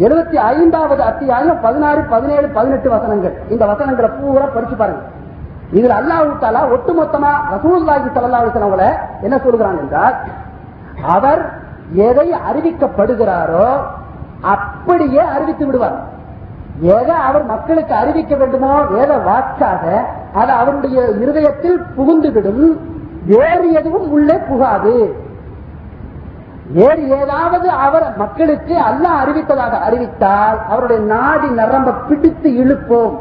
[0.06, 3.36] எழுபத்தி ஐந்தாவது அத்தியாயம் பதினாறு பதினேழு பதினெட்டு வசனங்கள்.
[3.54, 5.02] இந்த வசனங்களை பூரா படிச்சு பாருங்க.
[5.78, 8.86] இதுல அல்லாஹு தாலா ஒட்டுமொத்தமா ரசூல்லாஹி சல்லா அவங்கள
[9.26, 10.16] என்ன சொல்கிறான் என்றால்
[11.16, 11.42] அவர்
[12.08, 13.68] எதை அறிவிக்கப்படுகிறாரோ
[14.54, 15.98] அப்படியே அறிவித்து விடுவார்.
[16.98, 19.84] எதை அவர் மக்களுக்கு அறிவிக்க வேண்டுமோ வேத வாக்காக
[20.42, 22.64] அது அவருடைய இருதயத்தில் புகுந்துவிடும்.
[23.32, 24.96] வேறு எதுவும் உள்ளே புகாது.
[26.78, 33.16] வேறு ஏதாவது அவர் மக்களுக்கு அல்லாஹ் அறிவித்ததாக அறிவித்தால் அவருடைய நாடி நரம்ப பிடித்து இழுப்போம்.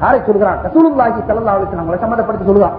[0.00, 0.58] யாரை சொல்கிறான்?
[0.66, 2.76] ரசூலுல்லாஹி ஸல்லல்லாஹு அலைஹி வஸல்லம் சம்பந்தப்படுத்தி சொல்லுவான்.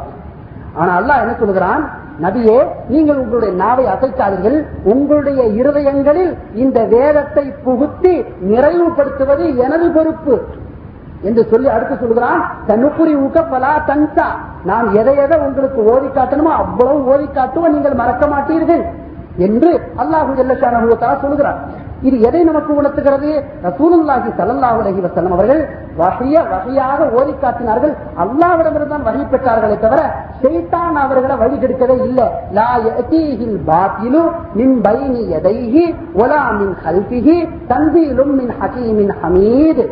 [0.80, 1.84] ஆனா அல்லாஹ் என்ன சொல்கிறான்?
[2.26, 2.58] நபியே
[2.94, 4.58] நீங்கள் உங்களுடைய நாவை அசைக்காதீர்கள்.
[4.94, 6.32] உங்களுடைய இருதயங்களில்
[6.64, 8.14] இந்த வேதத்தை புகுத்தி
[8.52, 10.36] நிறைவுபடுத்துவது எனது பொறுப்பு.
[11.28, 14.28] என்று சொல்லி அடுத்து சொல்கிறான் தனுப்புரி ஊக்கப்பலா தன்சா.
[14.70, 18.84] நான் எதை எதை உங்களுக்கு ஓதி காட்டணுமோ அவ்வளவு ஓதி காட்டுவோம் நீங்கள் மறக்க மாட்டீர்கள்
[19.46, 19.72] என்று
[20.02, 20.88] அல்லாஹு ஜல்லஷானஹு
[22.08, 23.30] இது எதை நமக்கு உணர்த்துகிறது?
[23.68, 25.62] ரசூலுல்லாஹி ஸல்லல்லாஹு அலைஹி வஸல்லம் அவர்கள்
[26.02, 27.94] வகைய வகையாக ஓதி காட்டினார்கள்.
[28.24, 30.02] அல்லாவிடமிருந்தான் வழி பெற்றார்களே தவிர
[30.44, 32.28] செய்தான் அவர்களை வழி கெடுக்கவே இல்லை.
[32.58, 34.24] லா யதீஹில் பாத்திலு
[34.60, 35.86] மின் பைனி யதைஹி
[36.22, 37.38] ஒலா மின் ஹல்பிஹி
[37.72, 39.84] தன்சீலும் மின் ஹகீமின் ஹமீத்.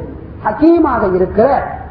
[0.46, 1.48] ஹகீமாக இருக்கிற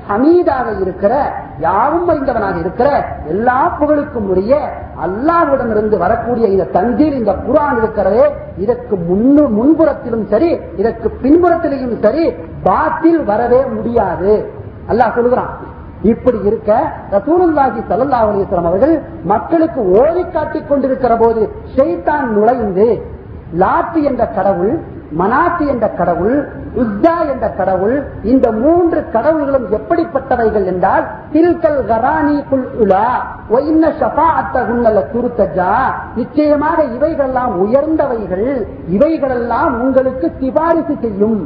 [0.09, 1.13] ஹமீதாக இருக்கிற
[1.61, 2.89] யாவும் அறிந்தவனாக இருக்கிற
[3.29, 4.53] எல்லா புகழுக்கும் உரிய
[5.07, 8.25] அல்லாஹ்விடமிருந்து வரக்கூடிய இந்த தஞ்சீர் இந்த குரான் இருக்கிறதே
[8.57, 12.25] இதற்கு முன்னு முன்புறத்திலும் சரி இதற்கு பின்புறத்திலையும் சரி
[12.63, 14.33] பாத்தில் வரவே முடியாது.
[14.89, 15.53] அல்லாஹ் சொல்லுகிறான்
[16.05, 16.71] இப்படி இருக்க
[17.11, 21.43] ரசூலுல்லாஹி ஸல்லல்லாஹு அலைஹி அவர்கள் மக்களுக்கு ஓடி காட்டிக் கொண்டிருக்கிற போது
[21.75, 22.87] ஷைத்தான் நுழைந்து
[23.59, 24.73] லாத்து என்ற கடவுள்
[25.11, 26.37] மனாசி என்ற கடவுள்
[26.75, 33.09] உஸ்தா என்ற கடவுள் இந்த மூன்று கடவுள்களும் எப்படிப்பட்டவைகள் என்றால் தில்கல் கரானி குல் உலா
[35.13, 35.73] துருத்தஜா
[36.15, 38.49] நிச்சயமாக இவைகளெல்லாம் உயர்ந்தவைகள்
[38.89, 41.41] இவைகளெல்லாம் உங்களுக்கு சிபாரிசு செய்யும்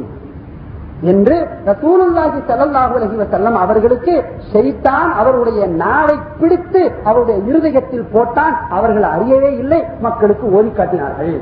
[1.03, 3.17] என்று ரசூலுல்லாஹி ஸல்லல்லாஹு அலைஹி
[3.57, 4.13] அவர்களுக்கு
[4.53, 8.55] செய்தான் அவருடைய நாவை பிடித்து அவருடைய இருதயத்தில் போட்டான்.
[8.69, 11.35] அவர்கள் அறியவே இல்லை மக்களுக்கு ஓடி காட்டினார்கள்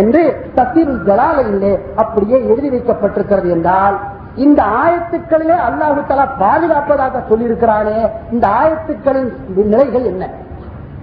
[0.00, 0.22] என்று
[0.54, 3.96] தசீருல் ஜலாலையிலே அப்படியே எழுதி வைக்கப்பட்டிருக்கிறது என்றால்
[4.36, 7.98] இந்த ஆயத்துக்களிலே அல்லாஹு தலா பாதுகாப்பதாக சொல்லியிருக்கிறானே
[8.30, 9.30] இந்த ஆயத்துக்களின்
[9.72, 10.24] நிலைகள் என்ன?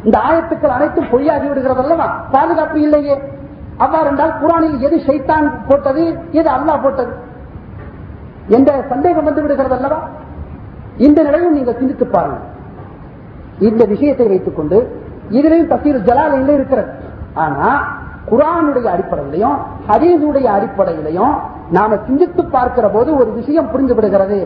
[0.04, 2.08] இந்த ஆயத்துக்கள் அனைத்தும் பொய்யாகி விடுகிறது அல்லவா?
[2.32, 3.18] பாதுகாப்பு இல்லையே.
[3.78, 7.14] அவ்வாறு என்றால் குரானில் எது ஷைத்தான் போட்டது எது அல்லாஹ் போட்டது?
[8.48, 10.00] என்ற சந்தேகம் வந்து விடுகிறது அல்லவா?
[10.98, 12.48] இந்த நிலையும் நீங்கள் சிந்தித்து பாருங்கள்.
[13.60, 14.78] இந்த விஷயத்தை வைத்துக் கொண்டு
[15.30, 16.92] இதிலையும் தசீர் ஜலாலையில இருக்கிறது.
[17.34, 17.70] ஆனா
[18.32, 19.58] குரானுடைய அடிப்படையிலையும்
[19.90, 21.36] ஹதீஸுடைய அடிப்படையிலையும்
[21.78, 24.40] நாம சிந்தித்து பார்க்கிற போது ஒரு விஷயம் புரிந்து விடுகிறது.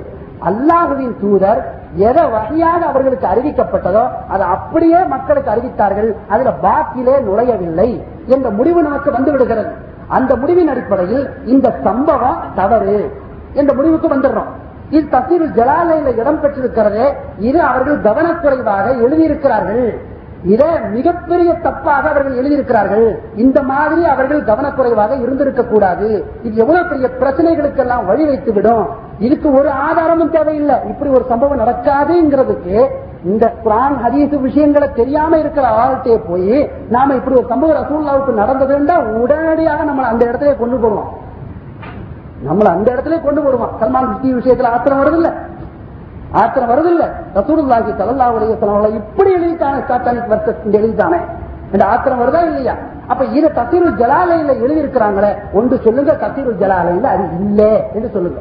[0.49, 1.61] அல்லாஹுவின் தூதர்
[2.07, 4.03] எதை வகையாக அவர்களுக்கு அறிவிக்கப்பட்டதோ
[4.33, 6.09] அதை அப்படியே மக்களுக்கு அறிவித்தார்கள்.
[6.33, 7.89] அதுல பாக்கிலே நுழையவில்லை
[8.33, 9.71] என்ற முடிவு நமக்கு வந்து விடுகிறது
[10.15, 12.97] அந்த முடிவின் அடிப்படையில் இந்த சம்பவம் தவறு
[13.59, 14.51] என்ற முடிவுக்கு வந்துடுறோம்.
[14.95, 17.05] இது தசீர் ஜலாலையில இடம் பெற்றிருக்கிறதே
[17.49, 19.85] இது அவர்கள் கவனக்குறைவாக எழுதியிருக்கிறார்கள்.
[20.51, 23.07] இதை மிகப்பெரிய தப்பாக அவர்கள் எழுதியிருக்கிறார்கள்.
[23.43, 26.09] இந்த மாதிரி அவர்கள் கவனக்குறைவாக இருந்திருக்க கூடாது.
[26.45, 28.85] இது எவ்வளவு பெரிய பிரச்சனைகளுக்கெல்லாம் வழி வைத்து விடும்
[29.25, 30.77] இதுக்கு ஒரு ஆதாரமும் தேவையில்லை.
[30.91, 32.77] இப்படி ஒரு சம்பவம் நடக்காதுங்கிறதுக்கு
[33.31, 36.57] இந்த குரான் ஹரிசு விஷயங்களை தெரியாம இருக்கிற ஆள்கிட்டே போய்
[36.89, 41.11] நாம இப்படி ஒரு சம்பவம் ரசூல்லாவுக்கு நடந்ததுன்னா உடனடியாக நம்ம அந்த இடத்துல கொண்டு போடுவோம்
[42.47, 44.09] நம்மள அந்த இடத்துல கொண்டு போடுவோம் சல்மான்
[44.39, 45.29] விஷயத்துல ஆத்திரம் வருது இல்ல
[46.41, 47.05] ஆத்திரம் வருது இல்ல
[47.37, 48.37] ரசூலுல்லாஹி ஸல்லல்லாஹு
[48.79, 51.19] அலைஹி இப்படி எழுதிட்டானே சாத்தானிக் வர்க்கத்தின் எழுதிட்டானே.
[51.73, 52.73] இந்த ஆத்திரம் வருதா இல்லையா?
[53.11, 57.61] அப்ப இத தசீருல் ஜலாலையில எழுதி இருக்கிறாங்களே ஒன்று சொல்லுங்க தசீருல் ஜலாலையில அது இல்ல
[57.95, 58.39] என்று சொல்லுங்க.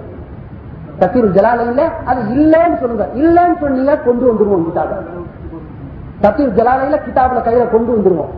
[1.00, 3.06] தசீருல் ஜலாலையில அது இல்லன்னு சொல்லுங்க.
[3.22, 4.92] இல்லன்னு சொன்னீங்க கொண்டு வந்துருவோம் கிட்டாப.
[6.24, 8.32] தசீர் ஜலாலையில கிதாபுல கையில கொண்டு வந்துருவோம்.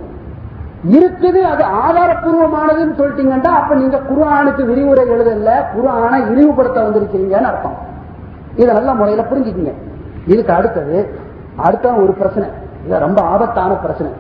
[0.96, 7.76] இருக்குது அது ஆதாரப்பூர்வமானதுன்னு சொல்லிட்டீங்கன்னா அப்ப நீங்க குரானுக்கு விரிவுரை எழுதல குரானை இழிவுபடுத்த வந்திருக்கீங்கன்னு அர்த்தம்.
[8.56, 9.72] இதை நல்ல முறையில புரிஞ்சுக்கீங்க.
[10.26, 11.18] இதுக்கு அடுத்தது
[11.56, 12.48] அடுத்த ஒரு பிரச்சனை.
[12.86, 14.12] இது ரொம்ப ஆபத்தான பிரச்சனை.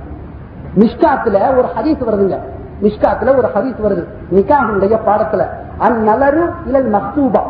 [0.78, 2.38] மிஷ்காத்துல ஒரு ஹதீஸ் வருதுங்க.
[2.82, 4.06] மிஷ்காத்துல ஒரு ஹதீஸ் வருது.
[4.34, 5.46] நிக்காஹுடைய பாடத்துல
[5.80, 7.40] அந்நலரு இலல் மக்தூபா.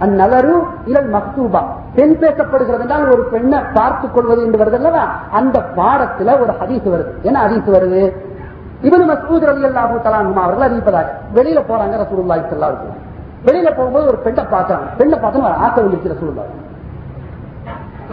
[0.00, 1.62] அந்நலரு இலல் மக்தூபா.
[1.94, 5.20] பெண் பேசப்படுகிறது என்றால் ஒரு பெண்ணை பார்த்துக் கொள்வது என்று வருது அல்லவா?
[5.30, 7.22] அந்த பாடத்துல ஒரு ஹதீஸ் வருது.
[7.22, 8.12] என்ன ஹதீஸ் வருது?
[8.82, 11.06] இவனு மசூத் ரவி அல்லாஹூ தலானுமா அவர்கள் அறிவிப்பதாக.
[11.34, 12.76] வெளியில போறாங்க ரசூலுல்லாஹி ஸல்லல்லாஹு
[13.46, 16.56] வெளியில போகும்போது ஒரு பெண்ணை பார்க்கறாங்க பெண்ணை பார்த்து ஒரு ஆசை வந்துச்சு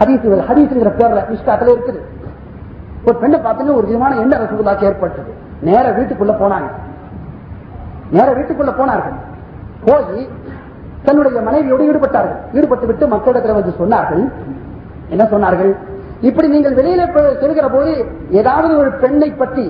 [0.00, 2.00] ஹதீஸ் ஹதீஸ்ங்கிற பேர்ல மிஸ்காத்துல இருக்குது.
[3.06, 5.32] ஒரு பெண்ணை பார்த்துன்னு ஒரு விதமான எண்ண ரசகுல்லாக்கு ஏற்பட்டது.
[5.68, 6.68] நேர வீட்டுக்குள்ள போனாங்க.
[8.16, 9.16] நேர வீட்டுக்குள்ள போனார்கள்.
[9.86, 10.28] போய்
[11.06, 12.40] தன்னுடைய மனைவியோடு ஈடுபட்டார்கள்.
[12.52, 14.22] ஈடுபட்டு விட்டு மக்களிடத்தில் வந்து சொன்னார்கள்.
[15.14, 15.72] என்ன சொன்னார்கள்?
[16.28, 17.90] இப்படி நீங்கள் வெளியில போய் செல்கிற போது
[18.30, 19.64] ஏதாவது ஒரு பெண்ணை பற்றி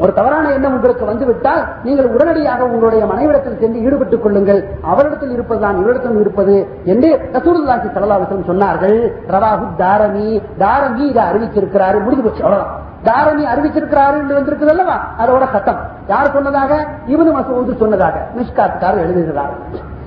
[0.00, 4.68] ஒரு தவறான எண்ணம் உங்களுக்கு வந்துவிட்டால் நீங்கள் உடனடியாக உங்களுடைய மனைவிடத்தில் சென்று ஈடுபட்டுக் கொள்ளுங்கள்.
[4.82, 9.12] அவரிடத்தில் இருப்பதுதான் இவரிடத்தில் இருப்பது என்று ரசூலுல்லாஹி ஸல்லல்லாஹு சொன்னார்கள்.
[9.28, 10.42] ரவாஹு தாரமி.
[10.58, 12.02] தாரணி இதை அறிவிச்சிருக்கிறாரு.
[12.02, 12.44] முடிஞ்சு போச்சு.
[12.44, 12.88] அவ்வளவுதான்.
[13.04, 15.00] தாரணி அறிவிச்சிருக்கிறாரு என்று வந்திருக்குது அல்லவா?
[15.18, 15.78] அதோட சட்டம்
[16.08, 16.86] யார் சொன்னதாக?
[17.06, 18.26] இவனு மசூது சொன்னதாக.
[18.36, 19.50] மிஷ்காத்துக்காரர் எழுதுகிறார்.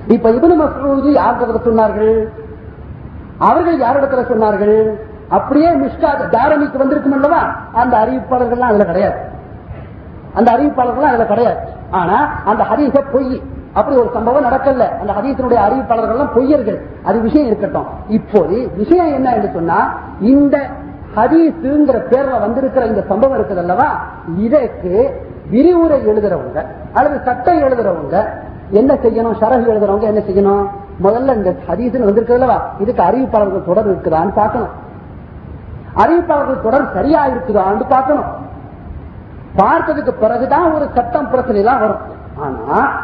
[0.06, 2.28] இப்ப இவனு மசூது யார் சொன்னார்கள்?
[3.38, 4.90] அவர்கள் யாரிடத்துல சொன்னார்கள்?
[5.28, 7.56] அப்படியே மிஷ்காத் தாரணிக்கு வந்திருக்கும் அல்லவா?
[7.72, 9.32] அந்த அறிவிப்பாளர்கள்லாம் அதுல கிடையாது.
[10.34, 11.58] அந்த அறிவிப்பாளர்கள் அதுல கிடையாது.
[11.90, 13.42] ஆனா அந்த ஹதீஸ பொய்.
[13.72, 14.98] அப்படி ஒரு சம்பவம் நடக்கல.
[15.00, 16.78] அந்த ஹதீசனுடைய அறிவிப்பாளர்கள் எல்லாம் பொய்யர்கள்.
[17.04, 17.86] அது விஷயம் இருக்கட்டும்.
[18.08, 20.70] இப்போது விஷயம் என்ன என்று சொன்னா இந்த
[21.16, 24.04] ஹதீஸுங்கிற பேர்ல வந்திருக்கிற இந்த சம்பவம் இருக்குது அல்லவா?
[24.36, 28.28] இதற்கு விரிவுரை எழுதுறவங்க அல்லது சட்டம் எழுதுறவங்க
[28.70, 29.36] என்ன செய்யணும்?
[29.40, 30.66] சரகு எழுதுறவங்க என்ன செய்யணும்?
[31.02, 32.70] முதல்ல இந்த ஹதீஸ்னு வந்திருக்கிறதுலவா அல்லவா?
[32.78, 34.72] இதுக்கு அறிவிப்பாளர்கள் தொடர் இருக்குதான்னு பார்க்கணும்.
[35.96, 38.42] அறிவிப்பாளர்கள் தொடர் சரியா இருக்குதான்னு பார்க்கணும்.
[39.56, 42.00] பார்த்ததுக்கு பிறகுதான் ஒரு சட்டம் பிரச்சனை எல்லாம் வரும்.
[42.36, 43.02] ஆனா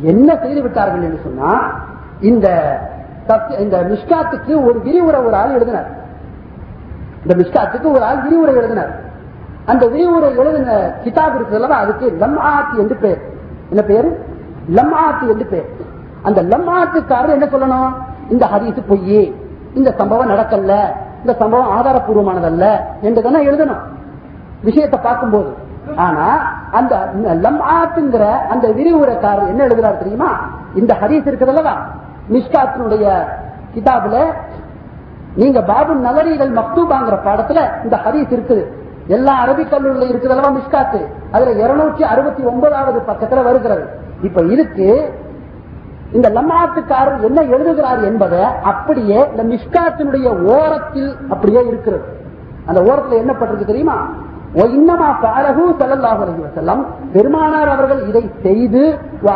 [0.00, 1.80] என்ன செய்து விட்டார்கள் என்று சொன்னா
[2.20, 2.78] இந்த
[3.58, 5.90] இந்த மிஷ்காத்துக்கு ஒரு விரிவுரை ஒரு ஆள் எழுதினார்.
[7.26, 9.04] இந்த மிஷ்காத்துக்கு ஒரு ஆள் விரிவுரை எழுதினார்.
[9.66, 13.20] அந்த விரிவுரை எழுதின கிதாப் இருக்கிறதுல அதுக்கு லம்ஆத் என்று பேர்
[13.68, 14.24] என்ன பேரு
[14.74, 15.70] லம்ஆத் என்று பேர்
[16.22, 17.92] அந்த லம்ஆத்துக்காரர் என்ன சொல்லணும்?
[18.30, 19.44] இந்த ஹரிசு பொய்யே.
[19.74, 22.76] இந்த சம்பவம் நடக்கல இந்த சம்பவம் ஆதாரப்பூர்வமானதல்ல.
[23.00, 23.80] என்று தானே எழுதணும்.
[24.62, 25.64] விஷயத்தை பார்க்கும்போது.
[25.94, 30.40] ஆனா அந்த லம்ஆத்துங்கிற அந்த விரிவுரைக்காரர் என்ன எழுதுறாரு தெரியுமா?
[30.74, 31.74] இந்த ஹரீஸ் இருக்குதுல்லவா?
[32.30, 33.26] மிஷ்காத்தினுடைய
[33.74, 34.34] கிதாபுல
[35.34, 38.66] நீங்க பாபு நகரிகள் மக்தூபாங்கிற பாடத்துல இந்த ஹரீஸ் இருக்குது.
[39.06, 41.06] எல்லா அரபி கல்லூரில இருக்கிறதெல்லாம் மிஷ்காத்து?
[41.32, 43.88] அதுல இருநூற்றி அறுபத்தி ஒன்பதாவது பக்கத்துல வருகிறது.
[44.22, 45.14] இப்ப இதுக்கு
[46.12, 52.04] இந்த லம்மாத்துக்காரர் என்ன எழுதுகிறார் என்பதை அப்படியே இந்த மிஷ்காத்தினுடைய ஓரத்தில் அப்படியே இருக்கிறது.
[52.66, 54.08] அந்த ஓரத்துல என்ன பட்டிருக்கு தெரியுமா?
[54.56, 54.64] "ஒ
[55.22, 58.82] பாரகு செல்லல்லாஹு அலஹி அலைஹி பெருமானார் அவர்கள் இதை செய்து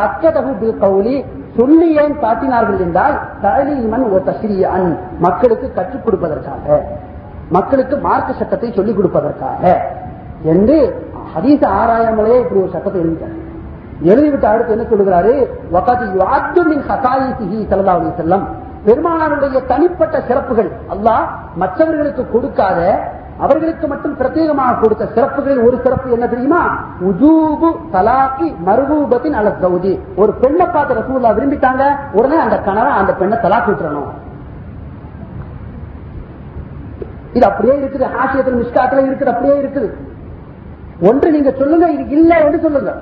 [0.04, 1.16] அக்கதகு பில் கௌலி
[1.56, 6.66] சொல்லி ஏன் காட்டினார்கள் என்றால் தலீமன் ஒரு தஸ்ரீஅன் மக்களுக்கு கற்றுக் கொடுப்பதற்காக
[7.50, 9.62] மக்களுக்கு மார்க்க சட்டத்தை சொல்லிக் கொடுப்பதற்காக
[10.44, 10.76] என்று
[11.34, 13.36] ஹதீஸ் ஆராயாமலே இப்படி ஒரு சட்டத்தை எழுதிட்டார்.
[14.02, 15.32] எழுதிவிட்டு அடுத்து என்ன சொல்லுகிறாரு?
[15.70, 16.84] வகாதி யுஅத்து மின்
[17.40, 18.44] சிஹி ஸல்லல்லாஹு அலைஹி செல்லம்
[18.86, 21.24] பெருமானாருடைய தனிப்பட்ட சிறப்புகள் அல்லாஹ்
[21.56, 22.78] மற்றவர்களுக்கு கொடுக்காத
[23.44, 26.62] அவர்களுக்கு மட்டும் பிரத்யேகமாக கொடுத்த சிறப்புகளில் ஒரு சிறப்பு என்ன தெரியுமா?
[27.10, 29.92] உஜூபு தலாக்கி மருபூபத்தின் அல சவுதி
[30.22, 31.84] ஒரு பெண்ணை பார்த்து ரசூல்லா விரும்பிட்டாங்க
[32.18, 34.10] உடனே அந்த கணவன் அந்த பெண்ணை தலாக்கி விட்டுறணும்.
[37.36, 39.88] இது அப்படியே இருக்குது ஆசிரியத்தில் மிஸ்காத்துல இருக்குது அப்படியே இருக்குது.
[41.08, 42.92] ஒன்று நீங்க சொல்லுங்க இது இல்ல என்று சொல்லுங்க.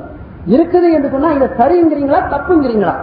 [0.55, 2.97] இருக்குது என்று சொன்னா இதை சரிங்கிறீங்களா தப்புங்கிறீங்களா?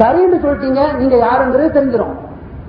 [0.00, 2.14] சரின்னு சொல்லிட்டீங்க நீங்க யாருங்கிறது தெரிஞ்சிடும்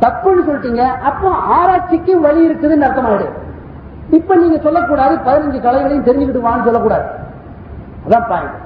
[0.04, 3.28] தப்புன்னு சொல்லிட்டீங்க அப்போ ஆராய்ச்சிக்கு வழி இருக்குதுன்னு அர்த்தமாயிடு
[4.10, 7.04] இப்ப நீங்க சொல்லக்கூடாது பதினஞ்சு கலைகளையும் தெரிஞ்சுக்கிட்டு சொல்லக்கூடாது.
[8.08, 8.64] அதான் பாயிண்ட்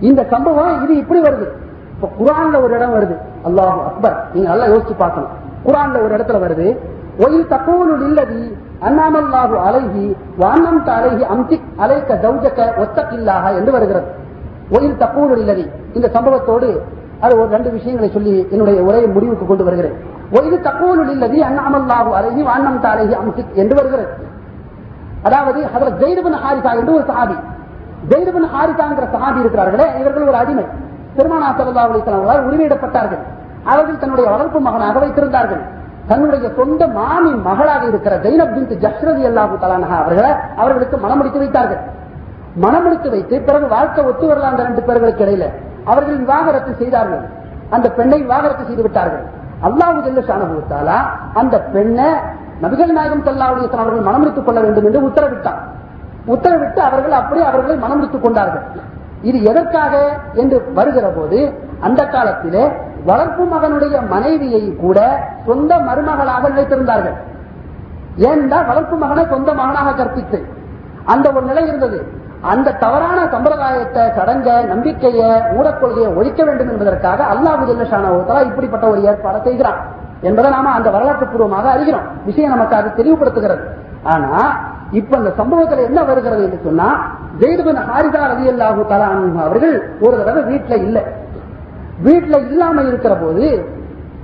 [0.00, 1.46] இந்த சம்பவம் இது இப்படி வருது.
[1.94, 3.16] இப்ப குரான்ல ஒரு இடம் வருது.
[3.44, 4.26] அல்லாஹ் அக்பர்.
[4.32, 5.30] நீங்க நல்லா யோசிச்சு பார்க்கணும்.
[5.64, 6.78] குரான்ல ஒரு இடத்துல வருது.
[7.18, 14.06] ஒயில் தப்போனு இல்லதி அண்ணாமல்லாஹு அழகி வானம் அழகி அம்சிக் அலைக்க ஜௌஜக்க ஒத்தக்கில்லாக என்று வருகிறது.
[14.70, 16.80] ஒயில் தப்போனு இல்லதி இந்த சம்பவத்தோடு
[17.20, 19.96] அது ஒரு ரெண்டு விஷயங்களை சொல்லி என்னுடைய உரையை முடிவுக்கு கொண்டு வருகிறேன்.
[20.36, 24.08] ஒய்து தப்போனு இல்லதி அண்ணாமல்லாஹு அலைஹி வானம் தாரகி அம்சிக் என்று வருகிறது.
[25.22, 27.36] அதாவது அதில் ஜெயிடுபன் ஹாரிசா என்று ஒரு சஹாபி.
[28.10, 30.66] ஜெயிடுபன் ஹாரிசாங்கிற சஹாபி இருக்கிறார்களே இவர்கள் ஒரு அடிமை.
[31.16, 33.22] திருமணா சல்லா அலிஸ்லாமர்களால் உரிமையிடப்பட்டார்கள்.
[33.64, 35.62] அவர்கள் தன்னுடைய வளர்ப்பு மகனாக வைத்திருந்தார்கள்.
[36.06, 41.80] தன்னுடைய சொந்த மாமி மகளாக இருக்கிற ஜெயினப் பின் ஜஸ்ரதி அல்லாஹு தலானஹா அவர்களை அவர்களுக்கு மனமுடித்து வைத்தார்கள்.
[42.64, 45.46] மனமுடித்து வைத்து பிறகு வாழ்க்கை ஒத்து வரலாம் அந்த ரெண்டு பேர்களுக்கு இடையில
[45.84, 47.22] அவர்கள் விவாகரத்து செய்தார்கள்.
[47.70, 49.24] அந்த பெண்ணை விவாகரத்து செய்து விட்டார்கள்.
[49.66, 50.98] அல்லாஹு ஜெல்லஷானுத்தாலா
[51.34, 52.08] அந்த பெண்ணை
[52.62, 55.60] நபிகள் நாயகம் சல்லாவுடைய அவர்கள் மனமுடித்துக் கொள்ள வேண்டும் என்று உத்தரவிட்டார்
[56.34, 58.64] உத்தரவிட்டு அவர்கள் அப்படியே அவர்களை மனமுடித்துக் கொண்டார்கள்.
[59.22, 59.94] இது எதற்காக
[60.34, 61.38] என்று வருகிற போது
[61.80, 62.64] அந்த காலத்திலே
[63.04, 64.98] வளர்ப்பு மகனுடைய மனைவியை கூட
[65.46, 67.16] சொந்த மருமகளாக நினைத்திருந்தார்கள்.
[68.16, 70.38] ஏனென்றால் வளர்ப்பு மகனை சொந்த மகனாக கற்பித்து
[71.04, 71.98] அந்த ஒரு நிலை இருந்தது.
[72.52, 78.10] அந்த தவறான சம்பிரதாயத்தை சடங்க நம்பிக்கையை மூடக்கொள்கையை ஒழிக்க வேண்டும் என்பதற்காக அல்லாஹு ஜல்லஷானா
[78.48, 79.80] இப்படிப்பட்ட ஒரு ஏற்பாடை செய்கிறான்
[80.28, 82.06] என்பதை நாம அந்த வரலாற்று பூர்வமாக அறிகிறோம்.
[82.28, 83.64] விஷயம் நமக்கு அது தெளிவுபடுத்துகிறது.
[84.12, 84.32] ஆனா
[84.98, 86.88] இப்ப அந்த சம்பவத்துல என்ன வருகிறது என்று சொன்னா
[87.40, 89.08] ஜெயிதுபின் ஹாரிதா ரவி அல்லாஹு தலா
[89.46, 89.74] அவர்கள்
[90.04, 91.02] ஒரு தடவை வீட்டுல இல்லை.
[92.06, 93.46] வீட்டுல இல்லாம இருக்கிற போது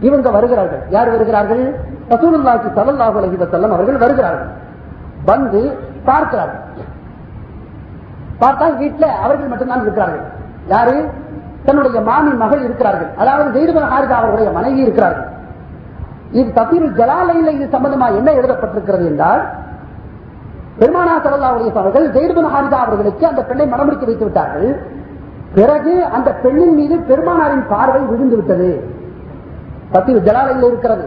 [0.01, 0.83] இவங்க வருகிறார்கள்.
[0.91, 1.65] யார் வருகிறார்கள்?
[2.13, 4.51] ரசூலுல்லாஹி ஸல்லல்லாஹு அலஹி வசல்லம் அவர்கள் வருகிறார்கள்.
[5.31, 5.61] வந்து
[6.09, 6.64] பார்க்கிறார்கள்.
[8.45, 10.25] பார்த்தால் வீட்டுல அவர்கள் மட்டும்தான் இருக்கிறார்கள்.
[10.73, 10.97] யாரு?
[11.67, 13.11] தன்னுடைய மாமி மகள் இருக்கிறார்கள்.
[13.21, 15.29] அதாவது ஜெயிதுபின் ஹாரிதா அவருடைய மனைவி இருக்கிறார்கள்.
[16.39, 19.43] இது தசீரு ஜலாலையில் இது சம்பந்தமா என்ன எழுதப்பட்டிருக்கிறது என்றால்
[20.81, 24.69] பெருமானா சல்லாவுடைய அவர்கள் ஜெயிதுபின் ஹாரிதா அவர்களுக்கு அந்த பெண்ணை மனமுடித்து வைத்து விட்டார்கள்.
[25.59, 28.71] பிறகு அந்த பெண்ணின் மீது பெருமானாரின் பார்வை விழுந்து விட்டது.
[29.95, 31.05] தசீரு ஜலாலையில் இருக்கிறது.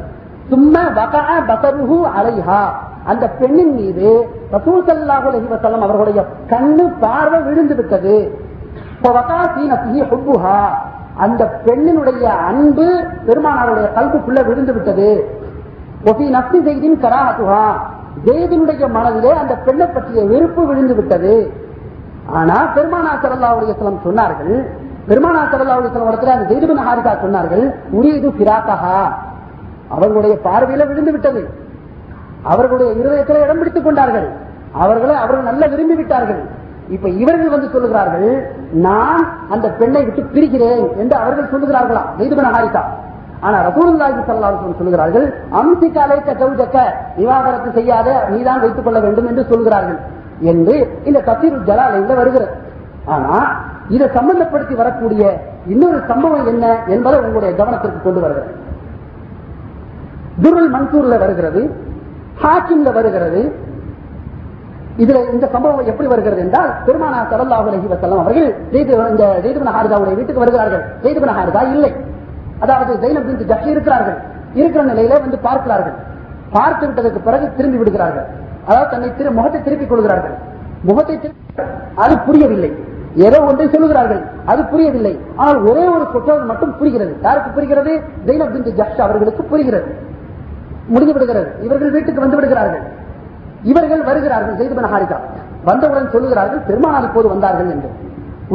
[0.52, 0.84] சும்மா
[1.50, 2.62] பசருஹு அலைஹா.
[3.08, 4.10] அந்த பெண்ணின் மீது
[4.52, 8.16] ரசூசல்லாஹு சல்லாஹு அலைஹி அவர்களுடைய கண்ணு பார்வை விழுந்து விட்டது
[9.06, 10.60] வகா
[11.26, 12.88] அந்த பெண்ணினுடைய அன்பு
[13.28, 15.10] பெருமானாருடைய கல்புக்குள்ள விழுந்து விட்டது
[16.10, 16.26] ஒபி
[16.66, 17.64] செய்தின் கராத்துவா
[18.26, 21.34] ஜெய்தினுடைய மனதிலே அந்த பெண்ணை பற்றிய வெறுப்பு விழுந்து விட்டது
[22.34, 24.54] ஆனா பெருமானா சரல்லாவுடைய சிலம் சொன்னார்கள்
[25.08, 28.98] பெருமானா சரல்லாவுடைய சிலம் இடத்துல அந்த ஜெய்துபின் ஹாரிகா சொன்னார்கள் உரியது பிராக்கஹா
[29.92, 31.42] அவர்களுடைய பார்வையில விழுந்து விட்டது
[32.52, 34.28] அவர்களுடைய இருதயத்தில் இடம் பிடித்துக் கொண்டார்கள்.
[34.84, 36.42] அவர்களை அவர்கள் நல்ல விரும்பி விட்டார்கள்
[36.96, 38.30] இப்ப இவர்கள் வந்து சொல்லுகிறார்கள்
[38.86, 42.04] நான் அந்த பெண்ணை விட்டு பிரிக்கிறேன் என்று அவர்கள் சொல்லுகிறார்களா?
[42.20, 42.84] வைதுபன ஹாரிகா.
[43.46, 45.26] ஆனா ரசூலுல்லாஹி ஸல்லல்லாஹு சொல்லுகிறார்கள்
[45.60, 46.84] அம்சிக்க அலைக்க
[47.18, 50.00] விவாகரத்து செய்யாத நீதான் வைத்துக் கொள்ள வேண்டும் என்று சொல்கிறார்கள்
[50.52, 50.76] என்று
[51.10, 52.54] இந்த கசீர் ஜலாலையில வருகிறது.
[53.16, 53.36] ஆனா
[53.96, 55.24] இதை சம்பந்தப்படுத்தி வரக்கூடிய
[55.74, 56.66] இன்னொரு சம்பவம் என்ன
[56.96, 58.54] என்பதை உங்களுடைய கவனத்திற்கு கொண்டு வருகிறது
[60.44, 61.62] துருள் மன்சூர்ல வருகிறது.
[62.44, 63.66] ஹாக்கிம்ல வருகிறது.
[64.98, 70.16] இதுல இந்த சம்பவம் எப்படி வருகிறது என்றால் பெருமானா சரல்லாஹு அலஹி வசல்லாம் அவர்கள் ஜெய்து இந்த ஜெய்துபன் ஹாரிதாவுடைய
[70.16, 70.84] வீட்டுக்கு வருகிறார்கள்.
[71.02, 71.96] ஜெய்துபன் ஹாரிதா இல்லை.
[72.60, 74.18] அதாவது ஜெயினப் பின் ஜஹி இருக்கிறார்கள்.
[74.54, 75.94] இருக்கிற நிலையில வந்து பார்க்கிறார்கள்.
[76.52, 78.26] பார்த்து விட்டதற்கு பிறகு திரும்பி விடுகிறார்கள்.
[78.68, 80.36] அதாவது தன்னை திரு முகத்தை திருப்பிக் கொள்கிறார்கள்.
[80.82, 81.34] முகத்தை
[81.96, 82.72] அது புரியவில்லை.
[83.16, 84.22] ஏதோ ஒன்றை சொல்லுகிறார்கள்.
[84.46, 85.20] அது புரியவில்லை.
[85.36, 87.16] ஆனால் ஒரே ஒரு சொற்றொடர் மட்டும் புரிகிறது.
[87.24, 88.02] யாருக்கு புரிகிறது?
[88.26, 90.07] ஜெயினப் பின் ஜஹ் அவர்களுக்கு புரிகிறது.
[90.94, 92.84] முடிந்து விடுகிறது இவர்கள் வீட்டுக்கு வந்து விடுகிறார்கள்.
[93.72, 95.18] இவர்கள் வருகிறார்கள் செய்து ஹாரிதா
[95.70, 97.90] வந்தவுடன் சொல்லுகிறார்கள் பெருமானால் இப்போது வந்தார்கள் என்று.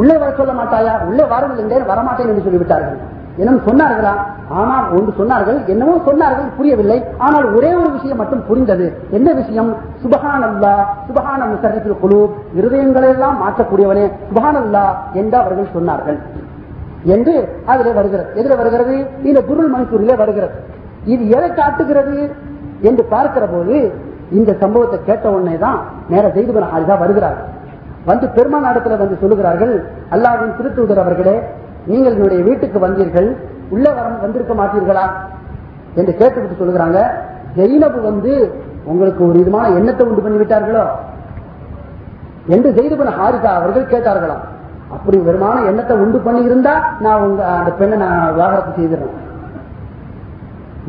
[0.01, 0.93] உள்ளே வர சொல்ல மாட்டாயா?
[1.09, 2.95] உள்ளே வாருங்கள் என்றே வரமாட்டேன் என்று சொல்லிவிட்டார்கள்.
[3.41, 4.13] என்னும் சொன்னார்களா?
[4.61, 5.59] ஆனால் ஒன்று சொன்னார்கள்.
[5.73, 6.97] என்னவோ சொன்னார்கள் புரியவில்லை.
[7.25, 8.87] ஆனால் ஒரே ஒரு விஷயம் மட்டும் புரிந்தது.
[9.17, 9.69] என்ன விஷயம்?
[10.03, 10.73] சுபஹான் அல்லா
[11.07, 12.19] சுபஹான முசரிஃபில் குழு
[12.59, 14.85] இருதயங்களெல்லாம் மாற்றக்கூடியவனே சுபஹான் அல்லா
[15.21, 16.19] என்று அவர்கள் சொன்னார்கள்.
[17.15, 17.35] என்று
[17.71, 18.29] அதிலே வருகிறது.
[18.39, 18.95] எதிர வருகிறது?
[19.29, 20.55] இந்த குருள் மன்சூரிலே வருகிறது.
[21.05, 22.31] இது எதை காட்டுகிறது
[22.81, 23.93] என்று பார்க்கிற போது
[24.31, 27.49] இந்த சம்பவத்தை கேட்ட உடனே தான் நேர செய்து ஹாரிதா வருகிறார்கள்
[28.05, 29.73] வந்து பெருமான் இடத்துல வந்து சொல்லுகிறார்கள்
[30.11, 31.35] அல்லாவின் திருத்தூதர் அவர்களே
[31.87, 33.35] நீங்கள் என்னுடைய வீட்டுக்கு வந்தீர்கள்
[33.71, 35.05] உள்ள வர வந்திருக்க மாட்டீர்களா?
[35.95, 36.99] என்று கேட்டுவிட்டு சொல்லுகிறாங்க
[37.55, 38.51] ஜெயினபு வந்து
[38.85, 40.85] உங்களுக்கு ஒரு விதமான எண்ணத்தை உண்டு பண்ணி விட்டார்களோ?
[42.47, 44.43] என்று செய்து ஹாரிதா அவர்கள் கேட்டார்களாம்.
[44.91, 49.22] அப்படி வருமான எண்ணத்தை உண்டு பண்ணி இருந்தா நான் உங்க அந்த பெண்ணை நான் விவாகரத்து செய்திருந்தேன்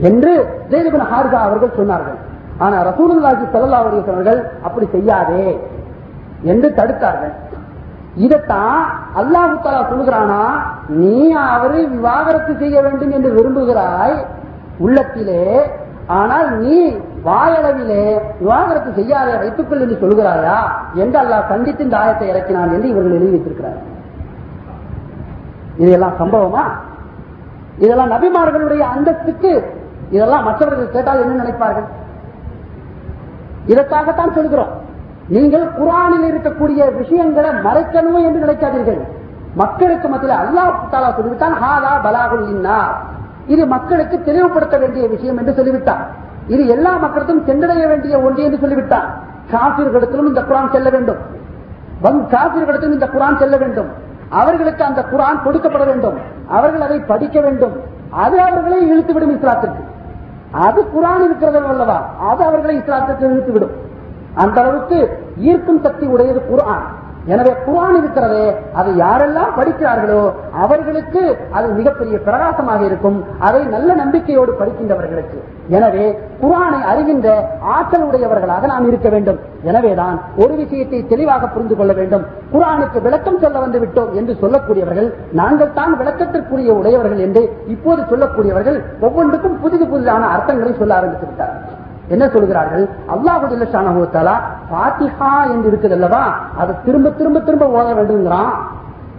[0.09, 0.33] என்று
[0.71, 2.19] ஜெயதுபன் ஹாரிதா அவர்கள் சொன்னார்கள்.
[2.65, 5.47] ஆனா ரசூலுல்லாஹி ஸல்லல்லாஹு அலைஹி அவர்கள் அப்படி செய்யாதே
[6.53, 7.35] என்று தடுத்தார்கள்.
[8.25, 8.83] இதத்தான்
[9.21, 10.43] அல்லாஹு தாலா சொல்லுகிறானா
[11.01, 11.15] நீ
[11.55, 14.17] அவரை விவாகரத்து செய்ய வேண்டும் என்று விரும்புகிறாய்
[14.85, 15.43] உள்ளத்திலே
[16.19, 16.77] ஆனால் நீ
[17.27, 18.05] வாயளவிலே
[18.41, 20.59] விவாகரத்து செய்யாத வைத்துக்கொள் என்று சொல்கிறாயா
[21.03, 23.81] என்று அல்லாஹ் கண்டித்து இந்த ஆயத்தை இறக்கினான் என்று இவர்கள் எழுதி வைத்திருக்கிறார்
[25.83, 26.65] இதெல்லாம் சம்பவமா?
[27.85, 29.53] இதெல்லாம் நபிமார்களுடைய அந்தஸ்துக்கு
[30.15, 31.89] இதெல்லாம் மற்றவர்கள் கேட்டால் என்ன நினைப்பார்கள்?
[33.73, 34.73] இதற்காகத்தான் சொல்கிறோம்.
[35.35, 39.01] நீங்கள் குரானில் இருக்கக்கூடிய விஷயங்களை மறைக்கணும் என்று நினைக்காதீர்கள்.
[39.63, 42.79] மக்களுக்கு மத்தியில் அல்லா தாலா சொல்லிவிட்டான் ஹாதா பலாகுல் இன்னா
[43.55, 46.03] இது மக்களுக்கு தெளிவுபடுத்த வேண்டிய விஷயம் என்று சொல்லிவிட்டார்
[46.55, 49.09] இது எல்லா மக்களுக்கும் சென்றடைய வேண்டிய ஒன்று என்று சொல்லிவிட்டார்
[49.53, 51.21] காசிர்களிடத்திலும் இந்த குரான் செல்ல வேண்டும்.
[52.35, 53.91] காசிர்களிடத்திலும் இந்த குரான் செல்ல வேண்டும்.
[54.41, 56.17] அவர்களுக்கு அந்த குரான் கொடுக்கப்பட வேண்டும்.
[56.57, 57.75] அவர்கள் அதை படிக்க வேண்டும்.
[58.25, 59.83] அது அவர்களை இழுத்துவிடும் இஸ்லாத்திற்கு.
[60.55, 63.75] அது குரான் இருக்கிறது அல்லவா அது அவர்களை இஸ்லாத்திற்கு இழுத்துவிடும்
[64.35, 64.99] அந்த அளவுக்கு
[65.37, 66.85] ஈர்க்கும் சக்தி உடையது குரான்.
[67.33, 68.47] எனவே குரான் இருக்கிறதே
[68.79, 70.23] அதை யாரெல்லாம் படிக்கிறார்களோ
[70.65, 71.23] அவர்களுக்கு
[71.57, 73.19] அது மிகப்பெரிய பிரகாசமாக இருக்கும்.
[73.47, 75.39] அதை நல்ல நம்பிக்கையோடு படிக்கின்றவர்களுக்கு.
[75.77, 76.07] எனவே
[76.43, 77.29] குரானை அறிகின்ற
[77.75, 79.39] ஆற்றல் உடையவர்களாக நாம் இருக்க வேண்டும்.
[79.71, 82.27] எனவேதான் ஒரு விஷயத்தை தெளிவாக புரிந்து கொள்ள வேண்டும்.
[82.55, 85.09] குரானுக்கு விளக்கம் சொல்ல வந்து விட்டோம் என்று சொல்லக்கூடியவர்கள்
[85.41, 87.45] நாங்கள் தான் விளக்கத்திற்குரிய உடையவர்கள் என்று
[87.77, 88.79] இப்போது சொல்லக்கூடியவர்கள்
[89.09, 91.74] ஒவ்வொன்றுக்கும் புதிது புதிதான அர்த்தங்களை சொல்ல ஆரம்பித்து விட்டார்கள்.
[92.09, 92.89] என்ன சொல்கிறார்கள்?
[93.15, 94.35] அல்லாஹுல்லா
[94.73, 96.25] பாத்திஹா என்று இருக்குது அல்லவா?
[96.57, 98.53] அதை திரும்ப திரும்ப திரும்ப ஓத வேண்டுங்கிறான்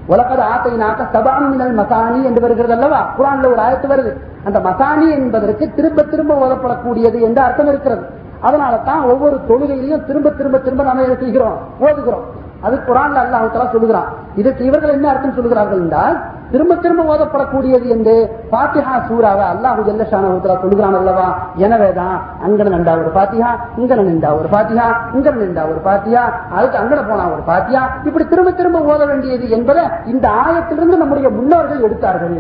[0.10, 3.08] உலகது ஆத்தை நாக்க சபாமினல் மசானி என்று வருகிறது அல்லவா?
[3.18, 4.12] குரான்ல ஒரு ஆயத்து வருது.
[4.44, 8.04] அந்த மசானி என்பதற்கு திரும்ப திரும்ப ஓதப்படக்கூடியது என்று அர்த்தம் இருக்கிறது.
[8.42, 11.58] அதனால தான் ஒவ்வொரு தொழுகையிலையும் திரும்ப திரும்ப திரும்ப நம்ம என்ன செய்கிறோம்?
[11.80, 12.26] ஓதுகிறோம்.
[12.66, 14.10] அது குரான்ல அல்லாஹால சொல்லுகிறான்.
[14.42, 16.16] இதற்கு இவர்கள் என்ன அர்த்தம் சொல்லுகிறார்கள் என்றால்
[16.52, 18.16] திரும்ப திரும்ப ஓதப்படக்கூடியது என்று
[18.54, 20.30] பாத்திஹா சூறாவை அல்லாஹு ஜல்லஷானா
[20.64, 21.28] சொல்லுகிறான் அல்லவா?
[21.66, 22.16] எனவேதான்
[22.46, 23.50] அங்கன நின்றா ஒரு பாத்தியா
[23.82, 24.86] இங்கன நின்றா ஒரு பாத்தியா
[25.16, 26.24] இங்கன நின்றா ஒரு பாத்தியா
[26.56, 31.86] அதுக்கு அங்கன போனா ஒரு பாத்தியா இப்படி திரும்ப திரும்ப ஓத வேண்டியது என்பதை இந்த ஆயத்திலிருந்து நம்முடைய முன்னோர்கள்
[31.88, 32.38] எடுத்தார்கள்.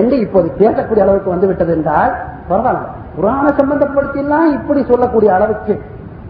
[0.00, 2.12] என்று இப்போது பேசக்கூடிய அளவுக்கு வந்து விட்டது என்றால்
[2.50, 2.86] பரவாயில்ல.
[3.16, 5.74] புராண சம்பந்தப்படுத்தி எல்லாம் இப்படி சொல்லக்கூடிய அளவுக்கு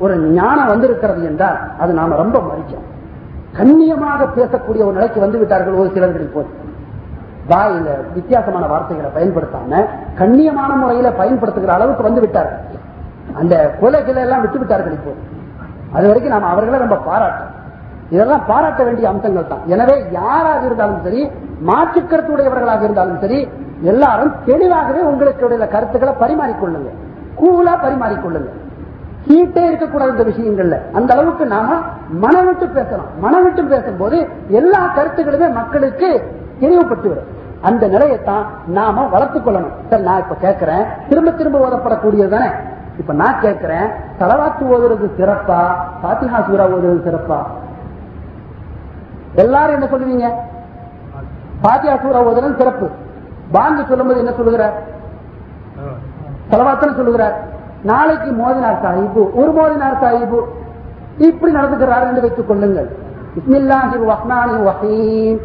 [0.03, 2.89] ஒரு ஞானம் வந்திருக்கிறது என்றால் அது நாம ரொம்ப மதிக்கிறோம்
[3.59, 6.49] கண்ணியமாக பேசக்கூடிய ஒரு நிலைக்கு வந்து விட்டார்கள் ஒரு சிலர்கள் போய்.
[7.51, 9.81] வாயில வித்தியாசமான வார்த்தைகளை பயன்படுத்தாம
[10.21, 12.81] கண்ணியமான முறையில பயன்படுத்துகிற அளவுக்கு வந்து விட்டார்கள்
[13.41, 15.13] அந்த கொலைகளை எல்லாம் விட்டு விட்டார்கள் இப்போ
[15.97, 17.51] அது வரைக்கும் நாம் அவர்களை ரொம்ப பாராட்டும்
[18.11, 19.63] இதெல்லாம் பாராட்ட வேண்டிய அம்சங்கள் தான்.
[19.67, 21.21] எனவே யாராக இருந்தாலும் சரி
[21.69, 23.39] மாற்றுக்கருத்துடையவர்களாக இருந்தாலும் சரி
[23.83, 26.91] எல்லாரும் தெளிவாகவே உங்களுக்கு கருத்துக்களை பரிமாறிக்கொள்ளுங்க.
[27.41, 28.51] கூலா பரிமாறிக்கொள்ளுங்க.
[29.27, 30.79] சீட்டே இருக்கக்கூடாது இந்த விஷயங்கள்ல.
[30.93, 31.79] அந்த அளவுக்கு நாம
[32.11, 33.11] மனம் விட்டு பேசணும்.
[33.19, 36.31] மனம் விட்டு பேசும்போது எல்லா கருத்துக்களுமே மக்களுக்கு
[36.61, 37.31] தெளிவுபட்டு வரும்.
[37.61, 39.75] அந்த நிலையத்தான் நாம வளர்த்துக் கொள்ளணும்.
[39.91, 40.85] சார் நான் இப்ப கேட்கிறேன்.
[41.09, 42.49] திரும்ப திரும்ப ஓதப்படக்கூடியது தானே?
[42.99, 43.87] இப்ப நான் கேட்கிறேன்
[44.19, 45.61] தலவாத்து ஓதுறது சிறப்பா?
[46.03, 47.39] பாத்திஹா சூரா ஓதுறது சிறப்பா?
[49.35, 50.29] எல்லாரும் என்ன சொல்லுவீங்க?
[51.61, 52.89] பாத்தியா சூரா ஓதுறது சிறப்பு.
[53.53, 54.83] பாங்கு சொல்லும்போது என்ன சொல்லுகிறார்?
[56.51, 57.53] தலவாத்தன சொல்லுகிறார்.
[57.91, 60.39] நாளைக்கு மோதினார் சாஹிபு ஒரு மோதினார் சாஹிபு.
[61.29, 62.89] இப்படி நடந்துக்கிறார் என்று வைத்துக் கொள்ளுங்கள்.
[63.39, 65.41] இஸ்மில்லாஹி ரஹ்மானி ரஹீம்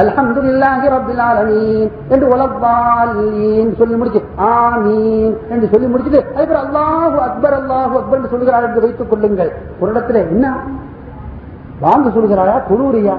[0.00, 4.20] அல்ஹம்துலில்லாஹி ரபில் ஆலமீன் என்று உலப்பாலீன் சொல்லி முடிச்சு
[4.54, 9.52] ஆமீன் என்று சொல்லி முடிச்சுட்டு அதுக்கப்புறம் அல்லாஹு அக்பர் அல்லாஹு அக்பர் என்று சொல்லுகிறார் என்று வைத்துக் கொள்ளுங்கள்.
[9.80, 10.44] ஒரு இடத்துல என்ன?
[11.80, 12.56] வாங்க சொல்கிறாரா?
[12.70, 13.16] தொழுறியா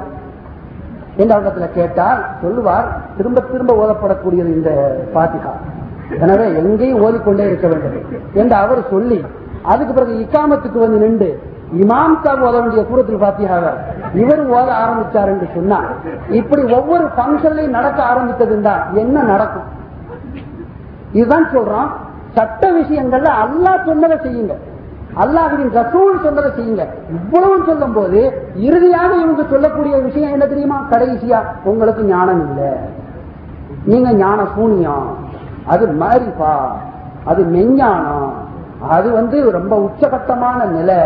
[1.18, 2.88] என்ற இடத்துல கேட்டால் சொல்லுவார்
[3.18, 4.72] திரும்ப திரும்ப ஓதப்படக்கூடியது இந்த
[5.15, 5.53] பாத்திகா
[6.23, 7.98] எனவே எங்கேயும் ஓதிக்கொண்டே இருக்க வேண்டும்
[8.34, 9.19] என்று அவர் சொல்லி
[9.72, 11.30] அதுக்கு பிறகு இக்காமத்துக்கு வந்து நின்று
[11.82, 13.72] இமாம் சாப் ஓத வேண்டிய சூரத்தில் பாத்தியாக
[14.22, 15.88] இவர் ஓத ஆரம்பிச்சார் என்று சொன்னார்
[16.40, 19.68] இப்படி ஒவ்வொரு பங்கன்லையும் நடக்க ஆரம்பித்ததுண்டா என்ன நடக்கும்?
[21.11, 21.90] இதுதான் சொல்றோம்.
[22.38, 24.56] சட்ட விஷயங்கள்ல அல்லாஹ் சொன்னதை செய்யுங்க.
[25.23, 26.86] அல்லாஹுவின் ரசூல் சொன்னதை செய்யுங்க.
[27.18, 28.22] இவ்வளவு சொல்லும் போது
[28.68, 30.77] இறுதியாக இவங்க சொல்லக்கூடிய விஷயம் என்ன தெரியுமா?
[30.91, 32.72] கடைசியா உங்களுக்கு ஞானம் இல்லை.
[33.91, 35.07] நீங்க ஞான சூனியம்
[35.66, 36.72] அது மாரிப்பா.
[37.26, 38.34] அது மெஞ்ஞானம்.
[38.90, 41.00] அது வந்து ரொம்ப உச்சகட்டமான நிலை.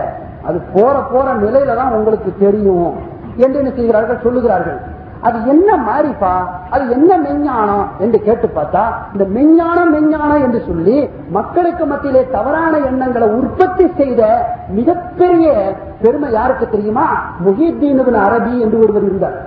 [0.45, 2.94] அது போற போற நிலையில தான் உங்களுக்கு தெரியும்
[3.38, 4.80] என்று என்ன செய்கிறார்கள் சொல்லுகிறார்கள்.
[5.22, 8.84] அது என்ன மாறிப்பா அது என்ன மெஞ்ஞானம் என்று கேட்டு பார்த்தா
[9.14, 17.06] இந்த மெஞ்ஞானம் மெஞ்ஞானம் என்று சொல்லி மக்களுக்கு மத்தியிலே தவறான எண்ணங்களை உற்பத்தி செய்த மிகப்பெரிய பெருமை யாருக்கு தெரியுமா?
[17.45, 19.38] முஹித்தீன் அரபி என்று ஒருவர் இருந்தார்.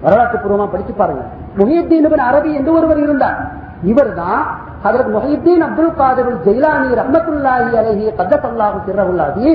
[0.00, 1.22] வரலாற்று பூர்வமா படிச்சு பாருங்க.
[1.58, 3.58] முஹித்தீன் அரபி என்று ஒருவர் இருந்தார்.
[3.82, 4.42] இவர் தான்
[4.82, 9.46] அதற்கு முஹித்தீன் அப்துல் காதர் ஜெயிலானி ரஹமத்துல்லாஹி அலஹி கத்தல்லாஹு சிறவுல்லாஹி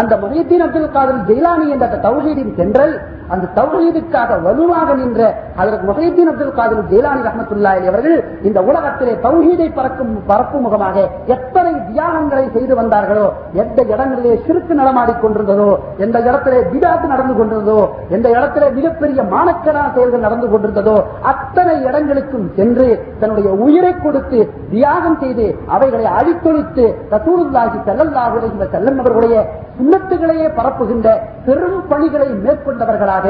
[0.00, 2.94] அந்த முஹித்தீன் அப்துல் காதர் ஜெயிலானி என்ற தௌஹீதின் சென்றல்
[3.32, 5.20] அந்த தௌஹீதுக்காக வலுவாக நின்ற
[5.60, 8.16] அதற்கு முஹித்தீன் அப்துல் காதர் ஜெயிலானி ரஹமத்துல்லா அவர்கள்
[8.48, 10.96] இந்த உலகத்திலே தௌஹீதை பறக்கும் பரப்பும் முகமாக
[11.36, 13.26] எத்தனை தியாகங்களை செய்து வந்தார்களோ
[13.62, 20.26] எந்த இடங்களிலே சிறுக்கு நடமாடிக் கொண்டிருந்ததோ எந்த இடத்திலே விடாத்து நடந்து கொண்டிருந்ததோ எந்த இடத்திலே மிகப்பெரிய மானக்கரான செயல்கள்
[20.26, 20.96] நடந்து கொண்டிருந்ததோ
[21.32, 22.88] அத்தனை இடங்களுக்கும் சென்று
[23.20, 24.40] தன்னுடைய உயிரை கொடுத்து
[24.72, 26.86] தியாகம் செய்து அவைகளை அழித்தொழித்து
[27.16, 29.36] ரசூலுல்லாஹி ஸல்லல்லாஹு அலைஹி வஸல்லம் அவர்களுடைய
[29.82, 31.08] சுண்ணத்துகளையே பரப்புகின்ற
[31.46, 33.26] பெரும் பணிகளை மேற்கொண்டவர்களாக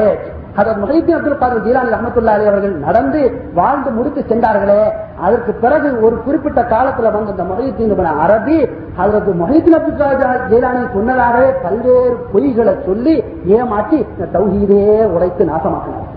[0.59, 3.21] அதன் முகைத்தீன் அப்துல் காதர் ஜீலானி ரஹமத்துல்லா அலி அவர்கள் நடந்து
[3.59, 4.81] வாழ்ந்து முடித்து சென்றார்களே
[5.25, 8.57] அதற்கு பிறகு ஒரு குறிப்பிட்ட காலத்துல வந்த இந்த முகைத்தீன் அரபி
[9.03, 13.15] அதற்கு முகைத்தீன் அப்துல் காதர் ஜீலானி சொன்னதாகவே பல்வேறு பொய்களை சொல்லி
[13.57, 14.83] ஏமாற்றி இந்த தௌஹீதே
[15.15, 16.07] உடைத்து நாசமாக்கினார்.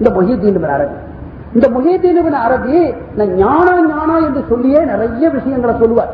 [0.00, 0.96] இந்த மொஹிதீன் அரபி.
[1.56, 2.78] இந்த முகைத்தீன் அரபி
[3.42, 6.12] ஞானம் ஞானம் என்று சொல்லியே நிறைய விஷயங்களை சொல்லுவார்.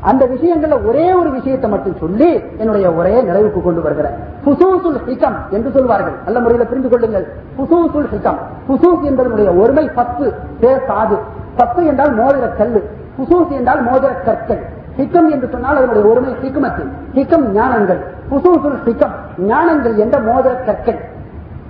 [0.00, 4.12] அந்த விஷயங்கள்ல ஒரே ஒரு விஷயத்தை மட்டும் சொல்லி என்னுடைய ஒரே நிறைவுக்கு கொண்டு வருகிறேன்
[4.44, 6.12] புசூசுல் ஹிகம் என்று சொல்வார்கள்.
[6.24, 7.26] நல்ல முறையில் புரிந்து கொள்ளுங்கள்.
[7.58, 8.38] புசூசுல் ஹிகம்.
[8.68, 11.18] புசூஸ் என்பதனுடைய ஒருமை பத்து பேர் சாது
[11.56, 12.90] பத்து என்றால் மோதிர கல்லு.
[13.18, 14.62] புசூஸ் என்றால் மோதிர கற்கள்.
[14.98, 16.84] ஹிக்கம் என்று சொன்னால் அதனுடைய ஒருமை ஹிக்மத்து.
[17.14, 18.00] ஹிக்கம் ஞானங்கள்.
[18.30, 21.00] புசூசுல் ஹிக்கம் ஞானங்கள் என்ற மோதிர கற்கள்.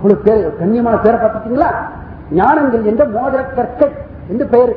[0.03, 1.71] உங்களுக்கு பேர் கண்ணியமான பேரை பார்த்துட்டீங்களா
[2.35, 4.09] ஞானங்கள் என்ற மோதிர கற்கள்.
[4.29, 4.77] என்று பெயர்.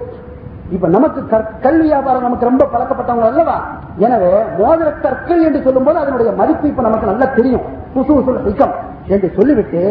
[0.75, 1.19] இப்ப நமக்கு
[1.65, 3.55] கல்வி வியாபாரம் நமக்கு ரொம்ப பழக்கப்பட்டவங்க அல்லவா?
[4.05, 4.29] எனவே
[4.59, 7.65] மோதிர கற்கள் என்று சொல்லும் போது அதனுடைய மதிப்பு இப்ப நமக்கு நல்லா தெரியும்.
[7.95, 8.73] புசூசுல் சிக்கம்
[9.07, 9.81] என்று சொல்லிவிட்டு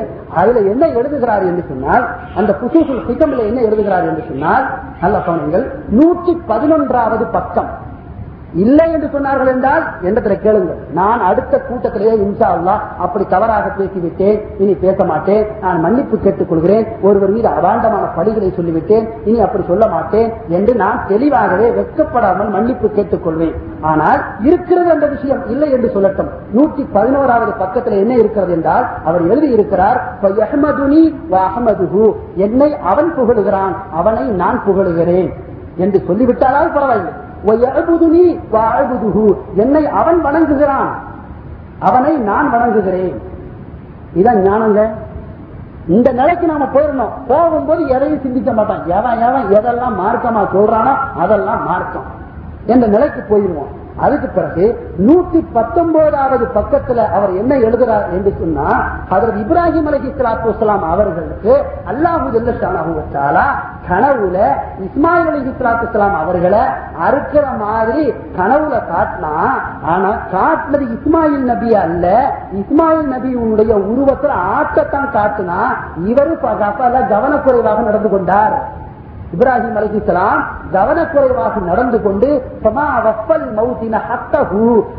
[0.41, 2.05] அதுல என்ன எழுதுகிறார் என்று சொன்னால்
[2.35, 4.65] அந்த புசூசுல் சிக்கம்ல என்ன எழுதுகிறார் என்று சொன்னால்
[5.03, 5.65] நல்ல கவனங்கள்
[5.99, 7.71] நூற்றி பதினொன்றாவது பக்கம்.
[8.55, 10.79] இல்லை என்று சொன்னார்கள் என்றால் என்னத்துல கேளுங்கள்.
[10.93, 14.39] நான் அடுத்த கூட்டத்திலேயே இன்சா அல்லா அப்படி தவறாக பேசிவிட்டேன்.
[14.59, 19.09] இனி பேச மாட்டேன் நான் மன்னிப்பு கேட்டுக் கொள்கிறேன் ஒருவர் மீது அபாண்டமான படிகளை சொல்லிவிட்டேன்.
[19.25, 25.49] இனி அப்படி சொல்ல மாட்டேன் என்று நான் தெளிவாகவே வெட்கப்படாமல் மன்னிப்பு கேட்டுக் கொள்வேன் ஆனால் இருக்கிறது அந்த விஷயம்.
[25.49, 26.31] இல்லை என்று சொல்லட்டும்.
[26.53, 30.01] நூற்றி பதினோராவது பக்கத்தில் என்ன இருக்கிறது என்றால் அவர் எழுதி இருக்கிறார்
[32.37, 33.75] என்னை அவன் புகழுகிறான்.
[33.93, 35.33] அவனை நான் புகழுகிறேன்.
[35.77, 37.13] என்று சொல்லிவிட்டாலும் பரவாயில்லை.
[39.55, 40.89] என்னை அவன் வணங்குகிறான்.
[41.79, 43.23] அவனை நான் வணங்குகிறேன்.
[44.17, 44.89] இதான் ஞானங்க.
[45.89, 47.13] இந்த நிலைக்கு நாம போயிடணும்.
[47.29, 48.87] போகும்போது எதையும் சிந்திக்க மாட்டான்.
[48.87, 52.21] எவன் எவன் எதெல்லாம் மார்க்கமா சொல்றானோ அதெல்லாம் மார்க்கம்.
[52.67, 53.82] என்ற நிலைக்கு போயிடுவோம்.
[54.01, 54.65] அதுக்கு பிறகு
[55.07, 58.69] நூத்தி பத்தொன்பதாவது பக்கத்துல அவர் என்ன எழுதுறார் என்று சொன்னா
[59.09, 61.55] அதற்கு இப்ராஹிம் அலி இஸ்லாத்து வலாம் அவர்களுக்கு
[61.87, 62.31] அல்லாஹு
[63.89, 64.37] கனவுல
[64.81, 66.63] இஸ்மாயில் அலி இஸ்லாத்து வலாம் அவர்களை
[67.01, 69.35] அறுக்கிற மாதிரி கனவுல காட்டினா
[69.85, 72.07] ஆனா காட்டினது இஸ்மாயில் நபி அல்ல.
[72.53, 75.61] இஸ்மாயில் நபியுடைய உருவத்தில் ஆட்டத்தான் காட்டினா
[76.05, 76.35] இவரு
[77.13, 78.55] கவனக்குறைவாக நடந்து கொண்டார்.
[79.35, 80.41] இப்ராஹிம் அலிஸ்லாம்
[80.73, 82.29] கவனக்குறைவாக நடந்து கொண்டு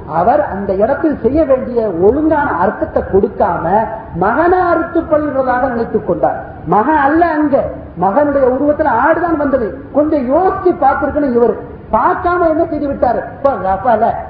[0.07, 6.39] அவர் அந்த இடத்தில் செய்ய வேண்டிய ஒழுங்கான அர்த்தத்தை கொடுக்காம மகனை அறுத்து கொள்வதாக நினைத்துக் கொண்டார்.
[6.65, 7.63] மகன் அல்ல அங்க.
[8.01, 9.77] மகனுடைய உருவத்தில் ஆடுதான் வந்தது.
[9.93, 11.55] கொஞ்சம் யோசிச்சு பார்த்திருக்கணும் இவர்.
[11.91, 13.19] பார்க்காம என்ன செய்து விட்டார்?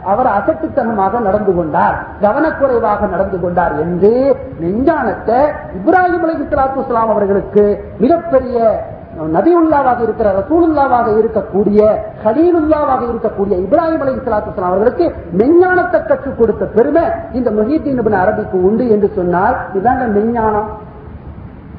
[0.06, 1.96] அவர் அசட்டுத்தனமாக நடந்து கொண்டார்.
[2.22, 5.40] கவனக்குறைவாக நடந்து கொண்டார் என்று நெஞ்சானத்தை
[5.80, 8.82] இப்ராஹிம் அலி இஸ்லாத்து அவர்களுக்கு மிகப்பெரிய
[9.20, 17.52] நபியுல்லாவாக இருக்கிற ரசூலுல்லாவாக இருக்கக்கூடிய ஹலீலுல்லாவாக இருக்கக்கூடிய இப்ராஹிம் அலி இஸ்லாத்துலாம் அவர்களுக்கு மெஞ்ஞானத்தை கற்றுக் கொடுத்த பெருமை இந்த
[17.52, 20.70] மொஹீத்தீன் அரபிக்கு உண்டு என்று சொன்னால் இதாங்க மெஞ்ஞானம்.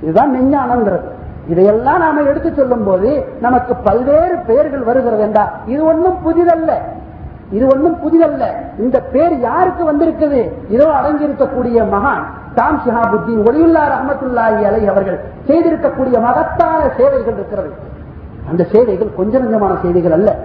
[0.02, 1.08] இதுதான் மெஞ்ஞானம்ங்கிறது.
[1.48, 6.70] இதையெல்லாம் நாம எடுத்து சொல்லும் போது நமக்கு பல்வேறு பெயர்கள் வருகிறது என்றா இது ஒன்றும் புதிதல்ல.
[7.50, 8.44] இது ஒன்றும் புதிதல்ல.
[8.78, 10.52] இந்த பேர் யாருக்கு வந்திருக்குது?
[10.68, 12.24] இதோ அடங்கியிருக்கக்கூடிய மகான்.
[12.54, 17.70] தாம் ஷிஹாபுத்தீன் ஒளியுல்லா ரஹமத்துல்லாஹி அலை அவர்கள் செய்திருக்கக்கூடிய மகத்தான சேவைகள் இருக்கிறது.
[18.48, 20.38] அந்த சேவைகள் கொஞ்ச நஞ்சமான சேவைகள் அல்ல.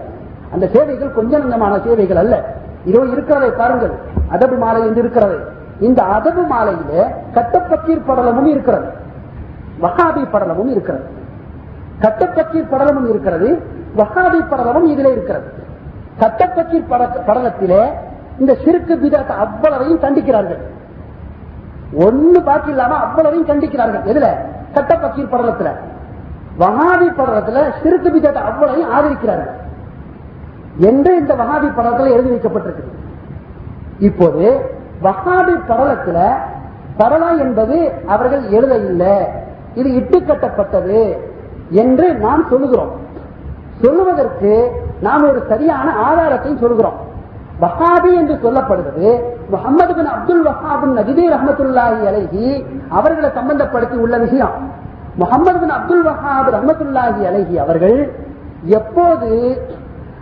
[0.54, 2.56] அந்த சேவைகள் கொஞ்ச நஞ்சமான சேவைகள் அல்ல.
[2.86, 3.92] இதோ இருக்கிறதை பாருங்கள்.
[4.30, 5.38] அதபு மாலை என்று இருக்கிறது.
[5.80, 8.88] இந்த அதபு மாலையில கட்டப்பக்கீர் படலமும் இருக்கிறது.
[9.82, 11.04] வகாபி படலமும் இருக்கிறது.
[12.02, 13.62] கட்டப்பக்கீர் படலமும் இருக்கிறது.
[13.98, 15.46] வகாபி படலமும் இதிலே இருக்கிறது.
[16.20, 17.90] கட்டப்பக்கீர் பட- படலத்திலே
[18.40, 20.78] இந்த சிறுக்கு விதத்தை அவ்வளவையும் கண்டிக்கிறார்கள்
[21.94, 24.06] ஒன்னு பாக்கி இல்லாம அவ்வளவையும் கண்டிக்கிறார்கள்.
[24.06, 24.28] எதுல?
[24.74, 25.72] கட்டப்பக்கீர் படலத்துல.
[26.58, 29.52] வகாதி படலத்துல சிறுக்கு பிதத்தை அவ்வளவையும் ஆதரிக்கிறார்கள்.
[30.78, 32.84] என்று இந்த வகாதி படலத்தில் எழுதி வைக்கப்பட்டிருக்கு.
[34.00, 34.72] இப்போது
[35.02, 36.36] வகாதி படலத்துல
[37.00, 39.28] பரலா என்பது அவர்கள் எழுத இல்லை.
[39.76, 41.18] இது இட்டுக்கட்டப்பட்டது
[41.70, 42.92] என்று நாம் சொல்லுகிறோம்.
[43.82, 44.72] சொல்லுவதற்கு
[45.02, 47.08] நாம் ஒரு சரியான ஆதாரத்தை சொல்கிறோம்
[47.60, 49.08] வஹாபி என்று சொல்லப்படுவது
[49.50, 52.46] முகமது பின் அப்துல் வஹாபின் நஜிதி ரஹமத்துல்லாஹி அலைஹி
[52.90, 54.56] அவர்களை சம்பந்தப்படுத்தி உள்ள விஷயம்.
[55.18, 57.98] முகமது பின் அப்துல் வஹாப் ரஹமத்துல்லாஹி அலைஹி அவர்கள்
[58.80, 59.32] எப்போது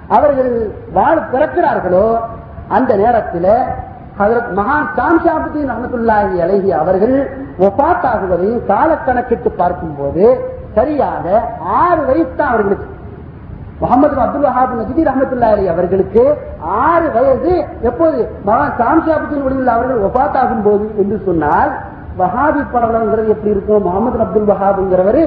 [0.10, 0.52] அவர்கள்
[0.94, 2.08] வாழ் பிறக்கிறார்களோ
[2.70, 3.52] அந்த நேரத்தில்
[4.20, 7.16] ஹதரத் மகான் சாம்ஷாபுதீன் ரஹமத்துல்லாஹி அலைஹி அவர்கள்
[7.60, 10.26] ஒப்பாத்தாகுவதையும் காலக்கணக்கிட்டு பார்க்கும் பார்க்கும்போது
[10.76, 11.26] சரியாக
[11.82, 12.88] ஆறு வயசு தான் அவர்களுக்கு.
[13.82, 16.24] முகமது அப்துல் வஹாப் நஜிதி ரஹமத்துல்லா அலி அவர்களுக்கு
[16.86, 17.54] ஆறு வயது
[17.90, 18.20] எப்போது?
[18.48, 21.72] மகான் சாம்சாபுத்தின் ஒளிவில் அவர்கள் ஒபாத்தாகும் போது என்று சொன்னால்
[22.22, 23.86] வஹாபி படலங்கிறது எப்படி இருக்கும்?
[23.90, 25.22] முகமது அப்துல் வஹாப்ங்கிறவர்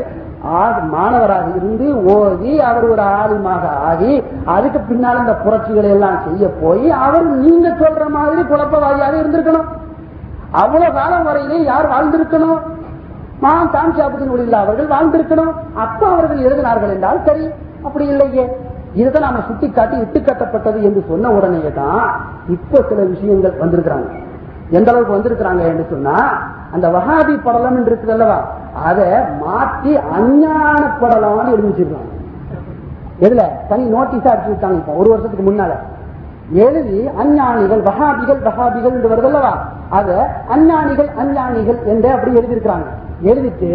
[0.93, 4.13] மாணவராக இருந்து ஓதி அவர் ஒரு ஆலிமாக ஆகி
[4.55, 9.67] அதுக்கு பின்னால் இந்த புரட்சிகளை எல்லாம் செய்ய போய் அவர் நீங்க சொல்ற மாதிரி குழப்பவாதியாக இருந்திருக்கணும்.
[10.63, 12.61] அவ்வளவு காலம் வரையிலே யார் வாழ்ந்திருக்கணும்?
[13.45, 15.53] மான் சாம்சாபுத்தின் ஒளியில் அவர்கள் வாழ்ந்திருக்கணும்.
[15.85, 17.45] அப்ப அவர்கள் எழுதினார்கள் என்றால் சரி.
[17.85, 18.45] அப்படி இல்லையே.
[18.95, 22.11] இதுதான் நாம சுட்டி காட்டி இட்டு கட்டப்பட்டது என்று சொன்ன உடனே தான்
[22.49, 24.09] இப்ப சில விஷயங்கள் வந்திருக்கிறாங்க.
[24.71, 26.17] எந்த அளவுக்கு வந்திருக்கிறாங்க என்று சொன்னா
[26.73, 28.39] அந்த வகாபி படலம் என்று இருக்குது அல்லவா?
[28.85, 29.07] அதை
[29.41, 32.11] மாற்றி அஞ்ஞான படலம்னு எழுதிச்சிருக்காங்க.
[33.21, 33.43] எதுல?
[33.69, 35.73] தனி நோட்டீஸா அடிச்சு விட்டாங்க ஒரு வருஷத்துக்கு முன்னால.
[36.53, 39.53] எழுதி அஞ்ஞானிகள் வகாபிகள் வகாபிகள் என்று வருது அல்லவா?
[39.89, 40.09] அத
[40.49, 42.89] அஞ்ஞானிகள் அஞ்ஞானிகள் என்று அப்படி எழுதியிருக்கிறாங்க.
[43.23, 43.71] எழுதிட்டு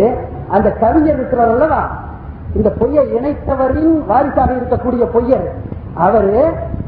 [0.50, 1.82] அந்த கவிஞர் இருக்கிறார் அல்லவா?
[2.58, 5.48] இந்த பொய்யை இணைத்தவரின் வாரிசாக இருக்கக்கூடிய பொய்யர்
[6.06, 6.40] அவரு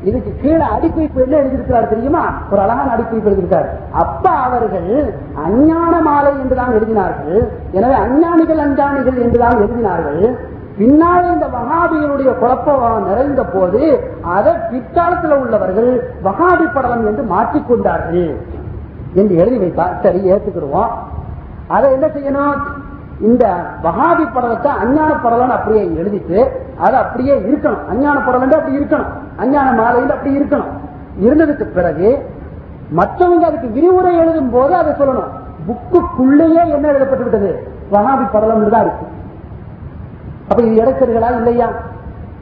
[0.08, 2.24] இதுக்கு கீழே அடிக்குறிப்பு என்ன எழுதியிருக்கிறார் தெரியுமா?
[2.52, 3.68] ஒரு அழகான அடிக்குறிப்பு எழுதியிருக்கார்.
[4.02, 4.92] அப்ப அவர்கள்
[5.46, 7.40] அஞ்ஞான மாலை என்றுதான் எழுதினார்கள்.
[7.78, 10.24] எனவே அஞ்ஞானிகள் அஞ்ஞானிகள் என்றுதான் எழுதினார்கள்.
[10.80, 13.82] பின்னால் இந்த வகாபியினுடைய குழப்பம் நிறைந்த போது
[14.36, 15.92] அதை பிற்காலத்தில் உள்ளவர்கள்
[16.28, 18.26] வகாபி படலம் என்று மாற்றிக்கொண்டார்கள்
[19.20, 19.96] என்று எழுதி வைத்தார்.
[20.04, 20.92] சரி ஏத்துக்கிடுவோம்.
[21.76, 22.60] அதை என்ன செய்யணும்?
[23.20, 23.46] இந்த
[23.84, 27.86] வகாபி படலத்தை அஞ்ஞான படலம் அப்படியே எழுதிட்டு அது அப்படியே இருக்கணும்.
[27.90, 29.12] அஞ்ஞான படலம் அப்படி இருக்கணும்.
[29.38, 30.72] அஞ்ஞான மாலையில் அப்படி இருக்கணும்.
[31.22, 32.30] இருந்ததுக்கு பிறகு
[32.96, 35.32] மற்றவங்க அதுக்கு விரிவுரை எழுதும் போது அதை சொல்லணும்.
[35.68, 37.70] புக்குக்குள்ளேயே என்ன எழுதப்பட்டு விட்டது?
[37.92, 39.06] வகாபி படலம் தான் இருக்கு.
[40.50, 41.70] அப்ப இது இடைச்சர்களா இல்லையா?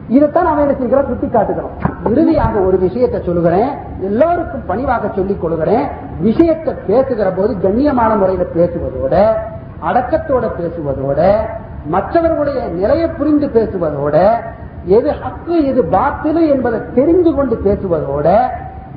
[0.08, 1.06] இதைத்தான் அவன் என்ன செய்கிறோம்?
[1.06, 1.72] சுட்டி காட்டுகிறோம்
[2.12, 3.70] இறுதியாக ஒரு விஷயத்தை சொல்லுகிறேன்.
[4.02, 5.88] எல்லோருக்கும் பணிவாக சொல்லிக் கொள்கிறேன்.
[6.20, 9.16] விஷயத்தை பேசுகிற போது கண்ணியமான முறையில பேசுவதோட
[9.88, 11.20] அடக்கத்தோட பேசுவதோட
[11.94, 14.16] மற்றவர்களுடைய நிலையை புரிந்து பேசுவதோட
[14.98, 18.28] எது ஹக்கு எது பாத்திலு என்பதை தெரிந்து கொண்டு பேசுவதோட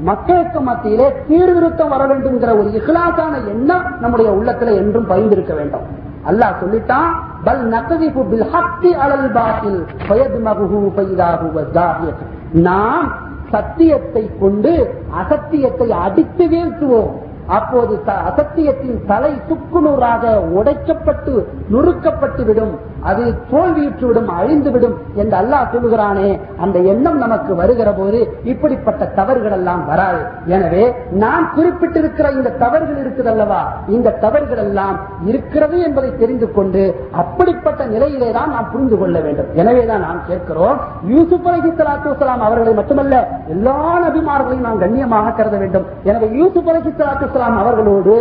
[0.09, 5.87] மக்களுக்கு மத்தியிலே சீர்திருத்தம் வர வேண்டும்ங்கிற ஒரு இஹ்லாசான எண்ணம் நம்முடைய உள்ளத்துல என்றும் பயந்திருக்க வேண்டும்.
[6.31, 7.11] அல்லாஹ் சொல்லிட்டான்
[7.47, 12.23] பல் நகதிபு பில் ஹக்கி அலல் பாத்தில் பயதுமகுஹு ஃபைதாஹு வஸாஹியத்
[12.67, 13.09] நாம்
[13.53, 14.73] சத்தியத்தை கொண்டு
[15.21, 17.13] அசத்தியத்தை அடித்து வீழ்த்துவோம்.
[17.49, 21.35] அப்போது அசத்தியத்தின் தலை சுக்குநூறாக உடைக்கப்பட்டு
[21.73, 22.79] நுறுக்கப்பட்டு விடும்.
[23.11, 26.29] அது தோல்வியுற்று விடும் அழிந்து விடும் என்று அல்லாஹ் சொல்லுகிறானே
[26.65, 28.21] அந்த எண்ணம் நமக்கு வருகிற போது
[28.53, 30.21] இப்படிப்பட்ட தவறுகள் எல்லாம் வராது.
[30.57, 30.85] எனவே
[31.25, 33.61] நான் குறிப்பிட்டிருக்கிற இந்த தவறுகள் இருக்குது அல்லவா
[33.97, 34.99] இந்த தவறுகள் எல்லாம்
[35.31, 36.83] இருக்கிறது என்பதை தெரிந்து கொண்டு
[37.23, 39.51] அப்படிப்பட்ட நிலையிலே தான் நாம் புரிந்து கொள்ள வேண்டும்.
[39.63, 40.79] எனவேதான் நாம் கேட்கிறோம்
[41.15, 43.17] யூசுப் அலஹி சலாத்து வலாம் அவர்களை மட்டுமல்ல
[43.55, 45.89] எல்லா நபிமார்களையும் நாம் கண்ணியமாக கருத வேண்டும்.
[46.11, 48.17] எனவே யூசுப் அலஹி சலாத்து வலாம் அவர்களோடு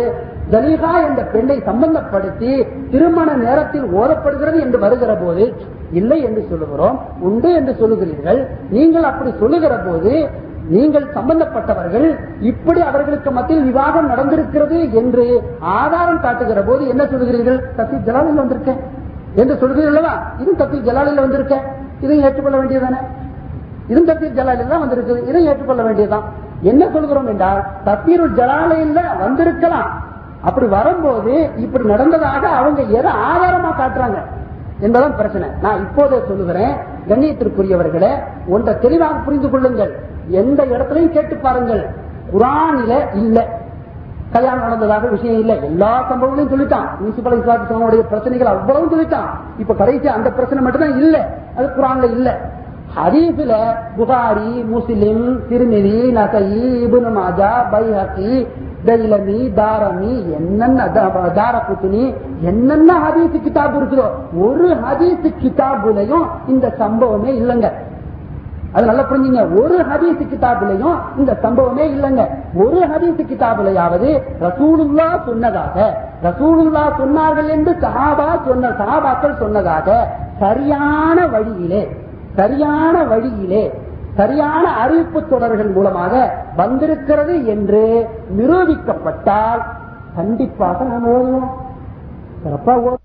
[0.52, 2.50] ஜலீகா என்ற பெண்ணை சம்பந்தப்படுத்தி
[2.92, 5.44] திருமண நேரத்தில் ஓதப்படுகிறது என்று வருகிற போது
[6.00, 6.96] இல்லை என்று சொல்லுகிறோம்
[7.28, 8.40] உண்டு என்று சொல்லுகிறீர்கள்.
[8.76, 10.12] நீங்கள் அப்படி சொல்லுகிற போது
[10.74, 12.06] நீங்கள் சம்பந்தப்பட்டவர்கள்
[12.50, 15.24] இப்படி அவர்களுக்கு மத்தியில் விவாதம் நடந்திருக்கிறது என்று
[15.78, 17.60] ஆதாரம் காட்டுகிற போது என்ன சொல்லுகிறீர்கள்?
[17.78, 18.82] தத்தி ஜலாலில் வந்திருக்கேன்.
[19.40, 20.12] என்று சொல்கிறீர்களா
[20.42, 21.64] இது தத்தி ஜலாலில் வந்திருக்கேன்.
[22.04, 23.00] இதையும் ஏற்றுக்கொள்ள வேண்டியதானே
[23.92, 25.20] இது தத்தீர் ஜலாலில் தான் வந்திருக்குது.
[25.30, 26.26] இதையும் ஏற்றுக்கொள்ள வேண்டியதுதான்.
[26.70, 29.90] என்ன சொல்கிறோம் என்றால் தத்தீருள் ஜலாலையில் வந்திருக்கலாம்.
[30.42, 34.16] அப்படி வரும்போது இப்படி நடந்ததாக அவங்க எதை ஆதாரமா காட்டுறாங்க
[34.82, 35.48] என்பதான் பிரச்சனை.
[35.62, 36.76] நான் இப்போதே சொல்லுகிறேன்
[37.08, 40.02] கண்ணியத்திற்குரியவர்களே ஒன்றை தெளிவாக புரிந்து கொள்ளுங்கள்.
[40.28, 41.88] எந்த இடத்துலையும் கேட்டு பாருங்கள்.
[42.32, 43.48] குரானில இல்ல.
[44.32, 45.54] கல்யாணம் நடந்ததாக விஷயம் இல்ல.
[45.54, 46.88] எல்லா சம்பவங்களையும் சொல்லிட்டான்.
[47.02, 49.30] முனிசிபல் இஸ்லாத்துடைய பிரச்சனைகள் அவ்வளவு சொல்லிட்டான்.
[49.58, 51.28] இப்ப கடைசி அந்த பிரச்சனை மட்டும்தான் இல்ல.
[51.56, 52.40] அது குரான்ல இல்ல.
[52.96, 56.52] ஹரீஃபில புகாரி முஸ்லிம் திருமிதி நசை
[56.86, 58.48] இபுன் மாஜா பைஹி
[58.86, 60.86] வெள்ளமி தாரமி என்னென்ன
[61.38, 62.04] தாரகுத்தினி
[62.50, 64.06] என்னென்ன ஹதீஸ் கிதாப் இருக்குதோ
[64.46, 67.70] ஒரு ஹதீஸ் கிதாபுலையும் இந்த சம்பவமே இல்லைங்க
[68.72, 72.24] அது நல்லா புரிஞ்சுங்க ஒரு ஹதீஸ் கிதாபுலையும் இந்த சம்பவமே இல்லைங்க
[72.64, 74.10] ஒரு ஹதீஸ் கிதாபுலையாவது
[74.40, 75.76] ரசூலுல்லா சொன்னதாக
[76.22, 79.88] ரசூலுல்லா சொன்னார்கள் என்று சஹாபா சொன்ன சஹாபாக்கள் சொன்னதாக
[80.40, 81.82] சரியான வழியிலே
[82.36, 83.64] சரியான வழியிலே
[84.18, 86.12] சரியான அறிவிப்பு தொடர்கள் மூலமாக
[86.56, 87.82] வந்திருக்கிறது என்று
[88.36, 89.62] நிரூபிக்கப்பட்டால்
[90.16, 91.50] கண்டிப்பாக நாம் ஓதுவோம்
[92.42, 93.04] சிறப்பாக ஓதுவோம்